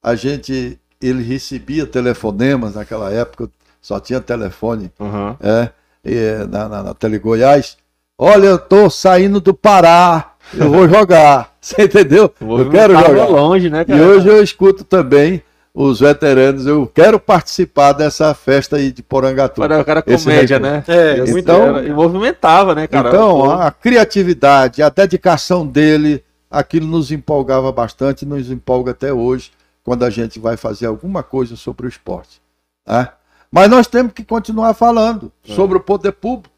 a 0.02 0.14
gente, 0.14 0.78
ele 1.00 1.22
recebia 1.22 1.86
telefonemas 1.86 2.74
naquela 2.74 3.10
época, 3.10 3.50
só 3.80 3.98
tinha 3.98 4.20
telefone 4.20 4.92
é, 5.40 5.70
é, 6.04 6.46
na, 6.46 6.68
na, 6.68 6.82
na 6.82 6.94
Tele 6.94 7.18
Goiás. 7.18 7.78
Olha, 8.18 8.46
eu 8.46 8.58
tô 8.58 8.90
saindo 8.90 9.40
do 9.40 9.54
Pará, 9.54 10.35
eu 10.54 10.70
vou 10.70 10.88
jogar. 10.88 11.52
Você 11.60 11.82
entendeu? 11.84 12.32
Eu 12.40 12.70
quero 12.70 12.94
jogar. 12.96 13.26
longe, 13.26 13.68
né, 13.70 13.82
E 13.82 13.84
cara? 13.86 14.02
hoje 14.02 14.28
eu 14.28 14.42
escuto 14.42 14.84
também 14.84 15.42
os 15.74 16.00
veteranos, 16.00 16.64
eu 16.64 16.86
quero 16.86 17.20
participar 17.20 17.92
dessa 17.92 18.32
festa 18.32 18.76
aí 18.76 18.90
de 18.90 19.02
Porangatu. 19.02 19.62
Era 19.62 19.84
Esse 20.06 20.24
comédia, 20.24 20.58
né? 20.58 20.82
É, 20.88 21.22
muito- 21.26 21.50
era- 21.50 21.82
E 21.82 21.90
movimentava, 21.92 22.74
né, 22.74 22.86
cara? 22.86 23.08
Então, 23.10 23.50
a 23.50 23.70
criatividade, 23.70 24.82
a 24.82 24.88
dedicação 24.88 25.66
dele, 25.66 26.24
aquilo 26.50 26.86
nos 26.86 27.10
empolgava 27.10 27.70
bastante, 27.72 28.24
nos 28.24 28.50
empolga 28.50 28.92
até 28.92 29.12
hoje, 29.12 29.50
quando 29.84 30.04
a 30.04 30.10
gente 30.10 30.38
vai 30.38 30.56
fazer 30.56 30.86
alguma 30.86 31.22
coisa 31.22 31.56
sobre 31.56 31.86
o 31.86 31.88
esporte. 31.88 32.40
né? 32.86 33.08
Mas 33.50 33.68
nós 33.68 33.86
temos 33.86 34.12
que 34.12 34.24
continuar 34.24 34.72
falando 34.74 35.30
sobre 35.44 35.76
o 35.76 35.80
poder 35.80 36.12
público, 36.12 36.54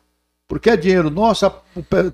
porque 0.47 0.71
é 0.71 0.77
dinheiro 0.77 1.11
nosso, 1.11 1.51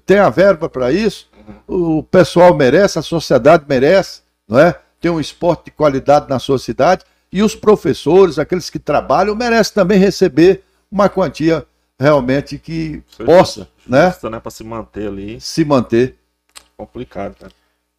tem 0.06 0.18
a 0.18 0.30
verba 0.30 0.68
para 0.68 0.90
isso, 0.92 1.28
o 1.66 2.02
pessoal 2.02 2.54
merece, 2.54 2.98
a 2.98 3.02
sociedade 3.02 3.64
merece, 3.68 4.22
não 4.48 4.58
é? 4.58 4.78
Tem 5.00 5.10
um 5.10 5.20
esporte 5.20 5.66
de 5.66 5.70
qualidade 5.70 6.28
na 6.28 6.38
sua 6.38 6.58
cidade 6.58 7.04
e 7.32 7.42
os 7.42 7.54
professores, 7.54 8.38
aqueles 8.38 8.70
que 8.70 8.78
trabalham, 8.78 9.34
merecem 9.34 9.74
também 9.74 9.98
receber 9.98 10.62
uma 10.90 11.08
quantia 11.08 11.66
realmente 11.98 12.58
que 12.58 13.02
Seja 13.08 13.24
possa, 13.24 13.68
né? 13.86 14.10
justa, 14.10 14.30
né? 14.30 14.40
Pra 14.40 14.50
se 14.50 14.64
manter 14.64 15.08
ali. 15.08 15.40
se 15.40 15.64
manter. 15.64 16.16
Complicado, 16.76 17.36
cara. 17.38 17.52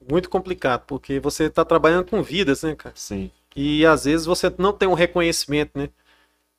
Muito 0.10 0.30
complicado, 0.30 0.84
porque 0.86 1.20
você 1.20 1.50
tá 1.50 1.66
trabalhando 1.66 2.06
com 2.06 2.22
vidas, 2.22 2.64
né, 2.64 2.76
cara? 2.76 2.94
Sim. 2.96 3.32
E 3.56 3.86
às 3.86 4.06
vezes 4.06 4.26
você 4.26 4.54
não 4.58 4.74
tem 4.74 4.88
um 4.88 4.94
reconhecimento, 4.94 5.72
né? 5.76 5.90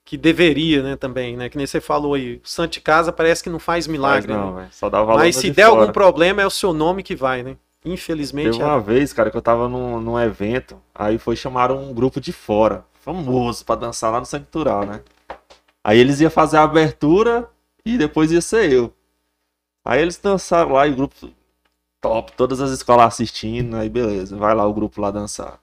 Que 0.06 0.16
deveria, 0.16 0.84
né, 0.84 0.94
também, 0.94 1.36
né? 1.36 1.48
Que 1.48 1.56
nem 1.56 1.66
você 1.66 1.80
falou 1.80 2.14
aí. 2.14 2.36
O 2.36 2.48
Santo 2.48 2.74
de 2.74 2.80
Casa 2.80 3.10
parece 3.10 3.42
que 3.42 3.50
não 3.50 3.58
faz 3.58 3.88
milagre, 3.88 4.32
Mas 4.32 4.40
não, 4.40 4.54
né? 4.54 4.68
Só 4.70 4.88
dá 4.88 5.02
valor 5.02 5.18
Mas 5.18 5.34
se 5.34 5.50
de 5.50 5.56
der 5.56 5.66
fora. 5.66 5.80
algum 5.80 5.92
problema, 5.92 6.40
é 6.40 6.46
o 6.46 6.50
seu 6.50 6.72
nome 6.72 7.02
que 7.02 7.16
vai, 7.16 7.42
né? 7.42 7.56
Infelizmente. 7.84 8.52
Teve 8.52 8.62
uma 8.62 8.80
vez, 8.80 9.12
cara, 9.12 9.32
que 9.32 9.36
eu 9.36 9.42
tava 9.42 9.68
num, 9.68 10.00
num 10.00 10.18
evento, 10.18 10.80
aí 10.94 11.18
foi 11.18 11.34
chamar 11.34 11.72
um 11.72 11.92
grupo 11.92 12.20
de 12.20 12.32
fora, 12.32 12.84
famoso, 13.00 13.64
pra 13.64 13.74
dançar 13.74 14.12
lá 14.12 14.20
no 14.20 14.26
Centro 14.26 14.46
Cultural, 14.46 14.86
né? 14.86 15.02
Aí 15.82 15.98
eles 15.98 16.20
iam 16.20 16.30
fazer 16.30 16.58
a 16.58 16.62
abertura 16.62 17.50
e 17.84 17.98
depois 17.98 18.30
ia 18.30 18.40
ser 18.40 18.72
eu. 18.72 18.92
Aí 19.84 20.00
eles 20.00 20.16
dançaram 20.18 20.70
lá 20.72 20.86
e 20.86 20.92
o 20.92 20.96
grupo 20.96 21.28
top, 22.00 22.32
todas 22.36 22.60
as 22.60 22.70
escolas 22.70 23.06
assistindo, 23.06 23.74
aí 23.74 23.88
beleza, 23.88 24.36
vai 24.36 24.54
lá 24.54 24.64
o 24.64 24.72
grupo 24.72 25.00
lá 25.00 25.10
dançar. 25.10 25.58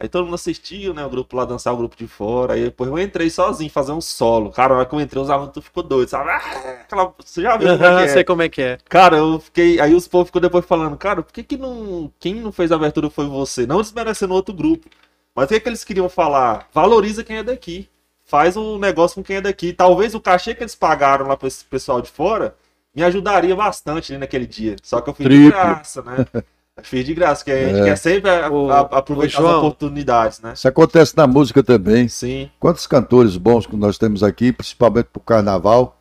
Aí 0.00 0.08
todo 0.08 0.24
mundo 0.24 0.34
assistiu, 0.34 0.94
né? 0.94 1.04
O 1.04 1.10
grupo 1.10 1.36
lá 1.36 1.44
dançar, 1.44 1.74
o 1.74 1.76
grupo 1.76 1.94
de 1.94 2.06
fora. 2.06 2.54
Aí 2.54 2.64
depois 2.64 2.90
eu 2.90 2.98
entrei 2.98 3.28
sozinho 3.28 3.70
fazer 3.70 3.92
um 3.92 4.00
solo. 4.00 4.50
Cara, 4.50 4.72
na 4.72 4.80
hora 4.80 4.88
que 4.88 4.94
eu 4.94 5.00
entrei, 5.00 5.22
os 5.22 5.28
alunos 5.28 5.52
ficou 5.62 5.82
doido, 5.82 6.08
sabe? 6.08 6.30
Ah, 6.30 6.80
aquela... 6.80 7.12
Você 7.22 7.42
já 7.42 7.54
viu 7.58 7.68
como 7.68 7.84
é 7.84 7.96
que 7.98 8.02
é? 8.02 8.08
sei 8.08 8.24
como 8.24 8.42
é 8.42 8.48
que 8.48 8.62
é. 8.62 8.78
Cara, 8.88 9.18
eu 9.18 9.38
fiquei. 9.38 9.78
Aí 9.78 9.94
os 9.94 10.08
povos 10.08 10.28
ficou 10.28 10.40
depois 10.40 10.64
falando, 10.64 10.96
cara, 10.96 11.22
por 11.22 11.30
que, 11.30 11.42
que 11.42 11.58
não. 11.58 12.10
Quem 12.18 12.36
não 12.36 12.50
fez 12.50 12.72
a 12.72 12.76
abertura 12.76 13.10
foi 13.10 13.26
você? 13.26 13.66
Não 13.66 13.82
desmerecendo 13.82 14.32
outro 14.32 14.54
grupo. 14.54 14.88
Mas 15.34 15.44
o 15.44 15.48
que, 15.48 15.60
que 15.60 15.68
eles 15.68 15.84
queriam 15.84 16.08
falar? 16.08 16.66
Valoriza 16.72 17.22
quem 17.22 17.36
é 17.36 17.42
daqui. 17.42 17.86
Faz 18.24 18.56
o 18.56 18.78
negócio 18.78 19.16
com 19.16 19.22
quem 19.22 19.36
é 19.36 19.40
daqui. 19.42 19.74
Talvez 19.74 20.14
o 20.14 20.20
cachê 20.20 20.54
que 20.54 20.62
eles 20.62 20.74
pagaram 20.74 21.26
lá 21.26 21.36
pra 21.36 21.46
esse 21.46 21.62
pessoal 21.64 22.00
de 22.00 22.10
fora 22.10 22.54
me 22.94 23.02
ajudaria 23.02 23.54
bastante 23.54 24.12
né, 24.12 24.18
naquele 24.18 24.46
dia. 24.46 24.76
Só 24.82 25.00
que 25.00 25.10
eu 25.10 25.14
de 25.14 25.24
Triplo. 25.24 25.50
graça, 25.50 26.02
né? 26.02 26.26
Fiz 26.88 27.04
de 27.04 27.14
graça, 27.14 27.44
que 27.44 27.50
a 27.50 27.68
gente 27.68 27.80
É. 27.80 27.84
quer 27.84 27.96
sempre 27.96 28.30
a- 28.30 28.50
Ô, 28.50 28.70
a- 28.70 28.80
aproveitar 28.80 29.42
ô, 29.42 29.48
as 29.48 29.54
oportunidades, 29.56 30.40
né? 30.40 30.52
Isso 30.54 30.68
acontece 30.68 31.16
na 31.16 31.26
música 31.26 31.62
também. 31.62 32.08
Sim. 32.08 32.50
Quantos 32.58 32.86
cantores 32.86 33.36
bons 33.36 33.66
que 33.66 33.76
nós 33.76 33.98
temos 33.98 34.22
aqui, 34.22 34.52
principalmente 34.52 35.06
pro 35.12 35.20
carnaval, 35.20 35.96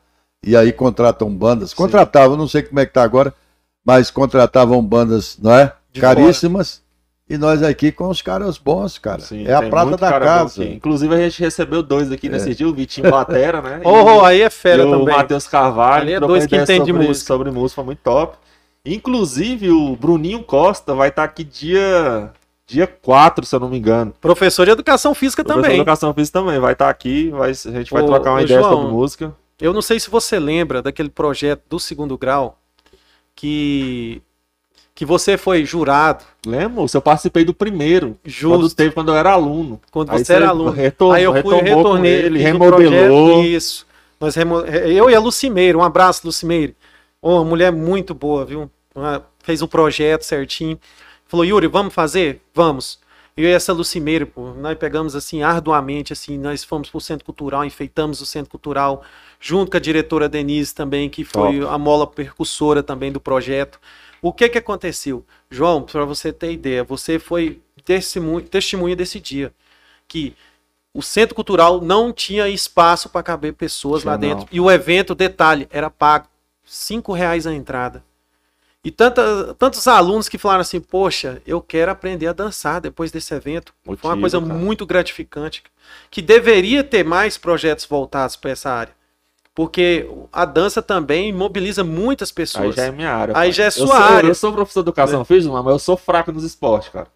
e 0.45 0.55
aí 0.55 0.71
contratam 0.71 1.29
bandas. 1.29 1.73
Contratavam, 1.73 2.37
não 2.37 2.47
sei 2.47 2.61
como 2.63 2.79
é 2.79 2.85
que 2.85 2.93
tá 2.93 3.03
agora, 3.03 3.33
mas 3.85 4.09
contratavam 4.11 4.81
bandas, 4.83 5.37
não 5.41 5.53
é? 5.53 5.73
De 5.91 5.99
Caríssimas. 6.01 6.81
E 7.31 7.37
nós 7.37 7.61
aqui 7.61 7.91
com 7.91 8.07
os 8.09 8.23
caras 8.23 8.57
bons, 8.57 8.97
cara. 8.97 9.19
sim. 9.21 9.45
é 9.45 9.53
a 9.53 9.61
prata 9.69 9.91
da 9.95 10.09
cara 10.09 10.19
bom 10.19 10.25
casa. 10.25 10.63
aqui. 10.63 10.73
Inclusive 10.73 11.13
a 11.13 11.17
gente 11.19 11.39
recebeu 11.39 11.83
dois 11.83 12.11
aqui 12.11 12.25
É. 12.25 12.29
nesse 12.31 12.55
dia, 12.55 12.67
o 12.67 12.73
Vitinho 12.73 13.11
Batera, 13.11 13.61
né? 13.61 13.81
Oh, 13.85 14.25
aí 14.25 14.41
é 14.41 14.49
fera 14.49 14.81
e 14.81 14.85
o 14.87 14.89
também. 14.91 15.15
Matheus 15.15 15.45
Carvalho. 15.47 16.01
Ali 16.01 16.13
é 16.13 16.19
dois 16.19 16.47
que 16.47 16.55
entendem 16.55 16.91
música. 16.91 17.27
Sobre 17.27 17.51
música, 17.51 17.75
foi 17.75 17.83
muito 17.85 17.99
top. 18.03 18.35
Inclusive, 18.85 19.69
o 19.71 19.95
Bruninho 19.95 20.43
Costa 20.43 20.93
vai 20.93 21.09
estar 21.09 21.23
aqui 21.23 21.43
dia, 21.43 22.31
dia 22.65 22.87
4, 22.87 23.45
se 23.45 23.55
eu 23.55 23.59
não 23.59 23.69
me 23.69 23.77
engano. 23.77 24.13
Professor 24.21 24.65
de 24.65 24.71
educação 24.71 25.13
física 25.13 25.43
Professor 25.43 25.61
de 25.61 25.67
também. 25.67 25.79
Educação 25.79 26.13
Física 26.13 26.39
também 26.39 26.59
vai 26.59 26.73
estar 26.73 26.89
aqui, 26.89 27.29
vai, 27.29 27.51
a 27.51 27.53
gente 27.53 27.91
vai 27.91 28.03
Ô, 28.03 28.05
trocar 28.05 28.31
uma 28.31 28.39
ô, 28.39 28.43
ideia 28.43 28.59
João, 28.61 28.71
sobre 28.71 28.91
música. 28.91 29.35
eu 29.59 29.73
não 29.73 29.81
sei 29.81 29.99
se 29.99 30.09
você 30.09 30.39
lembra 30.39 30.81
daquele 30.81 31.09
projeto 31.09 31.63
do 31.69 31.79
segundo 31.79 32.17
grau 32.17 32.57
que 33.35 34.21
que 34.99 35.05
você 35.05 35.37
foi 35.37 35.63
jurado. 35.63 36.25
Lembro? 36.45 36.85
Eu 36.93 37.01
participei 37.01 37.45
do 37.45 37.53
primeiro. 37.53 38.17
Justo. 38.25 38.49
Quando 38.49 38.75
teve 38.75 38.91
quando 38.93 39.07
eu 39.07 39.15
era 39.15 39.31
aluno. 39.31 39.79
Quando 39.91 40.11
Aí 40.11 40.25
você 40.25 40.33
era 40.33 40.49
aluno. 40.49 40.75
Aí 41.13 41.23
eu 41.23 41.41
fui, 41.41 41.61
retornei, 41.61 42.11
ele, 42.11 42.39
remodelou. 42.39 43.35
projeto, 43.35 43.47
isso. 43.47 43.87
Nós 44.19 44.35
remo... 44.35 44.59
Eu 44.59 45.09
e 45.09 45.15
a 45.15 45.19
Lucimeire, 45.21 45.77
um 45.77 45.83
abraço, 45.83 46.27
Lucimeire. 46.27 46.75
Ô, 47.21 47.35
uma 47.35 47.45
mulher 47.45 47.71
muito 47.71 48.13
boa, 48.13 48.45
viu? 48.45 48.69
Uma- 48.95 49.25
Fez 49.43 49.61
um 49.61 49.67
projeto 49.67 50.23
certinho. 50.23 50.79
Falou, 51.25 51.45
Yuri, 51.45 51.67
vamos 51.67 51.93
fazer? 51.93 52.41
Vamos. 52.53 52.99
Eu 53.35 53.45
e 53.45 53.51
essa 53.51 53.71
Lucimeire, 53.71 54.25
pô, 54.25 54.53
nós 54.53 54.77
pegamos 54.77 55.15
assim, 55.15 55.41
arduamente, 55.41 56.11
assim, 56.11 56.37
nós 56.37 56.63
fomos 56.63 56.89
pro 56.89 56.99
Centro 56.99 57.23
Cultural, 57.25 57.63
enfeitamos 57.63 58.19
o 58.19 58.25
Centro 58.25 58.49
Cultural, 58.51 59.01
junto 59.39 59.71
com 59.71 59.77
a 59.77 59.79
diretora 59.79 60.27
Denise 60.27 60.75
também, 60.75 61.09
que 61.09 61.23
foi 61.23 61.61
a 61.65 61.77
mola 61.77 62.05
percussora 62.05 62.83
também 62.83 63.11
do 63.11 63.19
projeto. 63.19 63.79
O 64.21 64.33
que 64.33 64.49
que 64.49 64.57
aconteceu? 64.57 65.25
João, 65.49 65.83
para 65.83 66.03
você 66.03 66.33
ter 66.33 66.51
ideia, 66.51 66.83
você 66.83 67.17
foi 67.17 67.61
testemunha, 67.85 68.45
testemunha 68.45 68.95
desse 68.95 69.19
dia, 69.21 69.53
que 70.05 70.35
o 70.93 71.01
Centro 71.01 71.33
Cultural 71.33 71.79
não 71.79 72.11
tinha 72.11 72.49
espaço 72.49 73.07
para 73.07 73.23
caber 73.23 73.53
pessoas 73.53 74.01
Tinha 74.01 74.11
lá 74.11 74.17
não. 74.17 74.27
dentro. 74.27 74.47
E 74.51 74.59
o 74.59 74.69
evento, 74.69 75.15
detalhe, 75.15 75.67
era 75.71 75.89
pago 75.89 76.27
cinco 76.69 77.11
reais 77.13 77.47
a 77.47 77.53
entrada. 77.53 78.03
E 78.83 78.91
tanta, 78.91 79.53
tantos 79.55 79.85
alunos 79.87 80.29
que 80.29 80.37
falaram 80.37 80.61
assim, 80.61 80.79
poxa, 80.79 81.41
eu 81.45 81.59
quero 81.61 81.91
aprender 81.91 82.27
a 82.27 82.33
dançar 82.33 82.79
depois 82.79 83.11
desse 83.11 83.33
evento. 83.33 83.73
Foi 83.83 83.95
uma 83.95 84.15
Motivo, 84.15 84.21
coisa 84.21 84.39
cara. 84.41 84.53
muito 84.53 84.85
gratificante. 84.85 85.63
Que 86.09 86.21
deveria 86.21 86.83
ter 86.83 87.03
mais 87.03 87.37
projetos 87.37 87.85
voltados 87.85 88.35
para 88.37 88.51
essa 88.51 88.69
área. 88.69 88.93
Porque 89.53 90.09
a 90.31 90.45
dança 90.45 90.81
também 90.81 91.33
mobiliza 91.33 91.83
muitas 91.83 92.29
Aí 92.29 92.35
pessoas. 92.35 92.75
já 92.75 92.83
é 92.85 92.91
minha 92.91 93.11
área. 93.13 93.33
Aí 93.35 93.49
cara. 93.49 93.51
já 93.51 93.63
é 93.63 93.67
Eu 93.67 93.71
sua 93.71 93.87
sou- 93.87 93.95
área. 93.95 94.27
Eu 94.27 94.35
sou 94.35 94.53
professor 94.53 94.81
de 94.81 94.85
educação 94.85 95.25
física, 95.25 95.53
mas 95.61 95.73
eu 95.73 95.79
sou 95.79 95.97
fraco 95.97 96.31
nos 96.31 96.45
esportes, 96.45 96.87
cara. 96.89 97.07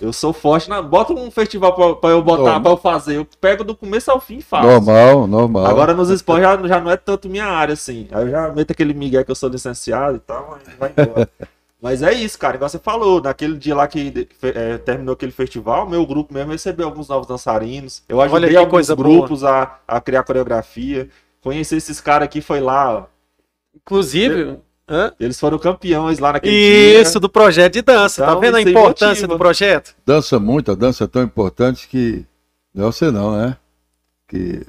Eu 0.00 0.12
sou 0.12 0.32
forte 0.32 0.68
na. 0.68 0.82
Bota 0.82 1.12
um 1.12 1.30
festival 1.30 1.72
pra, 1.74 1.94
pra 1.94 2.10
eu 2.10 2.22
botar, 2.22 2.42
Normal. 2.42 2.60
pra 2.60 2.70
eu 2.72 2.76
fazer. 2.76 3.16
Eu 3.16 3.26
pego 3.40 3.62
do 3.62 3.76
começo 3.76 4.10
ao 4.10 4.20
fim 4.20 4.38
e 4.38 4.42
faço. 4.42 4.66
Normal, 4.66 5.26
normal. 5.26 5.66
Agora 5.66 5.94
nos 5.94 6.10
esportes 6.10 6.44
já, 6.44 6.68
já 6.68 6.80
não 6.80 6.90
é 6.90 6.96
tanto 6.96 7.28
minha 7.28 7.46
área, 7.46 7.74
assim. 7.74 8.08
Aí 8.10 8.24
eu 8.24 8.30
já 8.30 8.52
meto 8.52 8.72
aquele 8.72 8.92
migué 8.92 9.22
que 9.22 9.30
eu 9.30 9.36
sou 9.36 9.48
licenciado 9.48 10.16
e 10.16 10.20
tal, 10.20 10.50
mas 10.50 10.76
vai 10.76 10.92
embora. 10.96 11.28
mas 11.80 12.02
é 12.02 12.12
isso, 12.12 12.36
cara. 12.36 12.56
Igual 12.56 12.68
você 12.68 12.78
falou, 12.78 13.20
naquele 13.22 13.56
dia 13.56 13.76
lá 13.76 13.86
que 13.86 14.28
é, 14.42 14.78
terminou 14.78 15.12
aquele 15.12 15.32
festival, 15.32 15.88
meu 15.88 16.04
grupo 16.04 16.34
mesmo 16.34 16.50
recebeu 16.50 16.86
alguns 16.86 17.08
novos 17.08 17.28
dançarinos. 17.28 18.02
Eu 18.08 18.16
Olha 18.18 18.26
ajudei 18.26 18.50
que 18.50 18.56
alguns 18.56 18.70
coisa 18.70 18.96
grupos 18.96 19.44
a, 19.44 19.78
a 19.86 20.00
criar 20.00 20.24
coreografia. 20.24 21.08
Conheci 21.40 21.76
esses 21.76 22.00
caras 22.00 22.26
aqui, 22.26 22.40
foi 22.40 22.60
lá, 22.60 22.92
ó. 22.92 23.04
Inclusive, 23.76 24.58
hã? 24.88 25.12
Eles 25.18 25.38
foram 25.38 25.58
campeões 25.58 26.18
lá 26.18 26.32
naquele 26.32 26.52
dia. 26.54 27.00
isso, 27.02 27.18
do 27.20 27.28
projeto 27.28 27.72
de 27.74 27.82
dança. 27.82 28.22
Então, 28.22 28.34
tá 28.34 28.40
vendo 28.40 28.56
a 28.56 28.62
importância 28.62 29.08
motiva. 29.22 29.28
do 29.28 29.38
projeto? 29.38 29.94
Dança 30.06 30.38
muito, 30.38 30.72
a 30.72 30.74
dança 30.74 31.04
é 31.04 31.06
tão 31.06 31.22
importante 31.22 31.88
que. 31.88 32.24
Não 32.74 32.84
é 32.88 32.92
você 32.92 33.10
não, 33.10 33.36
né? 33.36 33.56
Que 34.28 34.62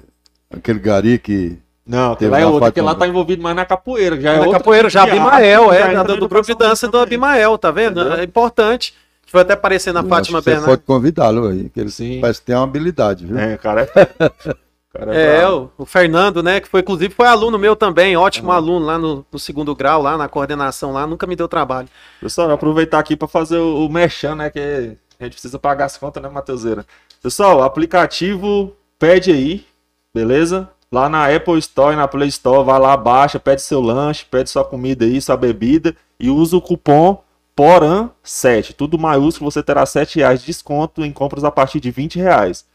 aquele 0.51 0.79
gari 0.79 1.17
que. 1.19 1.57
Não, 1.87 2.15
Teve 2.15 2.31
lá 2.31 2.39
é 2.39 2.45
outro, 2.45 2.61
porque 2.61 2.81
lá 2.81 2.95
tá 2.95 3.07
envolvido 3.07 3.43
mais 3.43 3.55
na 3.55 3.63
capoeira. 3.65 4.19
Já 4.19 4.33
é 4.33 4.39
na 4.39 4.51
capoeira, 4.51 4.89
já 4.89 5.03
tipo 5.05 5.15
Abimael, 5.17 5.71
é, 5.71 5.77
já 5.79 5.85
da- 5.85 5.91
entra 5.91 6.03
do, 6.05 6.13
na 6.13 6.19
do 6.19 6.27
grupo 6.27 6.47
de 6.47 6.55
dança 6.55 6.87
do. 6.87 6.97
Abimael, 6.97 7.57
tá 7.59 7.69
vendo? 7.69 7.99
Entendeu? 8.01 8.19
É 8.19 8.23
importante. 8.23 8.93
A 8.95 9.25
gente 9.25 9.33
vai 9.33 9.41
até 9.43 9.53
aparecer 9.53 9.93
na 9.93 9.99
Eu 10.01 10.07
Fátima 10.07 10.39
que 10.39 10.43
Você 10.45 10.49
Bernardes. 10.51 10.75
pode 10.75 10.81
convidá-lo 10.85 11.47
aí, 11.47 11.69
que 11.69 11.79
ele 11.79 11.91
Sim. 11.91 12.19
parece 12.21 12.39
que 12.39 12.45
tem 12.47 12.55
uma 12.55 12.63
habilidade, 12.63 13.25
viu? 13.25 13.37
É, 13.37 13.57
cara. 13.57 13.87
É, 14.97 15.05
cara 15.05 15.13
É, 15.13 15.41
brabo. 15.41 15.71
o, 15.77 15.83
o 15.83 15.85
Fernando, 15.85 16.41
né, 16.43 16.59
que 16.59 16.67
foi 16.67 16.81
inclusive 16.81 17.13
foi 17.13 17.27
aluno 17.27 17.57
meu 17.59 17.75
também, 17.75 18.15
ótimo 18.17 18.49
Uhum. 18.49 18.55
aluno 18.55 18.85
lá 18.85 18.97
no, 18.97 19.25
no 19.31 19.39
segundo 19.39 19.75
grau, 19.75 20.01
lá 20.01 20.17
na 20.17 20.27
coordenação 20.27 20.91
lá, 20.93 21.05
nunca 21.07 21.27
me 21.27 21.35
deu 21.35 21.47
trabalho. 21.47 21.89
Pessoal, 22.19 22.49
aproveitar 22.51 22.99
aqui 22.99 23.15
para 23.15 23.27
fazer 23.27 23.57
o, 23.57 23.85
o 23.85 23.89
merchan, 23.89 24.35
né? 24.35 24.49
Que 24.49 24.97
a 25.19 25.23
gente 25.23 25.33
precisa 25.33 25.59
pagar 25.59 25.85
as 25.85 25.97
contas, 25.97 26.21
né, 26.21 26.29
Mateuseira? 26.29 26.85
Pessoal, 27.21 27.61
aplicativo 27.63 28.75
pede 28.99 29.31
aí, 29.31 29.65
beleza? 30.13 30.69
Lá 30.91 31.09
na 31.09 31.27
Apple 31.33 31.57
Store 31.59 31.93
e 31.93 31.97
na 31.97 32.07
Play 32.07 32.29
Store, 32.29 32.63
vai 32.65 32.79
lá, 32.79 32.95
baixa, 32.95 33.39
pede 33.39 33.61
seu 33.61 33.81
lanche, 33.81 34.25
pede 34.29 34.49
sua 34.49 34.63
comida 34.63 35.03
aí, 35.05 35.19
sua 35.21 35.35
bebida 35.35 35.95
e 36.19 36.29
usa 36.29 36.55
o 36.55 36.61
cupom 36.61 37.21
PORAN7, 37.57 38.73
tudo 38.73 38.97
maiúsculo, 38.97 39.49
você 39.51 39.61
terá 39.63 39.85
7 39.85 40.17
reais 40.19 40.41
de 40.41 40.45
desconto 40.47 41.03
em 41.03 41.11
compras 41.11 41.43
a 41.43 41.51
partir 41.51 41.79
de 41.79 41.91
20 41.91 42.17
reais. 42.19 42.65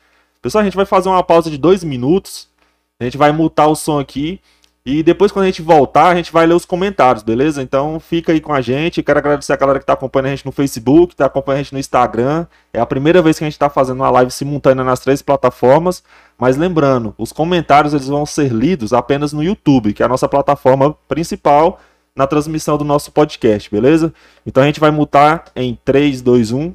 Pessoal, 0.42 0.62
a 0.62 0.64
gente 0.64 0.76
vai 0.76 0.86
fazer 0.86 1.08
uma 1.08 1.22
pausa 1.22 1.50
de 1.50 1.58
dois 1.58 1.84
minutos, 1.84 2.48
a 2.98 3.04
gente 3.04 3.16
vai 3.16 3.32
mutar 3.32 3.68
o 3.68 3.74
som 3.76 3.98
aqui 3.98 4.40
e 4.84 5.02
depois, 5.02 5.30
quando 5.30 5.44
a 5.44 5.46
gente 5.46 5.60
voltar, 5.60 6.08
a 6.08 6.14
gente 6.14 6.32
vai 6.32 6.46
ler 6.46 6.54
os 6.54 6.64
comentários, 6.64 7.22
beleza? 7.22 7.62
Então 7.62 8.00
fica 8.00 8.32
aí 8.32 8.40
com 8.40 8.52
a 8.52 8.62
gente. 8.62 9.02
Quero 9.02 9.18
agradecer 9.18 9.52
a 9.52 9.56
galera 9.56 9.78
que 9.78 9.82
está 9.82 9.92
acompanhando 9.92 10.26
a 10.26 10.30
gente 10.30 10.46
no 10.46 10.52
Facebook, 10.52 11.12
está 11.12 11.26
acompanhando 11.26 11.60
a 11.60 11.62
gente 11.62 11.72
no 11.74 11.78
Instagram. 11.78 12.46
É 12.72 12.80
a 12.80 12.86
primeira 12.86 13.20
vez 13.20 13.36
que 13.36 13.44
a 13.44 13.46
gente 13.46 13.54
está 13.54 13.68
fazendo 13.68 13.98
uma 13.98 14.10
live 14.10 14.30
simultânea 14.30 14.82
nas 14.82 15.00
três 15.00 15.20
plataformas. 15.20 16.02
Mas 16.38 16.56
lembrando, 16.56 17.14
os 17.18 17.30
comentários 17.30 17.92
eles 17.92 18.08
vão 18.08 18.24
ser 18.24 18.50
lidos 18.52 18.94
apenas 18.94 19.34
no 19.34 19.42
YouTube, 19.42 19.92
que 19.92 20.02
é 20.02 20.06
a 20.06 20.08
nossa 20.08 20.28
plataforma 20.28 20.96
principal 21.06 21.78
na 22.16 22.26
transmissão 22.26 22.78
do 22.78 22.84
nosso 22.84 23.12
podcast, 23.12 23.70
beleza? 23.70 24.12
Então 24.46 24.62
a 24.62 24.66
gente 24.66 24.80
vai 24.80 24.90
mutar 24.90 25.44
em 25.54 25.78
3, 25.84 26.22
2, 26.22 26.52
1. 26.52 26.74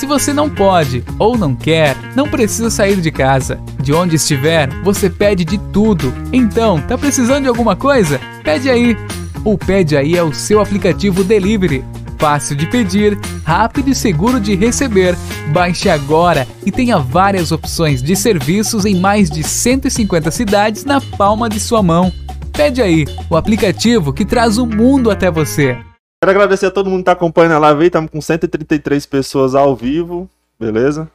Se 0.00 0.06
você 0.06 0.32
não 0.32 0.48
pode 0.48 1.04
ou 1.18 1.36
não 1.36 1.54
quer, 1.54 1.94
não 2.16 2.26
precisa 2.26 2.70
sair 2.70 2.98
de 3.02 3.10
casa. 3.10 3.60
De 3.82 3.92
onde 3.92 4.16
estiver, 4.16 4.66
você 4.82 5.10
pede 5.10 5.44
de 5.44 5.58
tudo. 5.58 6.10
Então, 6.32 6.80
tá 6.80 6.96
precisando 6.96 7.42
de 7.42 7.48
alguma 7.50 7.76
coisa? 7.76 8.18
Pede 8.42 8.70
aí. 8.70 8.96
O 9.44 9.58
Pede 9.58 9.98
Aí 9.98 10.16
é 10.16 10.22
o 10.22 10.32
seu 10.32 10.58
aplicativo 10.58 11.22
delivery. 11.22 11.84
Fácil 12.16 12.56
de 12.56 12.66
pedir, 12.66 13.18
rápido 13.44 13.90
e 13.90 13.94
seguro 13.94 14.40
de 14.40 14.54
receber. 14.54 15.14
Baixe 15.52 15.90
agora 15.90 16.48
e 16.64 16.72
tenha 16.72 16.98
várias 16.98 17.52
opções 17.52 18.02
de 18.02 18.16
serviços 18.16 18.86
em 18.86 18.98
mais 18.98 19.28
de 19.28 19.42
150 19.42 20.30
cidades 20.30 20.82
na 20.82 21.02
palma 21.02 21.46
de 21.46 21.60
sua 21.60 21.82
mão. 21.82 22.10
Pede 22.54 22.80
aí, 22.80 23.04
o 23.28 23.36
aplicativo 23.36 24.14
que 24.14 24.24
traz 24.24 24.56
o 24.56 24.64
mundo 24.64 25.10
até 25.10 25.30
você. 25.30 25.76
Quero 26.22 26.32
agradecer 26.32 26.66
a 26.66 26.70
todo 26.70 26.90
mundo 26.90 26.98
que 26.98 27.02
está 27.02 27.12
acompanhando 27.12 27.54
a 27.54 27.58
live 27.58 27.80
aí. 27.80 27.86
Estamos 27.86 28.10
com 28.10 28.20
133 28.20 29.06
pessoas 29.06 29.54
ao 29.54 29.74
vivo, 29.74 30.28
beleza? 30.58 31.10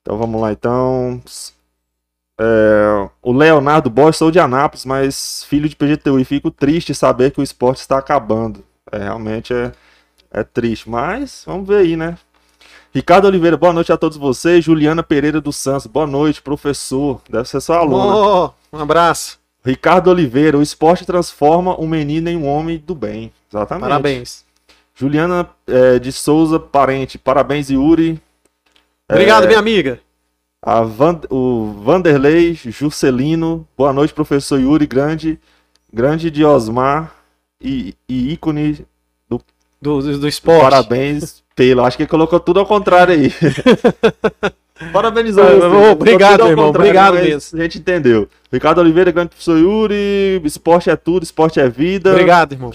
Então 0.00 0.16
vamos 0.16 0.40
lá, 0.40 0.50
então. 0.50 1.22
É, 2.40 3.10
o 3.20 3.30
Leonardo 3.30 3.90
Bosch, 3.90 4.16
sou 4.16 4.30
de 4.30 4.40
Anápolis, 4.40 4.86
mas 4.86 5.44
filho 5.44 5.68
de 5.68 5.76
PGTU 5.76 6.18
e 6.18 6.24
fico 6.24 6.50
triste 6.50 6.94
saber 6.94 7.30
que 7.30 7.40
o 7.40 7.42
esporte 7.42 7.80
está 7.80 7.98
acabando. 7.98 8.64
É, 8.90 9.00
realmente 9.00 9.52
é, 9.52 9.70
é 10.30 10.42
triste, 10.42 10.88
mas 10.88 11.42
vamos 11.46 11.68
ver 11.68 11.80
aí, 11.80 11.94
né? 11.94 12.16
Ricardo 12.94 13.26
Oliveira, 13.26 13.58
boa 13.58 13.74
noite 13.74 13.92
a 13.92 13.98
todos 13.98 14.16
vocês. 14.16 14.64
Juliana 14.64 15.02
Pereira 15.02 15.42
dos 15.42 15.56
Santos, 15.56 15.86
boa 15.86 16.06
noite, 16.06 16.40
professor. 16.40 17.20
Deve 17.28 17.46
ser 17.46 17.60
sua 17.60 17.76
aluna. 17.76 18.16
Oh, 18.16 18.50
um 18.72 18.80
abraço, 18.80 19.38
Ricardo 19.62 20.08
Oliveira, 20.08 20.56
o 20.56 20.62
esporte 20.62 21.04
transforma 21.04 21.78
um 21.78 21.86
menino 21.86 22.30
em 22.30 22.36
um 22.38 22.46
homem 22.46 22.78
do 22.78 22.94
bem. 22.94 23.30
Exatamente. 23.52 23.82
parabéns. 23.82 24.44
Juliana 24.94 25.48
eh, 25.66 25.98
de 25.98 26.12
Souza 26.12 26.58
Parente, 26.58 27.18
parabéns, 27.18 27.70
Yuri. 27.70 28.20
Obrigado, 29.10 29.46
minha 29.46 29.58
amiga. 29.58 30.00
A 30.64 30.82
Van- 30.82 31.20
o 31.28 31.72
Vanderlei 31.82 32.54
Juscelino, 32.54 33.66
boa 33.76 33.92
noite, 33.92 34.14
professor 34.14 34.60
Yuri, 34.60 34.86
grande, 34.86 35.38
grande 35.92 36.30
de 36.30 36.44
Osmar 36.44 37.12
e, 37.60 37.94
e 38.08 38.32
ícone, 38.32 38.86
Do, 39.28 39.42
do, 39.80 40.18
do 40.18 40.28
esporte. 40.28 40.62
parabéns 40.62 41.42
pelo. 41.56 41.82
Acho 41.84 41.96
que 41.96 42.04
ele 42.04 42.10
colocou 42.10 42.38
tudo 42.38 42.60
ao 42.60 42.66
contrário 42.66 43.12
aí. 43.14 43.32
Parabenizou. 44.92 45.44
Ah, 45.44 45.90
obrigado, 45.92 46.46
irmão, 46.46 46.68
obrigado 46.68 47.14
mesmo. 47.14 47.58
A 47.58 47.62
gente 47.62 47.78
entendeu. 47.78 48.28
Ricardo 48.52 48.80
Oliveira, 48.80 49.10
grande 49.12 49.30
professor 49.30 49.58
Yuri, 49.58 50.40
esporte 50.44 50.90
é 50.90 50.96
tudo, 50.96 51.22
esporte 51.22 51.60
é 51.60 51.68
vida. 51.68 52.10
Obrigado, 52.10 52.52
irmão. 52.52 52.72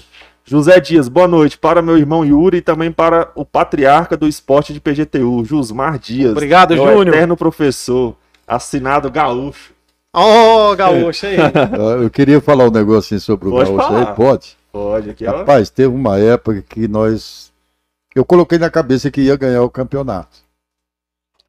José 0.48 0.80
Dias, 0.80 1.08
boa 1.08 1.28
noite 1.28 1.58
para 1.58 1.82
meu 1.82 1.98
irmão 1.98 2.24
Yuri 2.24 2.56
e 2.56 2.62
também 2.62 2.90
para 2.90 3.30
o 3.34 3.44
patriarca 3.44 4.16
do 4.16 4.26
esporte 4.26 4.72
de 4.72 4.80
PGTU, 4.80 5.44
Jusmar 5.44 5.98
Dias. 5.98 6.32
Obrigado, 6.32 6.74
meu 6.74 6.86
Júnior. 6.86 7.08
eterno 7.08 7.36
professor, 7.36 8.16
assinado 8.46 9.10
gaúcho. 9.10 9.74
Ó, 10.10 10.74
gaúcho 10.74 11.26
aí. 11.26 11.36
Ah, 11.54 12.00
Eu 12.02 12.08
queria 12.08 12.40
falar 12.40 12.64
um 12.64 12.70
negocinho 12.70 13.20
sobre 13.20 13.48
o 13.48 13.50
Pode 13.50 13.70
gaúcho 13.70 13.86
falar. 13.88 14.08
aí, 14.08 14.16
pode? 14.16 14.56
Pode, 14.72 15.10
aqui, 15.10 15.26
ó. 15.26 15.36
Rapaz, 15.36 15.68
teve 15.68 15.94
uma 15.94 16.18
época 16.18 16.62
que 16.62 16.88
nós. 16.88 17.52
Eu 18.14 18.24
coloquei 18.24 18.58
na 18.58 18.70
cabeça 18.70 19.10
que 19.10 19.20
ia 19.20 19.36
ganhar 19.36 19.62
o 19.62 19.68
campeonato. 19.68 20.38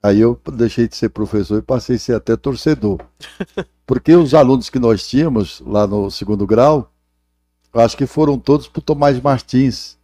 Aí 0.04 0.20
eu 0.20 0.38
deixei 0.52 0.90
de 0.90 0.98
ser 0.98 1.08
professor 1.08 1.60
e 1.60 1.62
passei 1.62 1.96
a 1.96 2.00
ser 2.00 2.16
até 2.16 2.36
torcedor. 2.36 3.00
Porque 3.88 4.14
os 4.14 4.34
alunos 4.34 4.70
que 4.70 4.78
nós 4.78 5.08
tínhamos 5.08 5.64
lá 5.66 5.88
no 5.88 6.12
segundo 6.12 6.46
grau, 6.46 6.92
eu 7.74 7.82
acho 7.82 7.98
que 7.98 8.06
foram 8.06 8.38
todos 8.38 8.68
pro 8.68 8.82
Tomás 8.82 9.20
Martins. 9.20 9.98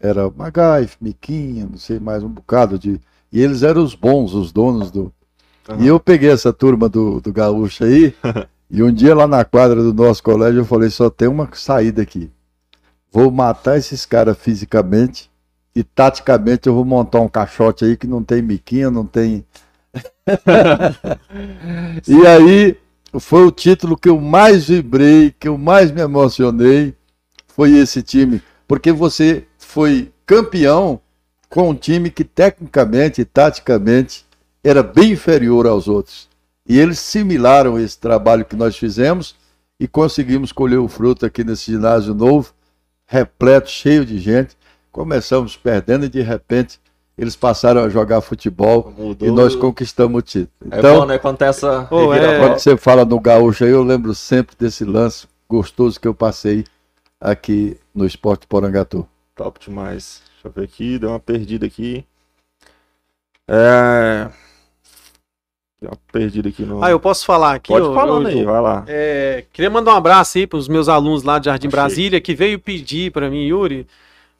Era 0.00 0.30
Magaif, 0.30 0.96
Miquinha, 1.00 1.66
não 1.70 1.78
sei 1.78 1.98
mais, 1.98 2.22
um 2.22 2.28
bocado 2.28 2.78
de. 2.78 3.00
E 3.32 3.40
eles 3.40 3.62
eram 3.62 3.82
os 3.82 3.94
bons, 3.94 4.34
os 4.34 4.52
donos 4.52 4.90
do. 4.90 5.12
Aham. 5.68 5.82
E 5.82 5.86
eu 5.86 5.98
peguei 5.98 6.30
essa 6.30 6.52
turma 6.52 6.88
do, 6.88 7.20
do 7.20 7.32
Gaúcho 7.32 7.84
aí 7.84 8.14
E 8.70 8.82
um 8.82 8.92
dia 8.92 9.14
lá 9.14 9.26
na 9.26 9.44
quadra 9.46 9.82
do 9.82 9.94
nosso 9.94 10.22
colégio 10.22 10.60
eu 10.60 10.64
falei, 10.64 10.90
só 10.90 11.08
tem 11.08 11.26
uma 11.26 11.48
saída 11.54 12.02
aqui. 12.02 12.30
Vou 13.10 13.30
matar 13.30 13.78
esses 13.78 14.04
caras 14.04 14.36
fisicamente 14.36 15.30
e 15.74 15.82
taticamente 15.82 16.68
eu 16.68 16.74
vou 16.74 16.84
montar 16.84 17.20
um 17.20 17.28
caixote 17.28 17.86
aí 17.86 17.96
que 17.96 18.06
não 18.06 18.22
tem 18.22 18.42
miquinha, 18.42 18.90
não 18.90 19.06
tem. 19.06 19.42
e 22.06 22.26
aí 22.26 22.76
foi 23.18 23.46
o 23.46 23.50
título 23.50 23.96
que 23.96 24.10
eu 24.10 24.20
mais 24.20 24.68
vibrei, 24.68 25.34
que 25.38 25.48
eu 25.48 25.56
mais 25.56 25.90
me 25.90 26.02
emocionei, 26.02 26.94
foi 27.58 27.72
esse 27.72 28.04
time, 28.04 28.40
porque 28.68 28.92
você 28.92 29.44
foi 29.58 30.12
campeão 30.24 31.00
com 31.50 31.70
um 31.70 31.74
time 31.74 32.08
que 32.08 32.22
tecnicamente 32.22 33.22
e 33.22 33.24
taticamente 33.24 34.24
era 34.62 34.80
bem 34.80 35.10
inferior 35.10 35.66
aos 35.66 35.88
outros. 35.88 36.28
E 36.68 36.78
eles 36.78 37.00
similaram 37.00 37.76
esse 37.76 37.98
trabalho 37.98 38.44
que 38.44 38.54
nós 38.54 38.76
fizemos 38.76 39.34
e 39.80 39.88
conseguimos 39.88 40.52
colher 40.52 40.78
o 40.78 40.86
fruto 40.86 41.26
aqui 41.26 41.42
nesse 41.42 41.72
ginásio 41.72 42.14
novo, 42.14 42.54
repleto, 43.04 43.68
cheio 43.68 44.06
de 44.06 44.20
gente. 44.20 44.56
Começamos 44.92 45.56
perdendo 45.56 46.06
e 46.06 46.08
de 46.08 46.22
repente 46.22 46.78
eles 47.16 47.34
passaram 47.34 47.82
a 47.82 47.88
jogar 47.88 48.20
futebol 48.20 48.94
Mudou. 48.96 49.26
e 49.26 49.32
nós 49.32 49.56
conquistamos 49.56 50.16
o 50.20 50.22
título. 50.22 50.70
É 50.70 50.78
então, 50.78 51.00
bom, 51.00 51.06
né? 51.06 51.18
Quando, 51.18 51.42
essa 51.42 51.88
oh, 51.90 52.14
é... 52.14 52.38
quando 52.38 52.56
você 52.56 52.76
fala 52.76 53.04
no 53.04 53.18
gaúcho 53.18 53.64
aí, 53.64 53.70
eu 53.70 53.82
lembro 53.82 54.14
sempre 54.14 54.54
desse 54.56 54.84
lance 54.84 55.26
gostoso 55.48 55.98
que 55.98 56.06
eu 56.06 56.14
passei 56.14 56.64
aqui 57.20 57.78
no 57.94 58.06
Esporte 58.06 58.46
Porangatu. 58.46 59.06
Top 59.34 59.58
demais. 59.60 60.22
Deixa 60.32 60.48
eu 60.48 60.52
ver 60.52 60.64
aqui, 60.64 60.98
deu 60.98 61.10
uma 61.10 61.20
perdida 61.20 61.66
aqui. 61.66 62.04
É... 63.46 64.28
Deu 65.80 65.90
uma 65.90 65.98
perdida 66.12 66.48
aqui 66.48 66.62
no. 66.62 66.82
Ah, 66.82 66.90
eu 66.90 66.98
posso 66.98 67.24
falar 67.24 67.54
aqui? 67.54 67.68
Pode 67.68 67.94
falar 67.94 68.26
aí, 68.26 68.44
vai 68.44 68.60
lá. 68.60 68.84
É... 68.88 69.44
Queria 69.52 69.70
mandar 69.70 69.94
um 69.94 69.96
abraço 69.96 70.38
aí 70.38 70.46
para 70.46 70.58
os 70.58 70.68
meus 70.68 70.88
alunos 70.88 71.22
lá 71.22 71.38
de 71.38 71.46
Jardim 71.46 71.68
Achei. 71.68 71.78
Brasília 71.78 72.20
que 72.20 72.34
veio 72.34 72.58
pedir 72.58 73.12
para 73.12 73.30
mim, 73.30 73.46
Yuri 73.46 73.86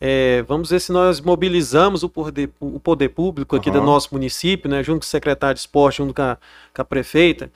é, 0.01 0.43
vamos 0.47 0.71
ver 0.71 0.81
se 0.81 0.93
nós 0.93 1.21
mobilizamos 1.21 2.03
o 2.05 2.09
poder, 2.09 2.51
o 2.61 2.79
poder 2.79 3.09
público 3.09 3.57
aqui 3.57 3.69
uhum. 3.69 3.81
do 3.81 3.83
nosso 3.83 4.11
município, 4.13 4.71
né, 4.71 4.83
junto 4.83 5.01
com 5.01 5.07
o 5.07 5.09
secretário 5.09 5.55
de 5.55 5.61
esporte, 5.61 5.97
junto 5.97 6.15
com 6.15 6.23
a, 6.23 6.39
com 6.73 6.83
a 6.83 6.85
prefeita, 6.85 7.51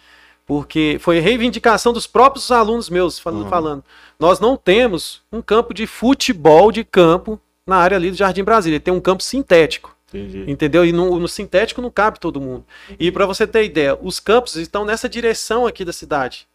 porque 0.47 0.99
foi 1.01 1.19
reivindicação 1.21 1.93
dos 1.93 2.07
próprios 2.07 2.51
alunos 2.51 2.91
meus 2.91 3.19
falando, 3.19 3.45
uhum. 3.45 3.49
falando. 3.49 3.85
Nós 4.19 4.41
não 4.41 4.57
temos 4.57 5.23
um 5.31 5.41
campo 5.41 5.73
de 5.73 5.87
futebol 5.87 6.71
de 6.71 6.85
campo 6.85 7.41
na 7.67 7.77
área 7.77 7.97
ali 7.97 8.11
do 8.11 8.17
Jardim 8.17 8.43
Brasília, 8.43 8.81
tem 8.81 8.93
um 8.93 9.01
campo 9.01 9.23
sintético. 9.23 9.97
Entendi. 10.09 10.45
Entendeu? 10.47 10.85
E 10.85 10.93
no, 10.93 11.19
no, 11.19 11.27
sintético 11.27 11.81
não 11.81 11.91
cabe 11.91 12.21
todo 12.21 12.41
mundo. 12.41 12.67
E 12.99 13.11
para 13.11 13.25
você 13.25 13.47
ter 13.47 13.65
ideia, 13.65 13.99
os 14.01 14.21
campos 14.21 14.57
estão 14.57 14.85
nessa 14.85 15.09
direção 15.09 15.67
aqui 15.67 15.87
da 15.87 15.93
cidade 15.93 16.47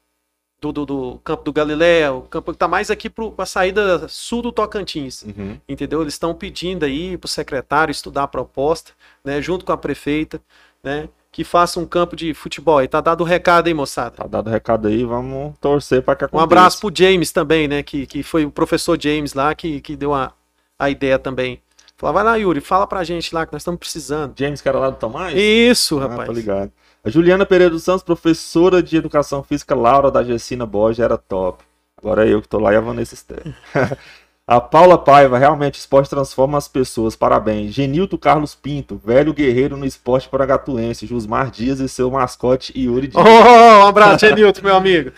do, 0.59 0.71
do, 0.71 0.85
do, 0.85 1.21
campo 1.23 1.43
do 1.43 1.53
Galiléia, 1.53 2.11
o 2.11 2.21
campo 2.23 2.51
que 2.51 2.55
está 2.55 2.67
mais 2.67 2.89
aqui 2.89 3.09
para 3.09 3.25
a 3.37 3.45
saída 3.45 4.07
sul 4.07 4.41
do 4.41 4.51
Tocantins. 4.51 5.23
Uhum. 5.23 5.59
Entendeu? 5.67 6.01
Eles 6.01 6.15
estão 6.15 6.33
pedindo 6.33 6.83
aí 6.83 7.17
para 7.17 7.25
o 7.25 7.29
secretário 7.29 7.91
estudar 7.91 8.23
a 8.23 8.27
proposta, 8.27 8.91
né, 9.23 9.41
junto 9.41 9.65
com 9.65 9.71
a 9.71 9.77
prefeita, 9.77 10.41
né, 10.83 11.09
que 11.37 11.43
faça 11.43 11.79
um 11.79 11.85
campo 11.85 12.15
de 12.15 12.33
futebol. 12.33 12.81
E 12.81 12.87
tá 12.87 12.99
dado 12.99 13.21
o 13.21 13.23
recado 13.23 13.67
aí, 13.67 13.73
moçada. 13.75 14.15
Tá 14.15 14.25
dado 14.25 14.47
o 14.47 14.49
recado 14.49 14.87
aí, 14.87 15.03
vamos 15.03 15.53
torcer 15.61 16.01
para 16.01 16.15
que 16.15 16.25
aconteça. 16.25 16.41
Um 16.41 16.43
abraço 16.43 16.79
pro 16.79 16.91
James 16.91 17.31
também, 17.31 17.67
né, 17.67 17.83
que, 17.83 18.07
que 18.07 18.23
foi 18.23 18.43
o 18.43 18.49
professor 18.49 18.99
James 18.99 19.35
lá 19.35 19.53
que, 19.53 19.79
que 19.79 19.95
deu 19.95 20.15
a, 20.15 20.33
a 20.79 20.89
ideia 20.89 21.19
também. 21.19 21.61
Falou, 21.95 22.15
vai 22.15 22.23
lá, 22.23 22.35
Yuri, 22.37 22.59
fala 22.59 22.87
pra 22.87 23.03
gente 23.03 23.35
lá 23.35 23.45
que 23.45 23.53
nós 23.53 23.61
estamos 23.61 23.77
precisando. 23.77 24.33
James, 24.35 24.61
que 24.61 24.67
era 24.67 24.79
lá 24.79 24.89
do 24.89 24.95
Tomás? 24.95 25.35
Isso, 25.37 25.99
ah, 25.99 26.07
rapaz. 26.07 26.25
Tô 26.25 26.33
ligado. 26.33 26.71
A 27.03 27.09
Juliana 27.11 27.45
Pereira 27.45 27.69
dos 27.69 27.83
Santos, 27.83 28.01
professora 28.01 28.81
de 28.81 28.97
Educação 28.97 29.43
Física 29.43 29.75
Laura 29.75 30.09
da 30.09 30.23
Gessina 30.23 30.65
Borges, 30.65 30.97
era 30.97 31.19
top. 31.19 31.63
Agora 31.99 32.27
é 32.27 32.33
eu 32.33 32.41
que 32.41 32.47
tô 32.47 32.57
lá 32.57 32.73
e 32.73 32.77
a 32.77 32.81
Vanessa 32.81 33.13
Esther. 33.13 33.43
a 34.47 34.61
Paula 34.61 34.97
Paiva, 34.97 35.37
realmente, 35.37 35.77
esporte 35.77 36.09
transforma 36.09 36.57
as 36.57 36.69
pessoas, 36.69 37.17
parabéns. 37.17 37.73
Genilto 37.73 38.17
Carlos 38.17 38.55
Pinto, 38.55 38.95
velho 38.95 39.33
guerreiro 39.33 39.75
no 39.75 39.85
esporte 39.85 40.29
paragatuense. 40.29 41.05
Jusmar 41.05 41.51
Dias 41.51 41.81
e 41.81 41.89
seu 41.89 42.09
mascote 42.09 42.71
Yuri 42.79 43.09
Dias. 43.09 43.21
Oh, 43.21 43.83
um 43.83 43.87
abraço, 43.87 44.25
Genilto, 44.25 44.63
meu 44.63 44.73
amigo. 44.73 45.11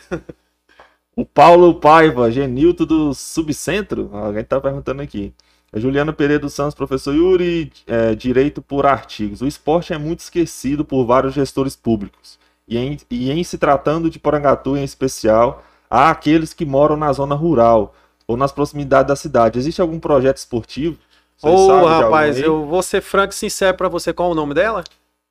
o 1.15 1.23
Paulo 1.23 1.75
Paiva, 1.75 2.31
Genilto 2.31 2.87
do 2.87 3.13
Subcentro, 3.13 4.09
alguém 4.11 4.43
tá 4.43 4.59
perguntando 4.59 5.03
aqui. 5.03 5.31
Juliana 5.75 6.11
Pereira 6.11 6.41
dos 6.41 6.53
Santos, 6.55 6.73
professor 6.73 7.13
Yuri, 7.13 7.71
é, 7.85 8.15
Direito 8.15 8.63
por 8.63 8.87
Artigos. 8.87 9.43
O 9.43 9.47
esporte 9.47 9.93
é 9.93 9.97
muito 9.99 10.21
esquecido 10.21 10.83
por 10.83 11.05
vários 11.05 11.35
gestores 11.35 11.75
públicos. 11.75 12.39
E 12.67 12.79
em, 12.79 12.97
e 13.11 13.29
em 13.29 13.43
se 13.43 13.59
tratando 13.59 14.09
de 14.09 14.17
Porangatu 14.17 14.75
em 14.75 14.83
especial, 14.83 15.63
há 15.87 16.09
aqueles 16.09 16.51
que 16.51 16.65
moram 16.65 16.97
na 16.97 17.13
zona 17.13 17.35
rural 17.35 17.93
ou 18.29 18.37
nas 18.37 18.51
proximidades 18.51 19.07
da 19.07 19.15
cidade. 19.15 19.57
Existe 19.57 19.81
algum 19.81 19.99
projeto 19.99 20.37
esportivo? 20.37 20.97
Ô, 21.41 21.49
oh, 21.49 21.85
rapaz, 21.85 22.39
eu 22.39 22.65
vou 22.65 22.83
ser 22.83 23.01
franco 23.01 23.33
e 23.33 23.35
sincero 23.35 23.75
para 23.75 23.89
você. 23.89 24.13
Qual 24.13 24.29
é 24.29 24.31
o 24.31 24.35
nome 24.35 24.53
dela? 24.53 24.83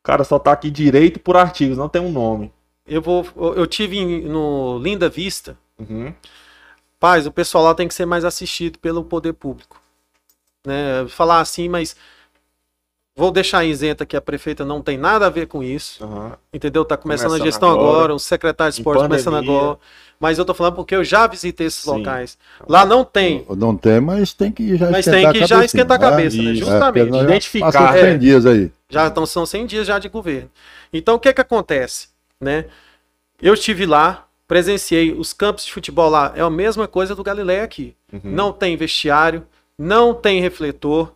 Cara, 0.03 0.25
só 0.25 0.39
tá 0.39 0.53
aqui 0.53 0.71
Direito 0.71 1.21
por 1.21 1.37
Artigos, 1.37 1.79
não 1.79 1.89
tem 1.89 2.03
um 2.03 2.11
nome. 2.11 2.53
Eu 2.87 3.01
vou. 3.01 3.25
Eu 3.55 3.67
tive 3.67 4.05
no 4.23 4.79
Linda 4.79 5.09
Vista. 5.09 5.57
Uhum. 5.79 6.13
Paz, 6.99 7.27
o 7.27 7.33
pessoal 7.33 7.65
lá 7.65 7.75
tem 7.75 7.87
que 7.87 7.95
ser 7.95 8.07
mais 8.07 8.25
assistido 8.25 8.79
pelo 8.79 9.05
poder 9.05 9.35
público 9.35 9.81
né? 10.69 11.07
Falar 11.09 11.41
assim, 11.41 11.69
mas 11.69 11.97
vou 13.19 13.33
deixar 13.33 13.65
isenta 13.65 14.07
que 14.07 14.17
a 14.17 14.21
prefeita 14.21 14.65
não 14.65 14.81
tem 14.81 14.97
nada 14.97 15.27
a 15.27 15.29
ver 15.29 15.49
com 15.49 15.61
isso. 15.61 16.05
Uhum. 16.05 16.31
Entendeu? 16.53 16.85
Tá 16.85 16.97
começando, 16.97 17.31
começando 17.31 17.43
a 17.43 17.45
gestão 17.45 17.69
agora, 17.69 17.89
agora, 17.89 18.15
o 18.15 18.19
secretário 18.21 18.73
de 18.73 18.79
esporte 18.79 19.03
começando 19.03 19.35
agora. 19.35 19.77
Mas 20.21 20.39
eu 20.39 20.45
tô 20.45 20.55
falando 20.55 20.77
porque 20.77 20.95
eu 20.95 21.03
já 21.03 21.27
visitei 21.27 21.67
esses 21.67 21.83
Sim. 21.83 21.91
locais. 21.91 22.39
Lá 22.69 22.87
não 22.87 23.05
tem. 23.05 23.45
Não 23.57 23.77
tem, 23.77 24.01
mas 24.01 24.33
tem 24.33 24.53
que 24.53 24.77
já 24.77 24.89
mas 24.89 25.05
tem 25.05 25.33
que 25.33 25.45
já 25.47 25.65
esquentar 25.65 25.97
a 25.97 26.01
cabeça, 26.01 26.41
né? 26.41 26.55
Justamente. 26.55 27.17
É, 27.17 27.23
Identificar. 27.23 27.97
É, 27.99 28.13
100 28.13 28.19
dias 28.21 28.47
aí. 28.47 28.71
Já 28.89 29.09
estão 29.09 29.27
são 29.27 29.45
100 29.45 29.67
dias 29.67 29.87
já 29.87 29.99
de 29.99 30.09
governo. 30.09 30.49
Então 30.93 31.17
o 31.17 31.19
que 31.19 31.33
que 31.33 31.41
acontece, 31.41 32.09
né? 32.41 32.67
Eu 33.43 33.55
estive 33.55 33.85
lá, 33.85 34.27
presenciei 34.47 35.13
os 35.13 35.33
campos 35.33 35.65
de 35.65 35.73
futebol 35.73 36.09
lá, 36.09 36.33
é 36.37 36.41
a 36.41 36.51
mesma 36.51 36.87
coisa 36.87 37.17
do 37.17 37.25
Galileia 37.25 37.65
aqui. 37.65 37.97
Uhum. 38.13 38.21
Não 38.23 38.53
tem 38.53 38.77
vestiário, 38.77 39.45
não 39.77 40.15
tem 40.15 40.41
refletor. 40.41 41.13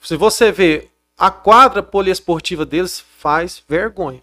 Se 0.00 0.16
você 0.16 0.52
vê 0.52 0.88
a 1.18 1.30
quadra 1.30 1.82
poliesportiva 1.82 2.66
deles, 2.66 3.02
faz 3.18 3.62
vergonha. 3.68 4.22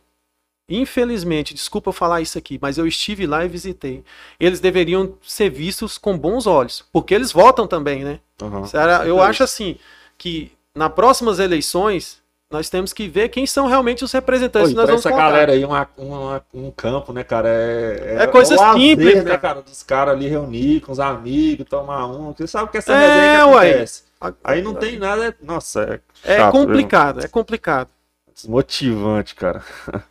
Infelizmente, 0.70 1.54
desculpa 1.54 1.92
falar 1.92 2.22
isso 2.22 2.38
aqui, 2.38 2.58
mas 2.62 2.78
eu 2.78 2.88
estive 2.88 3.28
lá 3.28 3.44
e 3.44 3.50
visitei. 3.50 4.04
Eles 4.40 4.60
deveriam 4.60 5.14
ser 5.22 5.50
vistos 5.50 5.98
com 5.98 6.18
bons 6.18 6.48
olhos, 6.48 6.84
porque 6.92 7.14
eles 7.14 7.32
votam 7.32 7.68
também, 7.68 8.04
né? 8.04 8.20
Uhum, 8.42 8.64
eu 9.06 9.22
acho 9.22 9.44
assim 9.44 9.78
que 10.18 10.52
nas 10.76 10.92
próximas 10.94 11.40
eleições 11.40 12.22
nós 12.50 12.70
temos 12.70 12.94
que 12.94 13.08
ver 13.08 13.30
quem 13.30 13.48
são 13.48 13.68
realmente 13.68 14.04
os 14.04 14.12
representantes 14.12 14.70
Oi, 14.70 14.74
que 14.74 14.78
nós 14.78 14.86
vamos 14.86 15.02
essa 15.02 15.10
colocar. 15.10 15.32
galera 15.32 15.52
aí, 15.54 15.66
uma, 15.66 15.90
uma, 15.98 16.46
um 16.54 16.72
campo, 16.72 17.12
né, 17.12 17.24
cara? 17.24 17.50
É, 17.50 18.18
é, 18.20 18.24
é 18.24 18.28
coisa 18.28 18.56
simples, 18.74 19.16
né, 19.16 19.24
né, 19.24 19.38
cara? 19.38 19.62
Dos 19.62 19.82
caras 19.82 20.14
ali 20.14 20.28
reunir 20.28 20.80
com 20.82 20.92
os 20.92 21.00
amigos, 21.00 21.66
tomar 21.68 22.06
um. 22.06 22.32
Você 22.32 22.46
sabe 22.46 22.72
que 22.72 22.78
essa 22.78 22.94
é, 22.94 23.00
resenha 23.00 23.36
que 23.36 23.42
acontece. 23.42 24.04
Ué. 24.04 24.13
Aí 24.44 24.62
não 24.62 24.74
tem 24.74 24.98
nada. 24.98 25.36
Nossa, 25.42 25.82
é. 25.82 26.00
Chato, 26.36 26.48
é 26.48 26.52
complicado, 26.52 27.16
viu? 27.18 27.26
é 27.26 27.28
complicado. 27.28 27.90
Desmotivante, 28.34 29.36
cara. 29.36 29.64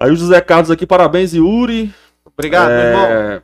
Aí 0.00 0.10
o 0.10 0.16
José 0.16 0.40
Carlos 0.40 0.70
aqui, 0.70 0.86
parabéns, 0.86 1.34
Yuri. 1.34 1.92
Obrigado, 2.24 2.70
é... 2.70 2.90
irmão. 2.90 3.42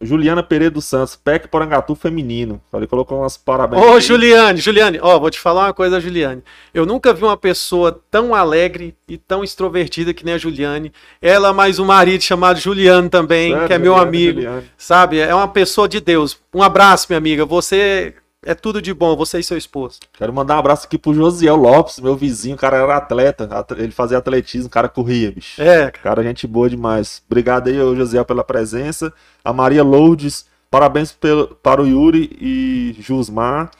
Juliana 0.00 0.42
Pereira 0.42 0.72
dos 0.72 0.84
Santos, 0.84 1.16
PEC 1.16 1.48
Porangatu 1.48 1.94
feminino. 1.94 2.60
Ele 2.72 2.86
colocou 2.86 3.20
umas 3.20 3.36
parabéns. 3.36 3.82
Ô, 3.82 3.98
Juliane, 4.00 4.60
Juliane, 4.60 4.98
ó, 5.00 5.18
vou 5.18 5.30
te 5.30 5.38
falar 5.38 5.66
uma 5.66 5.72
coisa, 5.72 6.00
Juliane. 6.00 6.42
Eu 6.72 6.84
nunca 6.84 7.12
vi 7.12 7.24
uma 7.24 7.36
pessoa 7.36 8.02
tão 8.10 8.34
alegre 8.34 8.94
e 9.08 9.16
tão 9.16 9.42
extrovertida 9.42 10.12
que 10.12 10.24
nem 10.24 10.34
a 10.34 10.38
Juliane. 10.38 10.92
Ela 11.22 11.52
mais 11.52 11.78
um 11.78 11.84
marido 11.84 12.22
chamado 12.22 12.58
Juliano 12.58 13.08
também, 13.08 13.52
Sério, 13.52 13.66
que 13.66 13.72
é 13.72 13.78
meu 13.78 13.96
amigo. 13.96 14.40
Juliane. 14.40 14.70
Sabe? 14.76 15.18
É 15.20 15.34
uma 15.34 15.48
pessoa 15.48 15.88
de 15.88 16.00
Deus. 16.00 16.38
Um 16.52 16.62
abraço, 16.62 17.06
minha 17.08 17.18
amiga. 17.18 17.46
Você 17.46 18.14
é 18.44 18.54
tudo 18.54 18.80
de 18.80 18.92
bom, 18.92 19.16
você 19.16 19.38
e 19.38 19.44
seu 19.44 19.56
esposo. 19.56 20.00
Quero 20.16 20.32
mandar 20.32 20.56
um 20.56 20.58
abraço 20.58 20.86
aqui 20.86 20.98
pro 20.98 21.14
Josiel 21.14 21.56
Lopes, 21.56 22.00
meu 22.00 22.16
vizinho, 22.16 22.54
o 22.54 22.58
cara 22.58 22.76
era 22.76 22.96
atleta, 22.96 23.48
ele 23.76 23.92
fazia 23.92 24.18
atletismo, 24.18 24.66
o 24.66 24.70
cara 24.70 24.88
corria, 24.88 25.32
bicho. 25.32 25.60
É. 25.60 25.90
Cara, 25.90 26.22
gente 26.22 26.46
boa 26.46 26.68
demais. 26.68 27.22
Obrigado 27.26 27.68
aí, 27.68 27.74
Josiel, 27.74 28.24
pela 28.24 28.44
presença. 28.44 29.12
A 29.44 29.52
Maria 29.52 29.82
Lourdes, 29.82 30.46
parabéns 30.70 31.12
pelo, 31.12 31.48
para 31.62 31.82
o 31.82 31.86
Yuri 31.86 32.30
e 32.40 32.96
Jusmar. 33.00 33.70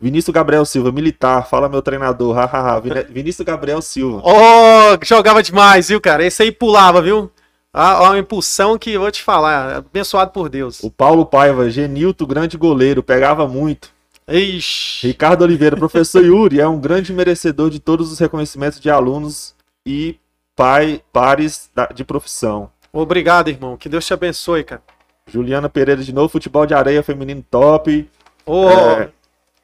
Vinícius 0.00 0.32
Gabriel 0.32 0.64
Silva, 0.64 0.90
militar, 0.90 1.46
fala 1.46 1.68
meu 1.68 1.82
treinador, 1.82 2.34
hahaha. 2.34 2.80
Vinícius 3.08 3.44
Gabriel 3.46 3.82
Silva. 3.82 4.22
Oh, 4.24 5.04
jogava 5.04 5.42
demais, 5.42 5.88
viu, 5.88 6.00
cara? 6.00 6.24
Esse 6.24 6.42
aí 6.42 6.50
pulava, 6.50 7.02
viu? 7.02 7.30
Ah, 7.72 8.02
uma 8.02 8.18
impulsão 8.18 8.76
que 8.76 8.92
eu 8.92 9.00
vou 9.02 9.10
te 9.12 9.22
falar, 9.22 9.76
abençoado 9.76 10.32
por 10.32 10.48
Deus. 10.48 10.82
O 10.82 10.90
Paulo 10.90 11.24
Paiva, 11.24 11.70
Genilto, 11.70 12.26
grande 12.26 12.56
goleiro, 12.56 13.02
pegava 13.02 13.46
muito. 13.46 13.90
Ixi. 14.30 15.06
Ricardo 15.08 15.42
Oliveira, 15.42 15.76
professor 15.76 16.24
Yuri, 16.24 16.60
é 16.60 16.68
um 16.68 16.78
grande 16.80 17.12
merecedor 17.12 17.70
de 17.70 17.80
todos 17.80 18.12
os 18.12 18.18
reconhecimentos 18.18 18.78
de 18.80 18.88
alunos 18.90 19.54
e 19.84 20.16
pai, 20.54 21.02
pares 21.12 21.70
de 21.94 22.04
profissão. 22.04 22.70
Obrigado, 22.92 23.48
irmão. 23.48 23.76
Que 23.76 23.88
Deus 23.88 24.06
te 24.06 24.12
abençoe, 24.12 24.64
cara. 24.64 24.82
Juliana 25.26 25.68
Pereira 25.68 26.02
de 26.02 26.12
novo, 26.12 26.28
futebol 26.28 26.66
de 26.66 26.74
areia 26.74 27.02
feminino 27.02 27.44
top. 27.50 28.08
Ô, 28.44 28.68
É, 28.68 29.10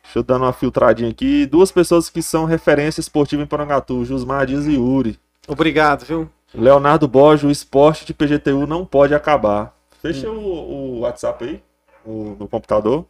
deixa 0.03 0.19
eu 0.19 0.23
dar 0.23 0.37
uma 0.39 0.53
filtradinha 0.53 1.11
aqui. 1.11 1.45
Duas 1.47 1.71
pessoas 1.73 2.09
que 2.09 2.23
são 2.23 2.45
referência 2.45 3.01
esportiva 3.01 3.43
em 3.43 3.47
Porangatu, 3.47 4.05
Jusmar 4.05 4.47
Dias 4.47 4.67
e 4.67 4.75
Yuri. 4.75 5.19
Obrigado, 5.49 6.05
viu? 6.05 6.31
Leonardo 6.55 7.07
Borges, 7.09 7.45
o 7.45 7.51
esporte 7.51 8.05
de 8.07 8.15
PGTU 8.15 8.67
não 8.67 8.85
pode 8.87 9.15
acabar. 9.15 9.75
Fecha 10.01 10.31
o, 10.31 10.39
o 10.39 10.99
WhatsApp 11.01 11.45
aí, 11.45 11.63
o- 12.05 12.37
no 12.39 12.49
computador. 12.49 13.05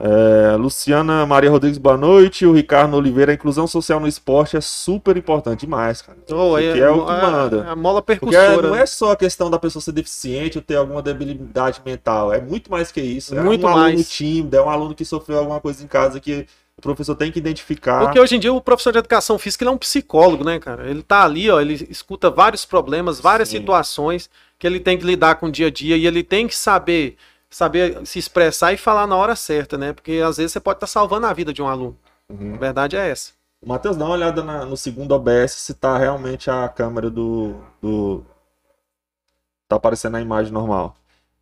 É, 0.00 0.54
Luciana 0.56 1.26
Maria 1.26 1.50
Rodrigues, 1.50 1.76
boa 1.76 1.96
noite. 1.96 2.46
O 2.46 2.52
Ricardo 2.52 2.96
Oliveira, 2.96 3.32
a 3.32 3.34
inclusão 3.34 3.66
social 3.66 3.98
no 3.98 4.06
esporte 4.06 4.56
é 4.56 4.60
super 4.60 5.16
importante 5.16 5.60
demais, 5.60 6.00
cara. 6.00 6.16
Isso 6.24 6.56
aqui 6.56 6.80
é 6.80 6.88
o 6.88 7.04
que 7.04 7.12
manda. 7.12 7.68
A, 7.68 7.74
mola 7.74 8.00
Porque 8.00 8.20
percussora. 8.20 8.68
não 8.68 8.76
é 8.76 8.86
só 8.86 9.10
a 9.10 9.16
questão 9.16 9.50
da 9.50 9.58
pessoa 9.58 9.82
ser 9.82 9.90
deficiente 9.90 10.56
ou 10.56 10.62
ter 10.62 10.76
alguma 10.76 11.02
debilidade 11.02 11.82
mental. 11.84 12.32
É 12.32 12.40
muito 12.40 12.70
mais 12.70 12.92
que 12.92 13.00
isso. 13.00 13.36
É 13.36 13.42
Muito 13.42 13.66
um 13.66 13.68
aluno 13.68 13.82
mais. 13.82 14.08
tímido, 14.08 14.56
é 14.56 14.62
um 14.62 14.70
aluno 14.70 14.94
que 14.94 15.04
sofreu 15.04 15.40
alguma 15.40 15.60
coisa 15.60 15.82
em 15.82 15.88
casa 15.88 16.20
que 16.20 16.46
o 16.76 16.80
professor 16.80 17.16
tem 17.16 17.32
que 17.32 17.40
identificar. 17.40 18.04
Porque 18.04 18.20
hoje 18.20 18.36
em 18.36 18.38
dia 18.38 18.52
o 18.52 18.60
professor 18.60 18.92
de 18.92 18.98
educação 18.98 19.36
física 19.36 19.64
é 19.64 19.70
um 19.70 19.76
psicólogo, 19.76 20.44
né, 20.44 20.60
cara? 20.60 20.88
Ele 20.88 21.02
tá 21.02 21.24
ali, 21.24 21.50
ó, 21.50 21.60
ele 21.60 21.88
escuta 21.90 22.30
vários 22.30 22.64
problemas, 22.64 23.18
várias 23.18 23.48
Sim. 23.48 23.58
situações 23.58 24.30
que 24.60 24.64
ele 24.64 24.78
tem 24.78 24.96
que 24.96 25.04
lidar 25.04 25.34
com 25.34 25.46
o 25.46 25.50
dia 25.50 25.66
a 25.66 25.70
dia 25.70 25.96
e 25.96 26.06
ele 26.06 26.22
tem 26.22 26.46
que 26.46 26.54
saber 26.54 27.16
saber 27.50 28.06
se 28.06 28.18
expressar 28.18 28.72
e 28.72 28.76
falar 28.76 29.06
na 29.06 29.16
hora 29.16 29.34
certa, 29.36 29.78
né? 29.78 29.92
Porque 29.92 30.20
às 30.24 30.36
vezes 30.36 30.52
você 30.52 30.60
pode 30.60 30.76
estar 30.76 30.86
salvando 30.86 31.26
a 31.26 31.32
vida 31.32 31.52
de 31.52 31.62
um 31.62 31.68
aluno. 31.68 31.96
Uhum. 32.28 32.54
A 32.54 32.58
verdade 32.58 32.96
é 32.96 33.08
essa. 33.08 33.32
Matheus, 33.64 33.96
dá 33.96 34.04
uma 34.04 34.14
olhada 34.14 34.42
na- 34.42 34.64
no 34.64 34.76
segundo 34.76 35.12
OBS 35.12 35.52
se 35.52 35.74
tá 35.74 35.98
realmente 35.98 36.50
a 36.50 36.68
câmera 36.68 37.10
do. 37.10 37.56
do... 37.82 38.24
Tá 39.68 39.76
aparecendo 39.76 40.16
a 40.16 40.20
imagem 40.20 40.52
normal. 40.52 40.94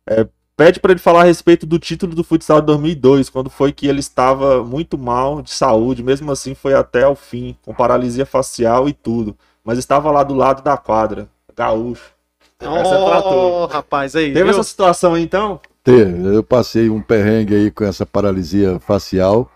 É, 0.05 0.27
pede 0.55 0.79
para 0.79 0.91
ele 0.91 0.99
falar 0.99 1.21
a 1.21 1.25
respeito 1.25 1.65
do 1.65 1.77
título 1.77 2.15
do 2.15 2.23
futsal 2.23 2.59
de 2.59 2.67
2002, 2.67 3.29
quando 3.29 3.49
foi 3.49 3.71
que 3.71 3.87
ele 3.87 3.99
estava 3.99 4.63
muito 4.63 4.97
mal 4.97 5.41
de 5.41 5.51
saúde, 5.51 6.03
mesmo 6.03 6.31
assim 6.31 6.55
foi 6.55 6.73
até 6.73 7.07
o 7.07 7.15
fim, 7.15 7.55
com 7.61 7.73
paralisia 7.73 8.25
facial 8.25 8.89
e 8.89 8.93
tudo. 8.93 9.37
Mas 9.63 9.77
estava 9.77 10.09
lá 10.11 10.23
do 10.23 10.33
lado 10.33 10.63
da 10.63 10.75
quadra, 10.77 11.29
gaúcho. 11.55 12.11
Essa 12.59 12.95
é 12.95 13.05
pra 13.05 13.21
tu. 13.21 13.29
Oh, 13.29 13.65
rapaz, 13.67 14.15
aí. 14.15 14.33
Teve 14.33 14.45
viu? 14.45 14.51
essa 14.51 14.63
situação 14.63 15.13
aí 15.13 15.23
então? 15.23 15.61
Teve. 15.87 16.35
Eu 16.35 16.43
passei 16.43 16.89
um 16.89 17.01
perrengue 17.01 17.55
aí 17.55 17.71
com 17.71 17.85
essa 17.85 18.05
paralisia 18.05 18.77
facial. 18.77 19.49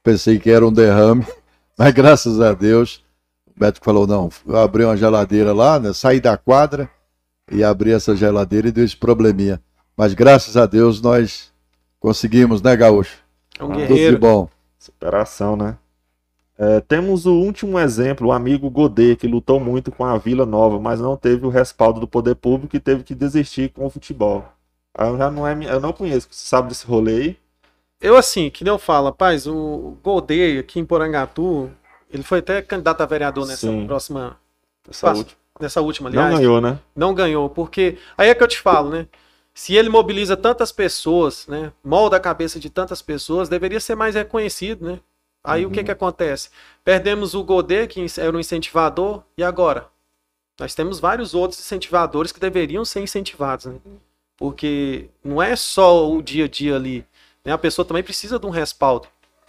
Pensei 0.00 0.38
que 0.38 0.48
era 0.48 0.64
um 0.64 0.72
derrame, 0.72 1.26
mas 1.76 1.92
graças 1.92 2.40
a 2.40 2.52
Deus, 2.52 3.04
o 3.48 3.64
médico 3.64 3.84
falou: 3.84 4.06
não, 4.06 4.30
eu 4.46 4.58
abri 4.58 4.84
uma 4.84 4.96
geladeira 4.96 5.52
lá, 5.52 5.80
né? 5.80 5.92
Saí 5.92 6.20
da 6.20 6.36
quadra 6.36 6.88
e 7.50 7.64
abri 7.64 7.90
essa 7.90 8.14
geladeira 8.14 8.68
e 8.68 8.72
deu 8.72 8.84
esse 8.84 8.96
probleminha. 8.96 9.60
Mas 9.96 10.14
graças 10.14 10.56
a 10.56 10.66
Deus 10.66 11.02
nós 11.02 11.52
conseguimos, 11.98 12.62
né, 12.62 12.76
Gaúcho? 12.76 13.18
É 13.58 13.64
um 13.64 13.72
Tudo 13.72 13.80
de 13.80 13.86
guerreiro. 13.88 14.18
bom. 14.20 14.48
Superação, 14.78 15.56
né? 15.56 15.76
É, 16.56 16.80
temos 16.80 17.26
o 17.26 17.32
último 17.32 17.76
exemplo, 17.76 18.28
o 18.28 18.32
amigo 18.32 18.70
Godet, 18.70 19.16
que 19.16 19.26
lutou 19.26 19.58
muito 19.58 19.90
com 19.90 20.04
a 20.04 20.16
Vila 20.16 20.46
Nova, 20.46 20.78
mas 20.78 21.00
não 21.00 21.16
teve 21.16 21.44
o 21.44 21.48
respaldo 21.48 21.98
do 21.98 22.06
poder 22.06 22.36
público 22.36 22.76
e 22.76 22.80
teve 22.80 23.02
que 23.02 23.16
desistir 23.16 23.70
com 23.70 23.84
o 23.84 23.90
futebol. 23.90 24.44
Eu 24.98 25.16
já 25.16 25.30
não 25.30 25.46
é, 25.46 25.52
eu 25.72 25.80
não 25.80 25.92
conheço, 25.92 26.28
você 26.30 26.46
sabe 26.46 26.68
desse 26.68 26.86
rolê 26.86 27.12
aí? 27.14 27.36
Eu, 28.00 28.16
assim, 28.16 28.50
que 28.50 28.64
nem 28.64 28.72
eu 28.72 28.78
falo, 28.78 29.06
rapaz, 29.06 29.46
o 29.46 29.96
Goldei 30.02 30.58
aqui 30.58 30.80
em 30.80 30.84
Porangatu, 30.84 31.70
ele 32.10 32.22
foi 32.22 32.40
até 32.40 32.60
candidato 32.60 33.00
a 33.00 33.06
vereador 33.06 33.46
nessa 33.46 33.68
Sim. 33.68 33.86
próxima. 33.86 34.38
Essa 34.88 35.06
Passa. 35.06 35.18
última. 35.18 35.42
Nessa 35.60 35.80
última, 35.80 36.10
Não 36.10 36.24
aliás. 36.24 36.38
ganhou, 36.40 36.60
né? 36.60 36.78
Não 36.96 37.14
ganhou, 37.14 37.48
porque 37.48 37.96
aí 38.18 38.28
é 38.28 38.34
que 38.34 38.42
eu 38.42 38.48
te 38.48 38.58
falo, 38.58 38.90
né? 38.90 39.06
Se 39.54 39.74
ele 39.74 39.88
mobiliza 39.88 40.36
tantas 40.36 40.72
pessoas, 40.72 41.46
né? 41.46 41.72
Molda 41.84 42.16
a 42.16 42.20
cabeça 42.20 42.58
de 42.58 42.68
tantas 42.68 43.00
pessoas, 43.00 43.48
deveria 43.48 43.78
ser 43.78 43.94
mais 43.94 44.14
reconhecido, 44.14 44.84
né? 44.84 44.98
Aí 45.44 45.64
o 45.64 45.70
que 45.70 45.80
Uhum. 45.80 45.84
que 45.84 45.90
acontece? 45.90 46.50
Perdemos 46.84 47.34
o 47.34 47.44
Godet, 47.44 47.86
que 47.88 48.20
era 48.20 48.36
um 48.36 48.40
incentivador, 48.40 49.22
e 49.36 49.44
agora? 49.44 49.86
Nós 50.58 50.74
temos 50.74 50.98
vários 50.98 51.34
outros 51.34 51.60
incentivadores 51.60 52.32
que 52.32 52.40
deveriam 52.40 52.84
ser 52.84 53.00
incentivados, 53.00 53.66
né? 53.66 53.74
Porque 54.42 55.08
não 55.22 55.40
é 55.40 55.54
só 55.54 56.10
o 56.10 56.20
dia 56.20 56.46
a 56.46 56.48
dia 56.48 56.74
ali, 56.74 57.04
né? 57.44 57.52
A 57.52 57.58
pessoa 57.58 57.84
também 57.86 58.02
precisa 58.02 58.40
de 58.40 58.44
um 58.44 58.50
respaldo. 58.50 59.06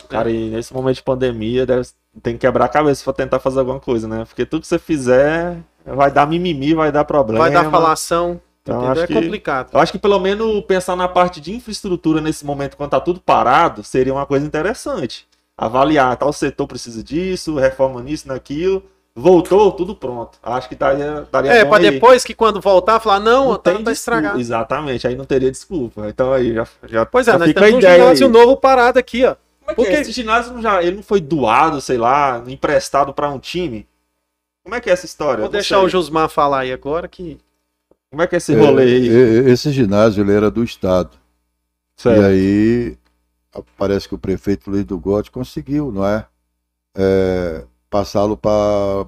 Cara, 0.07 0.30
e 0.30 0.52
nesse 0.52 0.72
momento 0.72 0.98
de 0.98 1.02
pandemia, 1.02 1.65
deve, 1.65 1.88
tem 2.22 2.34
que 2.36 2.41
quebrar 2.41 2.65
a 2.65 2.70
cabeça 2.70 3.03
pra 3.03 3.11
tentar 3.11 3.40
fazer 3.40 3.57
alguma 3.57 3.80
coisa, 3.80 4.07
né? 4.07 4.24
Porque 4.24 4.45
tudo 4.45 4.61
que 4.61 4.68
você 4.68 4.78
fizer 4.78 5.57
vai 5.84 6.11
dar 6.11 6.28
mimimi, 6.28 6.76
vai 6.76 6.91
dar 6.91 7.06
problema. 7.06 7.40
Vai 7.44 7.49
dar 7.52 7.72
falação, 7.72 8.40
Então, 8.61 8.76
entendeu? 8.84 8.91
acho 8.91 9.03
É 9.03 9.07
que- 9.07 9.14
complicado. 9.15 9.70
Eu 9.74 9.80
acho 9.80 9.91
que 9.91 9.98
pelo 9.98 10.20
menos 10.20 10.61
pensar 10.65 10.95
na 10.95 11.07
parte 11.07 11.41
de 11.41 11.56
infraestrutura 11.56 12.22
nesse 12.22 12.45
momento, 12.45 12.78
quando 12.78 12.91
tá 12.91 12.99
tudo 12.99 13.20
parado, 13.20 13.84
seria 13.84 14.14
uma 14.14 14.28
coisa 14.28 14.45
interessante. 14.45 15.28
Avaliar, 15.57 16.15
tal 16.18 16.32
setor 16.32 16.68
precisa 16.68 17.03
disso, 17.03 17.56
reforma 17.57 17.99
nisso, 17.99 18.28
naquilo. 18.28 18.84
Voltou, 19.15 19.72
tudo 19.73 19.95
pronto. 19.95 20.40
Acho 20.41 20.68
que 20.68 20.76
daria, 20.76 21.27
daria 21.31 21.52
É, 21.53 21.64
bom 21.64 21.69
pra 21.69 21.77
aí. 21.80 21.91
depois 21.91 22.23
que 22.23 22.34
quando 22.34 22.60
voltar, 22.60 22.99
falar, 22.99 23.19
não, 23.19 23.49
Não 23.49 23.57
tá, 23.60 23.72
tem 23.73 23.84
tá 23.84 23.91
estragado. 23.91 24.40
Exatamente, 24.40 25.07
aí 25.07 25.15
não 25.15 25.23
teria 25.26 25.52
desculpa. 25.52 26.07
Então 26.10 26.34
aí 26.34 26.53
já, 26.53 26.68
já, 26.85 27.06
Pois 27.06 27.27
é, 27.27 27.34
já 27.34 27.38
nós 27.38 27.48
fica 27.49 27.61
temos 27.61 27.77
um 27.77 27.81
ginásio 27.81 28.26
aí. 28.27 28.34
novo 28.34 28.57
parado 28.57 28.98
aqui, 28.98 29.23
ó. 29.23 29.35
Como 29.35 29.72
é 29.72 29.76
que 29.76 29.81
é? 29.81 29.85
Porque- 29.85 30.02
Esse 30.02 30.11
ginásio 30.11 30.53
não 30.53 30.61
já, 30.64 30.81
ele 30.81 30.95
não 30.95 31.03
foi 31.03 31.22
doado, 31.22 31.80
sei 31.80 31.98
lá, 31.98 32.44
emprestado 32.48 33.14
pra 33.14 33.30
um 33.30 33.38
time? 33.38 33.88
Como 34.64 34.73
é 34.76 34.81
que 34.81 34.90
é 34.90 34.94
essa 34.94 35.06
história? 35.06 35.41
Vou 35.41 35.49
deixar 35.49 35.77
sei. 35.77 35.85
o 35.85 35.90
Josmar 35.90 36.27
falar 36.27 36.61
aí 36.61 36.72
agora 36.73 37.07
que. 37.07 37.38
Como 38.10 38.22
é 38.22 38.27
que 38.27 38.35
é 38.35 38.38
esse 38.38 38.56
rolê 38.56 38.84
aí? 38.84 39.10
É, 39.10 39.49
é, 39.49 39.52
Esse 39.52 39.72
ginásio 39.72 40.23
ele 40.23 40.34
era 40.34 40.49
do 40.49 40.64
Estado. 40.64 41.11
E 41.98 42.02
Certo. 42.02 42.22
aí 42.23 42.98
parece 43.77 44.07
que 44.07 44.15
o 44.15 44.19
prefeito 44.19 44.69
Luiz 44.72 44.85
do 44.85 44.98
Gotti 44.98 45.30
conseguiu, 45.31 45.91
não 45.91 46.06
é? 46.06 46.26
É, 46.95 47.64
Passá-lo 47.94 48.36
para 48.36 49.07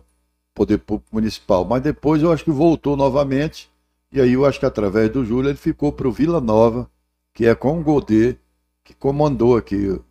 poder 0.53 0.77
público 0.77 1.09
municipal. 1.11 1.65
Mas 1.65 1.81
depois 1.81 2.21
eu 2.21 2.31
acho 2.31 2.43
que 2.43 2.51
voltou 2.51 2.95
novamente. 2.95 3.67
E 4.11 4.21
aí 4.21 4.33
eu 4.33 4.45
acho 4.45 4.59
que 4.59 4.65
através 4.67 5.09
do 5.09 5.25
Júlio 5.25 5.49
ele 5.49 5.57
ficou 5.57 5.91
para 5.91 6.07
o 6.07 6.11
Vila 6.11 6.39
Nova, 6.39 6.87
que 7.33 7.47
é 7.47 7.55
com 7.55 7.79
o 7.79 7.83
Godet, 7.83 8.39
que 8.83 8.93
comandou 8.93 9.57
aqui 9.57 9.87
o, 9.87 10.05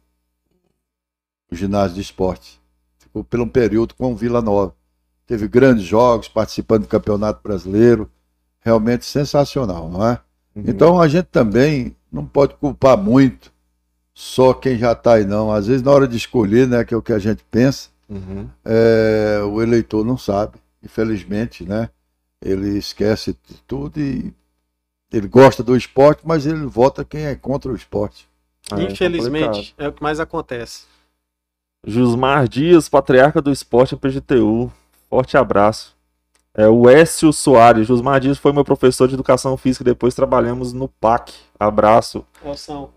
o 1.52 1.54
ginásio 1.54 1.94
de 1.94 2.00
esporte. 2.00 2.60
Ficou 2.98 3.22
por 3.22 3.38
um 3.38 3.46
período 3.46 3.94
com 3.94 4.12
o 4.12 4.16
Vila 4.16 4.42
Nova. 4.42 4.74
Teve 5.24 5.46
grandes 5.46 5.84
jogos, 5.84 6.26
participando 6.26 6.82
do 6.82 6.88
Campeonato 6.88 7.40
Brasileiro. 7.44 8.10
Realmente 8.58 9.04
sensacional, 9.04 9.88
não 9.88 10.04
é? 10.04 10.18
Uhum. 10.56 10.64
Então 10.66 11.00
a 11.00 11.06
gente 11.06 11.26
também 11.26 11.94
não 12.10 12.26
pode 12.26 12.56
culpar 12.56 12.98
muito 12.98 13.52
só 14.12 14.52
quem 14.52 14.76
já 14.76 14.90
está 14.90 15.14
aí, 15.14 15.24
não. 15.24 15.52
Às 15.52 15.68
vezes, 15.68 15.82
na 15.82 15.92
hora 15.92 16.08
de 16.08 16.16
escolher, 16.16 16.66
né, 16.66 16.84
que 16.84 16.92
é 16.92 16.96
o 16.96 17.02
que 17.02 17.12
a 17.12 17.20
gente 17.20 17.44
pensa, 17.52 17.93
Uhum. 18.14 18.48
é, 18.64 19.40
o 19.44 19.60
eleitor 19.60 20.04
não 20.04 20.16
sabe, 20.16 20.58
infelizmente, 20.82 21.64
né? 21.64 21.90
Ele 22.40 22.78
esquece 22.78 23.36
de 23.48 23.56
tudo 23.66 23.98
e 23.98 24.32
ele 25.12 25.26
gosta 25.26 25.62
do 25.62 25.76
esporte, 25.76 26.22
mas 26.24 26.46
ele 26.46 26.64
vota 26.66 27.04
quem 27.04 27.26
é 27.26 27.34
contra 27.34 27.72
o 27.72 27.74
esporte. 27.74 28.28
É, 28.66 28.70
complicado. 28.70 28.92
Infelizmente, 28.92 29.74
é 29.78 29.88
o 29.88 29.92
que 29.92 30.02
mais 30.02 30.20
acontece. 30.20 30.84
Jusmar 31.86 32.48
Dias, 32.48 32.88
patriarca 32.88 33.42
do 33.42 33.50
esporte 33.50 33.94
em 33.94 33.98
PGTU. 33.98 34.72
Forte 35.08 35.36
abraço. 35.36 35.94
É 36.54 36.68
o 36.68 36.88
Écio 36.88 37.32
Soares. 37.32 37.86
Jusmar 37.86 38.20
Dias 38.20 38.38
foi 38.38 38.52
meu 38.52 38.64
professor 38.64 39.08
de 39.08 39.14
educação 39.14 39.56
física 39.56 39.82
e 39.82 39.92
depois 39.92 40.14
trabalhamos 40.14 40.72
no 40.72 40.88
PAC. 40.88 41.34
Abraço. 41.58 42.24
Moção. 42.42 42.90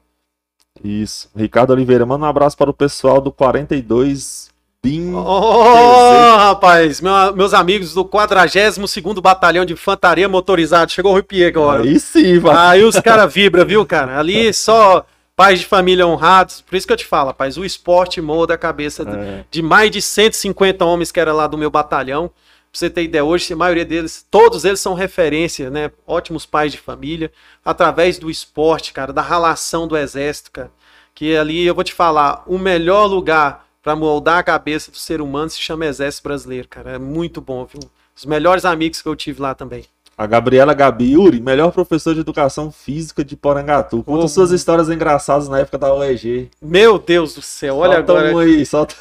Isso. 0.83 1.29
Ricardo 1.35 1.71
Oliveira, 1.71 2.05
manda 2.05 2.25
um 2.25 2.29
abraço 2.29 2.55
para 2.55 2.69
o 2.69 2.73
pessoal 2.73 3.19
do 3.19 3.31
42 3.31 4.49
BIM. 4.87 5.13
Oh, 5.13 6.35
rapaz, 6.37 7.01
meu- 7.01 7.35
meus 7.35 7.53
amigos 7.53 7.93
do 7.93 8.05
42º 8.05 9.21
Batalhão 9.21 9.65
de 9.65 9.73
Infantaria 9.73 10.29
Motorizada. 10.29 10.89
Chegou 10.89 11.11
o 11.11 11.15
arrepiei 11.15 11.47
agora. 11.47 11.83
Aí 11.83 11.99
sim, 11.99 12.39
vai. 12.39 12.55
Aí 12.77 12.83
os 12.83 12.97
caras 12.99 13.31
vibram, 13.33 13.65
viu, 13.65 13.85
cara? 13.85 14.17
Ali 14.17 14.53
só 14.53 15.05
pais 15.35 15.59
de 15.59 15.65
família 15.65 16.07
honrados. 16.07 16.61
Por 16.61 16.75
isso 16.75 16.87
que 16.87 16.93
eu 16.93 16.97
te 16.97 17.05
falo, 17.05 17.27
rapaz, 17.27 17.57
o 17.57 17.65
esporte 17.65 18.21
molda 18.21 18.53
a 18.53 18.57
cabeça 18.57 19.03
de- 19.05 19.15
É. 19.17 19.45
de 19.51 19.61
mais 19.61 19.91
de 19.91 20.01
150 20.01 20.85
homens 20.85 21.11
que 21.11 21.19
era 21.19 21.33
lá 21.33 21.47
do 21.47 21.57
meu 21.57 21.69
batalhão. 21.69 22.27
Pra 22.71 22.79
você 22.79 22.89
ter 22.89 23.03
ideia, 23.03 23.23
hoje 23.23 23.51
a 23.53 23.55
maioria 23.55 23.85
deles, 23.85 24.25
todos 24.29 24.63
eles 24.65 24.79
são 24.79 24.93
referência, 24.93 25.69
né? 25.69 25.91
Ótimos 26.05 26.45
pais 26.45 26.71
de 26.71 26.77
família, 26.77 27.31
através 27.63 28.17
do 28.19 28.29
esporte, 28.29 28.93
cara, 28.93 29.11
da 29.11 29.21
relação 29.21 29.87
do 29.87 29.97
exército, 29.97 30.51
cara. 30.51 30.71
Que 31.15 31.35
ali 31.35 31.65
eu 31.65 31.73
vou 31.75 31.83
te 31.83 31.93
falar, 31.93 32.43
o 32.45 32.57
melhor 32.57 33.05
lugar 33.05 33.65
pra 33.87 33.95
moldar 33.95 34.39
a 34.39 34.43
cabeça 34.43 34.91
do 34.91 34.97
ser 34.97 35.21
humano 35.21 35.49
se 35.49 35.61
chama 35.61 35.85
Exército 35.85 36.27
Brasileiro, 36.27 36.67
cara. 36.67 36.95
É 36.95 36.97
muito 36.97 37.39
bom, 37.39 37.63
viu? 37.63 37.79
Os 38.13 38.25
melhores 38.25 38.65
amigos 38.65 39.01
que 39.01 39.07
eu 39.07 39.15
tive 39.15 39.41
lá 39.41 39.55
também. 39.55 39.85
A 40.17 40.27
Gabriela 40.27 40.73
Gabi 40.73 41.13
Yuri, 41.13 41.39
melhor 41.39 41.71
professor 41.71 42.13
de 42.13 42.19
educação 42.19 42.69
física 42.69 43.23
de 43.23 43.37
Porangatu. 43.37 44.03
Conta 44.03 44.25
Oh. 44.25 44.27
suas 44.27 44.51
histórias 44.51 44.89
engraçadas 44.89 45.47
na 45.47 45.59
época 45.59 45.77
da 45.77 45.93
OEG. 45.93 46.49
Meu 46.61 46.99
Deus 46.99 47.33
do 47.33 47.41
céu, 47.41 47.77
olha 47.77 47.95
Solta 48.05 48.11
agora. 48.11 48.35
um 48.35 48.39
aí, 48.39 48.65
solta. 48.65 48.93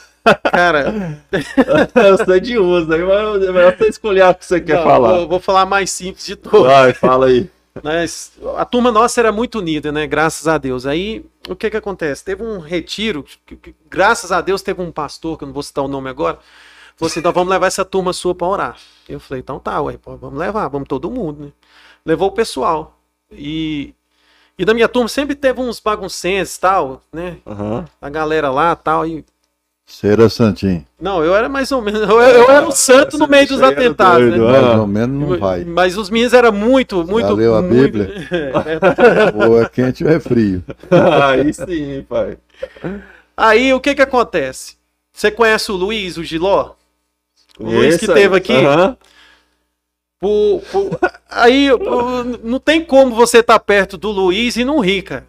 Cara, 0.52 1.20
eu 2.06 2.24
sei 2.24 2.38
de 2.38 2.56
uso, 2.56 2.86
né? 2.86 2.98
mas 2.98 3.42
é 3.42 3.50
melhor 3.50 3.76
você 3.76 3.88
escolher 3.88 4.22
a 4.22 4.34
que 4.34 4.46
você 4.46 4.60
quer 4.60 4.76
não, 4.76 4.84
falar. 4.84 5.12
Vou, 5.14 5.28
vou 5.28 5.40
falar 5.40 5.66
mais 5.66 5.90
simples 5.90 6.24
de 6.24 6.36
todos. 6.36 6.68
Vai, 6.68 6.92
fala 6.92 7.26
aí. 7.26 7.50
Mas 7.82 8.32
a 8.56 8.64
turma 8.64 8.90
nossa 8.90 9.20
era 9.20 9.30
muito 9.30 9.58
unida, 9.58 9.92
né? 9.92 10.06
Graças 10.06 10.48
a 10.48 10.58
Deus. 10.58 10.86
Aí, 10.86 11.24
o 11.48 11.54
que 11.54 11.70
que 11.70 11.76
acontece? 11.76 12.24
Teve 12.24 12.42
um 12.42 12.58
retiro, 12.58 13.22
que- 13.44 13.56
que- 13.56 13.74
graças 13.88 14.32
a 14.32 14.40
Deus 14.40 14.62
teve 14.62 14.80
um 14.82 14.90
pastor, 14.90 15.36
que 15.38 15.44
eu 15.44 15.46
não 15.46 15.52
vou 15.54 15.62
citar 15.62 15.84
o 15.84 15.88
nome 15.88 16.08
agora, 16.08 16.38
falou 16.96 17.10
assim, 17.10 17.20
então 17.20 17.32
vamos 17.32 17.50
levar 17.50 17.66
essa 17.66 17.84
turma 17.84 18.12
sua 18.12 18.34
pra 18.34 18.46
orar. 18.46 18.76
Eu 19.08 19.20
falei, 19.20 19.40
então 19.40 19.58
tá, 19.58 19.80
ué, 19.82 19.96
pô, 19.98 20.16
vamos 20.16 20.38
levar, 20.38 20.68
vamos 20.68 20.88
todo 20.88 21.10
mundo, 21.10 21.46
né? 21.46 21.52
Levou 22.04 22.28
o 22.28 22.32
pessoal. 22.32 22.98
E, 23.30 23.94
e 24.58 24.64
da 24.64 24.74
minha 24.74 24.88
turma 24.88 25.08
sempre 25.08 25.34
teve 25.34 25.60
uns 25.60 25.80
baguncenses 25.80 26.56
e 26.56 26.60
tal, 26.60 27.02
né? 27.12 27.38
Aham. 27.46 27.84
A 28.00 28.08
galera 28.10 28.50
lá 28.50 28.72
e 28.72 28.76
tal, 28.76 29.06
e... 29.06 29.24
Você 29.88 30.08
era 30.08 30.28
santinho. 30.28 30.84
Não, 31.00 31.24
eu 31.24 31.32
era 31.34 31.48
mais 31.48 31.70
ou 31.70 31.80
menos, 31.80 32.00
eu, 32.00 32.20
eu 32.20 32.50
era 32.50 32.66
um 32.66 32.72
santo 32.72 33.16
no 33.16 33.28
meio 33.28 33.46
dos 33.46 33.62
atentados, 33.62 34.28
doido, 34.30 34.44
né? 34.50 34.58
Ah. 34.58 34.62
Mais 34.62 34.78
ou 34.80 34.86
menos 34.88 35.28
não 35.30 35.38
vai. 35.38 35.64
Mas 35.64 35.96
os 35.96 36.10
meninos 36.10 36.32
eram 36.34 36.50
muito, 36.50 37.04
muito... 37.06 37.32
leu 37.34 37.54
a 37.54 37.62
muito- 37.62 37.74
Bíblia? 37.92 38.08
É, 39.40 39.46
Ou 39.46 39.62
é 39.62 39.68
quente 39.68 40.02
ou 40.04 40.10
é 40.10 40.18
frio. 40.18 40.62
Aí 41.22 41.52
sim, 41.54 42.04
pai. 42.08 42.36
Aí 43.36 43.72
o 43.72 43.80
que 43.80 43.94
que 43.94 44.02
acontece? 44.02 44.74
Você 45.12 45.30
conhece 45.30 45.70
o 45.70 45.76
Luiz, 45.76 46.16
o 46.16 46.24
Giló? 46.24 46.72
O 47.58 47.64
Luiz 47.66 47.96
que 47.96 48.04
Esse 48.06 48.10
aí. 48.12 48.22
teve 48.22 48.36
aqui? 48.36 48.52
Por- 50.18 50.62
por- 50.72 50.98
Aí 51.30 51.70
o- 51.72 52.24
não 52.42 52.58
tem 52.58 52.84
como 52.84 53.14
você 53.14 53.38
estar 53.38 53.58
perto 53.60 53.96
do 53.96 54.10
Luiz 54.10 54.56
e 54.56 54.64
não 54.64 54.80
rir, 54.80 55.02
cara. 55.02 55.26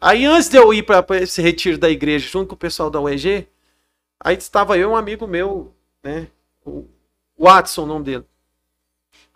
Aí 0.00 0.24
antes 0.24 0.48
de 0.48 0.56
eu 0.56 0.74
ir 0.74 0.82
para 0.82 1.04
esse 1.20 1.40
retiro 1.40 1.78
da 1.78 1.88
igreja 1.88 2.28
junto 2.28 2.48
com 2.48 2.54
o 2.54 2.58
pessoal 2.58 2.90
da 2.90 3.00
UEG, 3.00 3.46
aí 4.20 4.36
estava 4.36 4.76
eu 4.76 4.90
e 4.90 4.92
um 4.92 4.96
amigo 4.96 5.26
meu, 5.26 5.74
né? 6.02 6.28
O 6.64 6.86
Watson, 7.38 7.82
o 7.84 7.86
nome 7.86 8.04
dele. 8.04 8.26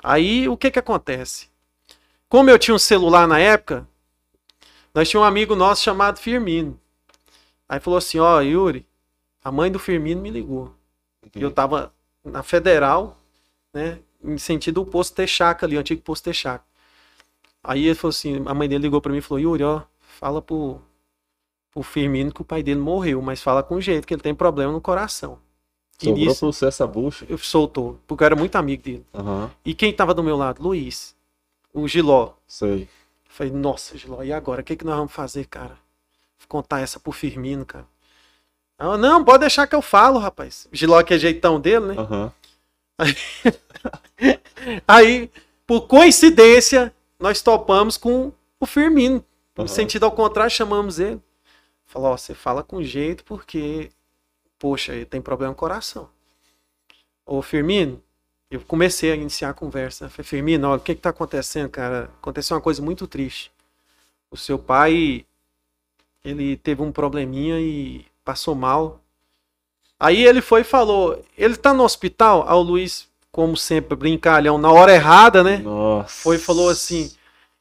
Aí 0.03 0.49
o 0.49 0.57
que 0.57 0.71
que 0.71 0.79
acontece? 0.79 1.49
Como 2.29 2.51
eu 2.51 2.59
tinha 2.59 2.75
um 2.75 2.79
celular 2.79 3.29
na 3.29 3.39
época, 3.39 3.87
nós 4.95 5.09
tínhamos 5.09 5.27
um 5.27 5.29
amigo 5.29 5.55
nosso 5.55 5.83
chamado 5.83 6.19
Firmino. 6.19 6.79
Aí 7.69 7.81
falou 7.81 7.99
assim, 7.99 8.19
ó, 8.19 8.41
Yuri, 8.41 8.87
a 9.43 9.51
mãe 9.51 9.71
do 9.71 9.79
Firmino 9.79 10.21
me 10.21 10.31
ligou. 10.31 10.75
E 11.35 11.41
eu 11.41 11.51
tava 11.51 11.93
na 12.25 12.43
Federal, 12.43 13.19
né? 13.73 13.99
Em 14.23 14.39
sentido 14.39 14.83
o 14.83 14.87
posto 14.87 15.15
Texaca 15.15 15.67
ali, 15.67 15.77
o 15.77 15.81
antigo 15.81 16.03
posto 16.03 16.25
Texaca. 16.25 16.65
Aí 17.63 17.87
ele 17.87 17.95
falou 17.95 18.11
assim, 18.11 18.43
a 18.47 18.55
mãe 18.55 18.69
dele 18.69 18.83
ligou 18.83 19.01
pra 19.01 19.13
mim 19.13 19.19
e 19.19 19.23
falou, 19.23 19.41
Yuri, 19.41 19.63
ó, 19.63 19.83
fala 19.99 20.43
pro, 20.43 20.81
pro 21.73 21.83
Firmino 21.83 22.33
que 22.33 22.43
o 22.43 22.45
pai 22.45 22.63
dele 22.63 22.79
morreu, 22.81 23.21
mas 23.23 23.43
fala 23.43 23.63
com 23.63 23.81
jeito, 23.81 24.07
que 24.07 24.15
ele 24.15 24.23
tem 24.23 24.35
problema 24.35 24.73
no 24.73 24.81
coração. 24.81 25.39
E 26.01 26.05
Sobrou 26.07 26.19
nisso, 26.27 26.41
pra 26.41 26.47
você 26.47 26.67
essa 26.67 26.87
bucha. 26.87 27.27
eu 27.29 27.39
soltou, 27.39 27.99
porque 28.07 28.23
eu 28.23 28.27
era 28.27 28.37
muito 28.37 28.55
amigo 28.57 28.83
dele. 28.83 29.07
Aham. 29.15 29.51
E 29.65 29.75
quem 29.75 29.93
tava 29.93 30.13
do 30.13 30.23
meu 30.23 30.37
lado? 30.37 30.63
Luiz, 30.63 31.17
o 31.73 31.89
Giló. 31.89 32.35
Sei. 32.47 32.89
Falei, 33.29 33.53
nossa, 33.53 33.97
Giló, 33.97 34.23
e 34.23 34.33
agora? 34.33 34.61
O 34.61 34.65
que, 34.65 34.77
que 34.77 34.85
nós 34.85 34.97
vamos 34.97 35.13
fazer, 35.13 35.47
cara? 35.47 35.79
Vou 36.39 36.49
contar 36.49 36.81
essa 36.81 37.01
pro 37.01 37.13
Firmino, 37.13 37.65
cara. 37.65 37.87
Ah, 38.79 38.99
não, 38.99 39.25
pode 39.25 39.41
deixar 39.41 39.67
que 39.67 39.75
eu 39.75 39.81
falo, 39.81 40.19
rapaz. 40.19 40.69
O 40.73 40.77
Giló 40.77 41.03
que 41.03 41.15
é 41.15 41.19
jeitão 41.19 41.59
dele, 41.61 41.87
né? 41.87 41.95
Aham. 41.99 42.33
Aí, 44.87 45.31
por 45.67 45.83
coincidência, 45.83 46.93
nós 47.19 47.41
topamos 47.41 47.97
com 47.97 48.33
o 48.61 48.67
Firmino. 48.67 49.25
No 49.57 49.65
Aham. 49.65 49.69
sentido 49.69 50.05
ao 50.05 50.13
contrário, 50.13 50.51
chamamos 50.51 50.99
ele. 50.99 51.21
Falou, 51.93 52.13
ó, 52.13 52.17
você 52.17 52.35
fala 52.35 52.63
com 52.63 52.83
jeito 52.83 53.23
porque, 53.23 53.91
poxa, 54.59 54.95
ele 54.95 55.05
tem 55.05 55.21
problema 55.21 55.51
no 55.51 55.57
coração. 55.57 56.09
Ô, 57.27 57.43
Firmino, 57.43 58.03
eu 58.51 58.63
comecei 58.63 59.13
a 59.13 59.15
iniciar 59.15 59.51
a 59.51 59.55
conversa. 59.55 60.09
Falei, 60.09 60.25
Firmino, 60.25 60.69
olha, 60.69 60.79
o 60.79 60.81
que 60.81 60.95
que 60.95 61.03
tá 61.03 61.11
acontecendo, 61.11 61.69
cara? 61.69 62.05
Aconteceu 62.19 62.57
uma 62.57 62.63
coisa 62.63 62.81
muito 62.81 63.07
triste. 63.07 63.53
O 64.31 64.39
seu 64.39 64.59
pai, 64.59 65.27
ele 66.25 66.57
teve 66.57 66.81
um 66.81 66.91
probleminha 66.91 67.61
e 67.61 68.07
passou 68.25 68.55
mal. 68.55 68.99
Aí 70.01 70.25
ele 70.25 70.41
foi 70.41 70.63
e 70.63 70.65
falou, 70.65 71.23
ele 71.37 71.57
tá 71.57 71.75
no 71.75 71.85
hospital? 71.85 72.49
Aí 72.49 72.55
o 72.55 72.63
Luiz, 72.63 73.07
como 73.31 73.55
sempre, 73.55 73.95
brincalhão, 73.95 74.57
na 74.57 74.73
hora 74.73 74.95
errada, 74.95 75.45
né? 75.45 75.59
Nossa. 75.59 76.23
Foi 76.23 76.37
e 76.37 76.39
falou 76.39 76.71
assim, 76.71 77.13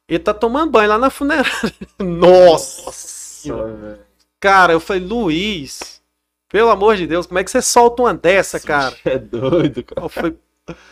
ele 0.08 0.20
tá 0.20 0.32
tomando 0.32 0.72
banho 0.72 0.88
lá 0.88 0.96
na 0.98 1.10
funerária. 1.10 1.74
Nossa! 2.00 2.86
Nossa, 2.86 3.66
velho. 3.74 4.11
Cara, 4.42 4.72
eu 4.72 4.80
falei, 4.80 5.00
Luiz, 5.04 6.02
pelo 6.50 6.68
amor 6.68 6.96
de 6.96 7.06
Deus, 7.06 7.26
como 7.26 7.38
é 7.38 7.44
que 7.44 7.50
você 7.50 7.62
solta 7.62 8.02
uma 8.02 8.12
dessa, 8.12 8.58
cara? 8.58 8.96
É 9.06 9.16
doido, 9.16 9.84
cara. 9.84 10.04
Eu 10.04 10.08
falei, 10.08 10.34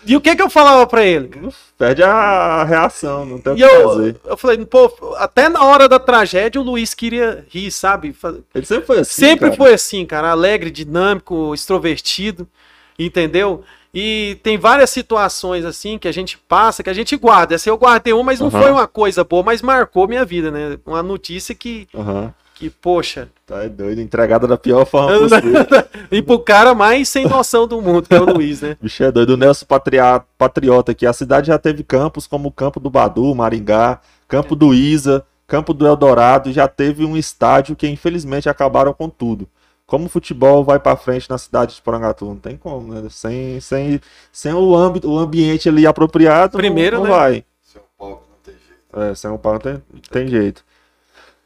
e 0.07 0.17
o 0.17 0.21
que 0.21 0.37
que 0.37 0.43
eu 0.43 0.49
falava 0.49 0.87
pra 0.87 1.05
ele? 1.05 1.29
Perde 1.77 2.01
a 2.05 2.63
reação, 2.63 3.27
não 3.27 3.41
tem 3.41 3.53
o 3.53 3.57
que 3.57 3.63
eu, 3.63 3.89
fazer. 3.89 4.21
eu 4.25 4.37
falei, 4.37 4.65
pô, 4.65 5.17
até 5.17 5.49
na 5.49 5.65
hora 5.65 5.89
da 5.89 5.99
tragédia 5.99 6.61
o 6.61 6.65
Luiz 6.65 6.95
queria 6.95 7.45
rir, 7.51 7.73
sabe? 7.73 8.15
Ele 8.55 8.65
sempre 8.65 8.87
foi 8.87 8.99
assim. 9.01 9.21
Sempre 9.21 9.47
cara. 9.47 9.57
foi 9.57 9.75
assim, 9.75 10.07
cara, 10.07 10.31
alegre, 10.31 10.71
dinâmico, 10.71 11.53
extrovertido, 11.53 12.49
entendeu? 12.97 13.65
E 13.93 14.39
tem 14.45 14.57
várias 14.57 14.91
situações 14.91 15.65
assim 15.65 15.99
que 15.99 16.07
a 16.07 16.13
gente 16.13 16.39
passa, 16.39 16.85
que 16.85 16.91
a 16.91 16.95
gente 16.95 17.17
guarda. 17.17 17.57
Eu 17.67 17.77
guardei 17.77 18.13
uma, 18.13 18.23
mas 18.23 18.39
não 18.39 18.47
Aham. 18.47 18.63
foi 18.63 18.71
uma 18.71 18.87
coisa 18.87 19.25
boa, 19.25 19.43
mas 19.43 19.61
marcou 19.61 20.07
minha 20.07 20.25
vida, 20.25 20.53
né? 20.53 20.79
Uma 20.87 21.03
notícia 21.03 21.53
que, 21.53 21.89
Aham. 21.93 22.33
que 22.55 22.71
poxa, 22.71 23.29
Tá 23.51 23.67
doido. 23.67 24.01
Entregada 24.01 24.47
da 24.47 24.57
pior 24.57 24.85
forma 24.87 25.19
possível. 25.19 25.67
e 26.11 26.23
pro 26.23 26.39
cara 26.39 26.73
mais 26.75 27.09
sem 27.09 27.27
noção 27.27 27.67
do 27.67 27.83
mundo, 27.83 28.07
que 28.09 28.15
é 28.15 28.21
o 28.21 28.33
Luiz, 28.35 28.61
né? 28.61 28.77
Bicho 28.81 29.03
é 29.03 29.11
doido. 29.11 29.31
O 29.31 29.37
Nelson 29.37 29.67
Patria- 29.67 30.23
Patriota 30.39 30.93
aqui. 30.93 31.05
A 31.05 31.13
cidade 31.13 31.49
já 31.49 31.59
teve 31.59 31.83
campos 31.83 32.27
como 32.27 32.49
o 32.49 32.53
Campo 32.53 32.79
do 32.79 32.89
Badu, 32.89 33.35
Maringá, 33.35 34.01
Campo 34.29 34.55
do 34.55 34.73
Isa, 34.73 35.25
Campo 35.49 35.75
do 35.75 35.87
Eldorado. 35.87 36.49
E 36.49 36.53
já 36.53 36.69
teve 36.69 37.05
um 37.05 37.17
estádio 37.17 37.75
que 37.75 37.89
infelizmente 37.89 38.49
acabaram 38.49 38.93
com 38.93 39.09
tudo. 39.09 39.49
Como 39.85 40.07
o 40.07 40.09
futebol 40.09 40.63
vai 40.63 40.79
pra 40.79 40.95
frente 40.95 41.29
na 41.29 41.37
cidade 41.37 41.75
de 41.75 41.83
Porangatu? 41.83 42.25
Não 42.25 42.37
tem 42.37 42.57
como, 42.57 42.95
né? 42.95 43.09
Sem, 43.11 43.59
sem, 43.61 44.01
sem 44.31 44.55
o, 44.55 44.77
ambi 44.77 45.01
o 45.05 45.19
ambiente 45.19 45.69
ali 45.69 45.85
apropriado, 45.85 46.53
não- 46.53 46.61
Primeiro, 46.61 46.99
não, 46.99 47.03
né? 47.05 47.11
vai. 47.11 47.45
Seu 47.65 47.83
palco 47.99 48.23
não 48.31 48.37
tem 48.45 48.55
jeito. 48.55 49.11
É, 49.11 49.15
sem 49.17 49.31
o 49.33 49.37
pau 49.39 49.55
não 49.55 49.59
tem, 49.61 49.83
tem 50.09 50.29
jeito. 50.29 50.65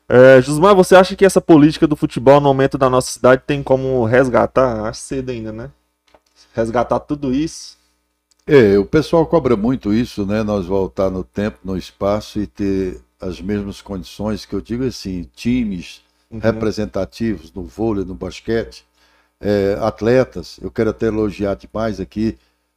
É, 0.08 0.40
Jusmar, 0.42 0.74
você 0.74 0.94
acha 0.94 1.16
que 1.16 1.24
essa 1.24 1.40
política 1.40 1.86
do 1.86 1.96
futebol 1.96 2.40
no 2.40 2.48
momento 2.48 2.76
da 2.76 2.90
nossa 2.90 3.10
cidade 3.12 3.42
tem 3.46 3.62
como 3.62 4.04
resgatar? 4.04 4.84
Acho 4.84 5.00
cedo 5.00 5.30
ainda, 5.30 5.52
né? 5.52 5.70
Resgatar 6.54 7.00
tudo 7.00 7.32
isso. 7.32 7.76
É, 8.46 8.78
o 8.78 8.84
pessoal 8.84 9.26
cobra 9.26 9.56
muito 9.56 9.92
isso, 9.92 10.26
né? 10.26 10.42
Nós 10.42 10.66
voltar 10.66 11.10
no 11.10 11.24
tempo, 11.24 11.58
no 11.64 11.76
espaço 11.76 12.38
e 12.38 12.46
ter 12.46 13.00
as 13.20 13.40
mesmas 13.40 13.80
condições 13.80 14.44
que 14.44 14.54
eu 14.54 14.60
digo 14.60 14.84
assim, 14.84 15.28
times 15.34 16.02
Uhum. 16.30 16.40
representativos 16.40 17.52
no 17.52 17.62
vôlei, 17.62 18.04
no 18.04 18.14
basquete, 18.14 18.84
é, 19.40 19.76
atletas. 19.80 20.58
Eu 20.60 20.70
quero 20.70 20.90
até 20.90 21.06
elogiar 21.06 21.54
demais 21.54 22.00
aqui 22.00 22.36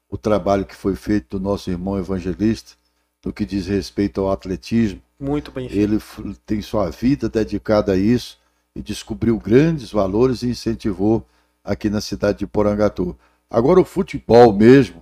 o 0.10 0.18
trabalho 0.18 0.66
que 0.66 0.76
foi 0.76 0.96
feito 0.96 1.40
do 1.40 1.44
nosso 1.44 1.70
irmão 1.72 1.98
evangelista 1.98 2.74
no 3.26 3.34
que 3.34 3.46
diz 3.46 3.66
respeito 3.66 4.22
ao 4.22 4.32
atletismo. 4.32 5.02
Muito 5.20 5.52
bem. 5.52 5.68
Ele 5.72 6.00
tem 6.46 6.62
sua 6.62 6.90
vida 6.90 7.28
dedicada 7.28 7.94
a 7.94 7.98
isso 7.98 8.38
e 8.76 8.82
descobriu 8.82 9.38
grandes 9.40 9.92
valores 9.92 10.44
e 10.44 10.50
incentivou 10.50 11.26
aqui 11.64 11.90
na 11.90 12.02
cidade 12.02 12.40
de 12.40 12.48
Porangatu. 12.48 13.18
Agora, 13.50 13.80
o 13.80 13.86
futebol 13.86 14.54
mesmo 14.54 15.02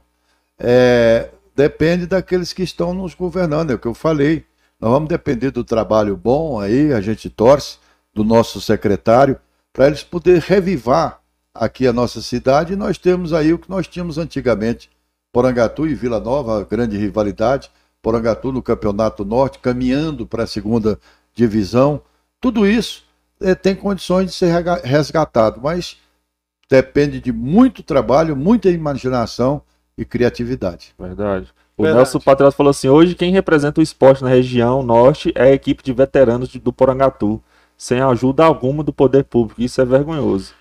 é, 0.58 1.30
depende 1.56 2.06
daqueles 2.06 2.54
que 2.54 2.64
estão 2.64 2.94
nos 2.94 3.14
governando, 3.14 3.72
é 3.72 3.74
o 3.76 3.80
que 3.80 3.88
eu 3.88 3.94
falei. 3.94 4.46
Nós 4.80 4.92
vamos 4.92 5.10
depender 5.10 5.52
do 5.52 5.64
trabalho 5.64 6.16
bom 6.16 6.60
aí, 6.60 6.94
a 6.94 7.02
gente 7.02 7.30
torce, 7.30 7.78
do 8.14 8.24
nosso 8.24 8.62
secretário, 8.62 9.38
para 9.74 9.88
eles 9.88 10.04
poderem 10.04 10.40
revivar 10.40 11.20
aqui 11.54 11.86
a 11.86 11.94
nossa 11.94 12.22
cidade. 12.22 12.74
E 12.74 12.76
nós 12.78 12.98
temos 12.98 13.34
aí 13.34 13.54
o 13.54 13.60
que 13.60 13.70
nós 13.70 13.88
tínhamos 13.88 14.18
antigamente: 14.18 14.90
Porangatu 15.34 15.86
e 15.86 15.94
Vila 15.94 16.20
Nova, 16.20 16.64
grande 16.64 16.98
rivalidade. 16.98 17.70
Porangatu 18.06 18.52
no 18.52 18.62
Campeonato 18.62 19.26
Norte, 19.26 19.58
caminhando 19.58 20.28
para 20.28 20.44
a 20.44 20.48
segunda 20.48 21.00
divisão. 21.34 22.00
Tudo 22.40 22.68
isso 22.68 23.04
eh, 23.42 23.56
tem 23.56 23.74
condições 23.76 24.28
de 24.28 24.34
ser 24.34 24.54
resgatado, 24.84 25.60
mas 25.60 25.98
depende 26.70 27.20
de 27.20 27.32
muito 27.34 27.82
trabalho, 27.82 28.36
muita 28.36 28.70
imaginação 28.70 29.60
e 29.98 30.06
criatividade. 30.06 30.94
Verdade. 31.00 31.52
O 31.76 31.82
Verdade. 31.82 32.04
Nelson 32.04 32.20
Patriota 32.20 32.56
falou 32.56 32.70
assim: 32.70 32.90
hoje 32.90 33.16
quem 33.16 33.32
representa 33.32 33.80
o 33.80 33.84
esporte 33.84 34.24
na 34.24 34.30
região 34.30 34.84
norte 34.84 35.32
é 35.34 35.46
a 35.46 35.52
equipe 35.52 35.82
de 35.82 35.92
veteranos 35.92 36.50
de- 36.50 36.60
do 36.60 36.72
Porangatu, 36.72 37.42
sem 37.76 38.02
ajuda 38.02 38.46
alguma 38.46 38.84
do 38.84 38.94
poder 38.94 39.24
público. 39.24 39.64
Isso 39.64 39.82
é 39.82 39.86
vergonhoso. 39.86 40.54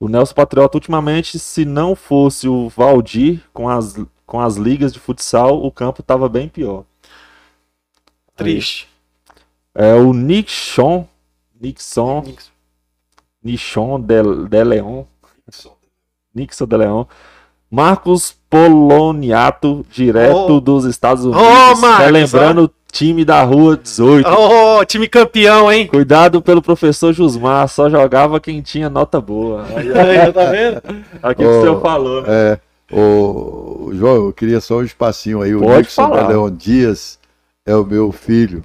O 0.00 0.08
Nelson 0.08 0.32
Patriota, 0.32 0.78
ultimamente, 0.78 1.38
se 1.38 1.66
não 1.66 1.94
fosse 1.94 2.48
o 2.48 2.70
Valdir 2.70 3.42
com 3.52 3.68
as, 3.68 3.94
com 4.28 4.38
as 4.38 4.56
ligas 4.56 4.92
de 4.92 5.00
futsal, 5.00 5.64
o 5.64 5.72
campo 5.72 6.02
estava 6.02 6.28
bem 6.28 6.48
pior. 6.48 6.84
Triste. 8.36 8.86
É 9.74 9.94
o 9.94 10.12
Nixon, 10.12 11.08
Nixon, 11.58 12.24
Nixon 13.42 13.98
de, 13.98 14.22
de 14.50 14.64
Leon. 14.64 15.04
Nixon 16.34 16.66
de 16.66 16.76
Leão. 16.76 17.08
Marcos 17.70 18.36
Poloniato, 18.50 19.84
direto 19.90 20.56
Ô. 20.56 20.60
dos 20.60 20.84
Estados 20.84 21.24
Unidos. 21.24 21.42
Ô, 21.42 21.76
Marcos, 21.80 22.04
Relembrando 22.04 22.64
o 22.64 22.70
time 22.92 23.24
da 23.24 23.42
rua 23.42 23.78
18. 23.78 24.28
Ô, 24.28 24.84
time 24.84 25.08
campeão, 25.08 25.72
hein? 25.72 25.86
Cuidado 25.86 26.42
pelo 26.42 26.60
professor 26.60 27.14
Jusmar, 27.14 27.66
só 27.66 27.88
jogava 27.88 28.38
quem 28.38 28.60
tinha 28.60 28.90
nota 28.90 29.22
boa. 29.22 29.64
Aí, 29.74 30.32
tá 30.32 30.44
vendo? 30.50 30.82
Aquilo 31.22 31.50
que 31.50 31.56
o 31.56 31.60
senhor 31.62 31.80
falou, 31.80 32.22
né? 32.22 32.28
É, 32.28 32.60
o 32.90 33.90
João, 33.94 34.26
eu 34.26 34.32
queria 34.32 34.60
só 34.60 34.78
um 34.78 34.82
espacinho 34.84 35.42
aí. 35.42 35.54
O 35.54 35.60
Pode 35.60 35.78
Nixon 35.78 36.10
Leon 36.28 36.50
Dias 36.50 37.18
é 37.66 37.74
o 37.76 37.84
meu 37.84 38.10
filho. 38.12 38.64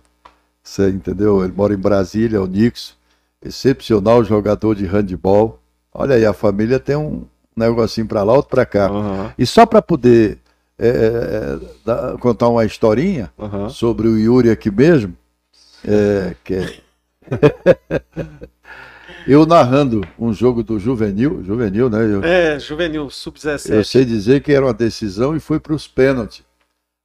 Você 0.63 0.89
entendeu? 0.89 1.43
Ele 1.43 1.53
mora 1.55 1.73
em 1.73 1.77
Brasília, 1.77 2.37
é 2.37 2.39
o 2.39 2.47
Nixon. 2.47 2.93
Excepcional 3.43 4.23
jogador 4.23 4.75
de 4.75 4.85
handball. 4.85 5.59
Olha 5.93 6.15
aí, 6.15 6.25
a 6.25 6.33
família 6.33 6.79
tem 6.79 6.95
um 6.95 7.25
negocinho 7.55 8.07
pra 8.07 8.23
lá, 8.23 8.33
outro 8.33 8.49
pra 8.49 8.65
cá. 8.65 8.87
Aham, 8.87 9.33
E 9.37 9.45
só 9.45 9.65
para 9.65 9.81
poder 9.81 10.37
é, 10.79 10.87
é, 10.87 11.59
dar- 11.85 12.17
contar 12.17 12.47
uma 12.47 12.65
historinha 12.65 13.31
aham. 13.37 13.69
sobre 13.69 14.07
o 14.07 14.17
Yuri 14.17 14.49
aqui 14.49 14.71
mesmo, 14.71 15.13
é, 15.85 16.33
que 16.43 16.55
é- 16.55 16.73
eu 19.27 19.45
narrando 19.45 20.01
um 20.17 20.33
jogo 20.33 20.63
do 20.63 20.79
Juvenil, 20.79 21.43
Juvenil, 21.43 21.89
né? 21.89 21.99
Eu, 22.05 22.23
É, 22.23 22.59
juvenil, 22.59 23.03
eu 23.03 23.09
sub-17. 23.09 23.83
sei 23.83 24.05
dizer 24.05 24.41
que 24.41 24.51
era 24.51 24.65
uma 24.65 24.73
decisão 24.73 25.35
e 25.35 25.39
foi 25.39 25.59
para 25.59 25.73
os 25.73 25.87
pênaltis. 25.87 26.43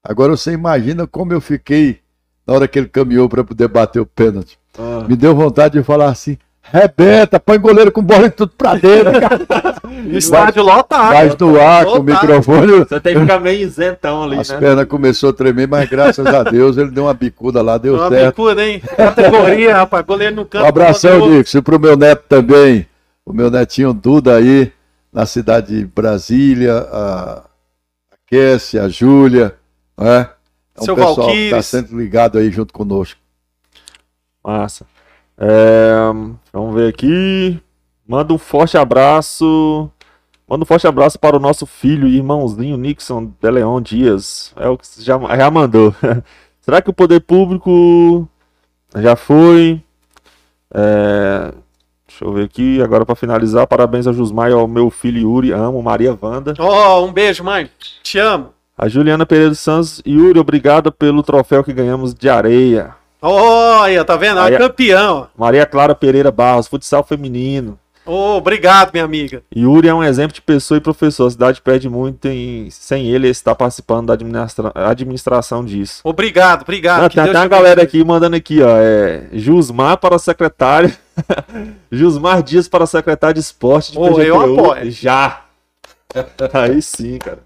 Agora 0.02 0.36
você 0.36 0.52
imagina 0.52 1.06
como 1.06 1.32
eu 1.32 1.40
fiquei 1.40 2.00
na 2.46 2.54
hora 2.54 2.68
que 2.68 2.78
ele 2.78 2.88
caminhou 2.88 3.28
para 3.28 3.44
poder 3.44 3.68
bater 3.68 4.00
o 4.00 4.06
pênalti. 4.06 4.58
Ah. 4.78 5.04
Me 5.08 5.16
deu 5.16 5.34
vontade 5.34 5.78
de 5.78 5.84
falar 5.84 6.08
assim: 6.10 6.38
rebenta, 6.72 7.40
põe 7.40 7.58
goleiro 7.58 7.90
com 7.90 8.02
bola 8.02 8.26
e 8.26 8.30
tudo 8.30 8.52
pra 8.56 8.74
dentro, 8.74 9.12
cara. 9.20 9.40
Estádio 10.16 10.62
lotado. 10.62 11.14
Mas 11.14 11.36
no 11.36 11.60
ar, 11.60 11.84
com 11.84 11.98
o 11.98 12.02
microfone, 12.02 12.72
Você 12.78 13.00
tem 13.00 13.14
que 13.14 13.20
ficar 13.20 13.40
meio 13.40 13.60
isentão 13.60 14.22
ali, 14.22 14.38
as 14.38 14.48
né? 14.50 14.58
pernas 14.58 14.84
começou 14.86 15.30
a 15.30 15.32
tremer, 15.32 15.66
mas 15.66 15.88
graças 15.88 16.24
a 16.26 16.42
Deus 16.42 16.76
ele 16.76 16.90
deu 16.90 17.04
uma 17.04 17.14
bicuda 17.14 17.62
lá, 17.62 17.78
deu 17.78 17.94
Uma 17.94 18.08
certo. 18.08 18.26
bicuda, 18.36 18.64
hein? 18.66 18.82
Categoria, 18.96 19.76
rapaz. 19.76 20.04
Goleiro 20.06 20.36
no 20.36 20.44
canto. 20.46 20.64
Um 20.64 20.68
abração, 20.68 21.28
Nixon, 21.28 21.62
pro 21.62 21.80
meu 21.80 21.96
neto 21.96 22.24
também, 22.28 22.86
o 23.24 23.32
meu 23.32 23.50
netinho 23.50 23.92
Duda 23.92 24.36
aí, 24.36 24.72
na 25.12 25.26
cidade 25.26 25.76
de 25.78 25.86
Brasília, 25.86 26.74
a, 26.74 27.32
a 28.12 28.16
Kessia, 28.26 28.84
a 28.84 28.88
Júlia, 28.88 29.54
né? 29.98 30.28
É 30.76 30.80
um 30.80 30.84
Seu 30.84 30.94
pessoal 30.94 31.28
que 31.32 31.50
tá 31.50 31.60
sempre 31.62 31.96
ligado 31.96 32.38
aí 32.38 32.50
junto 32.52 32.72
conosco. 32.72 33.18
Massa. 34.44 34.86
É, 35.38 35.98
vamos 36.52 36.74
ver 36.74 36.88
aqui. 36.88 37.60
Manda 38.06 38.32
um 38.32 38.38
forte 38.38 38.76
abraço. 38.76 39.90
Manda 40.48 40.62
um 40.62 40.66
forte 40.66 40.86
abraço 40.86 41.18
para 41.18 41.36
o 41.36 41.40
nosso 41.40 41.66
filho 41.66 42.08
e 42.08 42.16
irmãozinho 42.16 42.76
Nixon 42.76 43.32
de 43.40 43.50
Leon 43.50 43.80
Dias. 43.80 44.52
É 44.56 44.68
o 44.68 44.76
que 44.76 44.86
já, 44.98 45.18
já 45.36 45.50
mandou. 45.50 45.94
Será 46.60 46.82
que 46.82 46.90
o 46.90 46.94
poder 46.94 47.20
público 47.20 48.28
já 48.96 49.14
foi? 49.14 49.82
É, 50.74 51.52
deixa 52.06 52.24
eu 52.24 52.32
ver 52.32 52.44
aqui. 52.44 52.82
Agora 52.82 53.06
para 53.06 53.14
finalizar, 53.14 53.66
parabéns 53.66 54.06
ao 54.06 54.14
Jusmar 54.14 54.50
e 54.50 54.54
ao 54.54 54.66
meu 54.66 54.90
filho 54.90 55.20
Yuri. 55.20 55.52
Amo 55.52 55.82
Maria 55.82 56.18
Wanda. 56.20 56.54
Ó, 56.58 57.04
um 57.04 57.12
beijo, 57.12 57.44
mãe. 57.44 57.70
Te 58.02 58.18
amo. 58.18 58.48
A 58.76 58.88
Juliana 58.88 59.26
Pereira 59.26 59.50
dos 59.50 59.60
Santos. 59.60 60.02
Yuri, 60.06 60.38
obrigado 60.38 60.90
pelo 60.90 61.22
troféu 61.22 61.62
que 61.62 61.72
ganhamos 61.72 62.14
de 62.14 62.28
areia. 62.28 62.94
Ó, 63.20 63.84
tá 64.04 64.16
vendo? 64.16 64.40
É 64.40 64.54
ó. 64.54 64.58
campeão. 64.58 65.28
Maria 65.36 65.66
Clara 65.66 65.94
Pereira 65.94 66.30
Barros, 66.30 66.68
futsal 66.68 67.02
feminino. 67.04 67.78
Ô, 68.06 68.36
obrigado, 68.38 68.90
minha 68.90 69.04
amiga. 69.04 69.42
Yuri 69.54 69.86
é 69.86 69.92
um 69.92 70.02
exemplo 70.02 70.32
de 70.32 70.40
pessoa 70.40 70.78
e 70.78 70.80
professor. 70.80 71.26
A 71.26 71.30
cidade 71.30 71.60
perde 71.60 71.90
muito 71.90 72.26
em... 72.26 72.70
sem 72.70 73.06
ele 73.06 73.28
estar 73.28 73.54
participando 73.54 74.06
da 74.06 74.14
administra- 74.14 74.72
administração 74.74 75.62
disso. 75.62 76.00
Obrigado, 76.02 76.62
obrigado. 76.62 77.04
Ah, 77.04 77.10
tem 77.10 77.22
até 77.22 77.38
uma 77.38 77.48
galera 77.48 77.82
aqui 77.82 78.02
mandando 78.02 78.34
aqui, 78.34 78.62
ó. 78.62 78.78
É 78.78 79.24
Jusmar 79.34 79.98
para 79.98 80.18
secretário. 80.18 80.90
Jusmar 81.92 82.42
Dias 82.42 82.66
para 82.66 82.86
secretário 82.86 83.34
de 83.34 83.40
esporte 83.40 83.92
de 83.92 83.98
eu 83.98 84.14
PGTU. 84.14 84.40
apoio. 84.60 84.90
Já. 84.90 85.42
Aí 86.54 86.80
sim, 86.80 87.18
cara. 87.18 87.40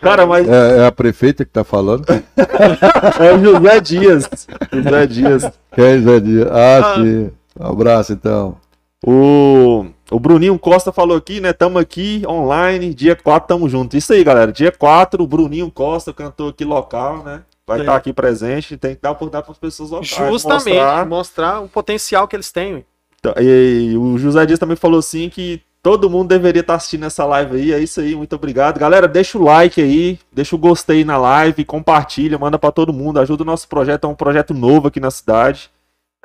Cara, 0.00 0.26
mas 0.26 0.48
É, 0.48 0.78
é 0.78 0.86
a 0.86 0.92
prefeita 0.92 1.44
que 1.44 1.50
tá 1.50 1.62
falando? 1.64 2.04
é 3.20 3.34
o 3.34 3.38
José 3.44 3.80
Dias. 3.80 4.28
José 4.72 5.06
Dias. 5.06 5.50
Quem, 5.74 6.02
Zé 6.02 6.20
Dias? 6.20 6.48
Ah, 6.50 6.78
Ah. 6.78 6.94
sim. 6.96 7.30
Um 7.58 7.66
abraço, 7.66 8.12
então. 8.12 8.56
O, 9.04 9.86
o 10.10 10.20
Bruninho 10.20 10.58
Costa 10.58 10.92
falou 10.92 11.16
aqui, 11.16 11.40
né? 11.40 11.52
Tamo 11.52 11.78
aqui 11.78 12.22
online, 12.26 12.92
dia 12.94 13.16
4 13.16 13.48
tamo 13.48 13.68
junto. 13.68 13.96
Isso 13.96 14.12
aí, 14.12 14.22
galera. 14.22 14.52
Dia 14.52 14.70
4, 14.72 15.22
o 15.22 15.26
Bruninho 15.26 15.70
Costa, 15.70 16.12
cantor 16.12 16.50
aqui 16.50 16.64
local, 16.64 17.22
né? 17.24 17.42
Vai 17.66 17.80
estar 17.80 17.94
aqui 17.94 18.12
presente, 18.12 18.76
tem 18.76 18.94
que 18.96 19.00
dar 19.00 19.12
oportunidade 19.12 19.44
para 19.44 19.52
as 19.52 19.58
pessoas 19.58 19.90
locais. 19.90 20.10
Justamente, 20.30 20.74
mostrar. 20.76 21.06
mostrar. 21.06 21.60
o 21.60 21.68
potencial 21.68 22.26
que 22.26 22.34
eles 22.34 22.50
têm. 22.50 22.84
Então, 23.18 23.32
E, 23.38 23.94
o 23.96 24.18
José 24.18 24.44
Dias 24.44 24.58
também 24.58 24.76
falou 24.76 24.98
assim 24.98 25.28
que 25.28 25.60
todo 25.82 26.10
mundo 26.10 26.28
deveria 26.28 26.60
estar 26.60 26.74
assistindo 26.74 27.06
essa 27.06 27.24
live 27.24 27.56
aí. 27.56 27.72
É 27.72 27.78
isso 27.78 28.00
aí, 28.00 28.14
muito 28.14 28.34
obrigado. 28.34 28.78
Galera, 28.78 29.08
deixa 29.08 29.38
o 29.38 29.42
like 29.42 29.80
aí, 29.80 30.18
deixa 30.32 30.54
o 30.54 30.58
gostei 30.58 31.04
na 31.04 31.16
live, 31.16 31.64
compartilha, 31.64 32.38
manda 32.38 32.58
para 32.58 32.72
todo 32.72 32.92
mundo, 32.92 33.20
ajuda 33.20 33.42
o 33.42 33.46
nosso 33.46 33.68
projeto, 33.68 34.06
é 34.06 34.08
um 34.08 34.14
projeto 34.14 34.54
novo 34.54 34.88
aqui 34.88 35.00
na 35.00 35.10
cidade. 35.10 35.70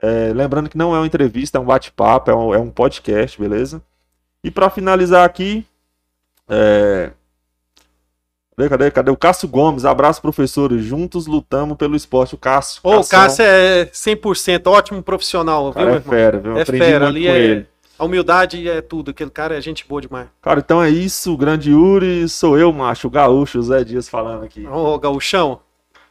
É, 0.01 0.31
lembrando 0.33 0.69
que 0.69 0.77
não 0.77 0.93
é 0.93 0.99
uma 0.99 1.07
entrevista, 1.07 1.57
é 1.57 1.61
um 1.61 1.65
bate-papo, 1.65 2.29
é 2.29 2.35
um, 2.35 2.53
é 2.53 2.59
um 2.59 2.69
podcast, 2.69 3.39
beleza? 3.39 3.81
E 4.43 4.51
para 4.51 4.69
finalizar 4.69 5.25
aqui, 5.25 5.65
é... 6.49 7.11
cadê, 8.57 8.69
cadê, 8.69 8.91
cadê? 8.91 9.11
O 9.11 9.17
Cássio 9.17 9.47
Gomes, 9.47 9.85
abraço 9.85 10.21
professores, 10.21 10.83
juntos 10.83 11.25
lutamos 11.27 11.77
pelo 11.77 11.95
esporte. 11.95 12.35
O 12.35 12.37
Cássio, 12.37 12.81
Ô, 12.83 12.99
o 12.99 13.07
Cássio 13.07 13.43
é 13.43 13.85
100% 13.85 14.67
ótimo 14.67 15.01
profissional, 15.01 15.71
viu, 15.71 15.73
cara, 15.73 15.85
meu 15.85 15.95
é 15.95 15.97
irmão? 15.97 16.13
fera, 16.13 16.39
viu? 16.39 16.57
É 16.57 16.61
Aprendi 16.61 16.85
fera, 16.85 17.07
ali 17.07 17.23
com 17.23 17.29
é. 17.29 17.39
ele. 17.39 17.74
A 17.97 18.05
humildade 18.05 18.67
é 18.69 18.81
tudo. 18.81 19.11
Aquele 19.11 19.29
cara 19.29 19.57
é 19.57 19.61
gente 19.61 19.87
boa 19.87 20.01
demais. 20.01 20.27
Cara, 20.41 20.59
então 20.59 20.81
é 20.81 20.89
isso, 20.89 21.35
grande 21.37 21.71
Yuri, 21.71 22.27
sou 22.27 22.57
eu, 22.57 22.71
macho, 22.73 23.07
o 23.07 23.11
gaúcho, 23.11 23.59
o 23.59 23.63
Zé 23.63 23.83
Dias 23.83 24.09
falando 24.09 24.43
aqui. 24.43 24.67
Ô, 24.67 24.97
Gaúchão. 24.99 25.61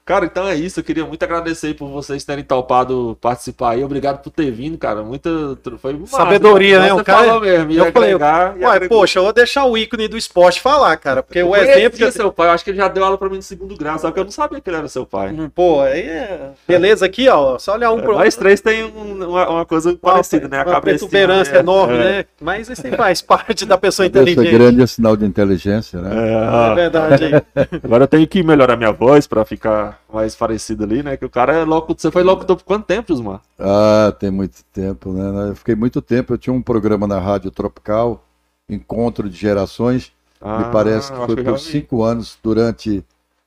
Cara, 0.06 0.26
então 0.26 0.46
é 0.46 0.54
isso, 0.54 0.80
eu 0.80 0.84
queria 0.84 1.06
muito 1.06 1.22
agradecer 1.22 1.68
aí 1.68 1.74
por 1.74 1.88
vocês 1.88 2.22
terem 2.24 2.44
topado 2.44 3.16
participar 3.22 3.70
aí, 3.70 3.82
obrigado 3.82 4.22
por 4.22 4.28
ter 4.28 4.50
vindo, 4.50 4.76
cara, 4.76 5.02
muita, 5.02 5.30
foi 5.78 5.94
massa, 5.94 6.18
Sabedoria, 6.18 6.78
né? 6.78 6.88
Você 6.90 7.00
O 7.00 7.04
cara- 7.04 7.24
falou 7.24 7.40
mesmo, 7.40 7.70
ia 7.70 7.78
eu 7.78 7.90
falei, 7.90 8.10
agregar, 8.12 8.54
Ué, 8.54 8.66
agregar. 8.66 8.88
poxa, 8.94 9.18
eu 9.18 9.22
vou 9.24 9.32
deixar 9.32 9.64
o 9.64 9.78
ícone 9.78 10.06
do 10.06 10.14
esporte 10.18 10.60
falar, 10.60 10.94
cara. 10.98 11.22
Porque 11.22 11.38
Eu 11.38 11.48
o 11.48 11.56
exemplo 11.56 11.96
que 11.96 12.04
eu 12.04 12.12
seu 12.12 12.30
pai, 12.30 12.48
eu 12.48 12.52
acho 12.52 12.62
que 12.62 12.68
ele 12.70 12.76
já 12.76 12.86
deu 12.88 13.02
aula 13.02 13.16
pra 13.16 13.30
mim 13.30 13.36
no 13.36 13.42
segundo 13.42 13.74
grau, 13.78 13.98
só 13.98 14.10
que 14.10 14.20
eu 14.20 14.24
não 14.24 14.30
sabia 14.30 14.60
que 14.60 14.68
ele 14.68 14.76
era 14.76 14.88
seu 14.88 15.06
pai. 15.06 15.30
Hum, 15.32 15.48
Pô, 15.48 15.80
aí 15.80 16.00
é. 16.02 16.50
Beleza 16.68 17.06
aqui, 17.06 17.26
ó. 17.30 17.58
Só 17.58 17.72
olhar 17.72 17.90
um 17.90 18.02
pro 18.02 18.12
Nós 18.12 18.36
três 18.36 18.60
tem 18.60 18.84
um- 18.84 19.26
uma, 19.30 19.48
uma 19.48 19.64
coisa 19.64 19.94
parecida, 19.96 20.48
né? 20.48 20.58
A 20.58 20.64
Uma 20.64 20.72
cabeça 20.72 20.98
protuberância 20.98 21.56
enorme, 21.56 21.96
né? 21.96 22.24
Mas 22.42 22.68
isso 22.68 22.86
aí 22.86 22.94
faz 22.94 23.22
parte 23.22 23.64
da 23.64 23.78
pessoa 23.78 24.04
inteligente. 24.04 24.50
grande 24.50 24.82
é 24.82 24.86
sinal 24.86 25.16
de 25.16 25.24
inteligência, 25.24 25.98
né? 25.98 26.10
É 26.14 26.72
É, 26.72 26.74
verdade. 26.74 27.24
agora 27.82 28.04
eu 28.04 28.08
tenho 28.08 28.26
que 28.28 28.42
melhorar 28.42 28.76
minha 28.76 28.92
voz 28.92 29.26
pra 29.26 29.46
ficar 29.46 29.93
mais 30.12 30.34
parecido 30.34 30.84
ali, 30.84 31.02
né? 31.02 31.16
Que 31.16 31.24
o 31.24 31.30
cara 31.30 31.52
é 31.52 31.64
locutor. 31.64 32.00
Você 32.00 32.10
foi 32.10 32.22
locutor 32.22 32.56
por 32.56 32.64
quanto 32.64 32.86
tempo, 32.86 33.12
Jusmar? 33.12 33.40
Ah, 33.58 34.14
tem 34.18 34.30
muito 34.30 34.62
tempo, 34.72 35.12
né? 35.12 35.50
Eu 35.50 35.56
fiquei 35.56 35.74
muito 35.74 36.00
tempo, 36.02 36.32
eu 36.32 36.38
tinha 36.38 36.52
um 36.52 36.62
programa 36.62 37.06
na 37.06 37.18
Rádio 37.18 37.50
Tropical, 37.50 38.24
Encontro 38.68 39.28
de 39.28 39.36
Gerações, 39.36 40.12
Ah, 40.40 40.58
me 40.58 40.64
parece 40.72 41.12
que 41.12 41.18
foi 41.18 41.42
já 41.42 41.50
por 41.50 41.58
cinco 41.58 42.02
anos, 42.02 42.38
durante, 42.42 43.04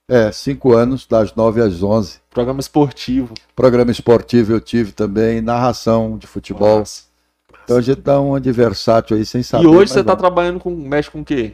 é, 0.07 0.31
cinco 0.31 0.73
anos, 0.73 1.05
das 1.05 1.33
nove 1.35 1.61
às 1.61 1.81
onze. 1.83 2.19
Programa 2.29 2.59
esportivo. 2.59 3.33
Programa 3.55 3.91
esportivo 3.91 4.53
eu 4.53 4.61
tive 4.61 4.91
também, 4.91 5.41
narração 5.41 6.17
de 6.17 6.27
futebol. 6.27 6.79
Nossa. 6.79 7.03
Então 7.63 7.77
a 7.77 7.81
gente 7.81 7.99
dá 7.99 8.21
um 8.21 8.33
adversátil 8.33 9.17
aí 9.17 9.25
sem 9.25 9.43
saber. 9.43 9.65
E 9.65 9.67
hoje 9.67 9.91
você 9.91 10.03
tá 10.03 10.13
vamos. 10.13 10.21
trabalhando 10.21 10.59
com. 10.59 10.69
mexe 10.71 11.11
com 11.11 11.19
o 11.19 11.25
quê? 11.25 11.53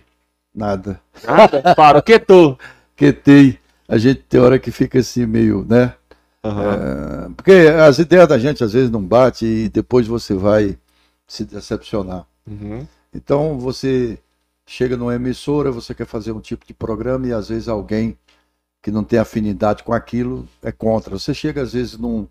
Nada. 0.53 1.01
Nada? 1.23 1.73
Para, 1.75 2.01
que 2.01 2.19
tô? 2.19 2.55
QT, 2.95 3.59
a 3.87 3.97
gente 3.97 4.21
tem 4.21 4.39
hora 4.39 4.59
que 4.59 4.71
fica 4.71 4.99
assim 4.99 5.25
meio, 5.25 5.65
né? 5.67 5.93
É, 6.43 7.29
porque 7.35 7.51
as 7.51 7.99
ideias 7.99 8.27
da 8.27 8.37
gente 8.37 8.63
às 8.63 8.73
vezes 8.73 8.89
não 8.89 9.01
batem 9.01 9.47
e 9.47 9.69
depois 9.69 10.07
você 10.07 10.33
vai 10.33 10.77
se 11.25 11.45
decepcionar. 11.45 12.25
Uhum. 12.45 12.85
Então 13.13 13.57
você 13.57 14.19
chega 14.65 14.97
numa 14.97 15.15
emissora, 15.15 15.71
você 15.71 15.93
quer 15.93 16.05
fazer 16.05 16.31
um 16.31 16.41
tipo 16.41 16.65
de 16.65 16.73
programa 16.73 17.27
e 17.27 17.33
às 17.33 17.49
vezes 17.49 17.67
alguém 17.67 18.17
que 18.81 18.91
não 18.91 19.03
tem 19.03 19.19
afinidade 19.19 19.83
com 19.83 19.93
aquilo 19.93 20.47
é 20.61 20.71
contra. 20.71 21.17
Você 21.17 21.33
chega 21.33 21.61
às 21.61 21.71
vezes 21.73 21.97
num, 21.97 22.27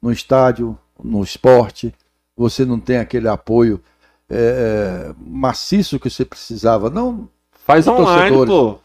num 0.00 0.10
estádio, 0.10 0.76
no 1.02 1.22
esporte, 1.22 1.94
você 2.36 2.64
não 2.64 2.80
tem 2.80 2.98
aquele 2.98 3.28
apoio 3.28 3.80
é, 4.28 5.10
é, 5.10 5.14
maciço 5.18 6.00
que 6.00 6.10
você 6.10 6.24
precisava. 6.24 6.90
Não, 6.90 7.28
Faz 7.64 7.86
online, 7.86 8.36
torcedores. 8.36 8.81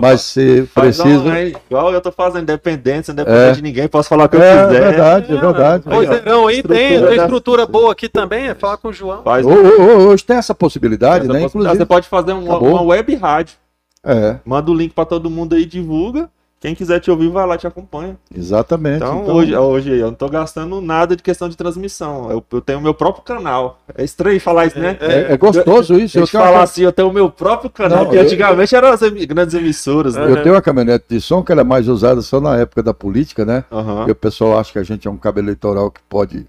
Mas 0.00 0.20
se 0.20 0.68
precisa. 0.74 1.38
igual 1.40 1.92
eu 1.92 2.00
tô 2.00 2.12
fazendo 2.12 2.42
independente, 2.42 3.06
sem 3.06 3.14
depender 3.14 3.50
É. 3.50 3.52
de 3.52 3.62
ninguém, 3.62 3.88
posso 3.88 4.08
falar 4.08 4.24
o 4.24 4.28
que 4.28 4.36
eu 4.36 4.42
É 4.42 4.66
quiser. 4.66 4.80
verdade, 4.80 5.32
é 5.32 5.40
verdade. 5.40 5.84
Pois 5.86 6.10
é, 6.10 6.22
não, 6.24 6.46
aí 6.46 6.62
tem, 6.62 6.92
Estrutura 6.94 7.08
tem 7.10 7.18
estrutura 7.24 7.66
boa 7.66 7.92
aqui 7.92 8.08
também, 8.08 8.48
é 8.48 8.54
falar 8.54 8.76
com 8.76 8.88
o 8.88 8.92
João. 8.92 9.22
Faz 9.22 9.46
ô, 9.46 9.50
ô, 9.50 10.08
Hoje 10.08 10.24
tem 10.24 10.36
essa 10.36 10.54
possibilidade, 10.54 11.24
essa 11.24 11.32
né? 11.32 11.40
possibilidade. 11.40 11.76
Inclusive. 11.76 11.78
Você 11.78 11.86
pode 11.86 12.08
fazer 12.08 12.32
uma, 12.32 12.58
uma 12.58 12.82
web 12.82 13.14
rádio. 13.16 13.56
É, 14.04 14.36
Manda 14.44 14.70
o 14.70 14.74
link 14.74 14.92
pra 14.94 15.04
todo 15.04 15.28
mundo 15.30 15.54
aí, 15.54 15.64
divulga. 15.66 16.28
Quem 16.60 16.74
quiser 16.74 16.98
te 16.98 17.08
ouvir, 17.08 17.28
vai 17.30 17.46
lá, 17.46 17.56
te 17.56 17.68
acompanha. 17.68 18.16
exatamente. 18.34 18.96
Então, 18.96 19.22
Então, 19.22 19.34
Hoje, 19.36 19.56
hoje 19.56 19.90
eu 19.96 20.06
não 20.08 20.14
tô 20.14 20.28
gastando 20.28 20.80
nada 20.80 21.14
de 21.14 21.22
questão 21.22 21.48
de 21.48 21.56
transmissão. 21.56 22.28
Eu, 22.32 22.44
eu 22.52 22.60
tenho 22.60 22.80
o 22.80 22.82
meu 22.82 22.92
próprio 22.92 23.22
canal. 23.22 23.78
É 23.96 24.02
estranho 24.02 24.40
falar 24.40 24.66
isso, 24.66 24.76
né? 24.76 24.96
é, 25.00 25.34
é 25.34 25.36
gostoso 25.36 25.94
isso. 25.96 26.18
Eu 26.18 26.22
eu 26.22 26.26
te 26.26 26.32
falar 26.32 26.50
uma, 26.58 26.62
assim, 26.64 26.82
eu 26.82 26.92
tenho 26.92 27.08
o 27.08 27.12
meu 27.12 27.30
próprio 27.30 27.70
canal, 27.70 28.04
Não, 28.04 28.10
que 28.10 28.16
eu- 28.16 28.22
antigamente 28.22 28.74
eram 28.74 28.88
as 28.88 29.00
grandes 29.00 29.54
emissoras, 29.54 30.16
né? 30.16 30.28
eu 30.28 30.42
tenho 30.42 30.54
uma 30.56 30.60
caminhonete 30.62 31.04
de 31.08 31.20
som 31.20 31.44
que 31.44 31.52
ela 31.52 31.60
é 31.60 31.64
mais 31.64 31.86
usada 31.86 32.20
só 32.22 32.40
na 32.40 32.56
época 32.56 32.82
da 32.82 32.92
política, 32.92 33.44
né? 33.44 33.64
Aham. 33.70 34.06
E 34.08 34.10
o 34.10 34.14
pessoal 34.16 34.58
acha 34.58 34.72
que 34.72 34.78
a 34.80 34.82
gente 34.82 35.06
é 35.06 35.10
um 35.10 35.16
cabo 35.16 35.38
eleitoral 35.38 35.92
que 35.92 36.00
pode 36.08 36.44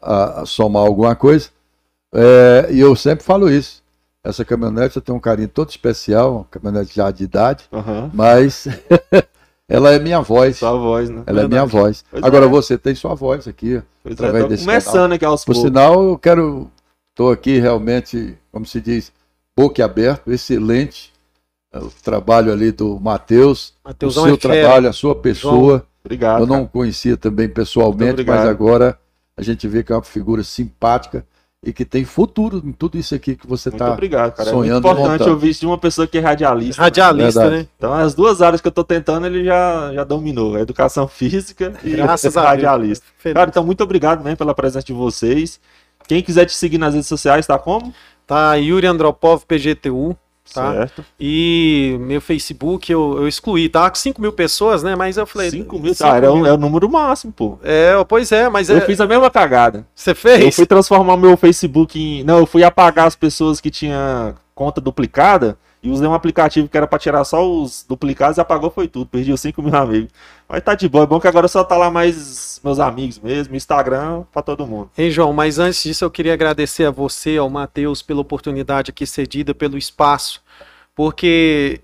ah, 0.00 0.42
somar 0.46 0.82
alguma 0.86 1.14
coisa. 1.14 1.50
É, 2.14 2.68
e 2.70 2.80
eu 2.80 2.96
sempre 2.96 3.22
falo 3.24 3.50
isso. 3.50 3.82
Essa 4.24 4.42
caminhonete 4.44 4.96
eu 4.96 5.02
tenho 5.02 5.16
um 5.18 5.20
carinho 5.20 5.48
todo 5.48 5.68
especial, 5.68 6.34
uma 6.36 6.44
caminhonete 6.50 6.94
já 6.94 7.10
de 7.10 7.24
idade, 7.24 7.64
Aham. 7.72 8.10
mas 8.14 8.66
ela 9.70 9.92
é 9.92 9.98
minha 9.98 10.20
voz. 10.20 10.56
Sua 10.58 10.72
voz, 10.72 11.08
né? 11.08 11.22
Ela 11.26 11.42
é 11.42 11.48
minha 11.48 11.64
voz. 11.64 12.04
Pois 12.10 12.22
Agora 12.24 12.44
é. 12.46 12.48
você 12.48 12.76
tem 12.76 12.94
sua 12.94 13.14
voz 13.14 13.46
aqui. 13.46 13.80
Pois 14.02 14.12
é, 14.12 14.14
através 14.14 14.44
tô 14.44 14.48
desse 14.50 14.64
começando 14.64 15.12
aqui 15.12 15.24
aos 15.24 15.44
Por 15.44 15.54
poucos. 15.54 15.70
sinal, 15.70 16.02
eu 16.10 16.18
quero. 16.18 16.70
Estou 17.10 17.30
aqui 17.30 17.58
realmente, 17.58 18.36
como 18.50 18.66
se 18.66 18.80
diz, 18.80 19.12
boca 19.56 19.84
aberto, 19.84 20.32
excelente. 20.32 21.12
é, 21.72 21.78
O 21.78 21.90
trabalho 22.02 22.52
ali 22.52 22.72
do 22.72 22.98
Matheus, 22.98 23.74
o 24.02 24.10
seu 24.10 24.26
é 24.26 24.36
fera. 24.36 24.38
trabalho, 24.38 24.88
a 24.88 24.92
sua 24.92 25.14
pessoa. 25.14 25.86
Obrigado. 26.04 26.40
eu 26.40 26.46
não 26.46 26.60
cara. 26.60 26.68
conhecia 26.72 27.16
também 27.16 27.48
pessoalmente, 27.48 28.24
mas 28.24 28.40
agora 28.46 28.98
a 29.36 29.42
gente 29.42 29.68
vê 29.68 29.82
que 29.82 29.92
é 29.92 29.96
uma 29.96 30.02
figura 30.02 30.42
simpática 30.42 31.24
e 31.62 31.72
que 31.74 31.84
tem 31.84 32.04
futuro 32.06 32.62
em 32.64 32.72
tudo 32.72 32.96
isso 32.96 33.14
aqui 33.14 33.36
que 33.36 33.46
você 33.46 33.68
Muito 33.68 33.82
está. 33.82 33.92
obrigado, 33.92 34.32
cara. 34.34 34.48
É 34.48 34.52
muito 34.54 34.74
importante 34.74 35.10
montando. 35.10 35.30
ouvir 35.30 35.50
isso 35.50 35.60
de 35.60 35.66
uma 35.66 35.76
pessoa 35.76 36.06
que 36.06 36.16
é 36.16 36.20
radialista. 36.20 36.80
Radialista, 36.80 37.40
Verdade. 37.40 37.62
né? 37.64 37.68
Então, 37.76 37.92
as 37.92 38.14
duas 38.14 38.40
áreas 38.40 38.62
que 38.62 38.68
eu 38.68 38.72
tô 38.72 38.82
tentando, 38.82 39.26
ele 39.26 39.44
já, 39.44 39.92
já 39.92 40.02
dominou: 40.04 40.56
a 40.56 40.60
educação 40.60 41.06
física 41.06 41.74
e 41.84 41.90
Graças 41.96 42.34
a 42.36 42.40
Deus. 42.40 42.50
radialista. 42.50 43.06
Feliz. 43.18 43.34
Cara, 43.34 43.50
então, 43.50 43.64
muito 43.64 43.84
obrigado 43.84 44.24
mesmo 44.24 44.38
pela 44.38 44.54
presença 44.54 44.86
de 44.86 44.94
vocês. 44.94 45.60
Quem 46.08 46.22
quiser 46.22 46.46
te 46.46 46.54
seguir 46.54 46.78
nas 46.78 46.94
redes 46.94 47.08
sociais, 47.08 47.46
tá 47.46 47.58
como? 47.58 47.92
Tá, 48.26 48.54
Yuri 48.54 48.86
Andropov, 48.86 49.44
PGTU. 49.46 50.16
Tá. 50.52 50.72
Certo. 50.72 51.04
E 51.18 51.96
meu 52.00 52.20
Facebook 52.20 52.90
eu, 52.90 53.18
eu 53.18 53.28
excluí, 53.28 53.68
tá? 53.68 53.88
Com 53.88 53.94
5 53.96 54.20
mil 54.20 54.32
pessoas, 54.32 54.82
né? 54.82 54.96
Mas 54.96 55.16
eu 55.16 55.26
falei. 55.26 55.50
5 55.50 55.78
mil, 55.78 55.94
cinco 55.94 56.10
era 56.10 56.32
o, 56.32 56.36
mil. 56.36 56.46
é 56.46 56.52
o 56.52 56.56
número 56.56 56.90
máximo, 56.90 57.32
pô. 57.32 57.58
É, 57.62 57.92
pois 58.04 58.32
é, 58.32 58.48
mas 58.48 58.68
Eu 58.68 58.78
é, 58.78 58.80
fiz 58.80 59.00
a 59.00 59.06
mesma 59.06 59.30
cagada. 59.30 59.86
você 59.94 60.10
Eu 60.10 60.16
fez? 60.16 60.56
fui 60.56 60.66
transformar 60.66 61.14
o 61.14 61.18
meu 61.18 61.36
Facebook 61.36 62.00
em. 62.00 62.24
Não, 62.24 62.38
eu 62.38 62.46
fui 62.46 62.64
apagar 62.64 63.06
as 63.06 63.14
pessoas 63.14 63.60
que 63.60 63.70
tinham 63.70 64.34
conta 64.54 64.80
duplicada 64.80 65.56
e 65.82 65.90
usei 65.90 66.06
um 66.06 66.14
aplicativo 66.14 66.68
que 66.68 66.76
era 66.76 66.86
pra 66.86 66.98
tirar 66.98 67.24
só 67.24 67.46
os 67.46 67.84
duplicados 67.88 68.36
e 68.36 68.40
apagou 68.40 68.70
foi 68.70 68.86
tudo. 68.86 69.06
Perdi 69.06 69.32
os 69.32 69.40
5 69.40 69.62
mil 69.62 69.74
amigos. 69.74 70.10
Mas 70.48 70.62
tá 70.62 70.74
de 70.74 70.88
boa, 70.88 71.04
é 71.04 71.06
bom 71.06 71.18
que 71.18 71.26
agora 71.28 71.48
só 71.48 71.64
tá 71.64 71.76
lá 71.76 71.90
mais 71.90 72.60
meus 72.62 72.78
amigos 72.78 73.18
mesmo, 73.18 73.56
Instagram 73.56 74.24
pra 74.30 74.42
todo 74.42 74.66
mundo. 74.66 74.90
Hein, 74.96 75.10
João, 75.10 75.32
mas 75.32 75.58
antes 75.58 75.82
disso 75.82 76.04
eu 76.04 76.10
queria 76.10 76.34
agradecer 76.34 76.84
a 76.84 76.90
você, 76.90 77.36
ao 77.36 77.48
Matheus, 77.48 78.02
pela 78.02 78.20
oportunidade 78.20 78.90
aqui 78.90 79.06
cedida, 79.06 79.54
pelo 79.54 79.78
espaço, 79.78 80.42
porque 80.94 81.80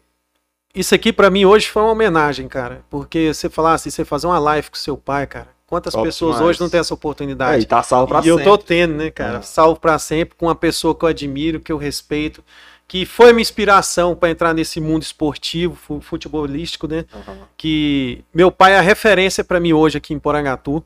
isso 0.75 0.95
aqui 0.95 1.11
pra 1.11 1.31
mim 1.31 1.47
hoje 1.47 1.69
foi 1.69 1.83
uma 1.83 1.93
homenagem, 1.93 2.47
cara. 2.49 2.85
Porque 2.91 3.33
você 3.33 3.49
falasse, 3.49 3.91
você 3.91 4.05
fazer 4.05 4.27
uma 4.27 4.39
live 4.39 4.69
com 4.71 4.77
seu 4.77 4.97
pai, 4.97 5.27
cara. 5.27 5.49
Quantas 5.67 5.95
Top 5.95 6.07
pessoas 6.07 6.37
demais. 6.37 6.51
hoje 6.51 6.61
não 6.61 6.69
têm 6.69 6.79
essa 6.79 6.95
oportunidade? 6.95 7.67
tá 7.67 7.83
salvo 7.83 8.07
pra 8.07 8.21
e 8.23 8.29
eu 8.29 8.37
sempre. 8.37 8.51
tô 8.53 8.59
tendo, 8.59 8.95
né, 8.95 9.11
cara? 9.11 9.39
É. 9.39 9.43
Salvo 9.43 9.81
pra 9.81 9.99
sempre, 9.99 10.37
com 10.37 10.47
uma 10.47 10.55
pessoa 10.55 10.95
que 10.95 11.05
eu 11.05 11.09
admiro, 11.09 11.59
que 11.59 11.73
eu 11.73 11.77
respeito, 11.77 12.45
que 12.89 13.05
foi 13.05 13.33
minha 13.33 13.43
inspiração 13.43 14.15
pra 14.15 14.31
entrar 14.31 14.55
nesse 14.55 14.81
mundo 14.81 15.03
esportivo, 15.03 15.75
fu- 15.75 16.01
futebolístico, 16.01 16.87
né? 16.87 17.05
Aham. 17.13 17.39
que 17.57 18.25
meu 18.33 18.51
pai 18.53 18.75
é 18.75 18.79
a 18.79 18.83
referência 18.83 19.43
para 19.43 19.59
mim 19.61 19.73
hoje 19.73 19.99
aqui 19.99 20.15
em 20.15 20.19
Porangatu, 20.19 20.85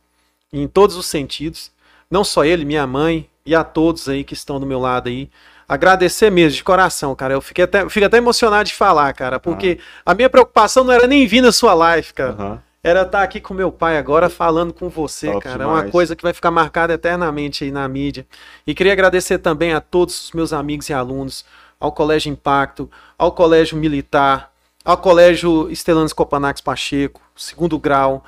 em 0.53 0.67
todos 0.67 0.97
os 0.97 1.07
sentidos. 1.07 1.71
Não 2.11 2.25
só 2.25 2.45
ele, 2.45 2.65
minha 2.65 2.87
mãe 2.87 3.29
e 3.45 3.55
a 3.55 3.63
todos 3.63 4.09
aí 4.09 4.25
que 4.25 4.35
estão 4.35 4.59
do 4.59 4.67
meu 4.67 4.81
lado 4.81 5.09
aí. 5.09 5.29
Agradecer 5.69 6.31
mesmo, 6.31 6.57
de 6.57 6.65
coração, 6.65 7.15
cara. 7.15 7.35
Eu 7.35 7.41
fiquei 7.41 7.65
até, 7.65 7.89
fico 7.89 8.05
até 8.05 8.17
emocionado 8.17 8.65
de 8.65 8.75
falar, 8.75 9.13
cara, 9.13 9.39
porque 9.39 9.79
a 10.05 10.15
minha 10.15 10.29
preocupação 10.29 10.83
não 10.83 10.93
era 10.93 11.07
nem 11.07 11.27
vir 11.27 11.41
na 11.41 11.53
sua 11.53 11.75
live, 11.75 12.13
cara. 12.13 12.33
Aham. 12.33 12.63
Era 12.83 13.03
estar 13.03 13.23
aqui 13.23 13.41
com 13.41 13.53
meu 13.53 13.71
pai 13.71 13.99
agora 13.99 14.31
falando 14.31 14.73
com 14.73 14.89
você, 14.89 15.27
Top 15.31 15.45
cara. 15.45 15.63
É 15.65 15.67
uma 15.67 15.77
demais. 15.77 15.93
coisa 15.93 16.17
que 16.17 16.23
vai 16.23 16.33
ficar 16.33 16.51
marcada 16.51 16.95
eternamente 16.95 17.63
aí 17.63 17.71
na 17.71 17.87
mídia. 17.87 18.27
E 18.67 18.75
queria 18.75 18.95
agradecer 18.95 19.37
também 19.39 19.75
a 19.75 19.83
todos 19.83 20.25
os 20.25 20.33
meus 20.33 20.51
amigos 20.53 20.89
e 20.89 20.95
alunos, 20.95 21.45
ao 21.81 21.91
Colégio 21.91 22.31
Impacto, 22.31 22.91
ao 23.19 23.33
Colégio 23.33 23.77
Militar, 23.79 24.53
ao 24.85 24.99
Colégio 24.99 25.71
Estelanos 25.71 26.13
Copanax 26.13 26.61
Pacheco, 26.61 27.21
segundo 27.35 27.79
grau, 27.79 28.23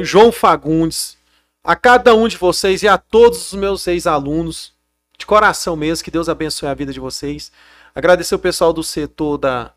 o 0.00 0.04
João 0.04 0.32
Fagundes, 0.32 1.18
a 1.62 1.76
cada 1.76 2.14
um 2.14 2.26
de 2.26 2.36
vocês 2.36 2.82
e 2.82 2.88
a 2.88 2.96
todos 2.96 3.52
os 3.52 3.58
meus 3.58 3.86
ex-alunos, 3.86 4.72
de 5.18 5.26
coração 5.26 5.76
mesmo, 5.76 6.02
que 6.02 6.10
Deus 6.10 6.28
abençoe 6.28 6.68
a 6.68 6.74
vida 6.74 6.92
de 6.92 7.00
vocês. 7.00 7.52
Agradecer 7.94 8.34
o 8.34 8.38
pessoal 8.38 8.72
do 8.72 8.82
setor 8.82 9.36
da, 9.36 9.72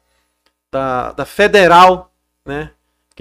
da, 0.72 1.12
da 1.12 1.26
Federal, 1.26 2.14
né? 2.46 2.72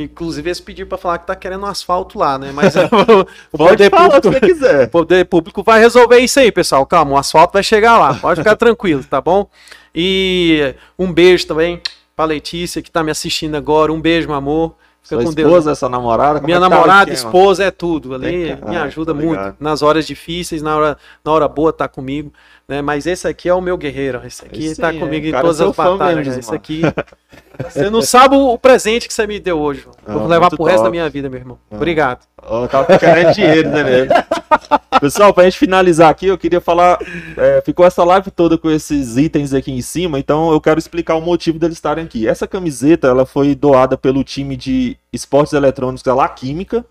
Inclusive 0.02 0.48
eles 0.48 0.60
pediram 0.60 0.88
para 0.88 0.98
falar 0.98 1.18
que 1.18 1.26
tá 1.26 1.34
querendo 1.36 1.62
um 1.62 1.66
asfalto 1.66 2.18
lá, 2.18 2.38
né? 2.38 2.50
Mas 2.52 2.74
o 3.52 3.58
poder 3.58 3.90
falar 3.90 4.18
o 4.18 4.20
que 4.20 4.20
público, 4.22 4.46
você 4.46 4.52
quiser. 4.52 4.86
o 4.88 4.90
poder 4.90 5.24
público 5.26 5.62
vai 5.62 5.80
resolver 5.80 6.18
isso 6.18 6.38
aí, 6.40 6.50
pessoal. 6.52 6.84
Calma, 6.86 7.12
o 7.12 7.16
asfalto 7.18 7.52
vai 7.52 7.62
chegar 7.62 7.98
lá. 7.98 8.14
Pode 8.14 8.40
ficar 8.40 8.56
tranquilo, 8.56 9.04
tá 9.04 9.20
bom? 9.20 9.48
E 9.94 10.74
um 10.98 11.12
beijo 11.12 11.46
também 11.46 11.80
pra 12.14 12.24
Letícia 12.24 12.82
que 12.82 12.90
tá 12.90 13.02
me 13.02 13.10
assistindo 13.10 13.54
agora. 13.56 13.92
Um 13.92 14.00
beijo, 14.00 14.28
meu 14.28 14.36
amor. 14.36 14.74
Fica 15.02 15.16
Sua 15.16 15.24
com 15.24 15.32
Deus. 15.32 15.48
esposa, 15.48 15.70
essa 15.72 15.88
namorada? 15.88 16.34
como 16.34 16.46
Minha 16.46 16.58
é 16.58 16.60
tá 16.60 16.68
namorada, 16.68 17.10
esposa, 17.10 17.64
é 17.64 17.70
tudo. 17.70 18.14
Ali 18.14 18.44
Vem 18.44 18.56
me 18.68 18.76
Ah, 18.76 18.82
ajuda 18.84 19.14
tô 19.14 19.20
muito 19.20 19.56
nas 19.58 19.80
horas 19.82 20.06
difíceis, 20.06 20.60
na 20.60 20.76
hora, 20.76 20.98
na 21.24 21.32
hora 21.32 21.48
boa 21.48 21.72
tá 21.72 21.88
comigo, 21.88 22.30
né? 22.70 22.80
Mas 22.80 23.04
esse 23.04 23.26
aqui 23.26 23.48
é 23.48 23.54
o 23.54 23.60
meu 23.60 23.76
guerreiro. 23.76 24.22
Esse 24.24 24.46
aqui 24.46 24.64
Esse 24.64 24.80
tá 24.80 24.92
sim, 24.92 25.00
comigo 25.00 25.26
é. 25.26 25.30
em 25.30 25.32
todas 25.32 25.60
as 25.60 25.74
batalhas. 25.74 26.26
mesmo? 26.26 26.40
Esse 26.40 26.54
aqui. 26.54 26.82
Você 27.68 27.90
não 27.90 28.00
sabe 28.00 28.36
o 28.36 28.56
presente 28.56 29.06
que 29.06 29.12
você 29.12 29.26
me 29.26 29.38
deu 29.38 29.58
hoje. 29.58 29.82
João. 29.82 29.94
Ah, 30.06 30.12
Vou 30.14 30.26
levar 30.26 30.48
pro 30.48 30.64
resto 30.64 30.78
da 30.78 30.84
top. 30.84 30.90
minha 30.92 31.10
vida, 31.10 31.28
meu 31.28 31.38
irmão. 31.38 31.58
Ah. 31.70 31.76
Obrigado. 31.76 32.20
Ó, 32.42 32.66
tava 32.66 32.98
querendo 32.98 33.34
dinheiro, 33.34 33.68
né, 33.68 33.82
velho? 33.82 34.10
Pessoal, 34.98 35.34
pra 35.34 35.44
gente 35.44 35.58
finalizar 35.58 36.08
aqui, 36.08 36.26
eu 36.26 36.38
queria 36.38 36.60
falar. 36.60 36.98
é, 37.36 37.60
ficou 37.60 37.84
essa 37.84 38.02
live 38.02 38.30
toda 38.30 38.56
com 38.56 38.70
esses 38.70 39.18
itens 39.18 39.52
aqui 39.52 39.70
em 39.72 39.82
cima, 39.82 40.18
então 40.18 40.50
eu 40.50 40.60
quero 40.60 40.78
explicar 40.78 41.16
o 41.16 41.20
motivo 41.20 41.58
deles 41.58 41.76
estarem 41.76 42.04
aqui. 42.04 42.26
Essa 42.26 42.46
camiseta 42.46 43.08
ela 43.08 43.26
foi 43.26 43.54
doada 43.54 43.98
pelo 43.98 44.24
time 44.24 44.56
de 44.56 44.96
esportes 45.12 45.52
eletrônicos 45.52 46.02
da 46.02 46.14
La 46.14 46.28
Química. 46.28 46.82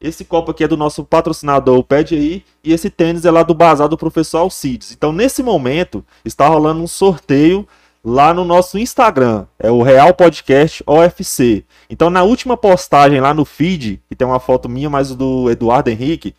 Esse 0.00 0.24
copo 0.24 0.50
aqui 0.50 0.64
é 0.64 0.68
do 0.68 0.76
nosso 0.76 1.04
patrocinador, 1.04 1.78
o 1.78 1.84
Pede 1.84 2.14
aí, 2.14 2.44
e 2.62 2.72
esse 2.72 2.90
tênis 2.90 3.24
é 3.24 3.30
lá 3.30 3.42
do 3.42 3.54
bazar 3.54 3.88
do 3.88 3.96
professor 3.96 4.38
Alcides. 4.38 4.92
Então, 4.92 5.12
nesse 5.12 5.42
momento, 5.42 6.04
está 6.24 6.46
rolando 6.46 6.82
um 6.82 6.86
sorteio 6.86 7.66
lá 8.04 8.34
no 8.34 8.44
nosso 8.44 8.78
Instagram, 8.78 9.46
é 9.58 9.70
o 9.70 9.82
Real 9.82 10.12
Podcast 10.12 10.84
OFC. 10.86 11.64
Então, 11.88 12.10
na 12.10 12.22
última 12.22 12.56
postagem 12.56 13.18
lá 13.20 13.32
no 13.32 13.46
feed, 13.46 14.02
que 14.08 14.14
tem 14.14 14.26
uma 14.26 14.40
foto 14.40 14.68
minha, 14.68 14.90
mais 14.90 15.14
do 15.14 15.50
Eduardo 15.50 15.88
Henrique, 15.88 16.34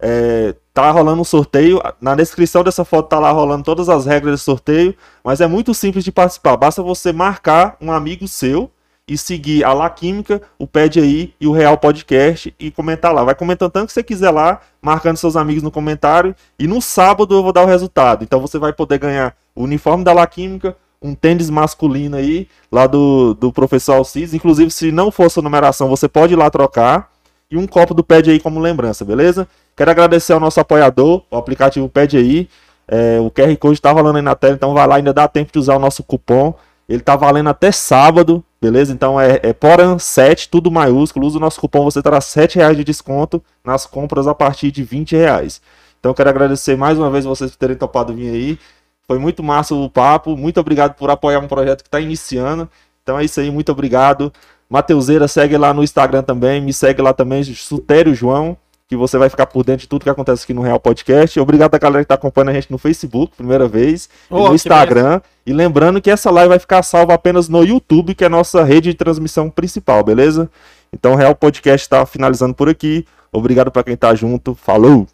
é, 0.00 0.54
tá 0.72 0.90
rolando 0.90 1.20
um 1.20 1.24
sorteio. 1.24 1.80
Na 2.00 2.14
descrição 2.14 2.64
dessa 2.64 2.86
foto 2.86 3.08
tá 3.08 3.18
lá 3.18 3.30
rolando 3.30 3.64
todas 3.64 3.90
as 3.90 4.06
regras 4.06 4.40
do 4.40 4.42
sorteio, 4.42 4.94
mas 5.22 5.42
é 5.42 5.46
muito 5.46 5.74
simples 5.74 6.04
de 6.04 6.10
participar. 6.10 6.56
Basta 6.56 6.82
você 6.82 7.12
marcar 7.12 7.76
um 7.80 7.92
amigo 7.92 8.26
seu 8.26 8.70
e 9.10 9.18
seguir 9.18 9.64
a 9.64 9.72
La 9.72 9.90
Química, 9.90 10.40
o 10.56 10.68
Pede 10.68 11.00
aí 11.00 11.34
e 11.40 11.48
o 11.48 11.50
Real 11.50 11.76
Podcast 11.76 12.54
e 12.60 12.70
comentar 12.70 13.12
lá. 13.12 13.24
Vai 13.24 13.34
comentando 13.34 13.72
tanto 13.72 13.88
que 13.88 13.92
você 13.92 14.04
quiser 14.04 14.30
lá, 14.30 14.60
marcando 14.80 15.16
seus 15.16 15.34
amigos 15.34 15.64
no 15.64 15.70
comentário. 15.70 16.32
E 16.56 16.68
no 16.68 16.80
sábado 16.80 17.34
eu 17.34 17.42
vou 17.42 17.52
dar 17.52 17.64
o 17.64 17.66
resultado. 17.66 18.22
Então 18.22 18.40
você 18.40 18.56
vai 18.56 18.72
poder 18.72 18.98
ganhar 18.98 19.34
o 19.52 19.64
uniforme 19.64 20.04
da 20.04 20.12
La 20.12 20.24
Química, 20.28 20.76
um 21.02 21.12
tênis 21.12 21.50
masculino 21.50 22.16
aí, 22.16 22.46
lá 22.70 22.86
do, 22.86 23.34
do 23.34 23.52
professor 23.52 23.94
Alcides. 23.94 24.32
Inclusive, 24.32 24.70
se 24.70 24.92
não 24.92 25.10
for 25.10 25.28
sua 25.28 25.42
numeração, 25.42 25.88
você 25.88 26.06
pode 26.06 26.34
ir 26.34 26.36
lá 26.36 26.48
trocar. 26.48 27.10
E 27.50 27.56
um 27.56 27.66
copo 27.66 27.92
do 27.92 28.04
Pede 28.04 28.30
aí 28.30 28.38
como 28.38 28.60
lembrança, 28.60 29.04
beleza? 29.04 29.48
Quero 29.76 29.90
agradecer 29.90 30.34
ao 30.34 30.38
nosso 30.38 30.60
apoiador, 30.60 31.24
o 31.28 31.36
aplicativo 31.36 31.88
Pede 31.88 32.16
aí. 32.16 32.48
É, 32.86 33.18
o 33.18 33.28
QR 33.28 33.56
Code 33.56 33.82
tá 33.82 33.90
rolando 33.90 34.18
aí 34.18 34.22
na 34.22 34.36
tela, 34.36 34.54
então 34.54 34.72
vai 34.72 34.86
lá, 34.86 34.96
ainda 34.96 35.12
dá 35.12 35.26
tempo 35.26 35.50
de 35.52 35.58
usar 35.58 35.74
o 35.74 35.80
nosso 35.80 36.04
cupom. 36.04 36.54
Ele 36.88 37.00
tá 37.00 37.16
valendo 37.16 37.48
até 37.48 37.72
sábado, 37.72 38.44
beleza? 38.60 38.92
Então 38.92 39.20
é, 39.20 39.40
é 39.42 39.52
Poran7, 39.52 40.48
tudo 40.50 40.70
maiúsculo. 40.70 41.26
Usa 41.26 41.38
o 41.38 41.40
nosso 41.40 41.60
cupom, 41.60 41.84
você 41.84 42.02
terá 42.02 42.20
7 42.20 42.56
reais 42.56 42.76
de 42.76 42.84
desconto 42.84 43.42
nas 43.64 43.86
compras 43.86 44.26
a 44.26 44.34
partir 44.34 44.70
de 44.70 44.82
20 44.82 45.16
reais. 45.16 45.60
Então 45.98 46.10
eu 46.10 46.14
quero 46.14 46.30
agradecer 46.30 46.76
mais 46.76 46.98
uma 46.98 47.10
vez 47.10 47.24
vocês 47.24 47.50
por 47.50 47.56
terem 47.58 47.76
topado 47.76 48.14
vir 48.14 48.30
aí. 48.30 48.58
Foi 49.06 49.18
muito 49.18 49.42
massa 49.42 49.74
o 49.74 49.88
papo. 49.88 50.36
Muito 50.36 50.60
obrigado 50.60 50.94
por 50.94 51.10
apoiar 51.10 51.40
um 51.40 51.48
projeto 51.48 51.82
que 51.82 51.88
está 51.88 52.00
iniciando. 52.00 52.68
Então 53.02 53.18
é 53.18 53.24
isso 53.24 53.40
aí, 53.40 53.50
muito 53.50 53.72
obrigado. 53.72 54.32
Mateuseira, 54.68 55.26
segue 55.26 55.56
lá 55.56 55.74
no 55.74 55.82
Instagram 55.82 56.22
também, 56.22 56.60
me 56.60 56.72
segue 56.72 57.02
lá 57.02 57.12
também, 57.12 57.42
Sutério 57.42 58.14
João, 58.14 58.56
que 58.90 58.96
você 58.96 59.16
vai 59.16 59.28
ficar 59.28 59.46
por 59.46 59.64
dentro 59.64 59.82
de 59.82 59.88
tudo 59.88 60.02
que 60.02 60.10
acontece 60.10 60.42
aqui 60.42 60.52
no 60.52 60.62
Real 60.62 60.80
Podcast. 60.80 61.38
Obrigado 61.38 61.72
a 61.72 61.78
galera 61.78 62.02
que 62.02 62.08
tá 62.08 62.16
acompanhando 62.16 62.48
a 62.48 62.54
gente 62.54 62.72
no 62.72 62.76
Facebook, 62.76 63.36
primeira 63.36 63.68
vez, 63.68 64.06
e 64.28 64.34
Oh, 64.34 64.48
no 64.48 64.54
Instagram. 64.56 65.20
E 65.46 65.52
lembrando 65.52 66.00
que 66.02 66.10
essa 66.10 66.28
live 66.28 66.48
vai 66.48 66.58
ficar 66.58 66.82
salva 66.82 67.14
apenas 67.14 67.48
no 67.48 67.62
YouTube, 67.62 68.16
que 68.16 68.24
é 68.24 68.26
a 68.26 68.30
nossa 68.30 68.64
rede 68.64 68.90
de 68.90 68.96
transmissão 68.96 69.48
principal, 69.48 70.02
beleza? 70.02 70.50
Então 70.92 71.12
o 71.12 71.14
Real 71.14 71.36
Podcast 71.36 71.88
tá 71.88 72.04
finalizando 72.04 72.52
por 72.52 72.68
aqui. 72.68 73.06
Obrigado 73.30 73.70
para 73.70 73.84
quem 73.84 73.96
tá 73.96 74.12
junto. 74.12 74.56
Falou! 74.56 75.06